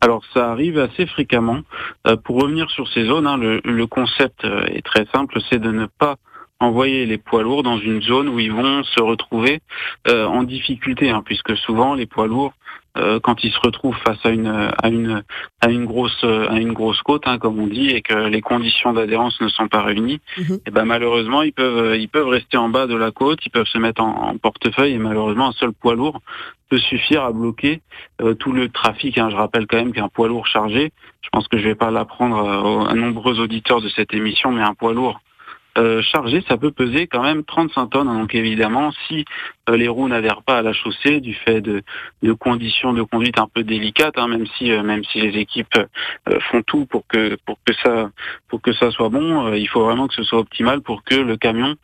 Alors 0.00 0.22
ça 0.32 0.50
arrive 0.50 0.78
assez 0.78 1.06
fréquemment. 1.06 1.60
Euh, 2.06 2.16
pour 2.16 2.40
revenir 2.40 2.70
sur 2.70 2.88
ces 2.92 3.04
zones, 3.04 3.26
hein, 3.26 3.36
le, 3.36 3.60
le 3.64 3.86
concept 3.86 4.44
euh, 4.44 4.64
est 4.66 4.84
très 4.84 5.06
simple, 5.12 5.40
c'est 5.50 5.58
de 5.58 5.72
ne 5.72 5.86
pas 5.86 6.16
envoyer 6.60 7.06
les 7.06 7.18
poids 7.18 7.42
lourds 7.42 7.62
dans 7.62 7.78
une 7.78 8.02
zone 8.02 8.28
où 8.28 8.38
ils 8.40 8.52
vont 8.52 8.82
se 8.82 9.00
retrouver 9.00 9.60
euh, 10.08 10.24
en 10.26 10.42
difficulté, 10.42 11.10
hein, 11.10 11.22
puisque 11.24 11.56
souvent 11.56 11.94
les 11.94 12.06
poids 12.06 12.26
lourds, 12.26 12.52
euh, 12.96 13.20
quand 13.20 13.44
ils 13.44 13.52
se 13.52 13.60
retrouvent 13.60 13.96
face 14.04 14.18
à 14.24 14.30
une 14.30 14.48
à 14.48 14.88
une 14.88 15.22
à 15.60 15.68
une 15.70 15.84
grosse 15.84 16.24
à 16.24 16.56
une 16.58 16.72
grosse 16.72 17.00
côte, 17.02 17.22
hein, 17.28 17.38
comme 17.38 17.60
on 17.60 17.68
dit, 17.68 17.90
et 17.90 18.02
que 18.02 18.14
les 18.26 18.40
conditions 18.40 18.92
d'adhérence 18.92 19.40
ne 19.40 19.48
sont 19.48 19.68
pas 19.68 19.82
réunies, 19.82 20.20
Mhm. 20.36 20.58
et 20.66 20.70
ben 20.72 20.84
malheureusement 20.84 21.42
ils 21.42 21.52
peuvent 21.52 21.96
ils 21.96 22.08
peuvent 22.08 22.26
rester 22.26 22.56
en 22.56 22.68
bas 22.68 22.86
de 22.88 22.96
la 22.96 23.12
côte, 23.12 23.38
ils 23.46 23.50
peuvent 23.50 23.66
se 23.68 23.78
mettre 23.78 24.02
en, 24.02 24.30
en 24.30 24.36
portefeuille, 24.38 24.94
et 24.94 24.98
malheureusement 24.98 25.48
un 25.48 25.52
seul 25.52 25.72
poids 25.72 25.94
lourd 25.94 26.20
peut 26.70 26.78
suffire 26.78 27.22
à 27.22 27.30
bloquer 27.32 27.80
euh, 28.20 28.34
tout 28.34 28.52
le 28.52 28.68
trafic. 28.68 29.16
hein. 29.16 29.30
Je 29.30 29.36
rappelle 29.36 29.66
quand 29.68 29.76
même 29.78 29.92
qu'un 29.92 30.08
poids 30.08 30.26
lourd 30.28 30.46
chargé, 30.48 30.90
je 31.22 31.28
pense 31.30 31.46
que 31.46 31.56
je 31.58 31.64
vais 31.68 31.74
pas 31.76 31.90
l'apprendre 31.92 32.38
euh, 32.38 32.90
à 32.90 32.94
nombreux 32.94 33.38
auditeurs 33.38 33.80
de 33.80 33.88
cette 33.90 34.12
émission, 34.12 34.50
mais 34.50 34.62
un 34.62 34.74
poids 34.74 34.92
lourd 34.92 35.20
euh, 35.78 36.02
chargé, 36.02 36.42
ça 36.48 36.56
peut 36.56 36.72
peser 36.72 37.06
quand 37.06 37.22
même 37.22 37.44
35 37.44 37.86
tonnes. 37.86 38.08
hein. 38.08 38.18
Donc 38.18 38.34
évidemment, 38.34 38.90
si 39.06 39.24
euh, 39.70 39.76
les 39.76 39.88
roues 39.88 40.08
n'adhèrent 40.08 40.42
pas 40.42 40.58
à 40.58 40.62
la 40.62 40.72
chaussée 40.72 41.20
du 41.20 41.34
fait 41.34 41.60
de, 41.60 41.82
de 42.22 42.32
conditions 42.32 42.92
de 42.92 43.02
conduite 43.02 43.38
un 43.38 43.46
peu 43.46 43.62
délicates, 43.62 44.18
hein, 44.18 44.28
même 44.28 44.46
si 44.56 44.72
euh, 44.72 44.82
même 44.82 45.04
si 45.04 45.20
les 45.20 45.38
équipes 45.38 45.78
euh, 46.28 46.40
font 46.50 46.62
tout 46.62 46.86
pour 46.86 47.06
que 47.06 47.36
pour 47.46 47.58
que 47.64 47.72
ça 47.82 48.10
pour 48.48 48.60
que 48.60 48.72
ça 48.72 48.90
soit 48.90 49.08
bon, 49.08 49.46
euh, 49.46 49.58
il 49.58 49.68
faut 49.68 49.84
vraiment 49.84 50.08
que 50.08 50.14
ce 50.14 50.24
soit 50.24 50.38
optimal 50.40 50.80
pour 50.80 51.04
que 51.04 51.14
le 51.14 51.36
camion 51.36 51.76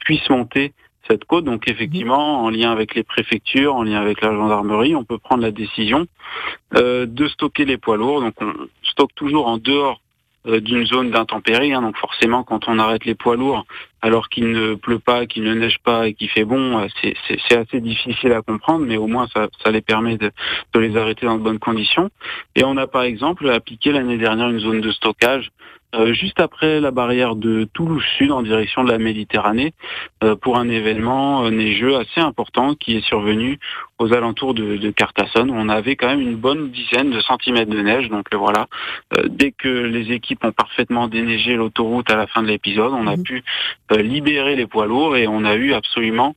puisse 0.00 0.28
monter 0.28 0.72
cette 1.08 1.24
côte. 1.24 1.44
Donc 1.44 1.68
effectivement, 1.68 2.42
en 2.42 2.50
lien 2.50 2.72
avec 2.72 2.94
les 2.94 3.04
préfectures, 3.04 3.74
en 3.76 3.84
lien 3.84 4.00
avec 4.00 4.20
la 4.20 4.32
gendarmerie, 4.32 4.96
on 4.96 5.04
peut 5.04 5.18
prendre 5.18 5.42
la 5.42 5.52
décision 5.52 6.06
euh, 6.74 7.06
de 7.06 7.28
stocker 7.28 7.64
les 7.64 7.78
poids 7.78 7.96
lourds. 7.96 8.20
Donc 8.20 8.34
on 8.40 8.52
stocke 8.82 9.14
toujours 9.14 9.46
en 9.46 9.58
dehors 9.58 10.00
d'une 10.60 10.86
zone 10.86 11.10
d'intempérie. 11.10 11.72
hein. 11.72 11.82
donc 11.82 11.96
forcément, 11.96 12.44
quand 12.44 12.68
on 12.68 12.78
arrête 12.78 13.04
les 13.04 13.14
poids 13.14 13.36
lourds 13.36 13.64
alors 14.02 14.28
qu'il 14.28 14.52
ne 14.52 14.74
pleut 14.74 15.00
pas, 15.00 15.26
qu'il 15.26 15.42
ne 15.42 15.54
neige 15.54 15.78
pas 15.82 16.06
et 16.06 16.14
qu'il 16.14 16.28
fait 16.28 16.44
bon, 16.44 16.78
euh, 16.78 16.86
c'est- 17.02 17.16
assez 17.56 17.80
difficile 17.80 18.32
à 18.32 18.42
comprendre, 18.42 18.84
mais 18.86 18.96
au 18.96 19.06
moins 19.08 19.26
ça, 19.34 19.48
les 19.70 19.80
permet 19.80 20.16
de 20.16 20.30
les 20.78 20.96
arrêter 20.96 21.26
dans 21.26 21.36
de 21.38 21.42
bonnes 21.42 21.58
conditions. 21.58 22.10
Et 22.54 22.62
on 22.64 22.76
a 22.76 22.86
par 22.86 23.02
exemple 23.02 23.48
appliqué 23.50 23.90
l'année 23.92 24.18
dernière 24.18 24.48
une 24.48 24.60
zone 24.60 24.80
de 24.80 24.92
stockage 24.92 25.50
euh, 25.98 26.12
juste 26.12 26.40
après 26.40 26.80
la 26.80 26.90
barrière 26.90 27.36
de 27.36 27.68
Toulouse 27.72 28.04
Sud 28.16 28.30
en 28.32 28.42
direction 28.42 28.84
de 28.84 28.90
la 28.90 28.98
Méditerranée 28.98 29.72
euh, 30.22 30.36
pour 30.36 30.56
un 30.58 30.68
événement 30.68 31.44
euh, 31.44 31.50
neigeux 31.50 31.96
assez 31.96 32.20
important 32.20 32.74
qui 32.74 32.96
est 32.96 33.04
survenu 33.06 33.58
aux 33.98 34.12
alentours 34.12 34.54
de, 34.54 34.76
de 34.76 34.90
Carcassonne 34.90 35.50
on 35.50 35.68
avait 35.68 35.96
quand 35.96 36.08
même 36.08 36.20
une 36.20 36.36
bonne 36.36 36.70
dizaine 36.70 37.10
de 37.10 37.20
centimètres 37.20 37.70
de 37.70 37.80
neige. 37.80 38.08
Donc 38.08 38.26
voilà, 38.34 38.66
Euh, 39.16 39.28
dès 39.28 39.52
que 39.52 39.68
les 39.68 40.12
équipes 40.12 40.44
ont 40.44 40.52
parfaitement 40.52 41.08
déneigé 41.08 41.54
l'autoroute 41.54 42.10
à 42.10 42.16
la 42.16 42.26
fin 42.26 42.42
de 42.42 42.48
l'épisode, 42.48 42.92
on 42.92 43.06
a 43.06 43.16
Mhm. 43.16 43.22
pu 43.22 43.44
libérer 43.98 44.56
les 44.56 44.66
poids 44.66 44.86
lourds 44.86 45.16
et 45.16 45.26
on 45.28 45.44
a 45.44 45.54
eu 45.54 45.72
absolument 45.74 46.34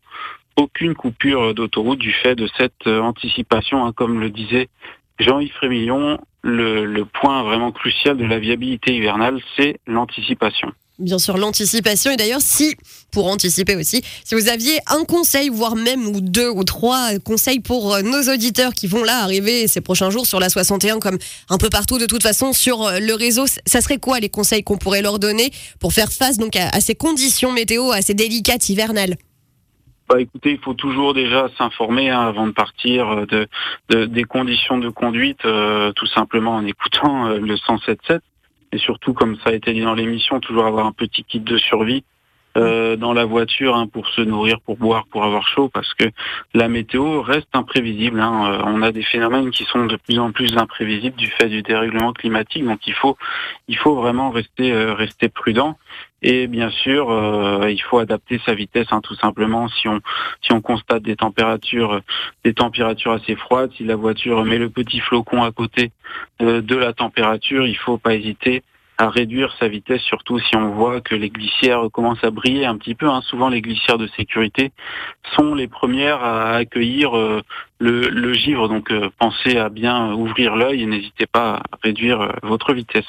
aucune 0.56 0.94
coupure 0.94 1.54
d'autoroute 1.54 2.00
du 2.00 2.12
fait 2.12 2.36
de 2.36 2.48
cette 2.58 2.86
anticipation, 2.88 3.86
hein, 3.86 3.94
comme 3.94 4.20
le 4.20 4.30
disait 4.30 4.68
Jean-Yves 5.20 5.54
Frémillon, 5.54 6.20
le, 6.42 7.04
point 7.04 7.44
vraiment 7.44 7.72
crucial 7.72 8.18
de 8.18 8.26
la 8.26 8.40
viabilité 8.40 8.96
hivernale, 8.96 9.40
c'est 9.58 9.80
l'anticipation. 9.88 10.72
Bien 10.98 11.18
sûr, 11.18 11.38
l'anticipation. 11.38 12.12
Et 12.12 12.18
d'ailleurs, 12.18 12.42
si, 12.42 12.76
pour 13.12 13.28
anticiper 13.28 13.78
aussi, 13.78 14.04
si 14.26 14.36
vous 14.36 14.50
aviez 14.50 14.80
un 14.88 15.06
conseil, 15.06 15.48
voire 15.48 15.78
même 15.78 16.06
ou 16.08 16.20
deux 16.20 16.50
ou 16.50 16.66
trois 16.66 17.18
conseils 17.24 17.62
pour 17.62 17.94
euh, 17.94 18.02
nos 18.02 18.34
auditeurs 18.34 18.74
qui 18.74 18.88
vont 18.88 19.04
là 19.04 19.24
arriver 19.24 19.70
ces 19.70 19.80
prochains 19.80 20.10
jours 20.10 20.26
sur 20.26 20.42
la 20.42 20.50
61, 20.50 21.00
comme 21.00 21.18
un 21.50 21.58
peu 21.58 21.70
partout 21.70 22.00
de 22.00 22.06
toute 22.06 22.24
façon 22.24 22.52
sur 22.52 22.84
euh, 22.84 23.00
le 23.00 23.14
réseau, 23.14 23.46
ça 23.66 23.80
serait 23.80 23.98
quoi 23.98 24.20
les 24.20 24.30
conseils 24.30 24.62
qu'on 24.62 24.78
pourrait 24.78 25.02
leur 25.02 25.20
donner 25.20 25.52
pour 25.80 25.94
faire 25.94 26.12
face 26.12 26.38
donc 26.38 26.58
à, 26.58 26.68
à 26.68 26.82
ces 26.82 26.96
conditions 26.96 27.54
météo 27.54 27.92
assez 27.92 28.14
délicates 28.14 28.68
hivernales? 28.68 29.16
Bah 30.10 30.20
écoutez, 30.20 30.54
il 30.54 30.60
faut 30.60 30.74
toujours 30.74 31.14
déjà 31.14 31.50
s'informer 31.56 32.10
hein, 32.10 32.22
avant 32.22 32.48
de 32.48 32.52
partir 32.52 33.10
euh, 33.10 33.26
de, 33.28 33.48
de- 33.90 34.06
des 34.06 34.24
conditions 34.24 34.80
de 34.80 34.90
conduite, 34.90 35.46
euh, 35.46 35.92
tout 35.94 36.08
simplement 36.08 36.56
en 36.56 36.66
écoutant 36.66 37.28
euh, 37.28 37.40
le 37.40 37.56
107.7 37.56 38.20
et 38.72 38.78
surtout, 38.80 39.14
comme 39.14 39.36
ça 39.38 39.52
a 39.52 39.54
été 39.54 39.74
dit 39.74 39.82
dans 39.82 39.94
l'émission, 39.94 40.40
toujours 40.40 40.66
avoir 40.66 40.86
un 40.88 40.92
petit 40.92 41.24
kit 41.24 41.40
de 41.40 41.58
survie 41.58 42.04
euh, 42.58 42.96
dans 42.96 43.14
la 43.14 43.26
voiture 43.26 43.76
hein, 43.76 43.88
pour 43.88 44.08
se 44.08 44.22
nourrir, 44.22 44.60
pour 44.62 44.78
boire, 44.78 45.06
pour 45.12 45.24
avoir 45.24 45.48
chaud, 45.48 45.70
parce 45.70 45.94
que 45.94 46.06
la 46.54 46.68
météo 46.68 47.22
reste 47.22 47.50
imprévisible. 47.54 48.20
hein. 48.20 48.52
Euh, 48.52 48.62
on 48.66 48.82
a 48.82 48.92
des 48.92 49.04
phénomènes 49.04 49.52
qui 49.52 49.66
sont 49.66 49.86
de 49.86 49.96
plus 49.96 50.20
en 50.20 50.32
plus 50.32 50.58
imprévisibles 50.58 51.16
du 51.16 51.28
fait 51.28 51.48
du 51.48 51.62
dérèglement 51.62 52.14
climatique, 52.14 52.66
donc 52.66 52.88
il 52.88 52.94
faut, 52.94 53.18
il 53.68 53.78
faut 53.78 53.96
vraiment 53.96 54.32
rester, 54.32 54.72
euh, 54.72 54.94
rester 54.94 55.30
prudent. 55.30 55.78
Et 56.22 56.48
bien 56.48 56.70
sûr, 56.70 57.10
euh, 57.12 57.72
il 57.72 57.82
faut 57.82 58.00
adapter 58.00 58.42
sa 58.46 58.54
vitesse, 58.54 58.88
hein, 58.92 59.00
tout 59.02 59.16
simplement. 59.16 59.70
Si 59.70 59.88
on, 59.88 60.02
si 60.42 60.52
on 60.52 60.60
constate 60.60 61.02
des 61.02 61.16
températures, 61.16 62.02
des 62.44 62.54
températures 62.54 63.14
assez 63.14 63.36
froides, 63.38 63.72
si 63.78 63.86
la 63.86 63.96
voiture 63.96 64.44
met 64.44 64.58
le 64.58 64.70
petit 64.70 65.00
flocon 65.00 65.44
à 65.44 65.52
côté 65.52 65.92
euh, 66.42 66.62
de 66.62 66.76
la 66.76 66.92
température, 66.92 67.66
il 67.66 67.78
faut 67.78 67.98
pas 67.98 68.16
hésiter 68.16 68.64
à 69.02 69.10
réduire 69.10 69.56
sa 69.60 69.70
vitesse, 69.70 70.02
surtout 70.02 70.40
si 70.40 70.58
on 70.58 70.72
voit 70.72 71.00
que 71.00 71.16
les 71.16 71.30
glissières 71.30 71.84
commencent 71.94 72.24
à 72.24 72.32
briller 72.32 72.66
un 72.66 72.78
petit 72.78 72.96
peu. 72.96 73.08
hein. 73.08 73.22
Souvent, 73.30 73.48
les 73.48 73.62
glissières 73.62 73.98
de 73.98 74.10
sécurité 74.18 74.74
sont 75.36 75.56
les 75.56 75.70
premières 75.70 76.22
à 76.22 76.56
accueillir 76.56 77.18
euh, 77.18 77.42
le, 77.80 78.10
le 78.10 78.34
givre. 78.34 78.68
Donc, 78.68 78.92
euh, 78.92 79.10
pensez 79.18 79.58
à 79.58 79.70
bien 79.70 80.12
ouvrir 80.12 80.58
l'œil 80.58 80.84
et 80.84 80.86
n'hésitez 80.86 81.28
pas 81.28 81.62
à 81.72 81.78
réduire 81.82 82.20
euh, 82.20 82.32
votre 82.44 82.74
vitesse. 82.74 83.06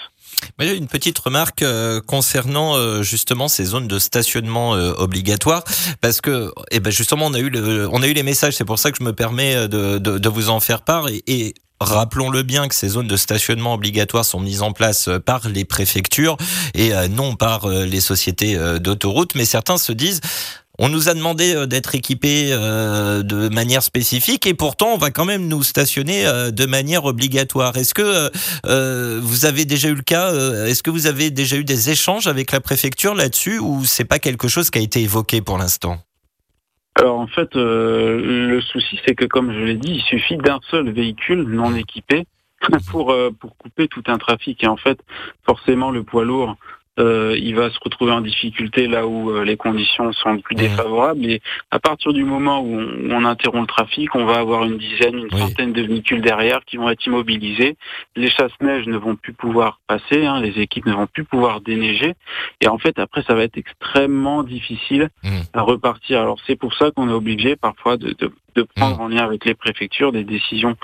Une 0.61 0.87
petite 0.87 1.19
remarque 1.19 1.63
euh, 1.63 2.01
concernant 2.01 2.77
euh, 2.77 3.03
justement 3.03 3.49
ces 3.49 3.65
zones 3.65 3.89
de 3.89 3.99
stationnement 3.99 4.71
obligatoires, 4.71 5.65
parce 6.01 6.21
que 6.21 6.53
eh 6.71 6.79
ben 6.79 6.91
justement 6.93 7.27
on 7.27 7.35
a 7.35 7.41
eu 7.41 7.51
le, 7.51 7.89
on 7.91 8.01
a 8.03 8.07
eu 8.07 8.13
les 8.13 8.23
messages, 8.23 8.55
c'est 8.55 8.65
pour 8.65 8.79
ça 8.79 8.93
que 8.93 8.99
je 9.01 9.05
me 9.05 9.13
permets 9.13 9.67
de, 9.67 9.99
de, 9.99 10.19
de 10.19 10.29
vous 10.29 10.51
en 10.51 10.61
faire 10.61 10.83
part 10.83 11.09
et, 11.09 11.23
et 11.27 11.55
Rappelons-le 11.81 12.43
bien 12.43 12.69
que 12.69 12.75
ces 12.75 12.89
zones 12.89 13.07
de 13.07 13.17
stationnement 13.17 13.73
obligatoires 13.73 14.27
sont 14.27 14.39
mises 14.39 14.61
en 14.61 14.73
place 14.73 15.09
euh, 15.09 15.19
par 15.19 15.49
les 15.49 15.65
préfectures 15.65 16.37
et 16.75 16.95
euh, 16.95 17.09
non 17.09 17.37
par 17.37 17.65
euh, 17.65 17.87
les 17.87 18.01
sociétés 18.01 18.59
d'autoroutes, 18.81 19.35
mais 19.35 19.47
certains 19.47 19.79
se 19.79 19.93
disent 19.93 20.21
on 20.79 20.91
nous 20.91 21.09
a 21.09 21.15
demandé 21.15 21.67
d'être 21.67 21.95
équipés 21.95 22.51
de 22.51 23.49
manière 23.51 23.83
spécifique 23.83 24.47
et 24.47 24.55
pourtant 24.55 24.95
on 24.95 24.97
va 24.97 25.11
quand 25.11 25.27
même 25.27 25.47
nous 25.47 25.63
stationner 25.63 26.25
de 26.25 26.67
manière 26.67 27.05
obligatoire. 27.05 27.77
Est-ce 27.77 27.93
que 27.93 28.31
vous 29.21 29.45
avez 29.45 29.67
déjà 29.67 29.89
eu 29.89 29.95
le 29.95 30.03
cas 30.03 30.33
Est-ce 30.65 30.83
que 30.83 30.89
vous 30.89 31.07
avez 31.07 31.31
déjà 31.31 31.57
eu 31.57 31.65
des 31.65 31.91
échanges 31.91 32.29
avec 32.29 32.51
la 32.51 32.61
préfecture 32.61 33.15
là-dessus 33.15 33.59
ou 33.59 33.85
c'est 33.85 34.07
pas 34.07 34.19
quelque 34.19 34.49
chose 34.49 34.71
qui 34.71 34.79
a 34.79 34.83
été 34.83 35.03
évoqué 35.03 35.43
pour 35.43 35.59
l'instant? 35.59 36.01
Alors 36.97 37.19
en 37.19 37.27
fait, 37.27 37.55
euh, 37.57 38.49
le 38.49 38.61
souci 38.61 39.01
c'est 39.05 39.15
que 39.15 39.25
comme 39.25 39.53
je 39.53 39.59
l'ai 39.59 39.77
dit, 39.77 39.95
il 39.95 40.03
suffit 40.03 40.37
d'un 40.37 40.59
seul 40.71 40.91
véhicule 40.91 41.43
non 41.43 41.75
équipé 41.75 42.27
pour 42.91 43.13
euh, 43.13 43.31
pour 43.31 43.57
couper 43.57 43.89
tout 43.89 44.03
un 44.07 44.19
trafic. 44.19 44.63
Et 44.65 44.67
en 44.67 44.77
fait, 44.77 45.01
forcément, 45.45 45.91
le 45.91 46.03
poids 46.03 46.25
lourd, 46.25 46.57
euh, 47.01 47.37
il 47.39 47.55
va 47.55 47.71
se 47.71 47.79
retrouver 47.83 48.13
en 48.13 48.21
difficulté 48.21 48.87
là 48.87 49.07
où 49.07 49.31
euh, 49.31 49.45
les 49.45 49.57
conditions 49.57 50.13
sont 50.13 50.39
plus 50.39 50.55
défavorables. 50.55 51.25
Et 51.25 51.41
à 51.71 51.79
partir 51.79 52.13
du 52.13 52.25
moment 52.25 52.61
où 52.61 52.79
on, 52.79 52.85
où 52.85 53.13
on 53.13 53.25
interrompt 53.25 53.63
le 53.63 53.67
trafic, 53.67 54.15
on 54.15 54.25
va 54.25 54.39
avoir 54.39 54.65
une 54.65 54.77
dizaine, 54.77 55.19
une 55.19 55.31
centaine 55.31 55.73
de 55.73 55.83
véhicules 55.83 56.21
derrière 56.21 56.61
qui 56.65 56.77
vont 56.77 56.91
être 56.91 57.05
immobilisés. 57.07 57.77
Les 58.17 58.31
chasse-neige 58.31 58.87
ne 58.87 58.97
vont 58.97 59.17
plus 59.17 59.33
pouvoir 59.33 59.81
passer, 59.87 60.27
hein, 60.27 60.41
les 60.41 60.61
équipes 60.61 60.87
ne 60.87 60.93
vont 60.93 61.07
plus 61.07 61.25
pouvoir 61.25 61.61
déneiger. 61.61 62.15
Et 62.61 62.69
en 62.69 62.79
fait, 62.79 62.99
après, 62.99 63.23
ça 63.23 63.35
va 63.35 63.45
être 63.45 63.57
extrêmement 63.57 64.43
difficile 64.43 65.09
à 65.55 65.63
repartir. 65.63 66.21
Alors 66.21 66.39
c'est 66.47 66.57
pour 66.57 66.75
ça 66.75 66.91
qu'on 66.91 67.09
est 67.09 67.13
obligé 67.13 67.57
parfois 67.57 67.97
de, 67.97 68.15
de, 68.19 68.33
de 68.55 68.63
prendre 68.63 69.01
en 69.01 69.09
lien 69.09 69.25
avec 69.25 69.45
les 69.45 69.55
préfectures 69.55 70.13
des 70.13 70.25
décisions 70.25 70.77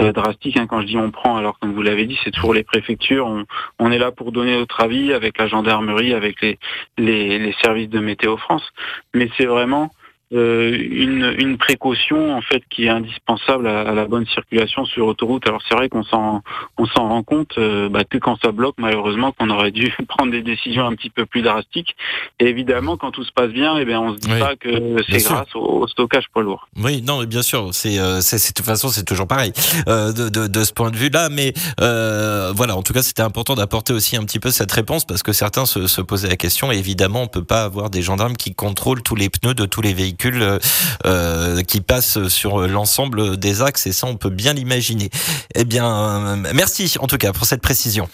euh, 0.00 0.12
drastiques. 0.12 0.56
hein. 0.56 0.66
Quand 0.66 0.80
je 0.80 0.86
dis 0.86 0.96
on 0.96 1.10
prend, 1.10 1.36
alors 1.36 1.58
comme 1.58 1.72
vous 1.72 1.82
l'avez 1.82 2.06
dit, 2.06 2.18
c'est 2.24 2.30
toujours 2.30 2.54
les 2.54 2.64
préfectures. 2.64 3.26
On, 3.26 3.44
on 3.78 3.90
est 3.92 3.98
là 3.98 4.10
pour 4.12 4.32
donner 4.32 4.56
notre 4.56 4.80
avis 4.80 5.12
avec 5.12 5.38
la 5.38 5.46
gendarmerie, 5.46 6.14
avec 6.14 6.40
les, 6.40 6.58
les, 6.98 7.38
les 7.38 7.54
services 7.62 7.88
de 7.88 8.00
Météo 8.00 8.36
France. 8.36 8.66
Mais 9.14 9.30
c'est 9.36 9.46
vraiment 9.46 9.90
euh, 10.32 10.76
une, 10.80 11.34
une 11.38 11.58
précaution 11.58 12.34
en 12.36 12.40
fait 12.40 12.62
qui 12.70 12.86
est 12.86 12.88
indispensable 12.88 13.66
à, 13.66 13.82
à 13.82 13.94
la 13.94 14.06
bonne 14.06 14.26
circulation 14.26 14.84
sur 14.84 15.06
autoroute. 15.06 15.46
Alors 15.46 15.60
c'est 15.68 15.74
vrai 15.74 15.88
qu'on 15.88 16.02
s'en 16.04 16.42
on 16.78 16.86
s'en 16.86 17.08
rend 17.08 17.22
compte 17.22 17.58
euh, 17.58 17.88
bah, 17.88 18.04
que 18.04 18.18
quand 18.18 18.36
ça 18.42 18.52
bloque 18.52 18.76
malheureusement 18.78 19.32
qu'on 19.32 19.50
aurait 19.50 19.70
dû 19.70 19.94
prendre 20.08 20.32
des 20.32 20.42
décisions 20.42 20.86
un 20.86 20.94
petit 20.94 21.10
peu 21.10 21.26
plus 21.26 21.42
drastiques. 21.42 21.94
Et 22.40 22.46
évidemment 22.46 22.96
quand 22.96 23.10
tout 23.10 23.24
se 23.24 23.32
passe 23.32 23.50
bien, 23.50 23.76
eh 23.78 23.84
bien 23.84 24.00
on 24.00 24.14
se 24.14 24.18
dit 24.18 24.30
Oui. 24.32 24.38
pas 24.38 24.56
que 24.56 24.96
c'est 25.08 25.22
grâce 25.22 25.54
au, 25.54 25.60
au 25.60 25.88
stockage 25.88 26.24
poids 26.32 26.42
lourd. 26.42 26.68
Oui, 26.82 27.02
non, 27.02 27.20
mais 27.20 27.26
bien 27.26 27.42
sûr, 27.42 27.70
c'est, 27.72 27.98
euh, 27.98 28.18
de 28.20 28.52
toute 28.52 28.64
façon, 28.64 28.88
c'est 28.88 29.04
toujours 29.04 29.26
pareil 29.26 29.52
euh, 29.88 30.12
de, 30.12 30.28
de, 30.28 30.46
de 30.46 30.64
ce 30.64 30.72
point 30.72 30.90
de 30.90 30.96
vue-là. 30.96 31.28
Mais 31.30 31.52
euh, 31.80 32.52
voilà, 32.54 32.76
en 32.76 32.82
tout 32.82 32.92
cas, 32.92 33.02
c'était 33.02 33.22
important 33.22 33.54
d'apporter 33.54 33.92
aussi 33.92 34.16
un 34.16 34.24
petit 34.24 34.40
peu 34.40 34.50
cette 34.50 34.72
réponse 34.72 35.04
parce 35.04 35.22
que 35.22 35.32
certains 35.32 35.66
se, 35.66 35.86
se 35.86 36.00
posaient 36.00 36.28
la 36.28 36.36
question. 36.36 36.72
Et 36.72 36.76
évidemment, 36.78 37.22
on 37.22 37.26
peut 37.26 37.44
pas 37.44 37.62
avoir 37.64 37.90
des 37.90 38.02
gendarmes 38.02 38.36
qui 38.36 38.54
contrôlent 38.54 39.02
tous 39.02 39.14
les 39.14 39.28
pneus 39.28 39.54
de 39.54 39.66
tous 39.66 39.82
les 39.82 39.92
véhicules 39.92 40.13
euh, 40.24 40.58
euh, 41.06 41.62
qui 41.62 41.80
passent 41.80 42.28
sur 42.28 42.66
l'ensemble 42.66 43.36
des 43.36 43.62
axes. 43.62 43.86
Et 43.86 43.92
ça, 43.92 44.06
on 44.06 44.16
peut 44.16 44.30
bien 44.30 44.52
l'imaginer. 44.52 45.10
Eh 45.54 45.64
bien, 45.64 45.86
euh, 45.86 46.36
merci 46.54 46.96
en 47.00 47.06
tout 47.06 47.18
cas 47.18 47.32
pour 47.32 47.46
cette 47.46 47.62
précision. 47.62 48.08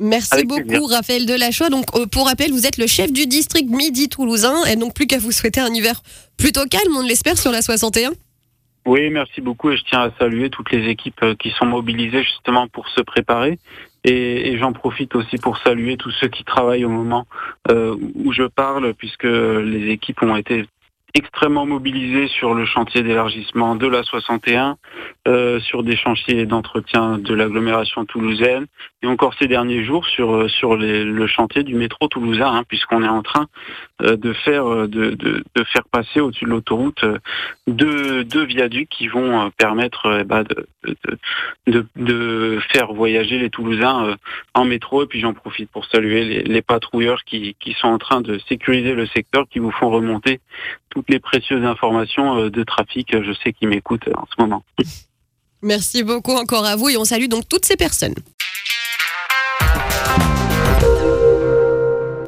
Merci 0.00 0.28
Avec 0.32 0.46
beaucoup, 0.46 0.62
plaisir. 0.62 0.88
Raphaël 0.90 1.26
Delachois. 1.26 1.70
Donc, 1.70 1.86
euh, 1.94 2.06
pour 2.06 2.26
rappel, 2.26 2.52
vous 2.52 2.66
êtes 2.66 2.78
le 2.78 2.86
chef 2.86 3.12
du 3.12 3.26
district 3.26 3.68
Midi 3.68 4.08
Toulousain 4.08 4.64
et 4.64 4.76
donc 4.76 4.94
plus 4.94 5.06
qu'à 5.06 5.18
vous 5.18 5.32
souhaiter 5.32 5.60
un 5.60 5.72
hiver 5.74 6.00
plutôt 6.36 6.64
calme, 6.66 6.96
on 6.96 7.02
l'espère, 7.02 7.36
sur 7.36 7.50
la 7.50 7.62
61. 7.62 8.12
Oui, 8.86 9.10
merci 9.10 9.40
beaucoup 9.40 9.70
et 9.70 9.76
je 9.76 9.82
tiens 9.84 10.02
à 10.02 10.10
saluer 10.18 10.50
toutes 10.50 10.70
les 10.70 10.88
équipes 10.88 11.24
qui 11.38 11.50
sont 11.50 11.66
mobilisées 11.66 12.22
justement 12.22 12.68
pour 12.68 12.88
se 12.88 13.00
préparer. 13.00 13.58
Et, 14.04 14.52
et 14.52 14.58
j'en 14.58 14.72
profite 14.72 15.14
aussi 15.14 15.36
pour 15.36 15.58
saluer 15.58 15.96
tous 15.96 16.12
ceux 16.12 16.28
qui 16.28 16.44
travaillent 16.44 16.84
au 16.84 16.90
moment 16.90 17.26
euh, 17.70 17.96
où 18.14 18.32
je 18.32 18.44
parle, 18.44 18.94
puisque 18.94 19.24
les 19.24 19.90
équipes 19.90 20.22
ont 20.22 20.36
été 20.36 20.64
extrêmement 21.18 21.66
mobilisées 21.66 22.28
sur 22.28 22.54
le 22.54 22.64
chantier 22.64 23.02
d'élargissement 23.02 23.74
de 23.74 23.88
la 23.88 24.04
61, 24.04 24.76
euh, 25.26 25.58
sur 25.60 25.82
des 25.82 25.96
chantiers 25.96 26.46
d'entretien 26.46 27.18
de 27.18 27.34
l'agglomération 27.34 28.04
toulousaine, 28.04 28.66
et 29.02 29.06
encore 29.06 29.32
ces 29.38 29.46
derniers 29.46 29.84
jours 29.84 30.06
sur 30.06 30.34
euh, 30.34 30.48
sur 30.48 30.76
les- 30.76 31.04
le 31.04 31.26
chantier 31.28 31.62
du 31.62 31.74
métro 31.76 32.08
toulousain, 32.08 32.52
hein, 32.52 32.64
puisqu'on 32.66 33.02
est 33.04 33.08
en 33.08 33.22
train 33.22 33.46
euh, 34.02 34.16
de 34.16 34.32
faire 34.32 34.66
euh, 34.66 34.88
de, 34.88 35.10
de, 35.10 35.44
de 35.54 35.64
faire 35.72 35.84
passer 35.90 36.18
au-dessus 36.20 36.46
de 36.46 36.50
l'autoroute 36.50 37.04
deux, 37.68 38.24
deux 38.24 38.44
viaducs 38.44 38.88
qui 38.88 39.06
vont 39.08 39.50
permettre 39.56 40.24
bah, 40.24 40.42
de, 40.44 41.86
de, 41.96 42.58
faire 42.72 42.92
voyager 42.92 43.38
les 43.38 43.50
Toulousains 43.50 44.16
en 44.54 44.64
métro. 44.64 45.04
Et 45.04 45.06
puis 45.06 45.20
j'en 45.20 45.32
profite 45.34 45.70
pour 45.70 45.84
saluer 45.86 46.24
les, 46.24 46.42
les 46.42 46.62
patrouilleurs 46.62 47.22
qui, 47.24 47.54
qui 47.60 47.74
sont 47.74 47.88
en 47.88 47.98
train 47.98 48.20
de 48.20 48.38
sécuriser 48.48 48.94
le 48.94 49.06
secteur, 49.06 49.46
qui 49.48 49.58
vous 49.60 49.70
font 49.70 49.90
remonter 49.90 50.40
toutes 50.90 51.08
les 51.08 51.20
précieuses 51.20 51.64
informations 51.64 52.48
de 52.48 52.62
trafic. 52.64 53.10
Je 53.12 53.32
sais 53.44 53.52
qu'ils 53.52 53.68
m'écoutent 53.68 54.08
en 54.16 54.26
ce 54.26 54.40
moment. 54.42 54.64
Merci 55.62 56.02
beaucoup 56.02 56.32
encore 56.32 56.64
à 56.64 56.76
vous 56.76 56.88
et 56.88 56.96
on 56.96 57.04
salue 57.04 57.26
donc 57.26 57.48
toutes 57.48 57.64
ces 57.64 57.76
personnes. 57.76 58.14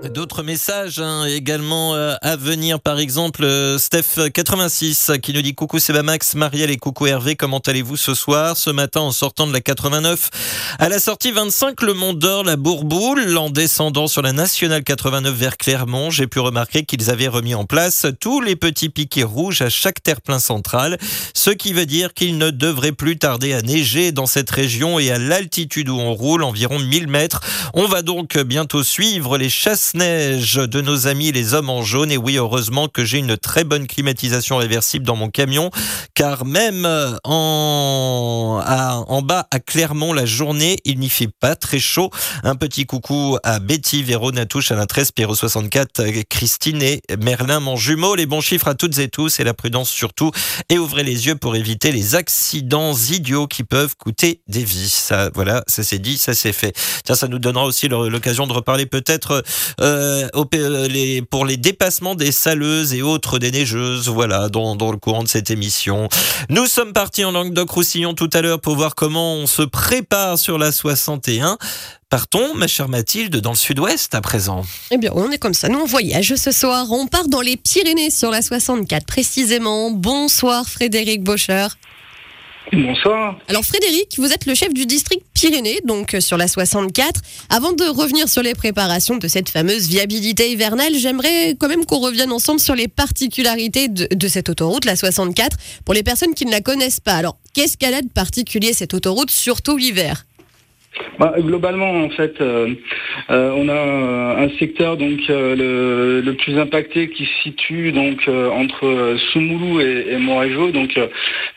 D'autres 0.08 0.42
messages 0.42 0.98
hein, 0.98 1.26
également 1.26 1.94
euh, 1.94 2.14
à 2.22 2.34
venir, 2.34 2.80
par 2.80 2.98
exemple 2.98 3.44
euh, 3.44 3.76
Steph86 3.76 5.20
qui 5.20 5.34
nous 5.34 5.42
dit 5.42 5.54
coucou 5.54 5.78
c'est 5.78 5.92
Max, 6.02 6.34
Marielle 6.34 6.70
et 6.70 6.78
coucou 6.78 7.06
Hervé, 7.06 7.36
comment 7.36 7.58
allez-vous 7.58 7.98
ce 7.98 8.14
soir? 8.14 8.56
Ce 8.56 8.70
matin 8.70 9.00
en 9.00 9.12
sortant 9.12 9.46
de 9.46 9.52
la 9.52 9.60
89, 9.60 10.30
à 10.78 10.88
la 10.88 10.98
sortie 10.98 11.32
25 11.32 11.82
le 11.82 11.92
Mont 11.92 12.14
d'Or, 12.14 12.44
la 12.44 12.56
Bourboule, 12.56 13.36
en 13.36 13.50
descendant 13.50 14.08
sur 14.08 14.22
la 14.22 14.32
Nationale 14.32 14.82
89 14.82 15.34
vers 15.34 15.58
Clermont, 15.58 16.10
j'ai 16.10 16.26
pu 16.26 16.40
remarquer 16.40 16.84
qu'ils 16.84 17.10
avaient 17.10 17.28
remis 17.28 17.54
en 17.54 17.66
place 17.66 18.06
tous 18.20 18.40
les 18.40 18.56
petits 18.56 18.88
piquets 18.88 19.22
rouges 19.22 19.60
à 19.60 19.68
chaque 19.68 20.02
terre-plein 20.02 20.38
central, 20.38 20.96
ce 21.34 21.50
qui 21.50 21.74
veut 21.74 21.86
dire 21.86 22.14
qu'il 22.14 22.38
ne 22.38 22.50
devrait 22.50 22.92
plus 22.92 23.18
tarder 23.18 23.52
à 23.52 23.60
neiger 23.60 24.12
dans 24.12 24.26
cette 24.26 24.50
région 24.50 24.98
et 24.98 25.10
à 25.10 25.18
l'altitude 25.18 25.90
où 25.90 25.98
on 25.98 26.14
roule, 26.14 26.42
environ 26.42 26.78
1000 26.78 27.06
mètres. 27.06 27.42
On 27.74 27.86
va 27.86 28.00
donc 28.00 28.38
bientôt 28.38 28.82
suivre 28.82 29.36
les 29.36 29.50
chasse-neige 29.90 30.54
de 30.54 30.80
nos 30.80 31.06
amis 31.06 31.32
les 31.32 31.54
hommes 31.54 31.70
en 31.70 31.82
jaune. 31.82 32.10
Et 32.12 32.16
oui, 32.16 32.36
heureusement 32.36 32.88
que 32.88 33.04
j'ai 33.04 33.18
une 33.18 33.36
très 33.36 33.64
bonne 33.64 33.86
climatisation 33.86 34.56
réversible 34.56 35.04
dans 35.04 35.16
mon 35.16 35.30
camion, 35.30 35.70
car 36.14 36.44
même 36.44 36.86
en, 37.24 38.60
à- 38.64 39.02
en 39.08 39.22
bas 39.22 39.46
à 39.50 39.58
Clermont 39.58 40.12
la 40.12 40.26
journée, 40.26 40.76
il 40.84 40.98
n'y 40.98 41.08
fait 41.08 41.28
pas 41.40 41.56
très 41.56 41.80
chaud. 41.80 42.10
Un 42.44 42.54
petit 42.54 42.86
coucou 42.86 43.36
à 43.42 43.58
Betty, 43.58 44.02
Véro, 44.02 44.32
Natouche, 44.32 44.70
Alain 44.70 44.86
13, 44.86 45.12
Pierrot 45.12 45.34
64, 45.34 46.02
Christine 46.28 46.82
et 46.82 47.02
Merlin, 47.20 47.60
mon 47.60 47.76
jumeau. 47.76 48.14
Les 48.14 48.26
bons 48.26 48.40
chiffres 48.40 48.68
à 48.68 48.74
toutes 48.74 48.98
et 48.98 49.08
tous 49.08 49.40
et 49.40 49.44
la 49.44 49.54
prudence 49.54 49.90
surtout. 49.90 50.30
Et 50.68 50.78
ouvrez 50.78 51.02
les 51.02 51.26
yeux 51.26 51.34
pour 51.36 51.56
éviter 51.56 51.90
les 51.92 52.14
accidents 52.14 52.94
idiots 52.94 53.46
qui 53.46 53.64
peuvent 53.64 53.96
coûter 53.96 54.40
des 54.46 54.62
vies. 54.64 54.88
Ça, 54.88 55.30
voilà, 55.34 55.64
ça 55.66 55.82
c'est 55.82 55.98
dit, 55.98 56.18
ça 56.18 56.34
c'est 56.34 56.52
fait. 56.52 56.74
Tiens, 57.04 57.14
ça 57.16 57.28
nous 57.28 57.38
donnera 57.38 57.64
aussi 57.64 57.88
l'occasion 57.88 58.46
de 58.46 58.52
reparler 58.52 58.86
peut-être 58.86 59.42
euh, 59.80 60.28
euh, 60.34 61.20
pour 61.30 61.44
les 61.44 61.56
dépassements 61.56 62.14
des 62.14 62.32
saleuses 62.32 62.92
et 62.94 63.02
autres 63.02 63.38
des 63.38 63.50
neigeuses. 63.50 64.08
Voilà, 64.08 64.48
dans, 64.48 64.76
dans 64.76 64.90
le 64.90 64.98
courant 64.98 65.22
de 65.22 65.28
cette 65.28 65.50
émission. 65.50 66.08
Nous 66.48 66.66
sommes 66.66 66.92
partis 66.92 67.24
en 67.24 67.32
Languedoc-Roussillon 67.32 68.14
tout 68.14 68.30
à 68.32 68.42
l'heure 68.42 68.60
pour 68.60 68.76
voir 68.76 68.94
comment 68.94 69.34
on 69.34 69.46
se 69.46 69.62
prépare 69.62 70.38
sur 70.38 70.58
la 70.58 70.72
61. 70.72 71.58
Partons, 72.08 72.54
ma 72.56 72.66
chère 72.66 72.88
Mathilde, 72.88 73.36
dans 73.36 73.50
le 73.50 73.56
sud-ouest 73.56 74.14
à 74.16 74.20
présent. 74.20 74.64
Eh 74.90 74.98
bien, 74.98 75.12
on 75.14 75.30
est 75.30 75.38
comme 75.38 75.54
ça. 75.54 75.68
Nous, 75.68 75.78
on 75.78 75.86
voyage 75.86 76.34
ce 76.34 76.50
soir. 76.50 76.90
On 76.90 77.06
part 77.06 77.28
dans 77.28 77.40
les 77.40 77.56
Pyrénées 77.56 78.10
sur 78.10 78.32
la 78.32 78.42
64 78.42 79.06
précisément. 79.06 79.92
Bonsoir, 79.92 80.68
Frédéric 80.68 81.22
Bocher. 81.22 81.68
Bonsoir. 82.72 83.36
Alors, 83.48 83.64
Frédéric, 83.64 84.14
vous 84.18 84.32
êtes 84.32 84.46
le 84.46 84.54
chef 84.54 84.72
du 84.72 84.86
district 84.86 85.24
Pyrénées, 85.34 85.80
donc 85.84 86.14
euh, 86.14 86.20
sur 86.20 86.36
la 86.36 86.46
64. 86.46 87.20
Avant 87.48 87.72
de 87.72 87.84
revenir 87.84 88.28
sur 88.28 88.42
les 88.42 88.54
préparations 88.54 89.16
de 89.16 89.26
cette 89.26 89.48
fameuse 89.48 89.88
viabilité 89.88 90.52
hivernale, 90.52 90.94
j'aimerais 90.94 91.56
quand 91.58 91.68
même 91.68 91.84
qu'on 91.84 91.98
revienne 91.98 92.30
ensemble 92.30 92.60
sur 92.60 92.76
les 92.76 92.86
particularités 92.86 93.88
de, 93.88 94.06
de 94.14 94.28
cette 94.28 94.48
autoroute, 94.48 94.84
la 94.84 94.94
64, 94.94 95.56
pour 95.84 95.94
les 95.94 96.04
personnes 96.04 96.34
qui 96.34 96.46
ne 96.46 96.52
la 96.52 96.60
connaissent 96.60 97.00
pas. 97.00 97.14
Alors, 97.14 97.38
qu'est-ce 97.54 97.76
qu'elle 97.76 97.94
a 97.94 98.02
de 98.02 98.08
particulier, 98.08 98.72
cette 98.72 98.94
autoroute, 98.94 99.30
surtout 99.30 99.76
l'hiver? 99.76 100.24
Bah, 101.20 101.34
globalement, 101.38 101.90
en 101.90 102.10
fait, 102.10 102.40
euh, 102.40 102.74
euh, 103.30 103.52
on 103.54 103.68
a 103.68 104.42
un 104.42 104.48
secteur 104.58 104.96
donc 104.96 105.20
euh, 105.30 105.54
le, 105.54 106.20
le 106.20 106.34
plus 106.34 106.58
impacté 106.58 107.10
qui 107.10 107.26
se 107.26 107.42
situe 107.42 107.92
donc 107.92 108.26
entre 108.28 109.16
Soumoulou 109.30 109.80
et, 109.80 110.06
et 110.10 110.16
Montrégeau. 110.16 110.70
Donc, 110.70 110.98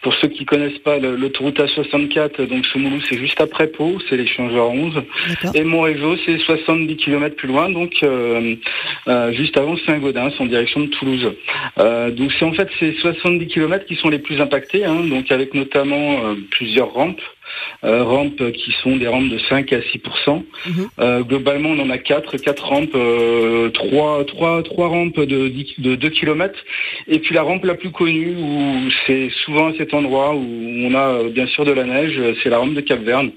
pour 0.02 0.14
ceux 0.16 0.28
qui 0.28 0.46
connaissent 0.46 0.80
pas 0.80 1.00
l'autoroute 1.00 1.60
A64, 1.60 2.46
donc 2.48 2.66
Soumoulou 2.68 3.00
c'est 3.10 3.18
juste 3.18 3.42
après 3.42 3.68
Pau, 3.68 3.98
c'est 4.10 4.18
l'échangeur 4.18 4.70
11, 4.70 5.02
et 5.56 5.64
Montrégeau 5.64 6.16
c'est 6.26 6.38
70 6.38 6.98
km 6.98 7.36
plus 7.36 7.48
loin, 7.48 7.70
donc 7.70 7.94
juste 9.32 9.58
avant 9.58 9.78
Saint-Gaudens 9.78 10.34
en 10.40 10.46
direction 10.46 10.82
de 10.82 10.88
Toulouse. 10.88 11.32
Donc 11.78 12.32
c'est 12.38 12.46
en 12.46 12.54
fait 12.54 12.70
ces 12.80 12.94
70 12.94 13.48
km 13.48 13.86
qui 13.86 13.96
sont 13.96 14.10
les 14.10 14.20
plus 14.20 14.42
impactés, 14.42 14.86
hein, 14.86 15.04
donc 15.10 15.32
avec 15.32 15.54
notamment 15.54 16.36
plusieurs 16.52 16.92
rampes. 16.94 17.22
Euh, 17.84 18.04
rampes 18.04 18.52
qui 18.52 18.72
sont 18.82 18.96
des 18.96 19.08
rampes 19.08 19.30
de 19.30 19.38
5 19.50 19.72
à 19.74 19.80
6% 19.80 20.44
Euh, 21.00 21.22
Globalement, 21.24 21.70
on 21.70 21.80
en 21.80 21.90
a 21.90 21.98
quatre, 21.98 22.38
quatre 22.38 22.66
rampes, 22.66 22.96
euh, 22.96 23.70
trois, 23.70 24.24
trois, 24.26 24.64
trois 24.64 24.88
rampes 24.88 25.20
de, 25.20 25.48
10 25.48 25.76
de 25.80 25.96
2 25.96 26.10
km. 26.10 26.54
Et 27.08 27.20
puis 27.20 27.34
la 27.36 27.44
rampe 27.44 27.66
la 27.66 27.76
plus 27.76 27.92
connue, 27.92 28.36
où 28.40 28.90
c'est 29.06 29.30
souvent 29.44 29.68
à 29.68 29.74
cet 29.78 29.94
endroit 29.94 30.34
où 30.36 30.46
on 30.86 30.94
a 30.96 31.08
euh, 31.08 31.30
bien 31.30 31.48
sûr 31.48 31.66
de 31.66 31.72
la 31.72 31.84
neige, 31.84 32.16
euh, 32.18 32.34
c'est 32.42 32.50
la 32.50 32.60
rampe 32.60 32.74
de 32.74 32.82
Cap-Verne, 32.82 33.32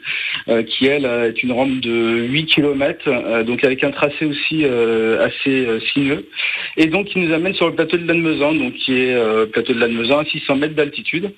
euh, 0.49 0.63
qui 0.63 0.87
elle 0.87 1.07
euh, 1.07 1.29
est 1.29 1.43
une 1.43 1.53
rampe 1.53 1.81
de 1.81 2.27
8 2.29 2.47
km, 2.47 3.43
donc 3.45 3.65
avec 3.65 3.83
un 3.85 3.91
tracé 3.91 4.25
aussi 4.25 4.65
euh, 4.65 5.27
assez 5.27 5.67
euh, 5.67 5.81
sinueux. 5.93 6.29
Et 6.77 6.87
donc 6.87 7.07
qui 7.07 7.19
nous 7.19 7.33
amène 7.33 7.55
sur 7.55 7.67
le 7.69 7.75
plateau 7.75 7.97
de 7.97 8.07
Lannemezan, 8.07 8.55
donc 8.55 8.75
qui 8.75 8.93
est 8.93 9.15
euh, 9.15 9.47
plateau 9.47 9.73
de 9.73 9.81
Lannemezan 9.81 10.19
à 10.19 10.25
600 10.25 10.57
mètres 10.57 10.75
d'altitude, 10.75 11.33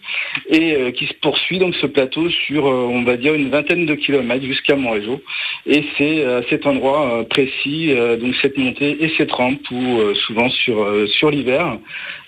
et 0.51 0.75
euh, 0.75 0.91
qui 0.91 1.07
se 1.07 1.15
poursuit 1.15 1.59
donc 1.59 1.75
ce 1.77 1.87
plateau 1.87 2.29
sur, 2.31 2.67
euh, 2.68 2.68
on 2.71 3.03
va 3.03 3.17
dire, 3.17 3.35
une 3.35 3.51
vingtaine 3.51 3.87
de 3.87 3.95
kilomètres 3.95 4.45
jusqu'à 4.45 4.77
Montrégeau. 4.77 5.21
Et 5.67 5.85
c'est 5.97 6.25
à 6.25 6.43
cet 6.49 6.67
endroit 6.67 7.13
euh, 7.13 7.25
précis, 7.25 7.93
euh, 7.93 8.17
donc 8.17 8.35
cette 8.41 8.57
montée 8.57 8.97
et 9.01 9.13
cette 9.17 9.33
rampe 9.33 9.71
où 9.71 9.99
euh, 9.99 10.15
souvent 10.27 10.49
sur 10.51 10.83
euh, 10.83 11.07
sur 11.07 11.31
l'hiver, 11.31 11.79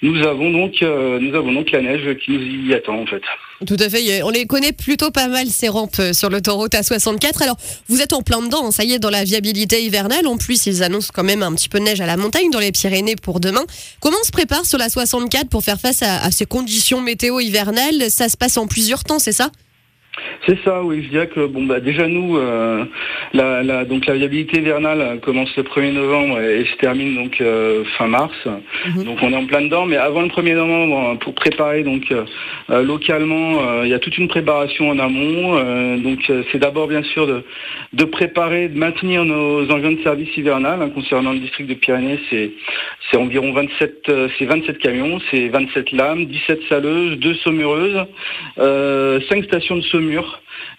nous 0.02 0.22
avons 0.26 0.50
donc 0.50 0.82
euh, 0.82 1.18
nous 1.20 1.34
avons 1.34 1.52
donc 1.52 1.70
la 1.70 1.80
neige 1.80 2.16
qui 2.18 2.32
nous 2.32 2.68
y 2.68 2.74
attend 2.74 3.00
en 3.00 3.06
fait. 3.06 3.22
Tout 3.66 3.76
à 3.78 3.90
fait. 3.90 4.22
On 4.22 4.30
les 4.30 4.46
connaît 4.46 4.72
plutôt 4.72 5.10
pas 5.10 5.28
mal, 5.28 5.46
ces 5.48 5.68
rampes 5.68 5.98
euh, 5.98 6.12
sur 6.14 6.30
l'autoroute 6.30 6.72
A64. 6.72 7.42
Alors, 7.42 7.56
vous 7.88 8.00
êtes 8.00 8.14
en 8.14 8.22
plein 8.22 8.40
dedans, 8.40 8.66
hein, 8.66 8.70
ça 8.70 8.84
y 8.84 8.94
est, 8.94 8.98
dans 8.98 9.10
la 9.10 9.22
viabilité 9.22 9.82
hivernale. 9.82 10.26
En 10.26 10.38
plus, 10.38 10.64
ils 10.64 10.82
annoncent 10.82 11.10
quand 11.12 11.24
même 11.24 11.42
un 11.42 11.52
petit 11.54 11.68
peu 11.68 11.78
de 11.78 11.84
neige 11.84 12.00
à 12.00 12.06
la 12.06 12.16
montagne 12.16 12.50
dans 12.50 12.58
les 12.58 12.72
Pyrénées 12.72 13.16
pour 13.16 13.38
demain. 13.38 13.64
Comment 14.00 14.16
on 14.20 14.24
se 14.24 14.32
prépare 14.32 14.64
sur 14.64 14.78
la 14.78 14.88
64 14.88 15.50
pour 15.50 15.62
faire 15.62 15.78
face 15.78 16.02
à 16.02 16.30
ces 16.30 16.46
conditions 16.46 17.02
météo 17.02 17.38
hivernales? 17.40 18.10
Ça 18.10 18.30
se 18.30 18.36
passe 18.38 18.56
en 18.56 18.66
plusieurs 18.66 19.04
temps, 19.04 19.18
c'est 19.18 19.32
ça? 19.32 19.50
C'est 20.46 20.58
ça, 20.64 20.82
oui. 20.82 21.02
Je 21.04 21.08
dirais 21.10 21.28
que 21.28 21.46
bon 21.46 21.64
bah 21.64 21.80
déjà 21.80 22.06
nous, 22.08 22.36
euh, 22.36 22.84
la, 23.32 23.62
la- 23.62 23.84
donc 23.84 24.06
la 24.06 24.14
viabilité 24.14 24.58
hivernale 24.58 25.00
euh, 25.00 25.16
commence 25.18 25.54
le 25.56 25.62
1er 25.62 25.92
novembre 25.92 26.40
et, 26.40 26.60
et 26.60 26.64
se 26.64 26.74
termine 26.76 27.14
donc 27.14 27.40
euh, 27.40 27.84
fin 27.96 28.08
mars. 28.08 28.34
Donc 29.04 29.18
on 29.22 29.32
est 29.32 29.36
en 29.36 29.46
plein 29.46 29.62
dedans, 29.62 29.86
mais 29.86 29.96
avant 29.96 30.22
le 30.22 30.28
1er 30.28 30.54
novembre, 30.56 31.18
pour 31.20 31.34
préparer 31.34 31.84
donc 31.84 32.10
euh, 32.10 32.82
localement, 32.82 33.82
il 33.84 33.88
y 33.88 33.94
a 33.94 33.98
toute 33.98 34.18
une 34.18 34.28
préparation 34.28 34.90
en 34.90 34.98
amont. 34.98 35.96
Donc 35.98 36.18
c'est 36.50 36.58
d'abord 36.58 36.88
bien 36.88 37.02
sûr 37.02 37.26
de, 37.26 37.44
de 37.92 38.04
préparer, 38.04 38.68
de 38.68 38.78
maintenir 38.78 39.24
nos 39.24 39.70
engins 39.70 39.92
de 39.92 40.02
service 40.02 40.36
hivernal. 40.36 40.82
hein, 40.82 40.90
concernant 40.90 41.32
le 41.32 41.38
district 41.38 41.68
de 41.68 41.74
Pyrénées, 41.74 42.18
c'est 42.30 43.16
environ 43.16 43.52
27, 43.52 44.08
euh, 44.08 44.28
c'est 44.38 44.44
27 44.46 44.78
camions, 44.78 45.20
c'est 45.30 45.48
27 45.48 45.92
lames, 45.92 46.24
17 46.26 46.60
saleuses, 46.68 47.18
2 47.18 47.34
saumureuses, 47.34 48.04
euh, 48.58 49.20
5 49.28 49.44
stations 49.44 49.76
de 49.76 49.82
saumure 49.82 49.99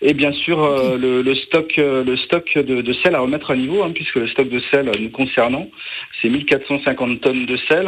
et 0.02 0.14
bien 0.14 0.32
sûr 0.32 0.64
euh, 0.64 0.98
le, 0.98 1.22
le 1.22 1.36
stock 1.36 1.78
euh, 1.78 2.04
le 2.04 2.18
stock 2.18 2.58
de, 2.58 2.82
de 2.82 2.94
sel 2.94 3.16
à 3.16 3.20
remettre 3.20 3.52
à 3.52 3.56
niveau 3.56 3.84
hein, 3.84 3.92
puisque 3.94 4.16
le 4.16 4.28
stock 4.28 4.50
de 4.50 4.60
sel 4.72 4.92
nous 5.00 5.10
concernant 5.10 5.68
c'est 6.22 6.30
1450 6.30 7.22
tonnes 7.22 7.46
de 7.46 7.58
sel 7.68 7.88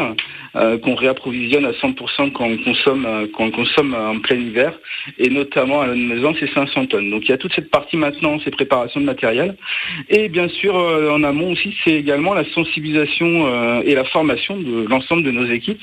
euh, 0.55 0.77
qu'on 0.77 0.95
réapprovisionne 0.95 1.65
à 1.65 1.71
100% 1.71 2.31
quand 2.31 2.45
on 2.45 2.57
consomme 2.57 3.27
quand 3.35 3.45
on 3.45 3.51
consomme 3.51 3.95
en 3.95 4.19
plein 4.19 4.37
hiver. 4.37 4.73
Et 5.17 5.29
notamment 5.29 5.81
à 5.81 5.87
la 5.87 5.95
maison 5.95 6.33
c'est 6.39 6.51
500 6.51 6.87
tonnes. 6.87 7.09
Donc 7.09 7.23
il 7.23 7.29
y 7.29 7.33
a 7.33 7.37
toute 7.37 7.53
cette 7.53 7.69
partie 7.69 7.97
maintenant 7.97 8.39
ces 8.39 8.51
préparations 8.51 8.99
de 8.99 9.05
matériel. 9.05 9.55
Et 10.09 10.29
bien 10.29 10.47
sûr 10.49 10.77
euh, 10.77 11.11
en 11.11 11.23
amont 11.23 11.51
aussi 11.51 11.75
c'est 11.83 11.93
également 11.93 12.33
la 12.33 12.45
sensibilisation 12.53 13.81
et 13.83 13.95
la 13.95 14.03
formation 14.05 14.57
de 14.57 14.87
l'ensemble 14.87 15.23
de 15.23 15.31
nos 15.31 15.45
équipes 15.45 15.81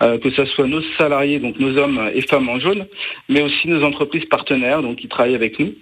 que 0.00 0.30
ce 0.30 0.44
soit 0.46 0.66
nos 0.66 0.82
salariés 0.96 1.38
donc 1.38 1.58
nos 1.58 1.76
hommes 1.76 2.10
et 2.14 2.22
femmes 2.22 2.48
en 2.48 2.58
jaune 2.58 2.86
mais 3.28 3.42
aussi 3.42 3.68
nos 3.68 3.82
entreprises 3.84 4.24
partenaires 4.26 4.82
donc 4.88 4.96
qui 4.96 5.08
travaillent 5.08 5.34
avec 5.34 5.58
nous. 5.58 5.74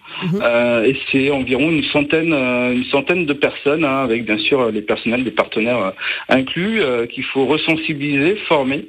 Euh, 0.43 0.85
et 0.85 0.97
c'est 1.11 1.31
environ 1.31 1.71
une 1.71 1.85
centaine 1.85 2.33
euh, 2.33 2.73
une 2.73 2.85
centaine 2.85 3.27
de 3.27 3.33
personnes 3.33 3.85
hein, 3.85 4.03
avec 4.03 4.25
bien 4.25 4.39
sûr 4.39 4.71
les 4.71 4.83
personnels 4.83 5.25
des 5.25 5.31
partenaires 5.31 5.79
euh, 5.79 5.91
inclus 6.29 6.81
qu'il 7.11 7.25
faut 7.25 7.47
resensibiliser 7.47 8.37
former 8.49 8.87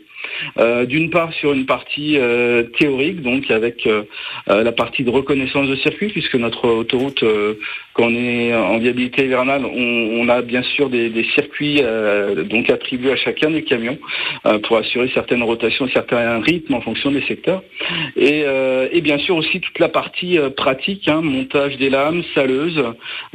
euh, 0.58 0.86
d'une 0.86 1.10
part 1.10 1.32
sur 1.34 1.54
une 1.54 1.66
partie 1.66 2.18
euh, 2.18 2.64
théorique, 2.78 3.22
donc 3.22 3.50
avec 3.52 3.86
euh, 3.88 4.04
la 4.48 4.72
partie 4.72 5.04
de 5.04 5.10
reconnaissance 5.10 5.68
de 5.68 5.76
circuit, 5.76 6.10
puisque 6.10 6.36
notre 6.36 6.68
autoroute, 6.68 7.24
quand 7.94 8.06
on 8.06 8.16
est 8.16 8.54
en 8.56 8.78
viabilité 8.78 9.26
hivernale, 9.26 9.66
on, 9.66 10.30
a 10.30 10.42
bien 10.42 10.62
sûr 10.62 10.90
des, 10.90 11.26
circuits 11.34 11.82
donc 12.50 12.70
attribués 12.70 13.12
à 13.12 13.16
chacun 13.16 13.50
des 13.52 13.64
camions 13.64 13.98
pour 14.64 14.78
assurer 14.78 15.10
certaines 15.14 15.44
rotations, 15.44 15.88
certains 15.94 16.40
rythmes 16.42 16.74
en 16.76 16.82
fonction 16.82 17.12
des 17.12 17.22
secteurs. 17.24 17.64
Et, 18.16 18.46
bien 19.02 19.18
sûr 19.20 19.36
aussi 19.38 19.62
toute 19.62 19.80
la 19.80 19.90
partie 19.90 20.38
pratique, 20.56 21.08
hein, 21.08 21.22
montage 21.22 21.78
des 21.78 21.90
lames, 21.90 22.24
saleuses. 22.36 22.84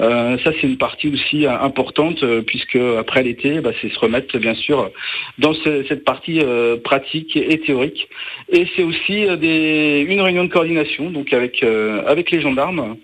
Euh, 0.01 0.37
ça 0.45 0.53
c'est 0.61 0.67
une 0.67 0.79
partie 0.79 1.09
aussi 1.09 1.47
importante 1.47 2.25
puisque 2.43 2.79
après 2.99 3.23
l'été, 3.23 3.61
bah, 3.61 3.71
c'est 3.81 3.91
se 3.91 3.99
remettre 3.99 4.39
bien 4.39 4.55
sûr 4.55 4.91
dans 5.39 5.55
ce- 5.55 5.85
cette 5.89 6.05
partie 6.05 6.41
pratique 6.77 7.37
et 7.37 7.59
théorique. 7.59 8.09
Et 8.51 8.67
c'est 8.75 8.83
aussi 8.83 9.27
euh, 9.27 10.05
une 10.07 10.21
réunion 10.21 10.45
de 10.45 10.51
coordination 10.51 11.11
donc 11.11 11.33
avec 11.33 11.63
euh, 11.63 12.03
avec 12.07 12.31
les 12.31 12.41
gendarmes, 12.41 12.97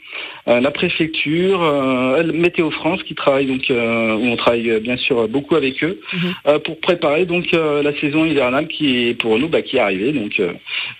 la 0.48 0.70
préfecture, 0.70 1.62
euh, 1.62 2.22
Météo 2.32 2.70
France 2.70 3.02
qui 3.02 3.14
travaille 3.14 3.46
donc 3.46 3.70
euh, 3.70 4.14
où 4.14 4.26
on 4.26 4.36
travaille 4.36 4.70
euh, 4.70 4.80
bien 4.80 4.96
sûr 4.96 5.28
beaucoup 5.28 5.56
avec 5.56 5.84
eux 5.84 6.00
euh, 6.46 6.58
pour 6.58 6.80
préparer 6.80 7.26
donc 7.26 7.52
euh, 7.52 7.82
la 7.82 7.94
saison 8.00 8.24
hivernale 8.24 8.66
qui 8.68 9.08
est 9.08 9.14
pour 9.14 9.38
nous 9.38 9.48
bah, 9.48 9.62
qui 9.62 9.76
est 9.76 9.80
arrivée 9.80 10.12
donc 10.12 10.40
euh, 10.40 10.52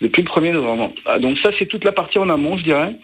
depuis 0.02 0.22
le 0.22 0.28
1er 0.28 0.52
novembre. 0.52 0.92
Ah, 1.06 1.18
donc 1.18 1.38
ça 1.38 1.50
c'est 1.58 1.66
toute 1.66 1.84
la 1.84 1.92
partie 1.92 2.18
en 2.18 2.28
amont 2.28 2.58
je 2.58 2.64
dirais. 2.64 2.94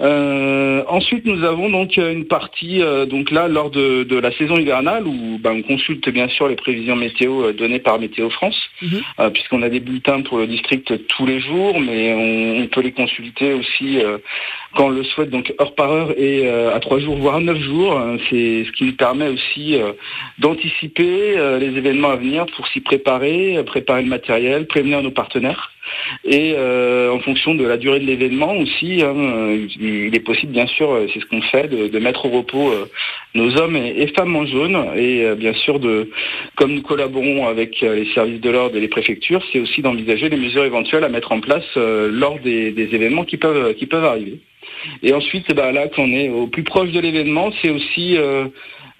Euh, 0.00 0.82
ensuite 0.88 1.24
nous 1.24 1.44
avons 1.44 1.70
donc 1.70 1.96
euh, 1.96 2.12
une 2.12 2.26
partie 2.26 2.82
euh, 2.82 3.06
donc 3.06 3.30
là 3.30 3.48
lors 3.48 3.70
de, 3.70 4.04
de 4.04 4.18
la 4.18 4.32
saison 4.32 4.56
hivernale 4.58 5.06
où 5.06 5.38
bah, 5.40 5.52
on 5.54 5.62
consulte 5.62 6.08
bien 6.10 6.28
sûr 6.28 6.48
les 6.48 6.56
prévisions 6.56 6.96
météo 6.96 7.44
euh, 7.46 7.52
données 7.52 7.78
par 7.80 7.98
Météo 7.98 8.28
France 8.28 8.60
euh, 9.18 9.30
puisqu'on 9.30 9.62
a 9.62 9.68
des 9.70 9.80
bulletins 9.80 10.20
pour 10.20 10.38
le 10.38 10.46
district 10.46 10.92
tous 11.08 11.26
les 11.26 11.40
jours 11.40 11.80
mais 11.80 12.12
on, 12.12 12.62
on 12.64 12.66
peut 12.66 12.82
les 12.82 12.92
consulter 12.92 13.54
aussi 13.54 14.00
euh, 14.02 14.18
quand 14.74 14.86
on 14.86 14.90
le 14.90 15.04
souhaite 15.04 15.30
donc 15.30 15.54
heure 15.60 15.74
par 15.74 15.85
heure 15.90 16.10
et 16.16 16.46
euh, 16.46 16.74
à 16.74 16.80
trois 16.80 16.98
jours 16.98 17.16
voire 17.16 17.40
neuf 17.40 17.58
jours. 17.58 17.98
Euh, 17.98 18.16
C'est 18.28 18.64
ce 18.64 18.72
qui 18.72 18.84
nous 18.84 18.96
permet 18.96 19.28
aussi 19.28 19.76
euh, 19.76 19.92
d'anticiper 20.38 21.36
euh, 21.36 21.58
les 21.58 21.76
événements 21.76 22.10
à 22.10 22.16
venir 22.16 22.46
pour 22.56 22.66
s'y 22.68 22.80
préparer, 22.80 23.62
préparer 23.66 24.02
le 24.02 24.08
matériel, 24.08 24.66
prévenir 24.66 25.02
nos 25.02 25.10
partenaires. 25.10 25.72
Et 26.24 26.56
en 26.56 27.20
fonction 27.20 27.54
de 27.54 27.64
la 27.64 27.76
durée 27.76 28.00
de 28.00 28.06
l'événement 28.06 28.56
aussi, 28.56 29.04
hein, 29.04 29.56
il 29.78 30.12
est 30.12 30.24
possible 30.24 30.50
bien 30.50 30.66
sûr, 30.66 30.88
c'est 31.12 31.20
ce 31.20 31.26
qu'on 31.26 31.40
fait, 31.42 31.68
de, 31.68 31.98
mettre 32.00 32.26
au 32.26 32.30
repos 32.30 32.74
nos 33.36 33.56
hommes 33.56 33.76
et, 33.76 34.08
femmes 34.08 34.34
en 34.34 34.44
jaune. 34.46 34.76
Et 34.96 35.24
bien 35.36 35.54
sûr, 35.54 35.78
comme 36.56 36.74
nous 36.74 36.82
collaborons 36.82 37.46
avec 37.46 37.82
les 37.82 38.12
services 38.14 38.40
de 38.40 38.50
l'ordre 38.50 38.76
et 38.76 38.80
les 38.80 38.88
préfectures, 38.88 39.44
c'est 39.52 39.60
aussi 39.60 39.80
d'envisager 39.80 40.28
les 40.28 40.36
mesures 40.36 40.64
éventuelles 40.64 41.04
à 41.04 41.08
mettre 41.08 41.30
en 41.30 41.38
place 41.38 41.76
lors 41.76 42.40
des, 42.40 42.74
événements 42.76 43.24
qui 43.24 43.36
peuvent 43.36 44.04
arriver. 44.04 44.40
Et 45.02 45.12
ensuite, 45.12 45.52
bah, 45.54 45.72
là, 45.72 45.88
quand 45.88 46.02
on 46.02 46.12
est 46.12 46.28
au 46.28 46.46
plus 46.46 46.62
proche 46.64 46.90
de 46.90 47.00
l'événement, 47.00 47.50
c'est 47.62 47.70
aussi 47.70 48.16
euh, 48.16 48.44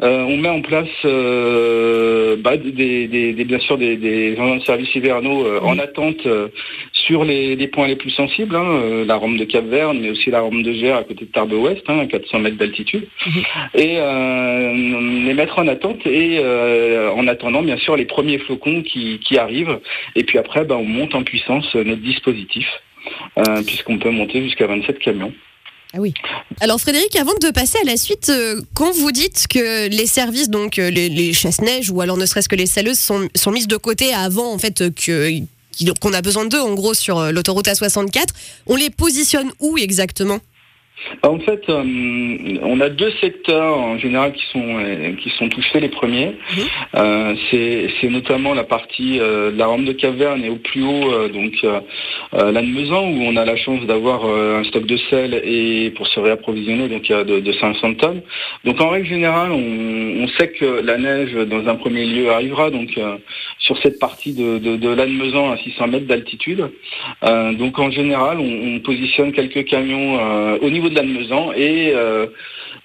euh, 0.03 0.25
on 0.29 0.37
met 0.37 0.51
en 0.51 0.61
place 0.61 0.89
euh, 1.07 2.37
bah, 2.39 2.57
des, 2.59 3.07
des- 3.09 3.33
des- 3.33 3.45
bien 3.45 3.59
sûr 3.61 3.79
des, 3.79 4.37
services 4.67 4.95
hivernaux 4.95 5.47
euh, 5.47 5.61
en 5.63 5.79
attente 5.79 6.27
sur 6.93 7.25
les, 7.25 7.57
les 7.57 7.69
points 7.69 7.87
les 7.87 7.97
plus 7.97 8.11
sensibles, 8.11 8.57
hein, 8.57 9.05
la 9.07 9.17
Rome 9.17 9.39
de 9.39 9.45
Cap-Verne, 9.45 9.99
mais 10.01 10.11
aussi 10.11 10.31
la 10.31 10.41
Rome 10.41 10.63
de 10.63 10.73
Gers 10.73 10.97
à 10.97 11.05
côté 11.05 11.25
de 11.25 11.31
Tarbes 11.31 11.53
Ouest, 11.53 11.83
hein, 11.89 12.01
à 12.01 12.07
400 12.07 12.41
mètres 12.41 12.57
d'altitude, 12.59 13.07
et 13.75 13.95
euh, 13.99 14.73
les 15.25 15.35
mettre 15.35 15.59
en 15.59 15.69
attente 15.69 16.07
et 16.07 16.41
en 17.17 17.27
attendant 17.29 17.63
bien 17.63 17.77
sûr 17.79 17.97
les 17.97 18.05
premiers 18.07 18.39
flocons 18.39 18.83
qui, 18.83 19.19
qui 19.21 19.39
arrivent. 19.39 19.79
Et 20.15 20.25
puis 20.25 20.37
après, 20.39 20.65
bah, 20.65 20.77
on 20.79 20.85
monte 20.85 21.15
en 21.15 21.23
puissance 21.23 21.75
notre 21.75 22.03
dispositif, 22.03 22.67
euh, 23.39 23.63
puisqu'on 23.67 23.99
peut 23.99 24.11
monter 24.11 24.43
jusqu'à 24.43 24.67
27 24.67 24.99
camions. 24.99 25.33
Ah. 25.97 26.55
Alors 26.60 26.81
Frédéric, 26.81 27.16
avant 27.16 27.35
de 27.40 27.51
passer 27.51 27.78
à 27.82 27.85
la 27.85 27.97
suite, 27.97 28.28
euh, 28.31 28.60
quand 28.74 28.93
vous 28.93 29.12
dites 29.12 29.47
que 29.48 29.89
les 29.89 30.06
services, 30.06 30.48
donc 30.48 30.78
euh, 30.78 30.90
les, 30.90 31.32
chasse-neige 31.32 31.90
ou 31.90 32.01
alors 32.01 32.16
ne 32.16 32.27
serait-ce 32.27 32.48
que 32.48 32.56
les 32.56 32.66
saleuses 32.66 32.98
sont, 32.98 33.51
mises 33.51 33.68
de 33.68 33.77
côté 33.77 34.12
avant 34.12 34.52
en 34.52 34.59
fait 34.59 34.82
euh, 34.82 35.40
qu'on 36.01 36.12
a 36.12 36.23
besoin 36.23 36.47
d'eux 36.47 36.60
en 36.60 36.74
gros 36.74 36.94
sur 36.94 37.20
l'autoroute 37.32 37.66
A64, 37.66 38.27
on 38.66 38.77
les 38.77 38.90
positionne 38.90 39.51
où 39.60 39.77
exactement? 39.77 40.40
En 41.23 41.39
fait, 41.39 41.62
euh, 41.68 41.85
on 42.62 42.81
a 42.81 42.89
deux 42.89 43.10
secteurs 43.20 43.78
en 43.78 43.98
général 43.98 44.32
qui 44.32 44.44
sont 44.51 44.64
euh, 44.78 45.12
qui 45.16 45.31
sont 45.31 45.48
touchés 45.48 45.78
les 45.78 45.89
premiers. 45.89 46.32
Euh, 46.94 47.35
c'est 47.51 48.09
notamment 48.09 48.55
la 48.55 48.64
partie 48.64 49.18
euh, 49.20 49.51
de 49.51 49.59
la 49.59 49.66
rampe 49.66 49.85
de 49.85 49.93
caverne 49.93 50.43
et 50.43 50.48
au 50.48 50.56
plus 50.56 50.82
haut, 50.82 51.12
euh, 51.12 51.28
donc 51.28 51.52
l'Annemezan, 52.32 53.09
où 53.09 53.23
on 53.23 53.36
a 53.36 53.44
la 53.44 53.56
chance 53.56 53.85
d'avoir 53.86 54.24
un 54.24 54.64
stock 54.64 54.86
de 54.86 54.97
sel 55.10 55.35
et 55.44 55.90
pour 55.97 56.06
se 56.06 56.18
réapprovisionner 56.20 56.89
donc 56.89 57.09
de, 57.09 57.40
de 57.40 57.52
500 57.52 57.94
tonnes. 57.94 58.23
Donc 58.64 58.81
en 58.81 58.89
règle 58.89 59.09
générale, 59.09 59.52
on, 59.52 60.24
on 60.24 60.28
sait 60.39 60.48
que 60.48 60.81
la 60.82 60.98
neige 60.98 61.35
dans 61.35 61.68
un 61.68 61.74
premier 61.77 62.05
lieu 62.05 62.31
arrivera 62.31 62.70
donc 62.70 62.98
sur 63.59 63.78
cette 63.82 63.98
partie 63.98 64.32
de, 64.32 64.59
de, 64.59 64.77
de 64.77 64.89
l'Annemezan 64.89 65.52
à 65.52 65.56
600 65.59 65.89
mètres 65.89 66.06
d'altitude. 66.06 66.70
Donc 67.23 67.78
en 67.78 67.90
général, 67.90 68.39
on, 68.40 68.77
on 68.77 68.81
positionne 68.81 69.32
quelques 69.32 69.64
camions 69.66 70.18
au 70.60 70.70
niveau 70.70 70.86
de 70.91 70.95
l'Annemezan 70.95 71.53
et 71.53 71.93
euh, 71.95 72.27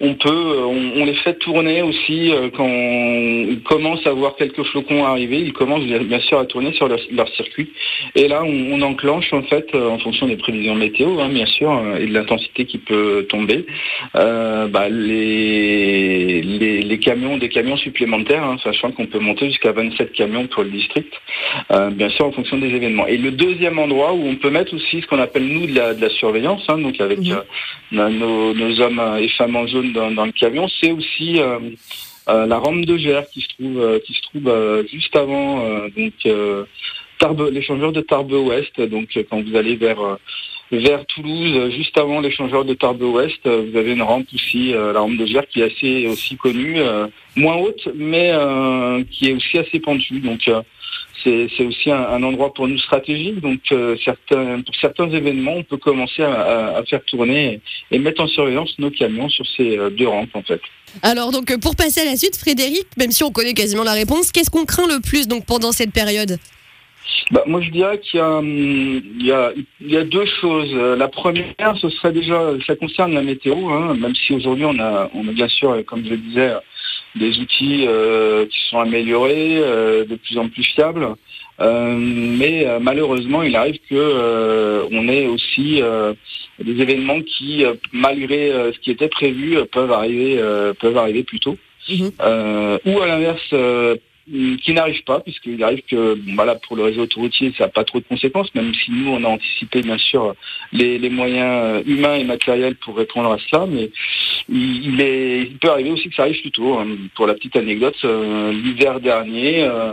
on 0.01 0.15
peut, 0.15 0.55
on, 0.65 1.01
on 1.01 1.05
les 1.05 1.15
fait 1.15 1.35
tourner 1.35 1.81
aussi 1.81 2.31
euh, 2.31 2.49
quand 2.55 2.65
on 2.65 3.55
commence 3.63 4.05
à 4.07 4.11
voir 4.11 4.35
quelques 4.35 4.63
flocons 4.63 5.05
arriver. 5.05 5.39
Ils 5.39 5.53
commencent 5.53 5.85
bien 5.85 6.19
sûr 6.19 6.39
à 6.39 6.45
tourner 6.45 6.73
sur 6.73 6.87
leur, 6.87 6.99
leur 7.11 7.29
circuit. 7.29 7.71
Et 8.15 8.27
là, 8.27 8.43
on, 8.43 8.73
on 8.73 8.81
enclenche 8.81 9.31
en 9.33 9.43
fait, 9.43 9.67
euh, 9.75 9.89
en 9.89 9.99
fonction 9.99 10.27
des 10.27 10.37
prévisions 10.37 10.75
météo, 10.75 11.19
hein, 11.19 11.29
bien 11.29 11.45
sûr, 11.45 11.71
euh, 11.71 11.97
et 11.97 12.07
de 12.07 12.13
l'intensité 12.13 12.65
qui 12.65 12.79
peut 12.79 13.25
tomber, 13.29 13.65
euh, 14.15 14.67
bah, 14.67 14.89
les, 14.89 16.41
les, 16.41 16.81
les 16.81 16.99
camions, 16.99 17.37
des 17.37 17.49
camions 17.49 17.77
supplémentaires, 17.77 18.43
hein, 18.43 18.57
sachant 18.63 18.91
qu'on 18.91 19.05
peut 19.05 19.19
monter 19.19 19.47
jusqu'à 19.47 19.71
27 19.71 20.13
camions 20.13 20.47
pour 20.47 20.63
le 20.63 20.69
district, 20.69 21.13
euh, 21.71 21.89
bien 21.89 22.09
sûr 22.09 22.25
en 22.25 22.31
fonction 22.31 22.57
des 22.57 22.67
événements. 22.67 23.07
Et 23.07 23.17
le 23.17 23.31
deuxième 23.31 23.79
endroit 23.79 24.13
où 24.13 24.25
on 24.25 24.35
peut 24.35 24.49
mettre 24.49 24.73
aussi 24.75 25.01
ce 25.01 25.07
qu'on 25.07 25.19
appelle 25.19 25.47
nous 25.47 25.67
de 25.67 25.75
la, 25.75 25.93
de 25.93 26.01
la 26.01 26.09
surveillance, 26.09 26.63
hein, 26.67 26.77
donc 26.77 26.99
avec 26.99 27.19
euh, 27.19 27.41
nos, 27.91 28.53
nos 28.53 28.81
hommes 28.81 28.99
euh, 28.99 29.17
et 29.17 29.29
femmes 29.29 29.55
en 29.55 29.67
jaune 29.67 29.90
dans, 29.91 30.25
le 30.25 30.31
camion, 30.31 30.67
c'est 30.79 30.91
aussi 30.91 31.39
euh, 31.39 31.59
euh, 32.29 32.45
la 32.45 32.57
rampe 32.57 32.85
de 32.85 32.97
Gers 32.97 33.27
qui 33.31 33.41
se 33.41 33.47
trouve 33.49 33.79
euh, 33.79 33.99
qui 33.99 34.13
se 34.13 34.21
trouve 34.21 34.85
juste 34.91 35.15
avant 35.15 35.87
l'échangeur 37.51 37.91
de 37.91 38.01
Tarbes 38.01 38.31
Ouest. 38.31 38.81
Donc 38.81 39.17
quand 39.29 39.41
vous 39.41 39.55
allez 39.55 39.75
vers 39.75 40.17
vers 40.77 41.05
Toulouse, 41.05 41.51
euh, 41.55 41.69
juste 41.69 41.97
avant 41.97 42.21
l'échangeur 42.21 42.65
de 42.65 42.73
Tarbes 42.73 43.01
Ouest, 43.01 43.45
euh, 43.45 43.65
vous 43.69 43.77
avez 43.77 43.91
une 43.91 44.01
rampe 44.01 44.27
aussi, 44.33 44.73
euh, 44.73 44.93
la 44.93 45.01
rampe 45.01 45.17
de 45.17 45.25
Gers, 45.25 45.47
qui 45.51 45.61
est 45.61 45.71
assez 45.75 46.07
aussi 46.07 46.37
connue, 46.37 46.77
moins 47.35 47.55
haute, 47.55 47.87
mais 47.95 48.31
qui 49.09 49.29
est 49.29 49.33
aussi 49.33 49.57
assez 49.57 49.79
pentue. 49.79 50.19
Donc 50.19 50.49
c'est 51.23 51.65
aussi 51.65 51.91
un, 51.91 52.23
endroit 52.23 52.53
pour 52.53 52.67
nous 52.67 52.77
stratégique. 52.77 53.39
Donc 53.39 53.59
pour 53.69 54.75
certains 54.79 55.09
événements, 55.09 55.55
on 55.55 55.63
peut 55.63 55.77
commencer 55.77 56.23
à, 56.23 56.81
faire 56.89 57.03
tourner 57.05 57.61
et, 57.91 57.95
et 57.95 57.99
mettre 57.99 58.21
en 58.21 58.27
surveillance 58.27 58.77
nos 58.79 58.91
camions 58.91 59.29
sur 59.29 59.45
ces 59.57 59.77
deux 59.91 60.07
rampes 60.07 60.35
en 60.35 60.41
fait. 60.41 60.61
Alors 61.03 61.31
donc 61.31 61.55
pour 61.59 61.75
passer 61.75 62.01
à 62.01 62.05
la 62.05 62.15
suite, 62.15 62.37
Frédéric, 62.37 62.85
même 62.97 63.11
si 63.11 63.23
on 63.23 63.31
connaît 63.31 63.53
quasiment 63.53 63.83
la 63.83 63.93
réponse, 63.93 64.31
qu'est-ce 64.31 64.49
qu'on 64.49 64.65
craint 64.65 64.87
le 64.87 64.99
plus 64.99 65.27
donc 65.27 65.45
pendant 65.45 65.71
cette 65.71 65.93
période? 65.93 66.37
Bah, 67.31 67.43
moi, 67.47 67.61
je 67.61 67.69
dirais 67.69 67.99
qu'il 67.99 68.19
y 68.19 68.21
a, 68.21 68.37
hum, 68.37 69.01
il 69.19 69.25
y, 69.25 69.31
a, 69.31 69.51
il 69.79 69.91
y 69.91 69.97
a 69.97 70.03
deux 70.03 70.25
choses. 70.25 70.71
Euh, 70.73 70.95
La 70.95 71.07
première, 71.07 71.77
ce 71.79 71.89
serait 71.89 72.11
déjà, 72.11 72.53
ça 72.67 72.75
concerne 72.75 73.13
la 73.13 73.21
météo, 73.21 73.69
hein, 73.69 73.95
même 73.95 74.15
si 74.15 74.33
aujourd'hui 74.33 74.65
on 74.65 74.77
a, 74.79 75.09
on 75.13 75.27
a 75.27 75.31
bien 75.31 75.47
sûr, 75.47 75.71
euh, 75.71 75.83
comme 75.83 76.03
je 76.03 76.11
le 76.11 76.17
disais, 76.17 76.51
des 77.15 77.39
outils 77.39 77.85
euh, 77.87 78.45
qui 78.45 78.69
sont 78.69 78.79
améliorés, 78.79 79.57
euh, 79.57 80.05
de 80.05 80.15
plus 80.15 80.37
en 80.37 80.47
plus 80.49 80.63
fiables. 80.63 81.07
Euh, 81.59 81.95
mais 81.97 82.65
malheureusement, 82.79 83.43
il 83.43 83.55
arrive 83.55 83.77
que 83.89 84.87
on 84.91 85.07
ait 85.07 85.27
aussi 85.27 85.81
des 86.59 86.81
événements 86.81 87.21
qui, 87.21 87.63
malgré 87.91 88.51
ce 88.73 88.79
qui 88.79 88.89
était 88.89 89.09
prévu, 89.09 89.57
peuvent 89.71 89.91
arriver, 89.91 90.41
peuvent 90.79 90.97
arriver 90.97 91.23
plus 91.23 91.39
tôt. 91.39 91.57
Euh, 92.21 92.79
ou 92.85 92.99
à 93.01 93.05
l'inverse, 93.07 93.53
qui 94.61 94.73
n'arrive 94.73 95.03
pas, 95.03 95.19
puisqu'il 95.19 95.63
arrive 95.63 95.81
que 95.89 96.17
voilà, 96.35 96.55
pour 96.55 96.75
le 96.75 96.83
réseau 96.83 97.01
autoroutier, 97.01 97.53
ça 97.57 97.65
n'a 97.65 97.69
pas 97.69 97.83
trop 97.83 97.99
de 97.99 98.05
conséquences, 98.05 98.53
même 98.55 98.73
si 98.73 98.91
nous, 98.91 99.11
on 99.11 99.23
a 99.23 99.27
anticipé 99.27 99.81
bien 99.81 99.97
sûr 99.97 100.35
les, 100.71 101.09
moyens 101.09 101.63
euh, 101.65 101.83
humains 101.85 102.15
et 102.15 102.23
matériels 102.23 102.75
pour 102.75 102.95
répondre 102.95 103.31
à 103.31 103.37
cela, 103.37 103.65
mais 103.65 103.91
il, 104.49 104.93
il 104.93 105.01
est, 105.01 105.41
il 105.41 105.57
peut 105.57 105.69
arriver 105.69 105.91
aussi 105.91 106.09
que 106.09 106.15
ça 106.15 106.23
arrive 106.23 106.41
plus 106.41 106.51
tôt. 106.51 106.77
hein. 106.79 106.87
Pour 107.15 107.27
la 107.27 107.33
petite 107.33 107.55
anecdote, 107.55 107.97
euh, 108.05 108.51
l'hiver 108.53 108.99
dernier, 108.99 109.63
euh, 109.63 109.91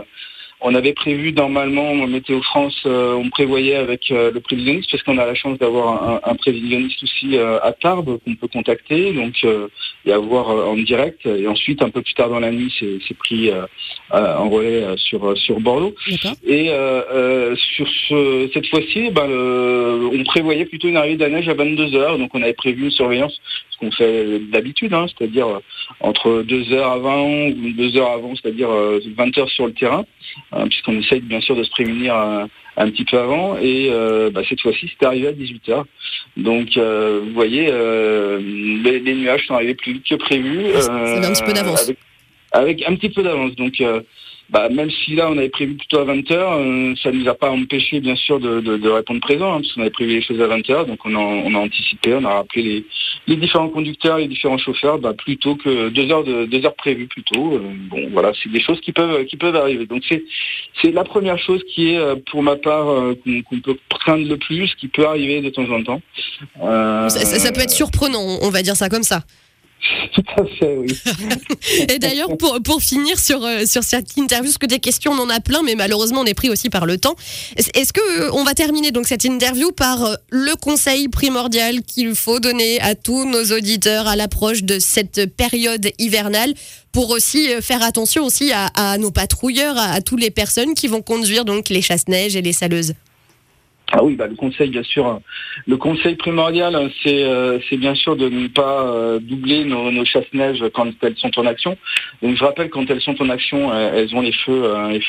on 0.61 0.75
avait 0.75 0.93
prévu 0.93 1.31
normalement, 1.31 1.95
Météo 2.07 2.41
France, 2.41 2.75
euh, 2.85 3.13
on 3.13 3.29
prévoyait 3.29 3.75
avec 3.75 4.11
euh, 4.11 4.29
le 4.31 4.39
prévisionniste, 4.41 4.91
parce 4.91 5.03
qu'on 5.03 5.17
a 5.17 5.25
la 5.25 5.35
chance 5.35 5.57
d'avoir 5.57 6.03
un, 6.03 6.19
un 6.23 6.35
prévisionniste 6.35 7.01
aussi 7.01 7.37
euh, 7.37 7.59
à 7.61 7.71
Tarbes 7.71 8.19
qu'on 8.25 8.35
peut 8.35 8.47
contacter, 8.47 9.13
donc 9.13 9.45
et 10.05 10.11
avoir 10.11 10.49
en 10.49 10.75
direct. 10.75 11.25
Et 11.25 11.47
ensuite, 11.47 11.81
un 11.81 11.89
peu 11.89 12.01
plus 12.01 12.13
tard 12.13 12.29
dans 12.29 12.39
la 12.39 12.51
nuit, 12.51 12.73
c'est 12.79 13.17
pris 13.17 13.51
en 14.11 14.49
relais 14.49 14.85
sur 14.97 15.37
sur 15.37 15.59
Bordeaux. 15.59 15.95
Et 16.45 16.71
sur 17.75 17.87
ce, 18.07 18.49
cette 18.53 18.67
fois-ci, 18.67 19.11
ben, 19.11 19.29
on 19.29 20.23
prévoyait 20.23 20.65
plutôt 20.65 20.87
une 20.87 20.97
arrivée 20.97 21.17
de 21.17 21.23
la 21.23 21.29
neige 21.29 21.49
à 21.49 21.53
22 21.53 21.95
heures, 21.95 22.17
donc 22.17 22.31
on 22.33 22.41
avait 22.41 22.53
prévu 22.53 22.85
une 22.85 22.91
surveillance, 22.91 23.39
ce 23.68 23.68
qu'on 23.79 23.91
fait 23.91 24.39
d'habitude, 24.51 24.93
hein, 24.93 25.05
c'est-à-dire 25.07 25.47
euh, 25.47 25.59
entre 25.99 26.43
2 26.43 26.73
heures 26.73 26.91
avant 26.91 27.27
ou 27.27 27.71
2 27.71 27.97
heures 27.97 28.11
avant, 28.11 28.35
c'est-à-dire 28.35 28.69
euh, 28.69 28.99
20 29.17 29.37
heures 29.37 29.49
sur 29.49 29.67
le 29.67 29.73
terrain, 29.73 30.05
hein, 30.51 30.67
puisqu'on 30.67 30.99
essaye 30.99 31.21
bien 31.21 31.41
sûr 31.41 31.55
de 31.55 31.63
se 31.63 31.71
prémunir 31.71 32.15
un, 32.15 32.49
un 32.77 32.89
petit 32.89 33.05
peu 33.05 33.19
avant. 33.19 33.57
Et 33.57 33.89
euh, 33.91 34.29
bah, 34.31 34.41
cette 34.47 34.61
fois-ci, 34.61 34.91
c'est 34.99 35.05
arrivé 35.05 35.27
à 35.27 35.31
18 35.33 35.69
heures. 35.69 35.85
Donc, 36.37 36.77
euh, 36.77 37.21
vous 37.23 37.33
voyez, 37.33 37.67
euh, 37.69 38.39
les, 38.39 38.99
les 38.99 39.13
nuages 39.15 39.45
sont 39.47 39.55
arrivés 39.55 39.75
plus 39.75 39.93
vite 39.93 40.05
que 40.07 40.15
prévu. 40.15 40.71
Ça 40.79 40.93
avait 40.93 41.25
un 41.25 41.31
petit 41.31 41.43
peu 41.43 41.53
d'avance. 41.53 41.83
Avec, 41.83 41.97
avec 42.51 42.83
un 42.87 42.95
petit 42.95 43.09
peu 43.09 43.23
d'avance. 43.23 43.55
Donc, 43.55 43.81
euh, 43.81 44.01
bah, 44.49 44.67
même 44.69 44.89
si 44.89 45.15
là 45.15 45.29
on 45.29 45.37
avait 45.37 45.49
prévu 45.49 45.75
plutôt 45.75 45.99
à 45.99 46.05
20h, 46.05 47.01
ça 47.01 47.11
ne 47.11 47.17
nous 47.19 47.27
a 47.29 47.33
pas 47.35 47.51
empêché 47.51 47.99
bien 47.99 48.15
sûr 48.15 48.39
de, 48.39 48.59
de- 48.61 48.77
de 48.77 48.89
répondre 48.89 49.19
présent, 49.21 49.53
hein, 49.53 49.61
parce 49.61 49.73
qu'on 49.73 49.81
avait 49.81 49.89
prévu 49.89 50.15
les 50.15 50.21
choses 50.21 50.41
à 50.41 50.47
20h, 50.47 50.85
donc 50.87 50.99
on 51.05 51.13
a, 51.15 51.19
on 51.19 51.53
a 51.55 51.57
anticipé, 51.59 52.13
on 52.15 52.25
a 52.25 52.33
rappelé 52.35 52.63
les, 52.63 52.85
les 53.27 53.35
différents 53.35 53.69
conducteurs, 53.69 54.17
les 54.17 54.27
différents 54.27 54.57
chauffeurs, 54.57 54.97
bah, 54.99 55.13
plutôt 55.13 55.55
que 55.55 55.89
deux 55.89 56.09
heures 56.11 56.23
de 56.23 56.45
deux 56.45 56.65
heures 56.65 56.75
prévues 56.75 57.07
plutôt. 57.07 57.53
Euh, 57.55 57.59
bon 57.89 58.09
voilà, 58.11 58.31
c'est 58.41 58.51
des 58.51 58.61
choses 58.61 58.79
qui 58.81 58.91
peuvent 58.91 59.25
qui 59.25 59.37
peuvent 59.37 59.55
arriver. 59.55 59.85
Donc 59.85 60.03
c'est 60.09 60.23
c'est 60.81 60.91
la 60.91 61.03
première 61.03 61.37
chose 61.37 61.61
qui 61.73 61.91
est 61.93 61.97
euh, 61.97 62.15
pour 62.31 62.41
ma 62.43 62.55
part 62.55 62.89
euh, 62.89 63.15
qu'on 63.49 63.59
peut 63.59 63.77
craindre 63.99 64.27
le 64.27 64.37
plus, 64.37 64.73
qui 64.75 64.87
peut 64.87 65.05
arriver 65.05 65.41
de 65.41 65.49
temps 65.49 65.69
en 65.69 65.83
temps. 65.83 66.01
Euh, 66.63 67.09
ça 67.09 67.51
peut 67.51 67.61
être 67.61 67.69
surprenant, 67.71 68.39
on 68.41 68.49
va 68.49 68.61
dire 68.61 68.75
ça 68.75 68.89
comme 68.89 69.03
ça. 69.03 69.21
Tout 70.13 70.23
à 70.37 70.43
fait, 70.45 70.75
oui. 70.77 70.93
Et 71.89 71.99
d'ailleurs, 71.99 72.35
pour, 72.37 72.59
pour 72.61 72.81
finir 72.81 73.17
sur, 73.19 73.43
euh, 73.43 73.65
sur 73.65 73.83
cette 73.83 74.17
interview, 74.17 74.49
parce 74.51 74.57
que 74.57 74.65
des 74.65 74.79
questions, 74.79 75.11
on 75.13 75.19
en 75.19 75.29
a 75.29 75.39
plein, 75.39 75.61
mais 75.63 75.75
malheureusement, 75.75 76.21
on 76.21 76.25
est 76.25 76.33
pris 76.33 76.49
aussi 76.49 76.69
par 76.69 76.85
le 76.85 76.97
temps. 76.97 77.15
Est- 77.55 77.75
Est-ce 77.77 77.93
que 77.93 78.01
euh, 78.01 78.29
on 78.33 78.43
va 78.43 78.53
terminer 78.53 78.91
donc 78.91 79.07
cette 79.07 79.23
interview 79.23 79.71
par 79.71 80.03
euh, 80.05 80.15
le 80.31 80.55
conseil 80.55 81.07
primordial 81.07 81.81
qu'il 81.83 82.13
faut 82.15 82.39
donner 82.39 82.81
à 82.81 82.95
tous 82.95 83.23
nos 83.25 83.55
auditeurs 83.57 84.07
à 84.07 84.15
l'approche 84.15 84.63
de 84.63 84.79
cette 84.79 85.33
période 85.35 85.89
hivernale 85.97 86.53
pour 86.91 87.09
aussi 87.11 87.47
faire 87.61 87.81
attention 87.83 88.25
aussi 88.25 88.51
à, 88.51 88.97
nos 88.97 89.11
patrouilleurs, 89.11 89.77
à, 89.77 89.91
à 89.93 90.01
toutes 90.01 90.19
les 90.21 90.31
personnes 90.31 90.73
qui 90.73 90.87
vont 90.87 91.01
conduire 91.01 91.45
donc 91.45 91.69
les 91.69 91.81
chasse-neige 91.81 92.35
et 92.35 92.41
les 92.41 92.53
saleuses? 92.53 92.93
Ah 93.91 94.03
oui, 94.03 94.15
bah, 94.15 94.27
le 94.27 94.35
conseil, 94.35 94.69
bien 94.69 94.83
sûr. 94.83 95.07
hein. 95.07 95.21
Le 95.65 95.77
conseil 95.77 96.15
primordial, 96.15 96.75
hein, 96.75 96.89
c'est 97.03 97.23
euh, 97.23 97.59
c'est 97.69 97.77
bien 97.77 97.95
sûr 97.95 98.15
de 98.15 98.29
ne 98.29 98.47
pas 98.47 98.83
euh, 98.85 99.19
doubler 99.19 99.65
nos, 99.65 100.05
chasse-neige 100.05 100.63
quand 100.73 100.91
elles 101.01 101.17
sont 101.17 101.37
en 101.39 101.45
action. 101.45 101.77
Donc 102.21 102.35
je 102.35 102.43
rappelle, 102.43 102.69
quand 102.69 102.89
elles 102.89 103.01
sont 103.01 103.19
en 103.21 103.29
action, 103.29 103.71
euh, 103.71 103.91
elles 103.95 104.15
ont 104.15 104.21
les 104.21 104.31
feux, 104.31 104.63
euh, 104.63 104.99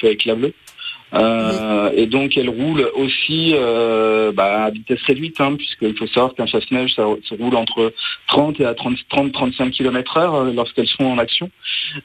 Euh, 1.14 1.90
Et 1.94 2.06
donc 2.06 2.36
elle 2.36 2.48
roule 2.48 2.88
aussi 2.94 3.52
euh, 3.54 4.32
bah, 4.32 4.64
à 4.64 4.70
vitesse 4.70 5.02
réduite, 5.02 5.40
hein, 5.40 5.54
puisqu'il 5.56 5.96
faut 5.96 6.06
savoir 6.06 6.34
qu'un 6.34 6.46
chasse-neige, 6.46 6.94
ça, 6.94 7.04
roule 7.04 7.56
entre 7.56 7.92
30 8.28 8.60
et 8.60 8.64
à 8.64 8.74
30-35 8.74 9.70
km 9.70 10.16
heure 10.16 10.34
euh, 10.34 10.52
lorsqu'elles 10.52 10.88
sont 10.88 11.04
en 11.04 11.18
action. 11.18 11.50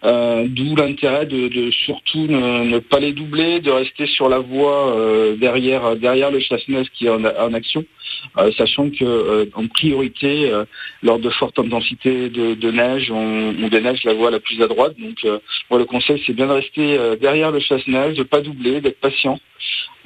Euh, 0.03 0.45
D'où 0.47 0.75
l'intérêt 0.75 1.25
de, 1.25 1.47
de 1.47 1.71
surtout 1.71 2.27
ne, 2.27 2.65
ne 2.65 2.79
pas 2.79 2.99
les 2.99 3.13
doubler, 3.13 3.59
de 3.59 3.71
rester 3.71 4.05
sur 4.07 4.29
la 4.29 4.39
voie 4.39 4.95
euh, 4.95 5.35
derrière, 5.35 5.95
derrière 5.95 6.31
le 6.31 6.39
chasse-neige 6.39 6.87
qui 6.93 7.05
est 7.05 7.09
en, 7.09 7.53
action, 7.53 7.85
sachant 8.57 8.89
que 8.89 9.49
en 9.53 9.67
priorité, 9.67 10.51
lors 11.03 11.19
de 11.19 11.29
fortes 11.29 11.59
intensités 11.59 12.29
de, 12.29 12.55
de 12.55 12.71
neige, 12.71 13.11
on, 13.11 13.53
on 13.61 13.67
déneige 13.67 14.03
la 14.03 14.13
voie 14.13 14.31
la 14.31 14.39
plus 14.39 14.61
à 14.61 14.67
droite. 14.67 14.95
Donc 14.99 15.17
moi 15.69 15.79
le 15.79 15.85
conseil 15.85 16.21
c'est 16.25 16.33
bien 16.33 16.47
de 16.47 16.53
rester 16.53 16.97
derrière 17.21 17.51
le 17.51 17.59
chasse-neige, 17.59 18.15
de 18.15 18.23
pas 18.23 18.41
doubler, 18.41 18.81
patient. 19.01 19.39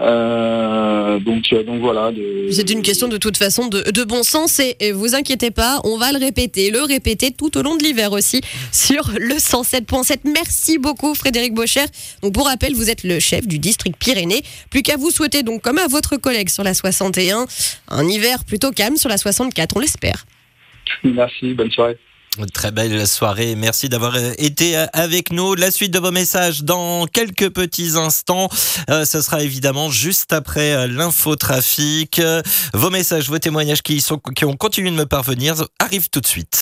Euh, 0.02 1.20
donc, 1.20 1.52
euh, 1.52 1.64
donc 1.64 1.82
voilà. 1.82 2.12
C'est 2.52 2.70
une 2.70 2.82
question 2.82 3.08
de 3.08 3.18
toute 3.18 3.38
façon 3.38 3.68
de, 3.68 3.92
de 3.92 4.04
bon 4.04 4.24
sens 4.24 4.60
et, 4.60 4.78
et 4.80 4.92
vous 4.92 5.14
inquiétez 5.14 5.52
pas, 5.52 5.82
on 5.84 5.98
va 5.98 6.12
le 6.14 6.20
répéter, 6.20 6.72
le 6.72 6.82
répéter 6.84 7.32
tout 7.32 7.58
au 7.58 7.62
long 7.62 7.76
de 7.76 7.84
l'hiver 7.84 8.14
aussi 8.14 8.42
sur 8.72 9.12
le 9.20 9.36
107.7. 9.36 10.20
Merci 10.34 10.78
beaucoup 10.78 11.14
Frédéric 11.16 11.54
Bocher. 11.54 11.86
Donc 12.22 12.34
pour 12.34 12.48
rappel, 12.48 12.74
vous 12.76 12.90
êtes 12.90 13.04
le 13.04 13.20
chef 13.20 13.46
du 13.46 13.60
district 13.60 13.98
Pyrénées. 14.00 14.42
Plus 14.70 14.84
qu'à 14.84 14.96
vous 14.96 15.12
souhaiter 15.12 15.44
donc 15.44 15.62
comme 15.62 15.78
à 15.78 15.88
votre 15.88 16.16
collègue 16.18 16.50
sur 16.50 16.64
la 16.64 16.74
61, 16.74 17.46
un 17.90 18.08
hiver 18.08 18.46
plutôt 18.46 18.72
calme 18.72 18.96
sur 18.96 19.10
la 19.10 19.18
64, 19.18 19.76
on 19.76 19.80
l'espère. 19.80 20.26
Merci, 21.04 21.54
bonne 21.54 21.72
soirée. 21.72 21.98
Très 22.48 22.72
belle 22.72 23.06
soirée. 23.08 23.56
Merci 23.56 23.90
d'avoir 23.90 24.16
euh, 24.16 24.32
été 24.38 24.78
euh, 24.78 24.86
avec 24.94 25.32
nous. 25.32 25.56
La 25.56 25.72
suite 25.72 25.92
de 25.92 26.00
vos 26.00 26.12
messages 26.12 26.64
dans 26.64 27.06
quelques 27.06 27.50
petits 27.50 27.92
instants. 27.96 28.48
Euh, 28.90 29.04
ce 29.04 29.22
sera 29.22 29.44
évidemment 29.44 29.90
juste 29.90 30.32
après 30.32 30.88
l'infotrafic. 30.88 32.22
Vos 32.74 32.90
messages, 32.90 33.30
vos 33.30 33.40
témoignages 33.40 33.82
qui, 33.82 34.00
sont, 34.00 34.20
qui 34.36 34.46
ont 34.46 34.56
continué 34.56 34.90
de 34.92 34.96
me 34.96 35.06
parvenir 35.06 35.56
arrivent 35.80 36.10
tout 36.10 36.22
de 36.22 36.28
suite. 36.28 36.62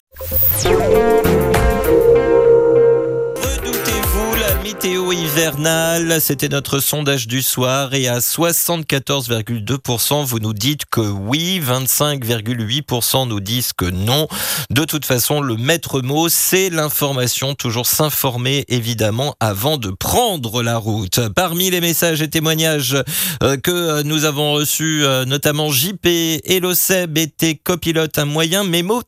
Météo 4.78 5.12
hivernale 5.12 6.22
C'était 6.22 6.49
notre 6.49 6.80
sondage 6.80 7.28
du 7.28 7.41
soir 7.41 7.95
et 7.95 8.08
à 8.08 8.20
74,2%, 8.20 10.24
vous 10.24 10.40
nous 10.40 10.54
dites 10.54 10.86
que 10.86 11.02
oui, 11.02 11.60
25,8% 11.66 13.28
nous 13.28 13.40
disent 13.40 13.74
que 13.74 13.86
non. 13.86 14.28
De 14.70 14.86
toute 14.86 15.06
façon, 15.06 15.41
le 15.41 15.58
maître 15.58 16.02
mot, 16.02 16.30
c'est 16.30 16.70
l'information. 16.70 17.56
Toujours 17.56 17.88
s'informer, 17.88 18.66
évidemment, 18.68 19.34
avant 19.40 19.78
de 19.78 19.90
prendre 19.90 20.62
la 20.62 20.78
route. 20.78 21.22
Parmi 21.36 21.72
les 21.72 21.82
messages 21.82 22.22
et 22.22 22.30
témoignages 22.30 22.98
euh, 23.41 23.58
que 23.58 23.72
euh, 23.72 24.04
nous 24.04 24.26
avons 24.26 24.54
reçus, 24.54 25.04
euh, 25.04 25.26
notamment 25.26 25.72
JP, 25.72 26.06
Hello 26.45 26.76
Seb 26.76 27.18
était 27.18 27.56
copilote, 27.56 28.20
un 28.20 28.26
moyen 28.26 28.64
mémo 28.64 29.02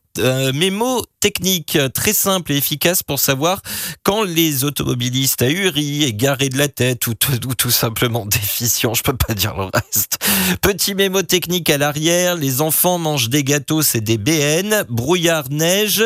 mémo 0.54 1.02
technique 1.20 1.76
euh, 1.76 1.90
très 1.90 2.14
simple 2.14 2.52
et 2.52 2.58
efficace 2.58 3.04
pour 3.04 3.20
savoir 3.20 3.62
quand 4.04 4.24
les 4.24 4.64
automobilistes 4.64 5.42
ahuris, 5.42 6.04
égarés 6.04 6.50
de 6.50 6.58
la 6.58 6.68
tête 6.68 7.08
ou, 7.08 7.14
tout- 7.14 7.48
ou 7.48 7.56
tout 7.56 7.72
simplement 7.72 8.26
déficients, 8.26 8.94
je 8.94 9.04
peux 9.04 9.16
pas 9.16 9.34
dire 9.34 9.56
le 9.56 9.66
reste. 9.74 10.18
Petit 10.62 10.96
mémo 10.96 11.22
technique 11.22 11.70
à 11.70 11.78
l'arrière, 11.78 12.36
les 12.36 12.62
enfants 12.62 12.98
mangent 12.98 13.30
des 13.30 13.44
gâteaux, 13.44 13.82
c'est 13.82 14.02
des 14.02 14.18
BN, 14.18 14.84
brouillard, 14.90 15.50
neige, 15.50 16.04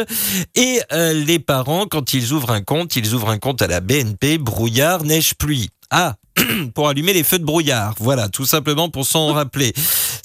et 0.56 0.82
euh, 0.92 1.14
les 1.14 1.40
parents, 1.40 1.86
quand 1.86 2.14
ils 2.14 2.32
ouvrent 2.34 2.52
un 2.52 2.62
compte, 2.62 2.96
ils 2.96 3.14
ouvrent 3.14 3.30
un 3.30 3.40
compte 3.40 3.62
à 3.62 3.68
la 3.68 3.80
BNP, 3.80 4.38
brouillard, 4.38 5.04
neige, 5.04 5.34
pluie. 5.36 5.70
Ah, 5.90 6.16
pour 6.74 6.90
allumer 6.90 7.14
les 7.14 7.24
feux 7.24 7.38
de 7.38 7.44
brouillard. 7.46 7.94
Voilà, 8.00 8.28
tout 8.28 8.46
simplement 8.46 8.90
pour 8.90 9.06
s'en 9.06 9.28
rappeler. 9.34 9.74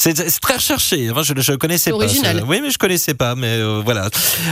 C'est 0.00 0.14
très 0.40 0.54
recherché. 0.54 1.10
Enfin, 1.10 1.22
je 1.24 1.32
ne 1.32 1.56
connaissais 1.56 1.90
pas. 1.90 1.96
original. 1.96 2.44
Oui, 2.46 2.60
mais 2.62 2.70
je 2.70 2.78
connaissais 2.78 3.14
pas. 3.14 3.34
Mais 3.34 3.58
euh, 3.58 3.82
voilà. 3.84 4.08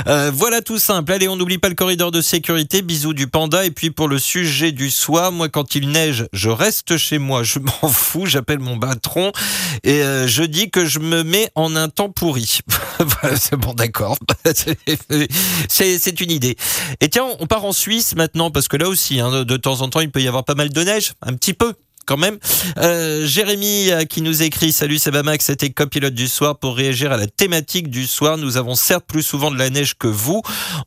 Euh, 0.08 0.32
voilà 0.34 0.60
tout 0.60 0.78
simple. 0.78 1.12
Allez, 1.12 1.28
on 1.28 1.36
n'oublie 1.36 1.58
pas 1.58 1.68
le 1.68 1.76
corridor 1.76 2.10
de 2.10 2.20
sécurité. 2.20 2.82
Bisous 2.82 3.14
du 3.14 3.28
panda. 3.28 3.64
Et 3.64 3.70
puis 3.70 3.90
pour 3.90 4.08
le 4.08 4.18
sujet 4.18 4.72
du 4.72 4.90
soir, 4.90 5.30
moi, 5.30 5.48
quand 5.48 5.76
il 5.76 5.90
neige, 5.90 6.26
je 6.32 6.50
reste 6.50 6.96
chez 6.96 7.18
moi. 7.18 7.44
Je 7.44 7.60
m'en 7.60 7.88
fous. 7.88 8.26
J'appelle 8.26 8.58
mon 8.58 8.76
patron 8.78 9.30
et 9.84 10.02
euh, 10.02 10.26
je 10.26 10.42
dis 10.42 10.70
que 10.70 10.84
je 10.84 10.98
me 10.98 11.22
mets 11.22 11.48
en 11.54 11.76
un 11.76 11.88
temps 11.88 12.10
pourri. 12.10 12.58
voilà, 12.98 13.36
c'est 13.36 13.56
bon, 13.56 13.72
d'accord. 13.72 14.18
c'est 15.68 15.98
c'est 15.98 16.20
une 16.20 16.30
idée. 16.32 16.56
Et 17.00 17.08
tiens, 17.08 17.26
on 17.38 17.46
part 17.46 17.64
en 17.64 17.72
Suisse 17.72 18.16
maintenant 18.16 18.50
parce 18.50 18.66
que 18.66 18.76
là 18.76 18.88
aussi, 18.88 19.20
hein, 19.20 19.30
de, 19.30 19.44
de 19.44 19.56
temps 19.56 19.80
en 19.80 19.88
temps, 19.88 20.00
il 20.00 20.10
peut 20.10 20.20
y 20.20 20.28
avoir 20.28 20.44
pas 20.44 20.54
mal 20.56 20.70
de 20.70 20.82
neige, 20.82 21.12
un 21.22 21.34
petit 21.34 21.54
peu. 21.54 21.74
Quand 22.06 22.16
même. 22.16 22.38
Euh, 22.78 23.26
Jérémy 23.26 23.90
euh, 23.90 24.04
qui 24.04 24.22
nous 24.22 24.44
écrit 24.44 24.70
Salut 24.70 24.98
c'est 24.98 25.10
Bamax, 25.10 25.46
c'était 25.46 25.70
copilote 25.70 26.14
du 26.14 26.28
soir 26.28 26.56
pour 26.56 26.76
réagir 26.76 27.10
à 27.10 27.16
la 27.16 27.26
thématique 27.26 27.90
du 27.90 28.06
soir. 28.06 28.38
Nous 28.38 28.56
avons 28.56 28.76
certes 28.76 29.04
plus 29.08 29.24
souvent 29.24 29.50
de 29.50 29.58
la 29.58 29.70
neige 29.70 29.94
que 29.98 30.06
vous. 30.06 30.40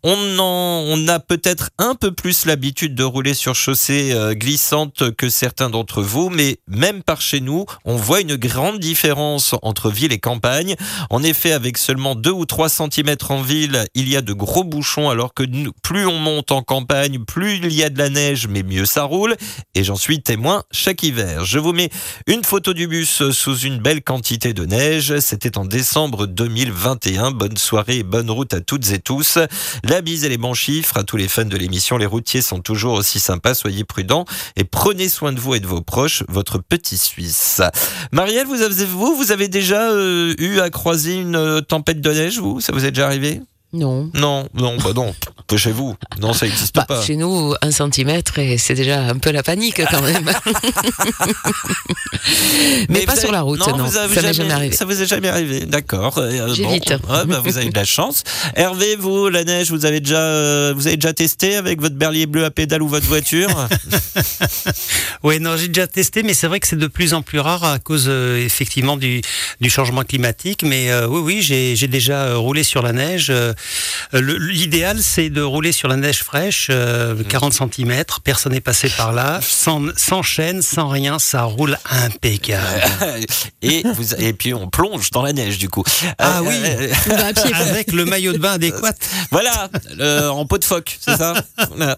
On, 0.03 0.39
en, 0.39 0.83
on 0.87 1.07
a 1.09 1.19
peut-être 1.19 1.71
un 1.77 1.95
peu 1.95 2.11
plus 2.13 2.45
l'habitude 2.45 2.95
de 2.95 3.03
rouler 3.03 3.33
sur 3.33 3.53
chaussée 3.53 4.11
euh, 4.13 4.33
glissante 4.33 5.11
que 5.17 5.27
certains 5.29 5.69
d'entre 5.69 6.01
vous, 6.01 6.29
mais 6.29 6.59
même 6.67 7.03
par 7.03 7.19
chez 7.19 7.41
nous, 7.41 7.65
on 7.83 7.97
voit 7.97 8.21
une 8.21 8.37
grande 8.37 8.79
différence 8.79 9.55
entre 9.61 9.89
ville 9.89 10.13
et 10.13 10.19
campagne. 10.19 10.77
En 11.09 11.21
effet, 11.21 11.51
avec 11.51 11.77
seulement 11.77 12.15
2 12.15 12.31
ou 12.31 12.45
3 12.45 12.69
cm 12.69 13.15
en 13.27 13.41
ville, 13.41 13.85
il 13.93 14.07
y 14.07 14.15
a 14.15 14.21
de 14.21 14.31
gros 14.31 14.63
bouchons, 14.63 15.09
alors 15.09 15.33
que 15.33 15.43
plus 15.83 16.05
on 16.05 16.17
monte 16.17 16.53
en 16.53 16.61
campagne, 16.61 17.19
plus 17.19 17.57
il 17.57 17.73
y 17.73 17.83
a 17.83 17.89
de 17.89 17.97
la 17.97 18.09
neige, 18.09 18.47
mais 18.47 18.63
mieux 18.63 18.85
ça 18.85 19.03
roule. 19.03 19.35
Et 19.75 19.83
j'en 19.83 19.97
suis 19.97 20.21
témoin 20.21 20.63
chaque. 20.71 21.08
Je 21.43 21.59
vous 21.59 21.73
mets 21.73 21.89
une 22.27 22.43
photo 22.43 22.73
du 22.73 22.87
bus 22.87 23.29
sous 23.31 23.57
une 23.57 23.79
belle 23.79 24.03
quantité 24.03 24.53
de 24.53 24.65
neige. 24.65 25.19
C'était 25.19 25.57
en 25.57 25.65
décembre 25.65 26.27
2021. 26.27 27.31
Bonne 27.31 27.57
soirée 27.57 27.97
et 27.97 28.03
bonne 28.03 28.29
route 28.29 28.53
à 28.53 28.61
toutes 28.61 28.91
et 28.91 28.99
tous. 28.99 29.39
La 29.83 30.01
bise 30.01 30.23
et 30.23 30.29
les 30.29 30.37
bons 30.37 30.53
chiffres 30.53 30.97
à 30.97 31.03
tous 31.03 31.17
les 31.17 31.27
fans 31.27 31.45
de 31.45 31.57
l'émission. 31.57 31.97
Les 31.97 32.05
routiers 32.05 32.41
sont 32.41 32.59
toujours 32.59 32.93
aussi 32.93 33.19
sympas. 33.19 33.55
Soyez 33.55 33.83
prudents 33.83 34.25
et 34.55 34.63
prenez 34.63 35.09
soin 35.09 35.33
de 35.33 35.39
vous 35.39 35.55
et 35.55 35.59
de 35.59 35.67
vos 35.67 35.81
proches. 35.81 36.23
Votre 36.27 36.59
petit 36.59 36.97
Suisse. 36.97 37.61
Marielle, 38.11 38.45
vous 38.45 38.61
avez, 38.61 38.85
vous, 38.85 39.15
vous 39.15 39.31
avez 39.31 39.47
déjà 39.47 39.89
euh, 39.91 40.35
eu 40.37 40.59
à 40.59 40.69
croiser 40.69 41.15
une 41.15 41.35
euh, 41.35 41.61
tempête 41.61 42.01
de 42.01 42.11
neige, 42.11 42.39
vous? 42.39 42.61
Ça 42.61 42.71
vous 42.71 42.85
est 42.85 42.91
déjà 42.91 43.07
arrivé? 43.07 43.41
Non. 43.71 44.09
Non, 44.15 44.47
non, 44.55 44.77
bah 44.77 44.93
non. 44.95 45.13
Peu 45.45 45.57
chez 45.57 45.71
vous. 45.71 45.95
Non, 46.19 46.33
ça 46.33 46.47
n'existe 46.47 46.75
Bah, 46.75 46.85
pas. 46.87 47.03
chez 47.03 47.15
nous, 47.15 47.53
un 47.61 47.71
centimètre, 47.71 48.39
et 48.39 48.57
c'est 48.57 48.73
déjà 48.73 49.01
un 49.03 49.17
peu 49.17 49.29
la 49.31 49.43
panique 49.43 49.81
quand 49.91 50.01
même. 50.01 50.29
Mais, 52.89 53.05
pas 53.05 53.15
sur 53.15 53.31
la 53.31 53.41
route, 53.41 53.59
non. 53.59 53.77
vous 53.77 53.97
avez 53.97 54.15
ça 54.15 54.31
jamais 54.31 54.53
arrivé. 54.53 54.75
Ça 54.75 54.85
vous 54.85 55.01
est 55.01 55.05
jamais 55.05 55.27
arrivé, 55.27 55.65
d'accord. 55.65 56.17
Euh, 56.17 56.53
J'évite. 56.53 56.89
Ouais, 56.89 57.25
bah, 57.27 57.41
vous 57.43 57.57
avez 57.57 57.69
de 57.69 57.75
la 57.75 57.85
chance. 57.85 58.23
Hervé, 58.55 58.95
vous, 58.95 59.29
la 59.29 59.43
neige, 59.43 59.71
vous 59.71 59.85
avez 59.85 59.99
déjà, 59.99 60.19
euh, 60.19 60.73
vous 60.75 60.87
avez 60.87 60.97
déjà 60.97 61.13
testé 61.13 61.55
avec 61.55 61.81
votre 61.81 61.95
berlier 61.95 62.25
bleu 62.25 62.45
à 62.45 62.51
pédale 62.51 62.81
ou 62.83 62.87
votre 62.87 63.07
voiture? 63.07 63.49
Oui, 65.23 65.39
non, 65.39 65.57
j'ai 65.57 65.67
déjà 65.67 65.87
testé, 65.87 66.23
mais 66.23 66.33
c'est 66.33 66.47
vrai 66.47 66.59
que 66.61 66.67
c'est 66.67 66.77
de 66.77 66.87
plus 66.87 67.13
en 67.13 67.21
plus 67.21 67.39
rare 67.39 67.63
à 67.65 67.77
cause 67.79 68.05
euh, 68.07 68.37
effectivement 68.43 68.95
du, 68.95 69.21
du 69.59 69.69
changement 69.69 70.03
climatique. 70.03 70.63
Mais 70.63 70.91
euh, 70.91 71.07
oui, 71.07 71.41
oui, 71.41 71.75
j'ai 71.75 71.87
déjà 71.87 72.21
euh, 72.23 72.37
roulé 72.37 72.63
sur 72.63 72.81
la 72.81 72.93
neige. 72.93 73.27
Euh, 73.29 73.53
L'idéal, 74.13 74.99
c'est 75.01 75.29
de 75.29 75.41
rouler 75.41 75.71
sur 75.71 75.87
la 75.87 75.95
neige 75.95 76.23
fraîche, 76.23 76.67
euh, 76.69 77.15
40 77.23 77.53
cm. 77.53 78.03
Personne 78.23 78.53
n'est 78.53 78.61
passé 78.61 78.89
par 78.89 79.13
là, 79.13 79.39
sans, 79.41 79.81
sans 79.95 80.21
chaîne, 80.23 80.61
sans 80.61 80.87
rien, 80.87 81.19
ça 81.19 81.43
roule 81.43 81.77
impeccable. 81.89 82.81
et, 83.61 83.83
vous, 83.93 84.15
et 84.15 84.33
puis 84.33 84.53
on 84.53 84.67
plonge 84.69 85.11
dans 85.11 85.21
la 85.21 85.33
neige 85.33 85.57
du 85.57 85.69
coup. 85.69 85.83
Ah 86.17 86.39
Euh, 86.39 86.41
oui, 86.41 86.55
euh, 86.65 86.93
On 87.11 87.15
va 87.15 87.25
à 87.27 87.33
pied. 87.33 87.51
quoi. 87.51 87.57
avec 87.57 87.91
le 87.91 88.05
maillot 88.05 88.33
de 88.33 88.37
bain 88.37 88.53
adéquat. 88.53 88.93
voilà, 89.31 89.69
euh, 89.99 90.29
en 90.29 90.45
peau 90.45 90.57
de 90.57 90.65
phoque, 90.65 90.97
c'est 90.99 91.17
ça? 91.17 91.33
Voilà. 91.75 91.97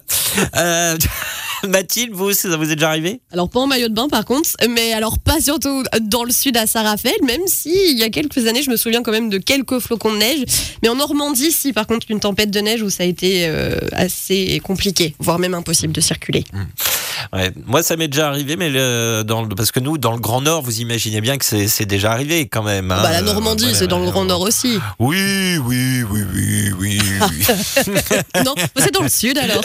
Mathilde, 1.68 2.12
vous, 2.12 2.32
ça 2.32 2.56
vous 2.56 2.70
est 2.70 2.76
déjà 2.76 2.88
arrivé? 2.88 3.20
Alors 3.32 3.48
pas 3.48 3.60
en 3.60 3.66
maillot 3.66 3.88
de 3.88 3.94
bain 3.94 4.08
par 4.08 4.24
contre, 4.24 4.50
mais 4.68 4.92
alors 4.92 5.18
pas 5.18 5.40
surtout 5.40 5.82
dans 6.00 6.24
le 6.24 6.32
sud 6.32 6.56
à 6.56 6.66
Saint-Raphaël, 6.66 7.16
même 7.24 7.42
si 7.46 7.72
il 7.90 7.98
y 7.98 8.02
a 8.02 8.10
quelques 8.10 8.46
années 8.46 8.62
je 8.62 8.70
me 8.70 8.76
souviens 8.76 9.02
quand 9.02 9.12
même 9.12 9.30
de 9.30 9.38
quelques 9.38 9.78
flocons 9.78 10.12
de 10.12 10.18
neige. 10.18 10.44
Mais 10.82 10.88
en 10.88 10.96
Normandie, 10.96 11.52
si 11.52 11.72
par 11.72 11.86
contre 11.86 12.06
une 12.10 12.20
tempête 12.20 12.50
de 12.50 12.60
neige 12.60 12.82
où 12.82 12.90
ça 12.90 13.04
a 13.04 13.06
été 13.06 13.46
euh, 13.46 13.78
assez 13.92 14.60
compliqué, 14.64 15.14
voire 15.18 15.38
même 15.38 15.54
impossible 15.54 15.92
de 15.92 16.00
circuler. 16.00 16.44
Ouais, 17.32 17.52
moi, 17.66 17.82
ça 17.82 17.96
m'est 17.96 18.08
déjà 18.08 18.28
arrivé, 18.28 18.56
mais 18.56 18.70
le- 18.70 19.22
dans 19.26 19.42
le- 19.42 19.54
parce 19.54 19.70
que 19.72 19.80
nous, 19.80 19.98
dans 19.98 20.12
le 20.12 20.18
Grand 20.18 20.40
Nord, 20.40 20.62
vous 20.62 20.80
imaginez 20.80 21.20
bien 21.20 21.38
que 21.38 21.44
c'est 21.44 21.86
déjà 21.86 22.12
arrivé 22.12 22.46
quand 22.48 22.62
même. 22.62 22.90
hein. 22.90 23.00
bah 23.02 23.10
la 23.12 23.22
Normandie, 23.22 23.74
c'est 23.74 23.86
dans 23.86 23.98
le. 23.98 24.10
Grand 24.10 24.24
Nord 24.24 24.40
aussi. 24.42 24.78
Oui, 24.98 25.56
oui, 25.64 26.02
oui, 26.10 26.20
oui, 26.34 26.72
oui. 26.78 27.00
oui. 27.00 27.46
non, 28.44 28.54
c'est 28.76 28.92
dans 28.92 29.02
le 29.02 29.08
sud 29.08 29.38
alors. 29.38 29.62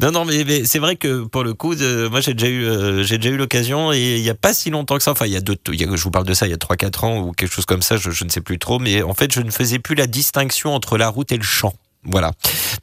non, 0.00 0.10
non, 0.12 0.24
mais, 0.24 0.44
mais 0.44 0.64
c'est 0.64 0.78
vrai 0.78 0.96
que 0.96 1.24
pour 1.24 1.42
le 1.44 1.54
coup, 1.54 1.74
de- 1.74 2.08
moi, 2.10 2.20
j'ai 2.20 2.34
déjà 2.34 2.48
eu, 2.48 2.64
euh, 2.64 3.02
j'ai 3.02 3.18
déjà 3.18 3.30
eu 3.34 3.36
l'occasion 3.36 3.92
et 3.92 4.16
il 4.18 4.22
y 4.22 4.30
a 4.30 4.34
pas 4.34 4.54
si 4.54 4.70
longtemps 4.70 4.96
que 4.96 5.02
ça. 5.02 5.10
Enfin, 5.12 5.26
il 5.26 5.32
y 5.32 5.36
a 5.36 5.40
deux, 5.40 5.56
y 5.72 5.84
a- 5.84 5.96
je 5.96 6.02
vous 6.02 6.10
parle 6.10 6.26
de 6.26 6.34
ça 6.34 6.46
il 6.46 6.50
y 6.50 6.54
a 6.54 6.58
3-4 6.58 7.04
ans 7.04 7.18
ou 7.20 7.32
quelque 7.32 7.52
chose 7.52 7.66
comme 7.66 7.82
ça. 7.82 7.96
Je, 7.96 8.10
je 8.10 8.24
ne 8.24 8.30
sais 8.30 8.40
plus 8.40 8.58
trop, 8.58 8.78
mais 8.78 9.02
en 9.02 9.14
fait, 9.14 9.32
je 9.32 9.40
ne 9.40 9.50
faisais 9.50 9.78
plus 9.78 9.94
la 9.94 10.06
distinction 10.06 10.74
entre 10.74 10.96
la 10.98 11.08
route 11.08 11.32
et 11.32 11.36
le 11.36 11.42
champ. 11.42 11.72
Voilà. 12.04 12.32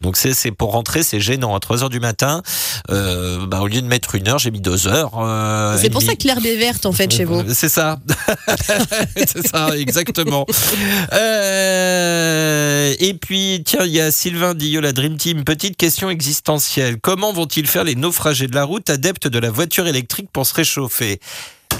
Donc 0.01 0.15
c'est 0.15 0.33
c'est 0.33 0.51
pour 0.51 0.71
rentrer, 0.71 1.03
c'est 1.03 1.19
gênant. 1.19 1.53
À 1.55 1.59
3 1.59 1.83
heures 1.83 1.89
du 1.89 1.99
matin, 1.99 2.41
euh, 2.89 3.45
bah, 3.47 3.59
au 3.59 3.67
lieu 3.67 3.81
de 3.81 3.87
mettre 3.87 4.15
une 4.15 4.27
heure, 4.29 4.39
j'ai 4.39 4.49
mis 4.49 4.61
deux 4.61 4.87
heures. 4.87 5.11
euh, 5.19 5.77
C'est 5.77 5.89
pour 5.89 6.01
ça 6.01 6.15
que 6.15 6.25
l'herbe 6.25 6.45
est 6.45 6.55
verte 6.55 6.85
en 6.85 6.93
fait 6.93 7.11
chez 7.11 7.25
vous. 7.25 7.43
C'est 7.53 7.67
ça. 7.67 7.99
c'est 9.17 9.45
ça, 9.45 9.77
exactement. 9.77 10.45
Euh, 11.11 12.95
et 12.99 13.13
puis, 13.13 13.61
tiens, 13.65 13.85
il 13.85 13.91
y 13.91 13.99
a 13.99 14.09
Sylvain 14.11 14.53
Dillot, 14.53 14.81
la 14.81 14.93
Dream 14.93 15.17
Team. 15.17 15.43
Petite 15.43 15.75
question 15.77 16.09
existentielle. 16.09 16.97
Comment 17.01 17.33
vont-ils 17.33 17.67
faire 17.67 17.83
les 17.83 17.95
naufragés 17.95 18.47
de 18.47 18.55
la 18.55 18.63
route 18.63 18.89
adeptes 18.89 19.27
de 19.27 19.39
la 19.39 19.49
voiture 19.51 19.87
électrique 19.87 20.29
pour 20.31 20.45
se 20.45 20.53
réchauffer? 20.53 21.19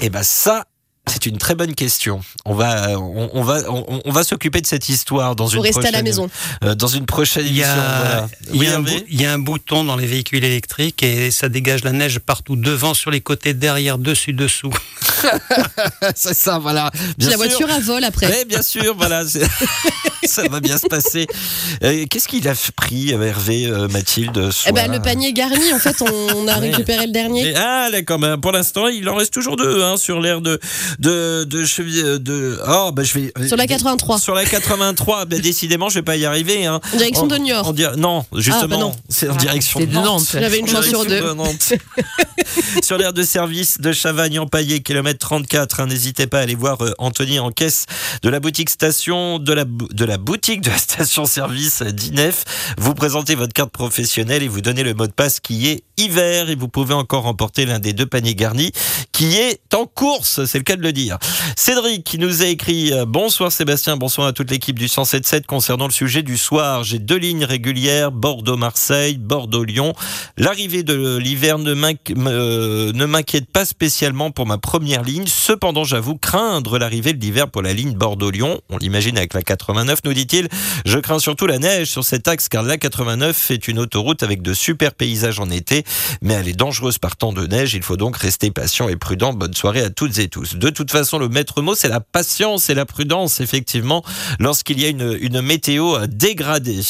Eh 0.02 0.10
ben 0.10 0.22
ça. 0.22 0.64
C'est 1.10 1.26
une 1.26 1.38
très 1.38 1.54
bonne 1.54 1.74
question. 1.74 2.20
On 2.44 2.54
va, 2.54 2.98
on, 2.98 3.30
on 3.32 3.42
va, 3.42 3.60
on, 3.68 4.00
on 4.04 4.12
va 4.12 4.22
s'occuper 4.24 4.60
de 4.60 4.66
cette 4.66 4.88
histoire 4.88 5.34
dans 5.36 5.48
une 5.48 5.60
rester 5.60 5.80
à 5.80 5.82
la 5.82 5.88
prochaine, 5.90 6.04
maison. 6.04 6.30
euh, 6.64 6.74
dans 6.74 6.86
une 6.86 7.06
prochaine 7.06 7.44
Il 7.46 7.52
y, 7.56 7.60
émission. 7.60 7.74
voilà. 7.74 8.16
a, 8.24 8.28
il, 8.52 8.56
y 8.56 8.58
Oui, 8.60 8.66
a 8.66 8.70
un 8.70 8.72
Hervé 8.74 8.98
bou- 9.00 9.04
il 9.08 9.20
y 9.20 9.24
a 9.26 9.32
un 9.32 9.38
bouton 9.38 9.84
dans 9.84 9.96
les 9.96 10.06
véhicules 10.06 10.44
électriques 10.44 11.02
et 11.02 11.30
ça 11.30 11.48
dégage 11.48 11.82
la 11.84 11.92
neige 11.92 12.18
partout, 12.20 12.56
devant, 12.56 12.94
sur 12.94 13.10
les 13.10 13.20
côtés, 13.20 13.54
derrière, 13.54 13.98
dessus, 13.98 14.32
dessous. 14.32 14.70
c'est 16.14 16.34
ça, 16.34 16.58
voilà. 16.58 16.90
Bien 17.18 17.28
la 17.30 17.36
sûr. 17.36 17.44
voiture 17.46 17.70
à 17.70 17.80
vol 17.80 18.04
après. 18.04 18.26
Oui, 18.26 18.44
bien 18.46 18.62
sûr, 18.62 18.94
voilà. 18.96 19.22
ça 20.24 20.42
va 20.48 20.60
bien 20.60 20.78
se 20.78 20.86
passer. 20.86 21.26
Euh, 21.82 22.04
Qu'est-ce 22.08 22.28
qu'il 22.28 22.46
a 22.48 22.54
pris, 22.76 23.12
euh, 23.14 23.22
Hervé, 23.22 23.66
euh, 23.66 23.88
Mathilde 23.88 24.50
Eh 24.66 24.72
ben, 24.72 24.90
le 24.92 25.00
panier 25.00 25.32
garni, 25.32 25.72
en 25.72 25.78
fait, 25.78 25.96
on 26.02 26.46
a 26.48 26.50
Ouais. 26.60 26.70
récupéré 26.70 27.06
le 27.06 27.12
dernier. 27.12 27.50
Et- 27.50 27.54
ah 27.56 27.88
d'accord, 27.90 28.18
mais 28.18 28.36
pour 28.36 28.52
l'instant 28.52 28.88
il 28.88 29.08
en 29.08 29.14
reste 29.14 29.32
toujours 29.32 29.56
deux 29.56 29.82
hein, 29.82 29.96
sur 29.96 30.20
l'air 30.20 30.40
de 30.40 30.58
de 30.98 31.44
de 31.44 31.64
cheville 31.64 32.18
de 32.20 32.58
oh 32.68 32.90
bah 32.92 33.02
je 33.02 33.14
vais 33.18 33.32
Sur 33.46 33.56
la 33.56 33.66
83. 33.66 34.18
sur 34.18 34.34
la 34.34 34.44
83 34.44 35.24
bah, 35.24 35.38
décidément 35.38 35.88
je 35.88 35.94
vais 35.96 36.02
pas 36.02 36.16
y 36.16 36.26
arriver 36.26 36.66
hein. 36.66 36.80
En 36.92 36.96
direction 36.96 37.26
de 37.26 37.36
Niort. 37.36 37.68
en 37.68 37.72
di- 37.72 37.84
non 37.96 38.24
justement 38.36 38.62
Ah, 38.64 38.66
bah 38.66 38.76
non. 38.76 38.94
c'est 39.08 39.28
en 39.28 39.36
direction 39.36 39.80
c'est 39.80 39.86
de 39.86 39.94
Nantes, 39.94 40.04
Nantes. 40.04 40.28
J'avais 40.32 40.58
une 40.58 40.68
chance 40.68 40.86
sur 40.86 41.04
Direction 41.04 41.38
deux. 41.38 41.76
de 41.76 42.84
sur 42.84 42.98
l'aire 42.98 43.12
de 43.12 43.22
service 43.22 43.80
de 43.80 43.92
Chavagne-en-Paillé, 43.92 44.80
kilomètre 44.80 45.09
34. 45.18 45.80
hein, 45.80 45.86
N'hésitez 45.86 46.26
pas 46.26 46.38
à 46.38 46.42
aller 46.42 46.54
voir 46.54 46.84
euh, 46.84 46.92
Anthony 46.98 47.38
en 47.38 47.50
caisse 47.50 47.86
de 48.22 48.28
la 48.28 48.40
boutique 48.40 48.70
station, 48.70 49.38
de 49.38 49.52
la, 49.52 49.64
de 49.64 50.04
la 50.04 50.18
boutique 50.18 50.60
de 50.60 50.70
la 50.70 50.78
station-service 50.78 51.82
d'INEF. 51.82 52.44
Vous 52.78 52.94
présentez 52.94 53.34
votre 53.34 53.52
carte 53.52 53.70
professionnelle 53.72 54.42
et 54.42 54.48
vous 54.48 54.60
donnez 54.60 54.82
le 54.82 54.94
mot 54.94 55.06
de 55.06 55.12
passe 55.12 55.40
qui 55.40 55.68
est 55.68 55.82
hiver 56.04 56.50
et 56.50 56.54
vous 56.54 56.68
pouvez 56.68 56.94
encore 56.94 57.22
remporter 57.24 57.66
l'un 57.66 57.78
des 57.78 57.92
deux 57.92 58.06
paniers 58.06 58.34
garnis 58.34 58.72
qui 59.12 59.36
est 59.36 59.60
en 59.74 59.86
course, 59.86 60.44
c'est 60.46 60.58
le 60.58 60.64
cas 60.64 60.76
de 60.76 60.82
le 60.82 60.92
dire. 60.92 61.18
Cédric 61.56 62.04
qui 62.04 62.18
nous 62.18 62.42
a 62.42 62.46
écrit 62.46 62.92
euh, 62.92 63.04
Bonsoir 63.06 63.52
Sébastien, 63.52 63.96
bonsoir 63.96 64.26
à 64.28 64.32
toute 64.32 64.50
l'équipe 64.50 64.78
du 64.78 64.86
107.7 64.86 65.44
concernant 65.44 65.86
le 65.86 65.92
sujet 65.92 66.22
du 66.22 66.38
soir. 66.38 66.84
J'ai 66.84 66.98
deux 66.98 67.16
lignes 67.16 67.44
régulières, 67.44 68.12
Bordeaux-Marseille, 68.12 69.18
Bordeaux-Lyon. 69.18 69.92
L'arrivée 70.38 70.82
de 70.82 71.16
l'hiver 71.18 71.58
me- 71.58 72.92
ne 72.92 73.04
m'inquiète 73.04 73.50
pas 73.50 73.64
spécialement 73.64 74.30
pour 74.30 74.46
ma 74.46 74.58
première 74.58 75.02
ligne. 75.02 75.24
Cependant, 75.26 75.84
j'avoue 75.84 76.16
craindre 76.16 76.78
l'arrivée 76.78 77.12
de 77.12 77.20
l'hiver 77.20 77.50
pour 77.50 77.62
la 77.62 77.72
ligne 77.74 77.92
Bordeaux-Lyon. 77.94 78.60
On 78.70 78.78
l'imagine 78.78 79.18
avec 79.18 79.34
la 79.34 79.42
89, 79.42 80.00
nous 80.04 80.14
dit-il. 80.14 80.48
Je 80.86 80.98
crains 80.98 81.18
surtout 81.18 81.46
la 81.46 81.58
neige 81.58 81.88
sur 81.88 82.04
cet 82.04 82.26
axe 82.28 82.48
car 82.48 82.62
la 82.62 82.78
89 82.78 83.50
est 83.50 83.68
une 83.68 83.78
autoroute 83.78 84.22
avec 84.22 84.40
de 84.42 84.54
super 84.54 84.94
paysages 84.94 85.40
en 85.40 85.50
été, 85.50 85.84
mais 86.22 86.34
elle 86.34 86.48
est 86.48 86.54
dangereuse 86.54 86.98
par 86.98 87.16
temps 87.16 87.32
de 87.32 87.46
neige. 87.46 87.74
Il 87.74 87.82
faut 87.82 87.96
donc 87.96 88.16
rester 88.16 88.50
patient 88.50 88.88
et 88.88 88.96
prudent. 88.96 89.32
Bonne 89.32 89.54
soirée 89.54 89.82
à 89.82 89.90
toutes 89.90 90.18
et 90.18 90.28
tous. 90.28 90.56
De 90.56 90.70
toute 90.70 90.90
façon, 90.90 91.18
le 91.18 91.28
maître 91.28 91.62
mot, 91.62 91.74
c'est 91.74 91.88
la 91.88 92.00
patience 92.00 92.70
et 92.70 92.74
la 92.74 92.86
prudence, 92.86 93.40
effectivement, 93.40 94.04
lorsqu'il 94.38 94.80
y 94.80 94.86
a 94.86 94.88
une, 94.88 95.40
météo 95.40 96.06
dégradée. 96.06 96.80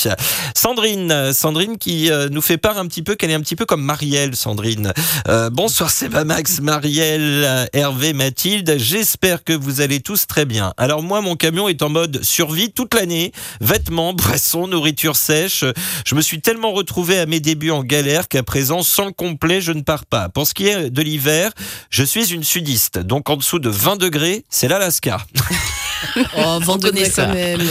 Sandrine, 0.55 1.33
Sandrine 1.33 1.79
qui 1.79 2.11
euh, 2.11 2.29
nous 2.31 2.43
fait 2.43 2.59
part 2.59 2.79
un 2.79 2.87
petit 2.87 3.03
peu 3.03 3.15
qu'elle 3.15 3.31
est 3.31 3.35
un 3.35 3.41
petit 3.41 3.57
peu 3.57 3.67
comme 3.67 3.83
Marielle, 3.83 4.35
Sandrine. 4.35 4.93
Euh, 5.29 5.51
bonsoir 5.51 5.91
Max, 6.25 6.61
Marielle, 6.61 7.69
Hervé, 7.73 8.13
Mathilde. 8.13 8.77
J'espère 8.79 9.45
que 9.45 9.53
vous 9.53 9.81
allez 9.81 10.01
tous 10.01 10.27
très 10.27 10.45
bien. 10.45 10.73
Alors 10.77 11.03
moi, 11.03 11.21
mon 11.21 11.37
camion 11.37 11.69
est 11.69 11.83
en 11.83 11.89
mode 11.89 12.23
survie 12.23 12.71
toute 12.73 12.95
l'année. 12.95 13.33
Vêtements, 13.61 14.13
boissons, 14.15 14.67
nourriture 14.67 15.17
sèche. 15.17 15.65
Je 16.07 16.15
me 16.15 16.21
suis 16.21 16.41
tellement 16.41 16.73
retrouvé 16.73 17.19
à 17.19 17.27
mes 17.27 17.41
débuts 17.41 17.71
en 17.71 17.83
galère 17.83 18.29
qu'à 18.29 18.43
présent, 18.43 18.83
sans 18.91 19.13
complet, 19.13 19.61
je 19.61 19.73
ne 19.73 19.83
pars 19.83 20.05
pas. 20.05 20.29
Pour 20.29 20.47
ce 20.47 20.55
qui 20.55 20.67
est 20.67 20.91
de 20.91 21.03
l'hiver, 21.03 21.53
je 21.91 22.05
suis 22.05 22.33
une 22.33 22.45
sudiste. 22.45 22.99
Donc 22.99 23.31
en 23.31 23.37
dessous 23.37 23.59
de 23.59 23.71
20 23.71 23.97
degrés, 23.97 24.45
c'est 24.51 24.69
l'Alaska. 24.69 25.19
Oh, 26.37 26.59
connaît 26.81 27.11
ça. 27.11 27.27
quand 27.27 27.35
même. 27.35 27.61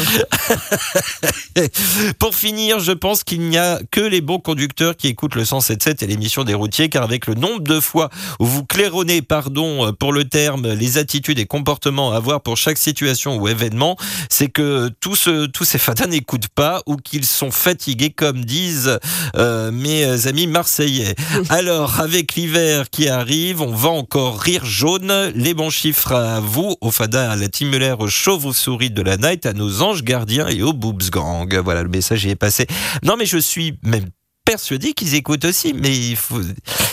Pour 2.20 2.36
finir, 2.36 2.80
je 2.80 2.92
pense 2.92 3.24
qu'il 3.24 3.42
n'y 3.42 3.58
a 3.58 3.80
que 3.92 4.02
les 4.02 4.22
bons 4.22 4.40
conducteurs 4.40 4.96
qui 4.96 5.08
écoutent 5.08 5.36
le 5.36 5.44
107.7 5.44 6.04
et 6.04 6.08
l'émission 6.08 6.44
des 6.44 6.54
routiers, 6.54 6.90
car 6.90 7.04
avec 7.04 7.28
le 7.28 7.34
nombre 7.36 7.62
de 7.62 7.80
fois 7.80 8.10
où 8.40 8.46
vous 8.46 8.64
claironnez, 8.66 9.22
pardon 9.22 9.88
euh, 9.88 9.92
pour 9.92 10.14
le 10.14 10.24
terme, 10.26 10.72
les 10.74 10.98
attitudes 10.98 11.40
et 11.40 11.46
comportements 11.46 12.14
à 12.14 12.18
avoir 12.18 12.42
pour 12.42 12.58
chaque 12.58 12.78
situation 12.78 13.38
ou 13.38 13.48
événement, 13.48 13.98
c'est 14.30 14.48
que 14.50 14.90
tous, 15.00 15.16
ce- 15.16 15.46
tous 15.48 15.66
ces 15.66 15.78
fadas 15.80 16.08
n'écoutent 16.08 16.48
pas 16.50 16.82
ou 16.86 16.98
qu'ils 16.98 17.26
sont 17.26 17.52
fatigués, 17.52 18.12
comme 18.12 18.46
disent 18.46 19.00
euh, 19.36 19.72
mes 19.72 20.28
amis 20.28 20.48
marseillais. 20.48 21.16
Alors, 21.50 22.00
avec 22.00 22.36
l'hiver 22.36 22.90
qui 22.90 23.08
arrive, 23.10 23.62
on 23.62 23.74
va 23.74 23.90
encore 23.90 24.40
rire 24.40 24.66
jaune. 24.66 25.32
Les 25.36 25.54
bons 25.54 25.70
chiffres 25.70 26.14
à 26.14 26.40
vous, 26.40 26.76
au 26.82 26.92
fada, 26.92 27.32
à 27.32 27.36
la 27.36 27.48
team 27.50 27.70
Muller, 27.70 27.96
aux 28.00 28.08
chauves-souris 28.20 28.92
de 28.92 29.02
la 29.02 29.18
night, 29.18 29.46
à 29.46 29.54
nos 29.54 29.82
anges 29.82 30.04
gardiens 30.04 30.48
et 30.48 30.62
au 30.62 30.74
boobs 30.74 31.10
gang. 31.10 31.54
Voilà, 31.64 31.84
le 31.84 31.90
message 31.90 32.26
y 32.26 32.30
est 32.30 32.36
passé. 32.36 32.68
Non, 33.04 33.16
mais 33.18 33.26
je 33.26 33.38
suis 33.38 33.78
même 33.84 34.10
persuadé 34.46 34.94
qu'ils 34.94 35.16
écoutent 35.16 35.46
aussi, 35.46 35.74
mais 35.74 35.96
il 35.96 36.16
faut, 36.16 36.42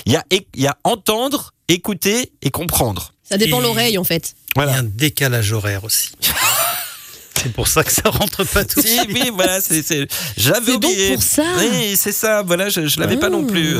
il 0.06 0.12
y 0.12 0.16
a, 0.16 0.24
il 0.30 0.44
y 0.56 0.66
a 0.66 0.76
entendre, 0.84 1.52
écouter 1.68 2.32
et 2.42 2.50
comprendre. 2.50 3.12
Ça 3.24 3.38
dépend 3.38 3.60
l'oreille 3.60 3.98
en 3.98 4.04
fait. 4.04 4.34
Il 4.34 4.50
y 4.50 4.52
Voilà. 4.64 4.74
a 4.74 4.78
un 4.78 4.82
décalage 4.84 5.52
horaire 5.52 5.82
aussi. 5.84 6.10
c'est 7.46 7.52
pour 7.52 7.68
ça 7.68 7.84
que 7.84 7.92
ça 7.92 8.02
rentre 8.10 8.42
pas 8.44 8.64
tout 8.64 8.80
de 8.80 8.86
Si, 8.86 8.96
suite. 8.98 9.10
oui, 9.14 9.30
voilà, 9.32 9.60
c'est, 9.60 9.80
c'est- 9.86 10.08
j'avais 10.36 10.72
C'est 10.72 10.78
donc 10.78 10.90
oublié. 10.90 11.14
pour 11.14 11.22
ça. 11.22 11.42
Oui, 11.58 11.94
c'est 11.96 12.10
ça. 12.12 12.42
Voilà, 12.42 12.68
je, 12.68 12.86
je 12.88 12.98
l'avais 12.98 13.16
pas 13.16 13.28
non 13.28 13.44
plus. 13.44 13.76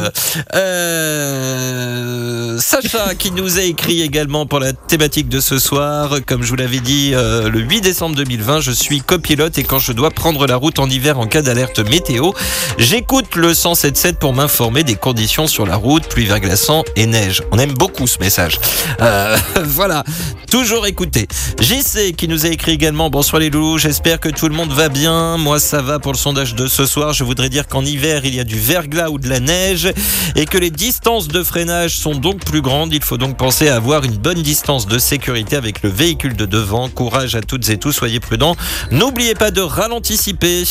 Euh, 1.36 2.58
Sacha 2.58 3.14
qui 3.16 3.30
nous 3.32 3.58
a 3.58 3.62
écrit 3.62 4.02
également 4.02 4.46
pour 4.46 4.60
la 4.60 4.72
thématique 4.72 5.28
de 5.28 5.40
ce 5.40 5.58
soir. 5.58 6.18
Comme 6.26 6.42
je 6.42 6.48
vous 6.50 6.56
l'avais 6.56 6.78
dit, 6.80 7.10
euh, 7.14 7.48
le 7.50 7.60
8 7.60 7.80
décembre 7.80 8.14
2020, 8.16 8.60
je 8.60 8.70
suis 8.70 9.00
copilote 9.00 9.58
et 9.58 9.64
quand 9.64 9.78
je 9.78 9.92
dois 9.92 10.10
prendre 10.10 10.46
la 10.46 10.56
route 10.56 10.78
en 10.78 10.88
hiver 10.88 11.18
en 11.18 11.26
cas 11.26 11.42
d'alerte 11.42 11.80
météo, 11.80 12.32
j'écoute 12.78 13.34
le 13.34 13.52
107.7 13.52 14.14
pour 14.14 14.32
m'informer 14.32 14.84
des 14.84 14.94
conditions 14.94 15.46
sur 15.48 15.66
la 15.66 15.76
route, 15.76 16.06
pluie 16.08 16.24
verglaçant 16.26 16.84
et 16.94 17.06
neige. 17.06 17.42
On 17.50 17.58
aime 17.58 17.72
beaucoup 17.74 18.06
ce 18.06 18.18
message. 18.20 18.58
Euh, 19.00 19.36
voilà, 19.64 20.04
toujours 20.50 20.86
écouter. 20.86 21.26
JC 21.60 22.14
qui 22.16 22.28
nous 22.28 22.46
a 22.46 22.48
écrit 22.48 22.72
également 22.72 23.10
Bonsoir 23.10 23.40
les 23.40 23.50
j'espère 23.78 24.20
que 24.20 24.28
tout 24.28 24.48
le 24.48 24.54
monde 24.54 24.72
va 24.72 24.88
bien. 24.88 25.36
Moi 25.38 25.58
ça 25.58 25.80
va 25.80 25.98
pour 25.98 26.12
le 26.12 26.18
sondage 26.18 26.54
de 26.54 26.66
ce 26.66 26.84
soir. 26.84 27.12
Je 27.12 27.24
voudrais 27.24 27.48
dire 27.48 27.66
qu'en 27.66 27.84
hiver 27.84 28.24
il 28.24 28.34
y 28.34 28.40
a 28.40 28.44
du 28.44 28.58
verglas 28.58 29.08
ou 29.08 29.18
de 29.18 29.28
la 29.28 29.40
neige 29.40 29.92
et 30.34 30.44
que 30.44 30.58
les 30.58 30.70
distances 30.70 31.28
de 31.28 31.42
freinage 31.42 31.96
sont 31.96 32.14
donc 32.14 32.44
plus 32.44 32.60
grandes. 32.60 32.92
Il 32.92 33.02
faut 33.02 33.16
donc 33.16 33.36
penser 33.36 33.68
à 33.68 33.76
avoir 33.76 34.04
une 34.04 34.16
bonne 34.16 34.42
distance 34.42 34.86
de 34.86 34.98
sécurité 34.98 35.56
avec 35.56 35.82
le 35.82 35.90
véhicule 35.90 36.36
de 36.36 36.46
devant. 36.46 36.88
Courage 36.88 37.34
à 37.34 37.40
toutes 37.40 37.68
et 37.68 37.78
tous, 37.78 37.92
soyez 37.92 38.20
prudents. 38.20 38.56
N'oubliez 38.90 39.34
pas 39.34 39.50
de 39.50 39.60
ralenticiper 39.60 40.64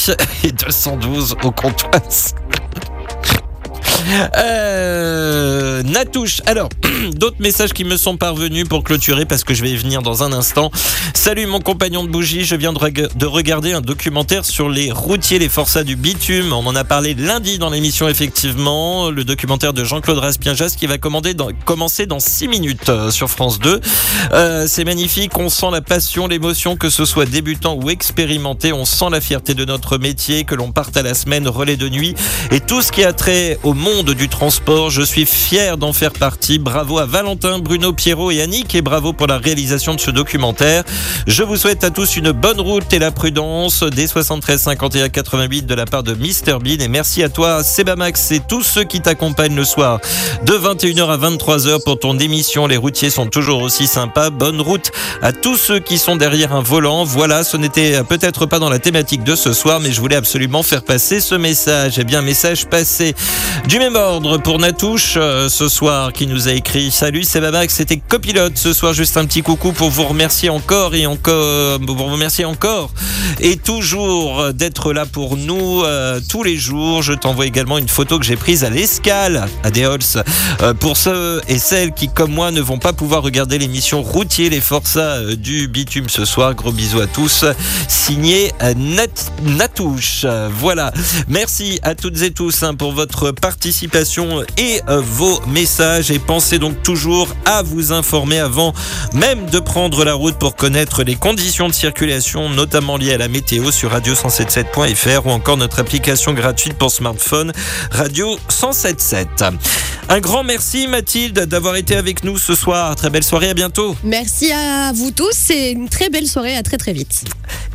et 0.44 0.52
212 0.52 1.36
au 1.44 1.52
comptoir. 1.52 2.02
Euh, 4.38 5.84
Natouche. 5.84 6.42
Alors, 6.46 6.70
d'autres 7.16 7.40
messages 7.40 7.74
qui 7.74 7.84
me 7.84 7.98
sont 7.98 8.18
parvenus 8.18 8.68
pour 8.68 8.84
clôturer 8.84 9.26
parce 9.26 9.44
que 9.44 9.54
je 9.54 9.62
vais 9.62 9.72
y 9.72 9.78
venir 9.78 10.02
dans 10.02 10.24
un 10.24 10.32
instant. 10.34 10.72
Salut 11.14 11.46
mon 11.46 11.60
compagnon 11.60 12.04
de 12.04 12.10
bougie, 12.10 12.44
je 12.46 12.56
viens 12.56 12.74
de, 12.74 12.80
reg- 12.80 13.16
de 13.16 13.26
regarder 13.26 13.74
un 13.74 13.82
documentaire 13.82 14.46
sur 14.46 14.70
les 14.70 14.92
routiers, 14.92 15.40
les 15.40 15.50
forçats 15.50 15.84
du 15.84 15.96
bitume. 15.96 16.54
On 16.54 16.66
en 16.68 16.76
a 16.76 16.84
parlé 16.84 17.14
lundi 17.14 17.58
dans 17.58 17.70
l'émission 17.70 18.08
effectivement. 18.08 19.10
Le 19.10 19.24
documentaire 19.24 19.74
de 19.74 19.84
Jean-Claude 19.84 20.18
Raspienjas 20.20 20.76
qui 20.78 20.88
va 20.88 20.98
commencer 20.98 22.06
dans 22.06 22.20
6 22.20 22.48
minutes 22.48 22.90
euh, 22.90 23.12
sur 23.12 23.30
France 23.30 23.60
2. 23.60 23.80
Euh, 24.34 24.66
C'est 24.68 24.84
magnifique, 24.86 25.38
on 25.38 25.50
sent 25.50 25.68
la 25.72 25.82
passion, 25.82 26.28
l'émotion, 26.28 26.76
que 26.76 26.90
ce 26.90 27.06
soit 27.06 27.26
débutant 27.26 27.76
ou 27.82 27.90
expérimenté. 27.90 28.74
On 28.74 28.86
sent 28.86 29.06
la 29.12 29.22
fierté 29.22 29.54
de 29.54 29.66
notre 29.66 29.98
métier, 29.98 30.44
que 30.44 30.56
l'on 30.56 30.72
parte 30.72 30.98
à 30.98 31.02
la 31.02 31.14
semaine, 31.14 31.48
relais 31.48 31.78
de 31.78 31.90
nuit 31.90 32.16
et 32.52 32.60
tout 32.60 32.82
ce 32.82 32.92
qui 32.92 33.04
a 33.04 33.14
trait 33.14 33.58
au 33.64 33.74
monde 33.74 33.85
monde 33.86 34.16
du 34.16 34.28
transport. 34.30 34.90
Je 34.90 35.04
suis 35.04 35.28
fier 35.28 35.78
d'en 35.78 35.94
faire 35.94 36.12
partie. 36.12 36.58
Bravo 36.58 36.98
à 36.98 37.06
Valentin, 37.06 37.60
Bruno, 37.60 37.94
Pierrot 37.94 38.32
et 38.32 38.42
Annick 38.42 38.74
et 38.74 38.82
bravo 38.82 39.14
pour 39.14 39.28
la 39.28 39.38
réalisation 39.38 39.94
de 39.94 40.00
ce 40.00 40.10
documentaire. 40.10 40.84
Je 41.28 41.44
vous 41.44 41.56
souhaite 41.56 41.84
à 41.84 41.92
tous 41.92 42.18
une 42.18 42.32
bonne 42.32 42.60
route 42.60 42.92
et 42.94 42.98
la 42.98 43.12
prudence 43.12 43.84
des 43.84 44.08
73 44.08 44.60
51 44.60 45.10
88 45.10 45.68
de 45.68 45.76
la 45.76 45.86
part 45.86 46.02
de 46.02 46.16
Mr 46.16 46.58
Bean 46.60 46.84
et 46.84 46.88
merci 46.88 47.22
à 47.22 47.30
toi 47.30 47.64
Sebamax 47.64 48.32
et 48.32 48.40
tous 48.40 48.64
ceux 48.64 48.86
qui 48.86 49.02
t'accompagnent 49.02 49.56
le 49.56 49.64
soir 49.64 50.00
de 50.46 50.54
21h 50.54 51.08
à 51.08 51.18
23h 51.18 51.84
pour 51.84 52.00
ton 52.00 52.18
émission. 52.18 52.66
Les 52.66 52.78
routiers 52.78 53.12
sont 53.12 53.28
toujours 53.28 53.62
aussi 53.62 53.86
sympas. 53.86 54.32
Bonne 54.32 54.62
route 54.62 54.92
à 55.22 55.32
tous 55.32 55.58
ceux 55.58 55.80
qui 55.80 56.00
sont 56.00 56.16
derrière 56.16 56.56
un 56.56 56.64
volant. 56.64 57.04
Voilà, 57.04 57.44
ce 57.44 57.56
n'était 57.56 58.04
peut-être 58.04 58.48
pas 58.48 58.58
dans 58.58 58.70
la 58.70 58.80
thématique 58.80 59.24
de 59.24 59.36
ce 59.36 59.54
soir, 59.54 59.80
mais 59.80 59.92
je 59.92 60.02
voulais 60.02 60.16
absolument 60.16 60.64
faire 60.64 60.82
passer 60.84 61.20
ce 61.20 61.36
message. 61.36 62.00
Eh 62.00 62.04
bien, 62.04 62.24
message 62.24 62.66
passé 62.66 63.14
du 63.68 63.75
même 63.80 63.96
ordre 63.96 64.38
pour 64.38 64.60
Natouche 64.60 65.16
euh, 65.18 65.50
ce 65.50 65.68
soir 65.68 66.14
qui 66.14 66.28
nous 66.28 66.48
a 66.48 66.52
écrit 66.52 66.92
Salut, 66.92 67.24
c'est 67.24 67.42
Babac, 67.42 67.72
c'était 67.72 67.98
copilote 67.98 68.58
ce 68.58 68.74
soir. 68.74 68.94
Juste 68.94 69.18
un 69.18 69.26
petit 69.26 69.42
coucou 69.42 69.72
pour 69.72 69.90
vous 69.90 70.06
remercier 70.06 70.50
encore 70.50 70.96
et 70.96 71.06
encore, 71.06 71.80
pour 71.80 71.96
vous 71.96 72.06
remercier 72.06 72.46
encore 72.46 72.92
et 73.40 73.58
toujours 73.58 74.54
d'être 74.54 74.94
là 74.94 75.06
pour 75.06 75.38
nous 75.38 75.84
euh, 75.84 76.20
tous 76.30 76.44
les 76.44 76.58
jours. 76.58 77.02
Je 77.02 77.14
t'envoie 77.14 77.46
également 77.46 77.78
une 77.78 77.90
photo 77.90 78.20
que 78.20 78.26
j'ai 78.26 78.36
prise 78.36 78.64
à 78.64 78.70
l'escale 78.70 79.48
à 79.64 79.72
Deols 79.72 80.00
euh, 80.62 80.74
pour 80.74 80.98
ceux 80.98 81.42
et 81.48 81.58
celles 81.58 81.94
qui, 81.94 82.08
comme 82.10 82.32
moi, 82.32 82.52
ne 82.52 82.62
vont 82.62 82.78
pas 82.78 82.94
pouvoir 82.94 83.24
regarder 83.24 83.58
l'émission 83.58 84.02
Routier 84.02 84.50
les 84.50 84.62
Forçats 84.62 85.18
euh, 85.18 85.36
du 85.36 85.68
bitume 85.68 86.10
ce 86.10 86.26
soir. 86.26 86.56
Gros 86.56 86.72
bisous 86.72 87.02
à 87.02 87.08
tous. 87.08 87.46
Signé 87.88 88.52
euh, 88.62 88.74
Nat 88.76 89.32
Natouche. 89.44 90.26
Voilà. 90.60 90.94
Merci 91.28 91.80
à 91.84 91.96
toutes 91.96 92.22
et 92.22 92.32
tous 92.32 92.64
hein, 92.64 92.76
pour 92.76 92.92
votre 92.94 93.32
participation 93.66 94.44
et 94.60 94.80
euh, 94.90 95.02
vos 95.02 95.42
messages. 95.48 96.12
Et 96.12 96.20
pensez 96.20 96.60
donc 96.60 96.84
toujours 96.84 97.36
à 97.46 97.64
vous 97.64 97.92
informer 97.92 98.38
avant 98.38 98.74
même 99.16 99.50
de 99.50 99.58
prendre 99.58 100.06
la 100.06 100.14
route 100.14 100.38
pour 100.38 100.56
connaître 100.56 101.02
les 101.02 101.16
conditions 101.16 101.68
de 101.68 101.74
circulation, 101.74 102.48
notamment 102.48 102.96
liées 102.96 103.14
à 103.14 103.18
la 103.18 103.28
météo 103.28 103.72
sur 103.72 103.92
radio177.fr 103.92 105.26
ou 105.26 105.32
encore 105.32 105.58
notre 105.58 105.80
application 105.80 106.34
gratuite 106.34 106.76
pour 106.76 106.92
smartphone 106.92 107.54
Radio 107.90 108.38
177. 108.50 109.46
Un 110.08 110.20
grand 110.20 110.44
merci 110.44 110.88
Mathilde 110.88 111.40
d'avoir 111.48 111.76
été 111.78 111.96
avec 111.96 112.24
nous 112.24 112.38
ce 112.38 112.54
soir. 112.54 112.96
Très 112.96 113.10
belle 113.10 113.24
soirée, 113.24 113.50
à 113.50 113.56
bientôt. 113.56 113.96
Merci 114.04 114.52
à 114.52 114.92
vous 114.94 115.10
tous 115.10 115.50
et 115.50 115.72
une 115.72 115.90
très 115.90 116.10
belle 116.10 116.28
soirée, 116.28 116.56
à 116.56 116.62
très 116.62 116.78
très 116.78 116.94
vite. 116.94 117.24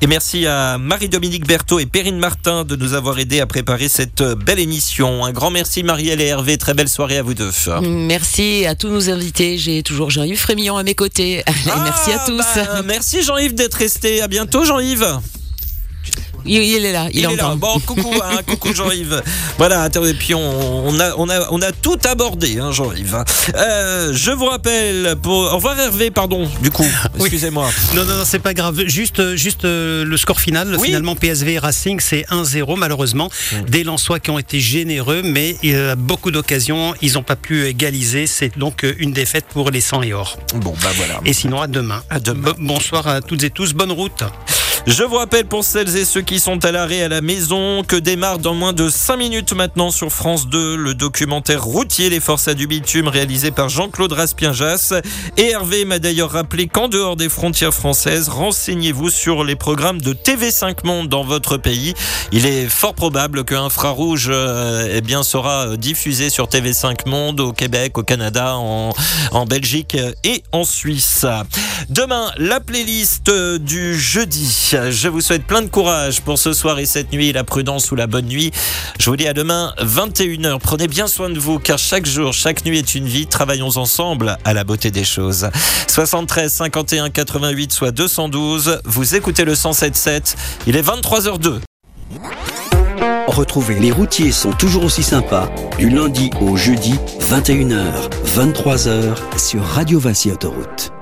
Et 0.01 0.07
merci 0.07 0.47
à 0.47 0.79
Marie-Dominique 0.79 1.47
Berthaud 1.47 1.81
et 1.81 1.87
Perrine 1.87 2.19
Martin 2.19 2.65
de 2.65 2.77
nous 2.77 2.95
avoir 2.95 3.19
aidés 3.19 3.41
à 3.41 3.47
préparer 3.47 3.89
cette 3.89 4.23
belle 4.23 4.61
émission. 4.61 5.25
Un 5.25 5.33
grand 5.33 5.51
merci 5.51 5.80
Marielle 5.83 6.21
et 6.21 6.27
Hervé, 6.27 6.59
très 6.59 6.75
belle 6.75 6.89
soirée 6.89 7.19
à 7.19 7.23
vous 7.23 7.35
deux. 7.35 7.51
Merci 7.83 8.67
à 8.67 8.75
tous 8.75 8.89
nos 8.89 9.11
invités. 9.11 9.59
J'ai 9.59 9.83
toujours 9.83 10.11
Jean-Yves 10.11 10.39
Frémillon 10.39 10.77
à 10.77 10.83
mes 10.83 10.95
côtés. 10.95 11.43
Merci 11.67 12.13
à 12.13 12.25
tous. 12.27 12.37
Bah, 12.37 12.83
merci 12.85 13.23
Jean-Yves 13.23 13.55
d'être 13.55 13.75
resté. 13.75 14.21
À 14.21 14.29
bientôt 14.29 14.65
Jean-Yves. 14.65 15.21
Il, 16.47 16.63
il 16.63 16.85
est 16.85 16.93
là, 16.93 17.09
il, 17.13 17.21
Il 17.21 17.25
est 17.31 17.37
là. 17.37 17.55
Bon, 17.57 17.79
coucou, 17.81 18.13
hein, 18.23 18.39
coucou 18.47 18.75
Jean-Yves. 18.75 19.23
Voilà, 19.59 19.87
et 19.87 20.15
puis 20.15 20.35
on, 20.35 20.89
on 20.89 20.99
a, 21.01 21.15
on, 21.17 21.29
a, 21.29 21.49
on 21.51 21.61
a 21.63 21.73
tout 21.73 21.99
abordé, 22.05 22.59
hein, 22.59 22.73
Jean-Yves. 22.73 23.25
Euh, 23.55 24.13
je 24.15 24.31
vous 24.31 24.47
rappelle, 24.47 25.17
pour... 25.23 25.33
au 25.39 25.57
revoir 25.57 25.79
Hervé, 25.79 26.11
pardon, 26.11 26.49
du 26.63 26.71
coup, 26.71 26.85
Oui. 27.15 27.21
excusez-moi. 27.23 27.69
Non, 27.95 28.05
non, 28.05 28.15
non, 28.17 28.25
c'est 28.25 28.39
pas 28.39 28.55
grave. 28.55 28.83
Juste, 28.87 29.37
juste 29.37 29.65
euh, 29.65 30.05
le 30.05 30.17
score 30.17 30.41
final. 30.41 30.77
Oui. 30.79 30.87
Finalement, 30.89 31.15
PSV 31.17 31.59
Racing, 31.59 32.01
c'est 32.01 32.23
1-0, 32.31 32.77
malheureusement. 32.77 33.31
Des 33.69 33.85
Lensois 33.85 34.21
qui 34.21 34.31
ont 34.31 34.39
été 34.39 34.61
généreux, 34.61 35.23
mais 35.25 35.57
euh, 35.65 35.93
à 35.93 35.97
beaucoup 35.97 36.31
d'occasions, 36.31 36.95
ils 37.03 37.15
n'ont 37.15 37.23
pas 37.23 37.37
pu 37.37 37.67
égaliser. 37.67 38.27
C'est 38.27 38.59
donc 38.59 38.85
euh, 38.85 38.95
une 38.99 39.13
défaite 39.13 39.47
pour 39.53 39.71
les 39.71 39.81
100 39.81 40.03
et 40.03 40.13
or. 40.13 40.39
Bon, 40.57 40.75
bah 40.83 40.91
voilà. 40.97 41.21
Et 41.25 41.33
sinon, 41.33 41.61
à 41.61 41.67
demain. 41.67 42.03
À 42.11 42.21
demain. 42.21 42.51
Bo- 42.51 42.57
bonsoir 42.59 43.07
à 43.07 43.21
toutes 43.21 43.43
et 43.45 43.51
tous. 43.51 43.73
Bonne 43.75 43.93
route. 43.93 44.23
Je 44.87 45.05
vous 45.05 45.17
rappelle 45.17 45.45
pour 45.45 45.63
celles 45.63 45.95
et 45.97 46.07
ceux 46.07 46.23
qui 46.23 46.41
sont 46.41 46.65
à 46.65 46.73
l'arrêt 46.73 47.03
à 47.03 47.09
la 47.09 47.21
maison 47.21 47.85
que 47.87 47.97
démarre 47.97 48.39
dans 48.39 48.55
moins 48.55 48.73
de 48.73 48.89
5 48.89 49.17
minutes 49.17 49.53
maintenant 49.53 49.91
sur 49.91 50.11
France 50.11 50.49
2 50.49 50.75
le 50.75 50.95
documentaire 50.95 51.63
routier 51.63 52.09
Les 52.09 52.19
Forçats 52.19 52.55
du 52.55 52.67
Bitume 52.67 53.07
réalisé 53.09 53.51
par 53.51 53.69
Jean-Claude 53.69 54.13
Raspienjas. 54.13 54.95
Et 55.37 55.51
Hervé 55.51 55.85
m'a 55.85 55.99
d'ailleurs 55.99 56.31
rappelé 56.31 56.67
qu'en 56.67 56.89
dehors 56.89 57.17
des 57.17 57.29
frontières 57.29 57.75
françaises, 57.75 58.31
renseignez-vous 58.31 59.11
sur 59.11 59.45
les 59.45 59.55
programmes 59.55 60.01
de 60.01 60.15
TV5 60.15 60.85
Monde 60.85 61.09
dans 61.09 61.25
votre 61.25 61.59
pays. 61.59 61.95
Il 62.33 62.47
est 62.47 62.67
fort 62.67 62.95
probable 62.95 63.45
qu'un 63.45 63.65
Infrarouge 63.65 64.29
euh, 64.33 64.89
eh 64.91 65.03
bien, 65.03 65.23
sera 65.23 65.77
diffusé 65.77 66.31
sur 66.31 66.47
TV5 66.47 67.07
Monde 67.07 67.41
au 67.41 67.53
Québec, 67.53 67.99
au 67.99 68.03
Canada, 68.03 68.57
en, 68.57 68.93
Belgique 69.47 69.97
et 70.25 70.43
en 70.53 70.65
Suisse. 70.65 71.27
Demain, 71.91 72.31
la 72.39 72.61
playlist 72.61 73.29
euh, 73.29 73.59
du 73.59 73.99
jeudi. 73.99 74.70
Je 74.73 75.09
vous 75.09 75.21
souhaite 75.21 75.45
plein 75.45 75.63
de 75.63 75.69
courage 75.69 76.21
pour 76.21 76.39
ce 76.39 76.53
soir 76.53 76.79
et 76.79 76.87
cette 76.87 77.13
nuit, 77.13 77.33
la 77.33 77.43
prudence 77.43 77.91
ou 77.91 77.97
la 77.97 78.07
bonne 78.07 78.27
nuit. 78.27 78.53
Je 79.01 79.11
vous 79.11 79.17
dis 79.17 79.27
à 79.27 79.33
demain, 79.33 79.75
21h. 79.81 80.61
Prenez 80.61 80.87
bien 80.87 81.09
soin 81.09 81.29
de 81.29 81.41
vous, 81.41 81.59
car 81.59 81.77
chaque 81.77 82.07
jour, 82.07 82.33
chaque 82.33 82.65
nuit 82.65 82.79
est 82.79 82.95
une 82.95 83.07
vie. 83.07 83.27
Travaillons 83.27 83.77
ensemble 83.77 84.37
à 84.45 84.55
la 84.55 84.63
beauté 84.63 84.93
des 84.93 85.03
choses. 85.03 85.51
73 85.89 86.53
51 86.53 87.11
88 87.11 87.73
soit 87.73 87.91
212. 87.91 88.81
Vous 88.85 89.15
écoutez 89.17 89.45
le 89.45 89.55
107.7. 89.55 90.37
Il 90.69 90.77
est 90.77 90.87
23h02. 90.87 91.59
Retrouvez 93.27 93.75
Les 93.81 93.91
routiers 93.91 94.31
sont 94.31 94.53
toujours 94.53 94.85
aussi 94.85 95.03
sympas 95.03 95.49
du 95.79 95.91
lundi 95.91 96.31
au 96.41 96.57
jeudi 96.57 96.95
21h, 97.21 98.09
23h 98.37 99.15
sur 99.37 99.65
Radio 99.65 99.99
Vinci 99.99 100.31
Autoroute. 100.31 100.93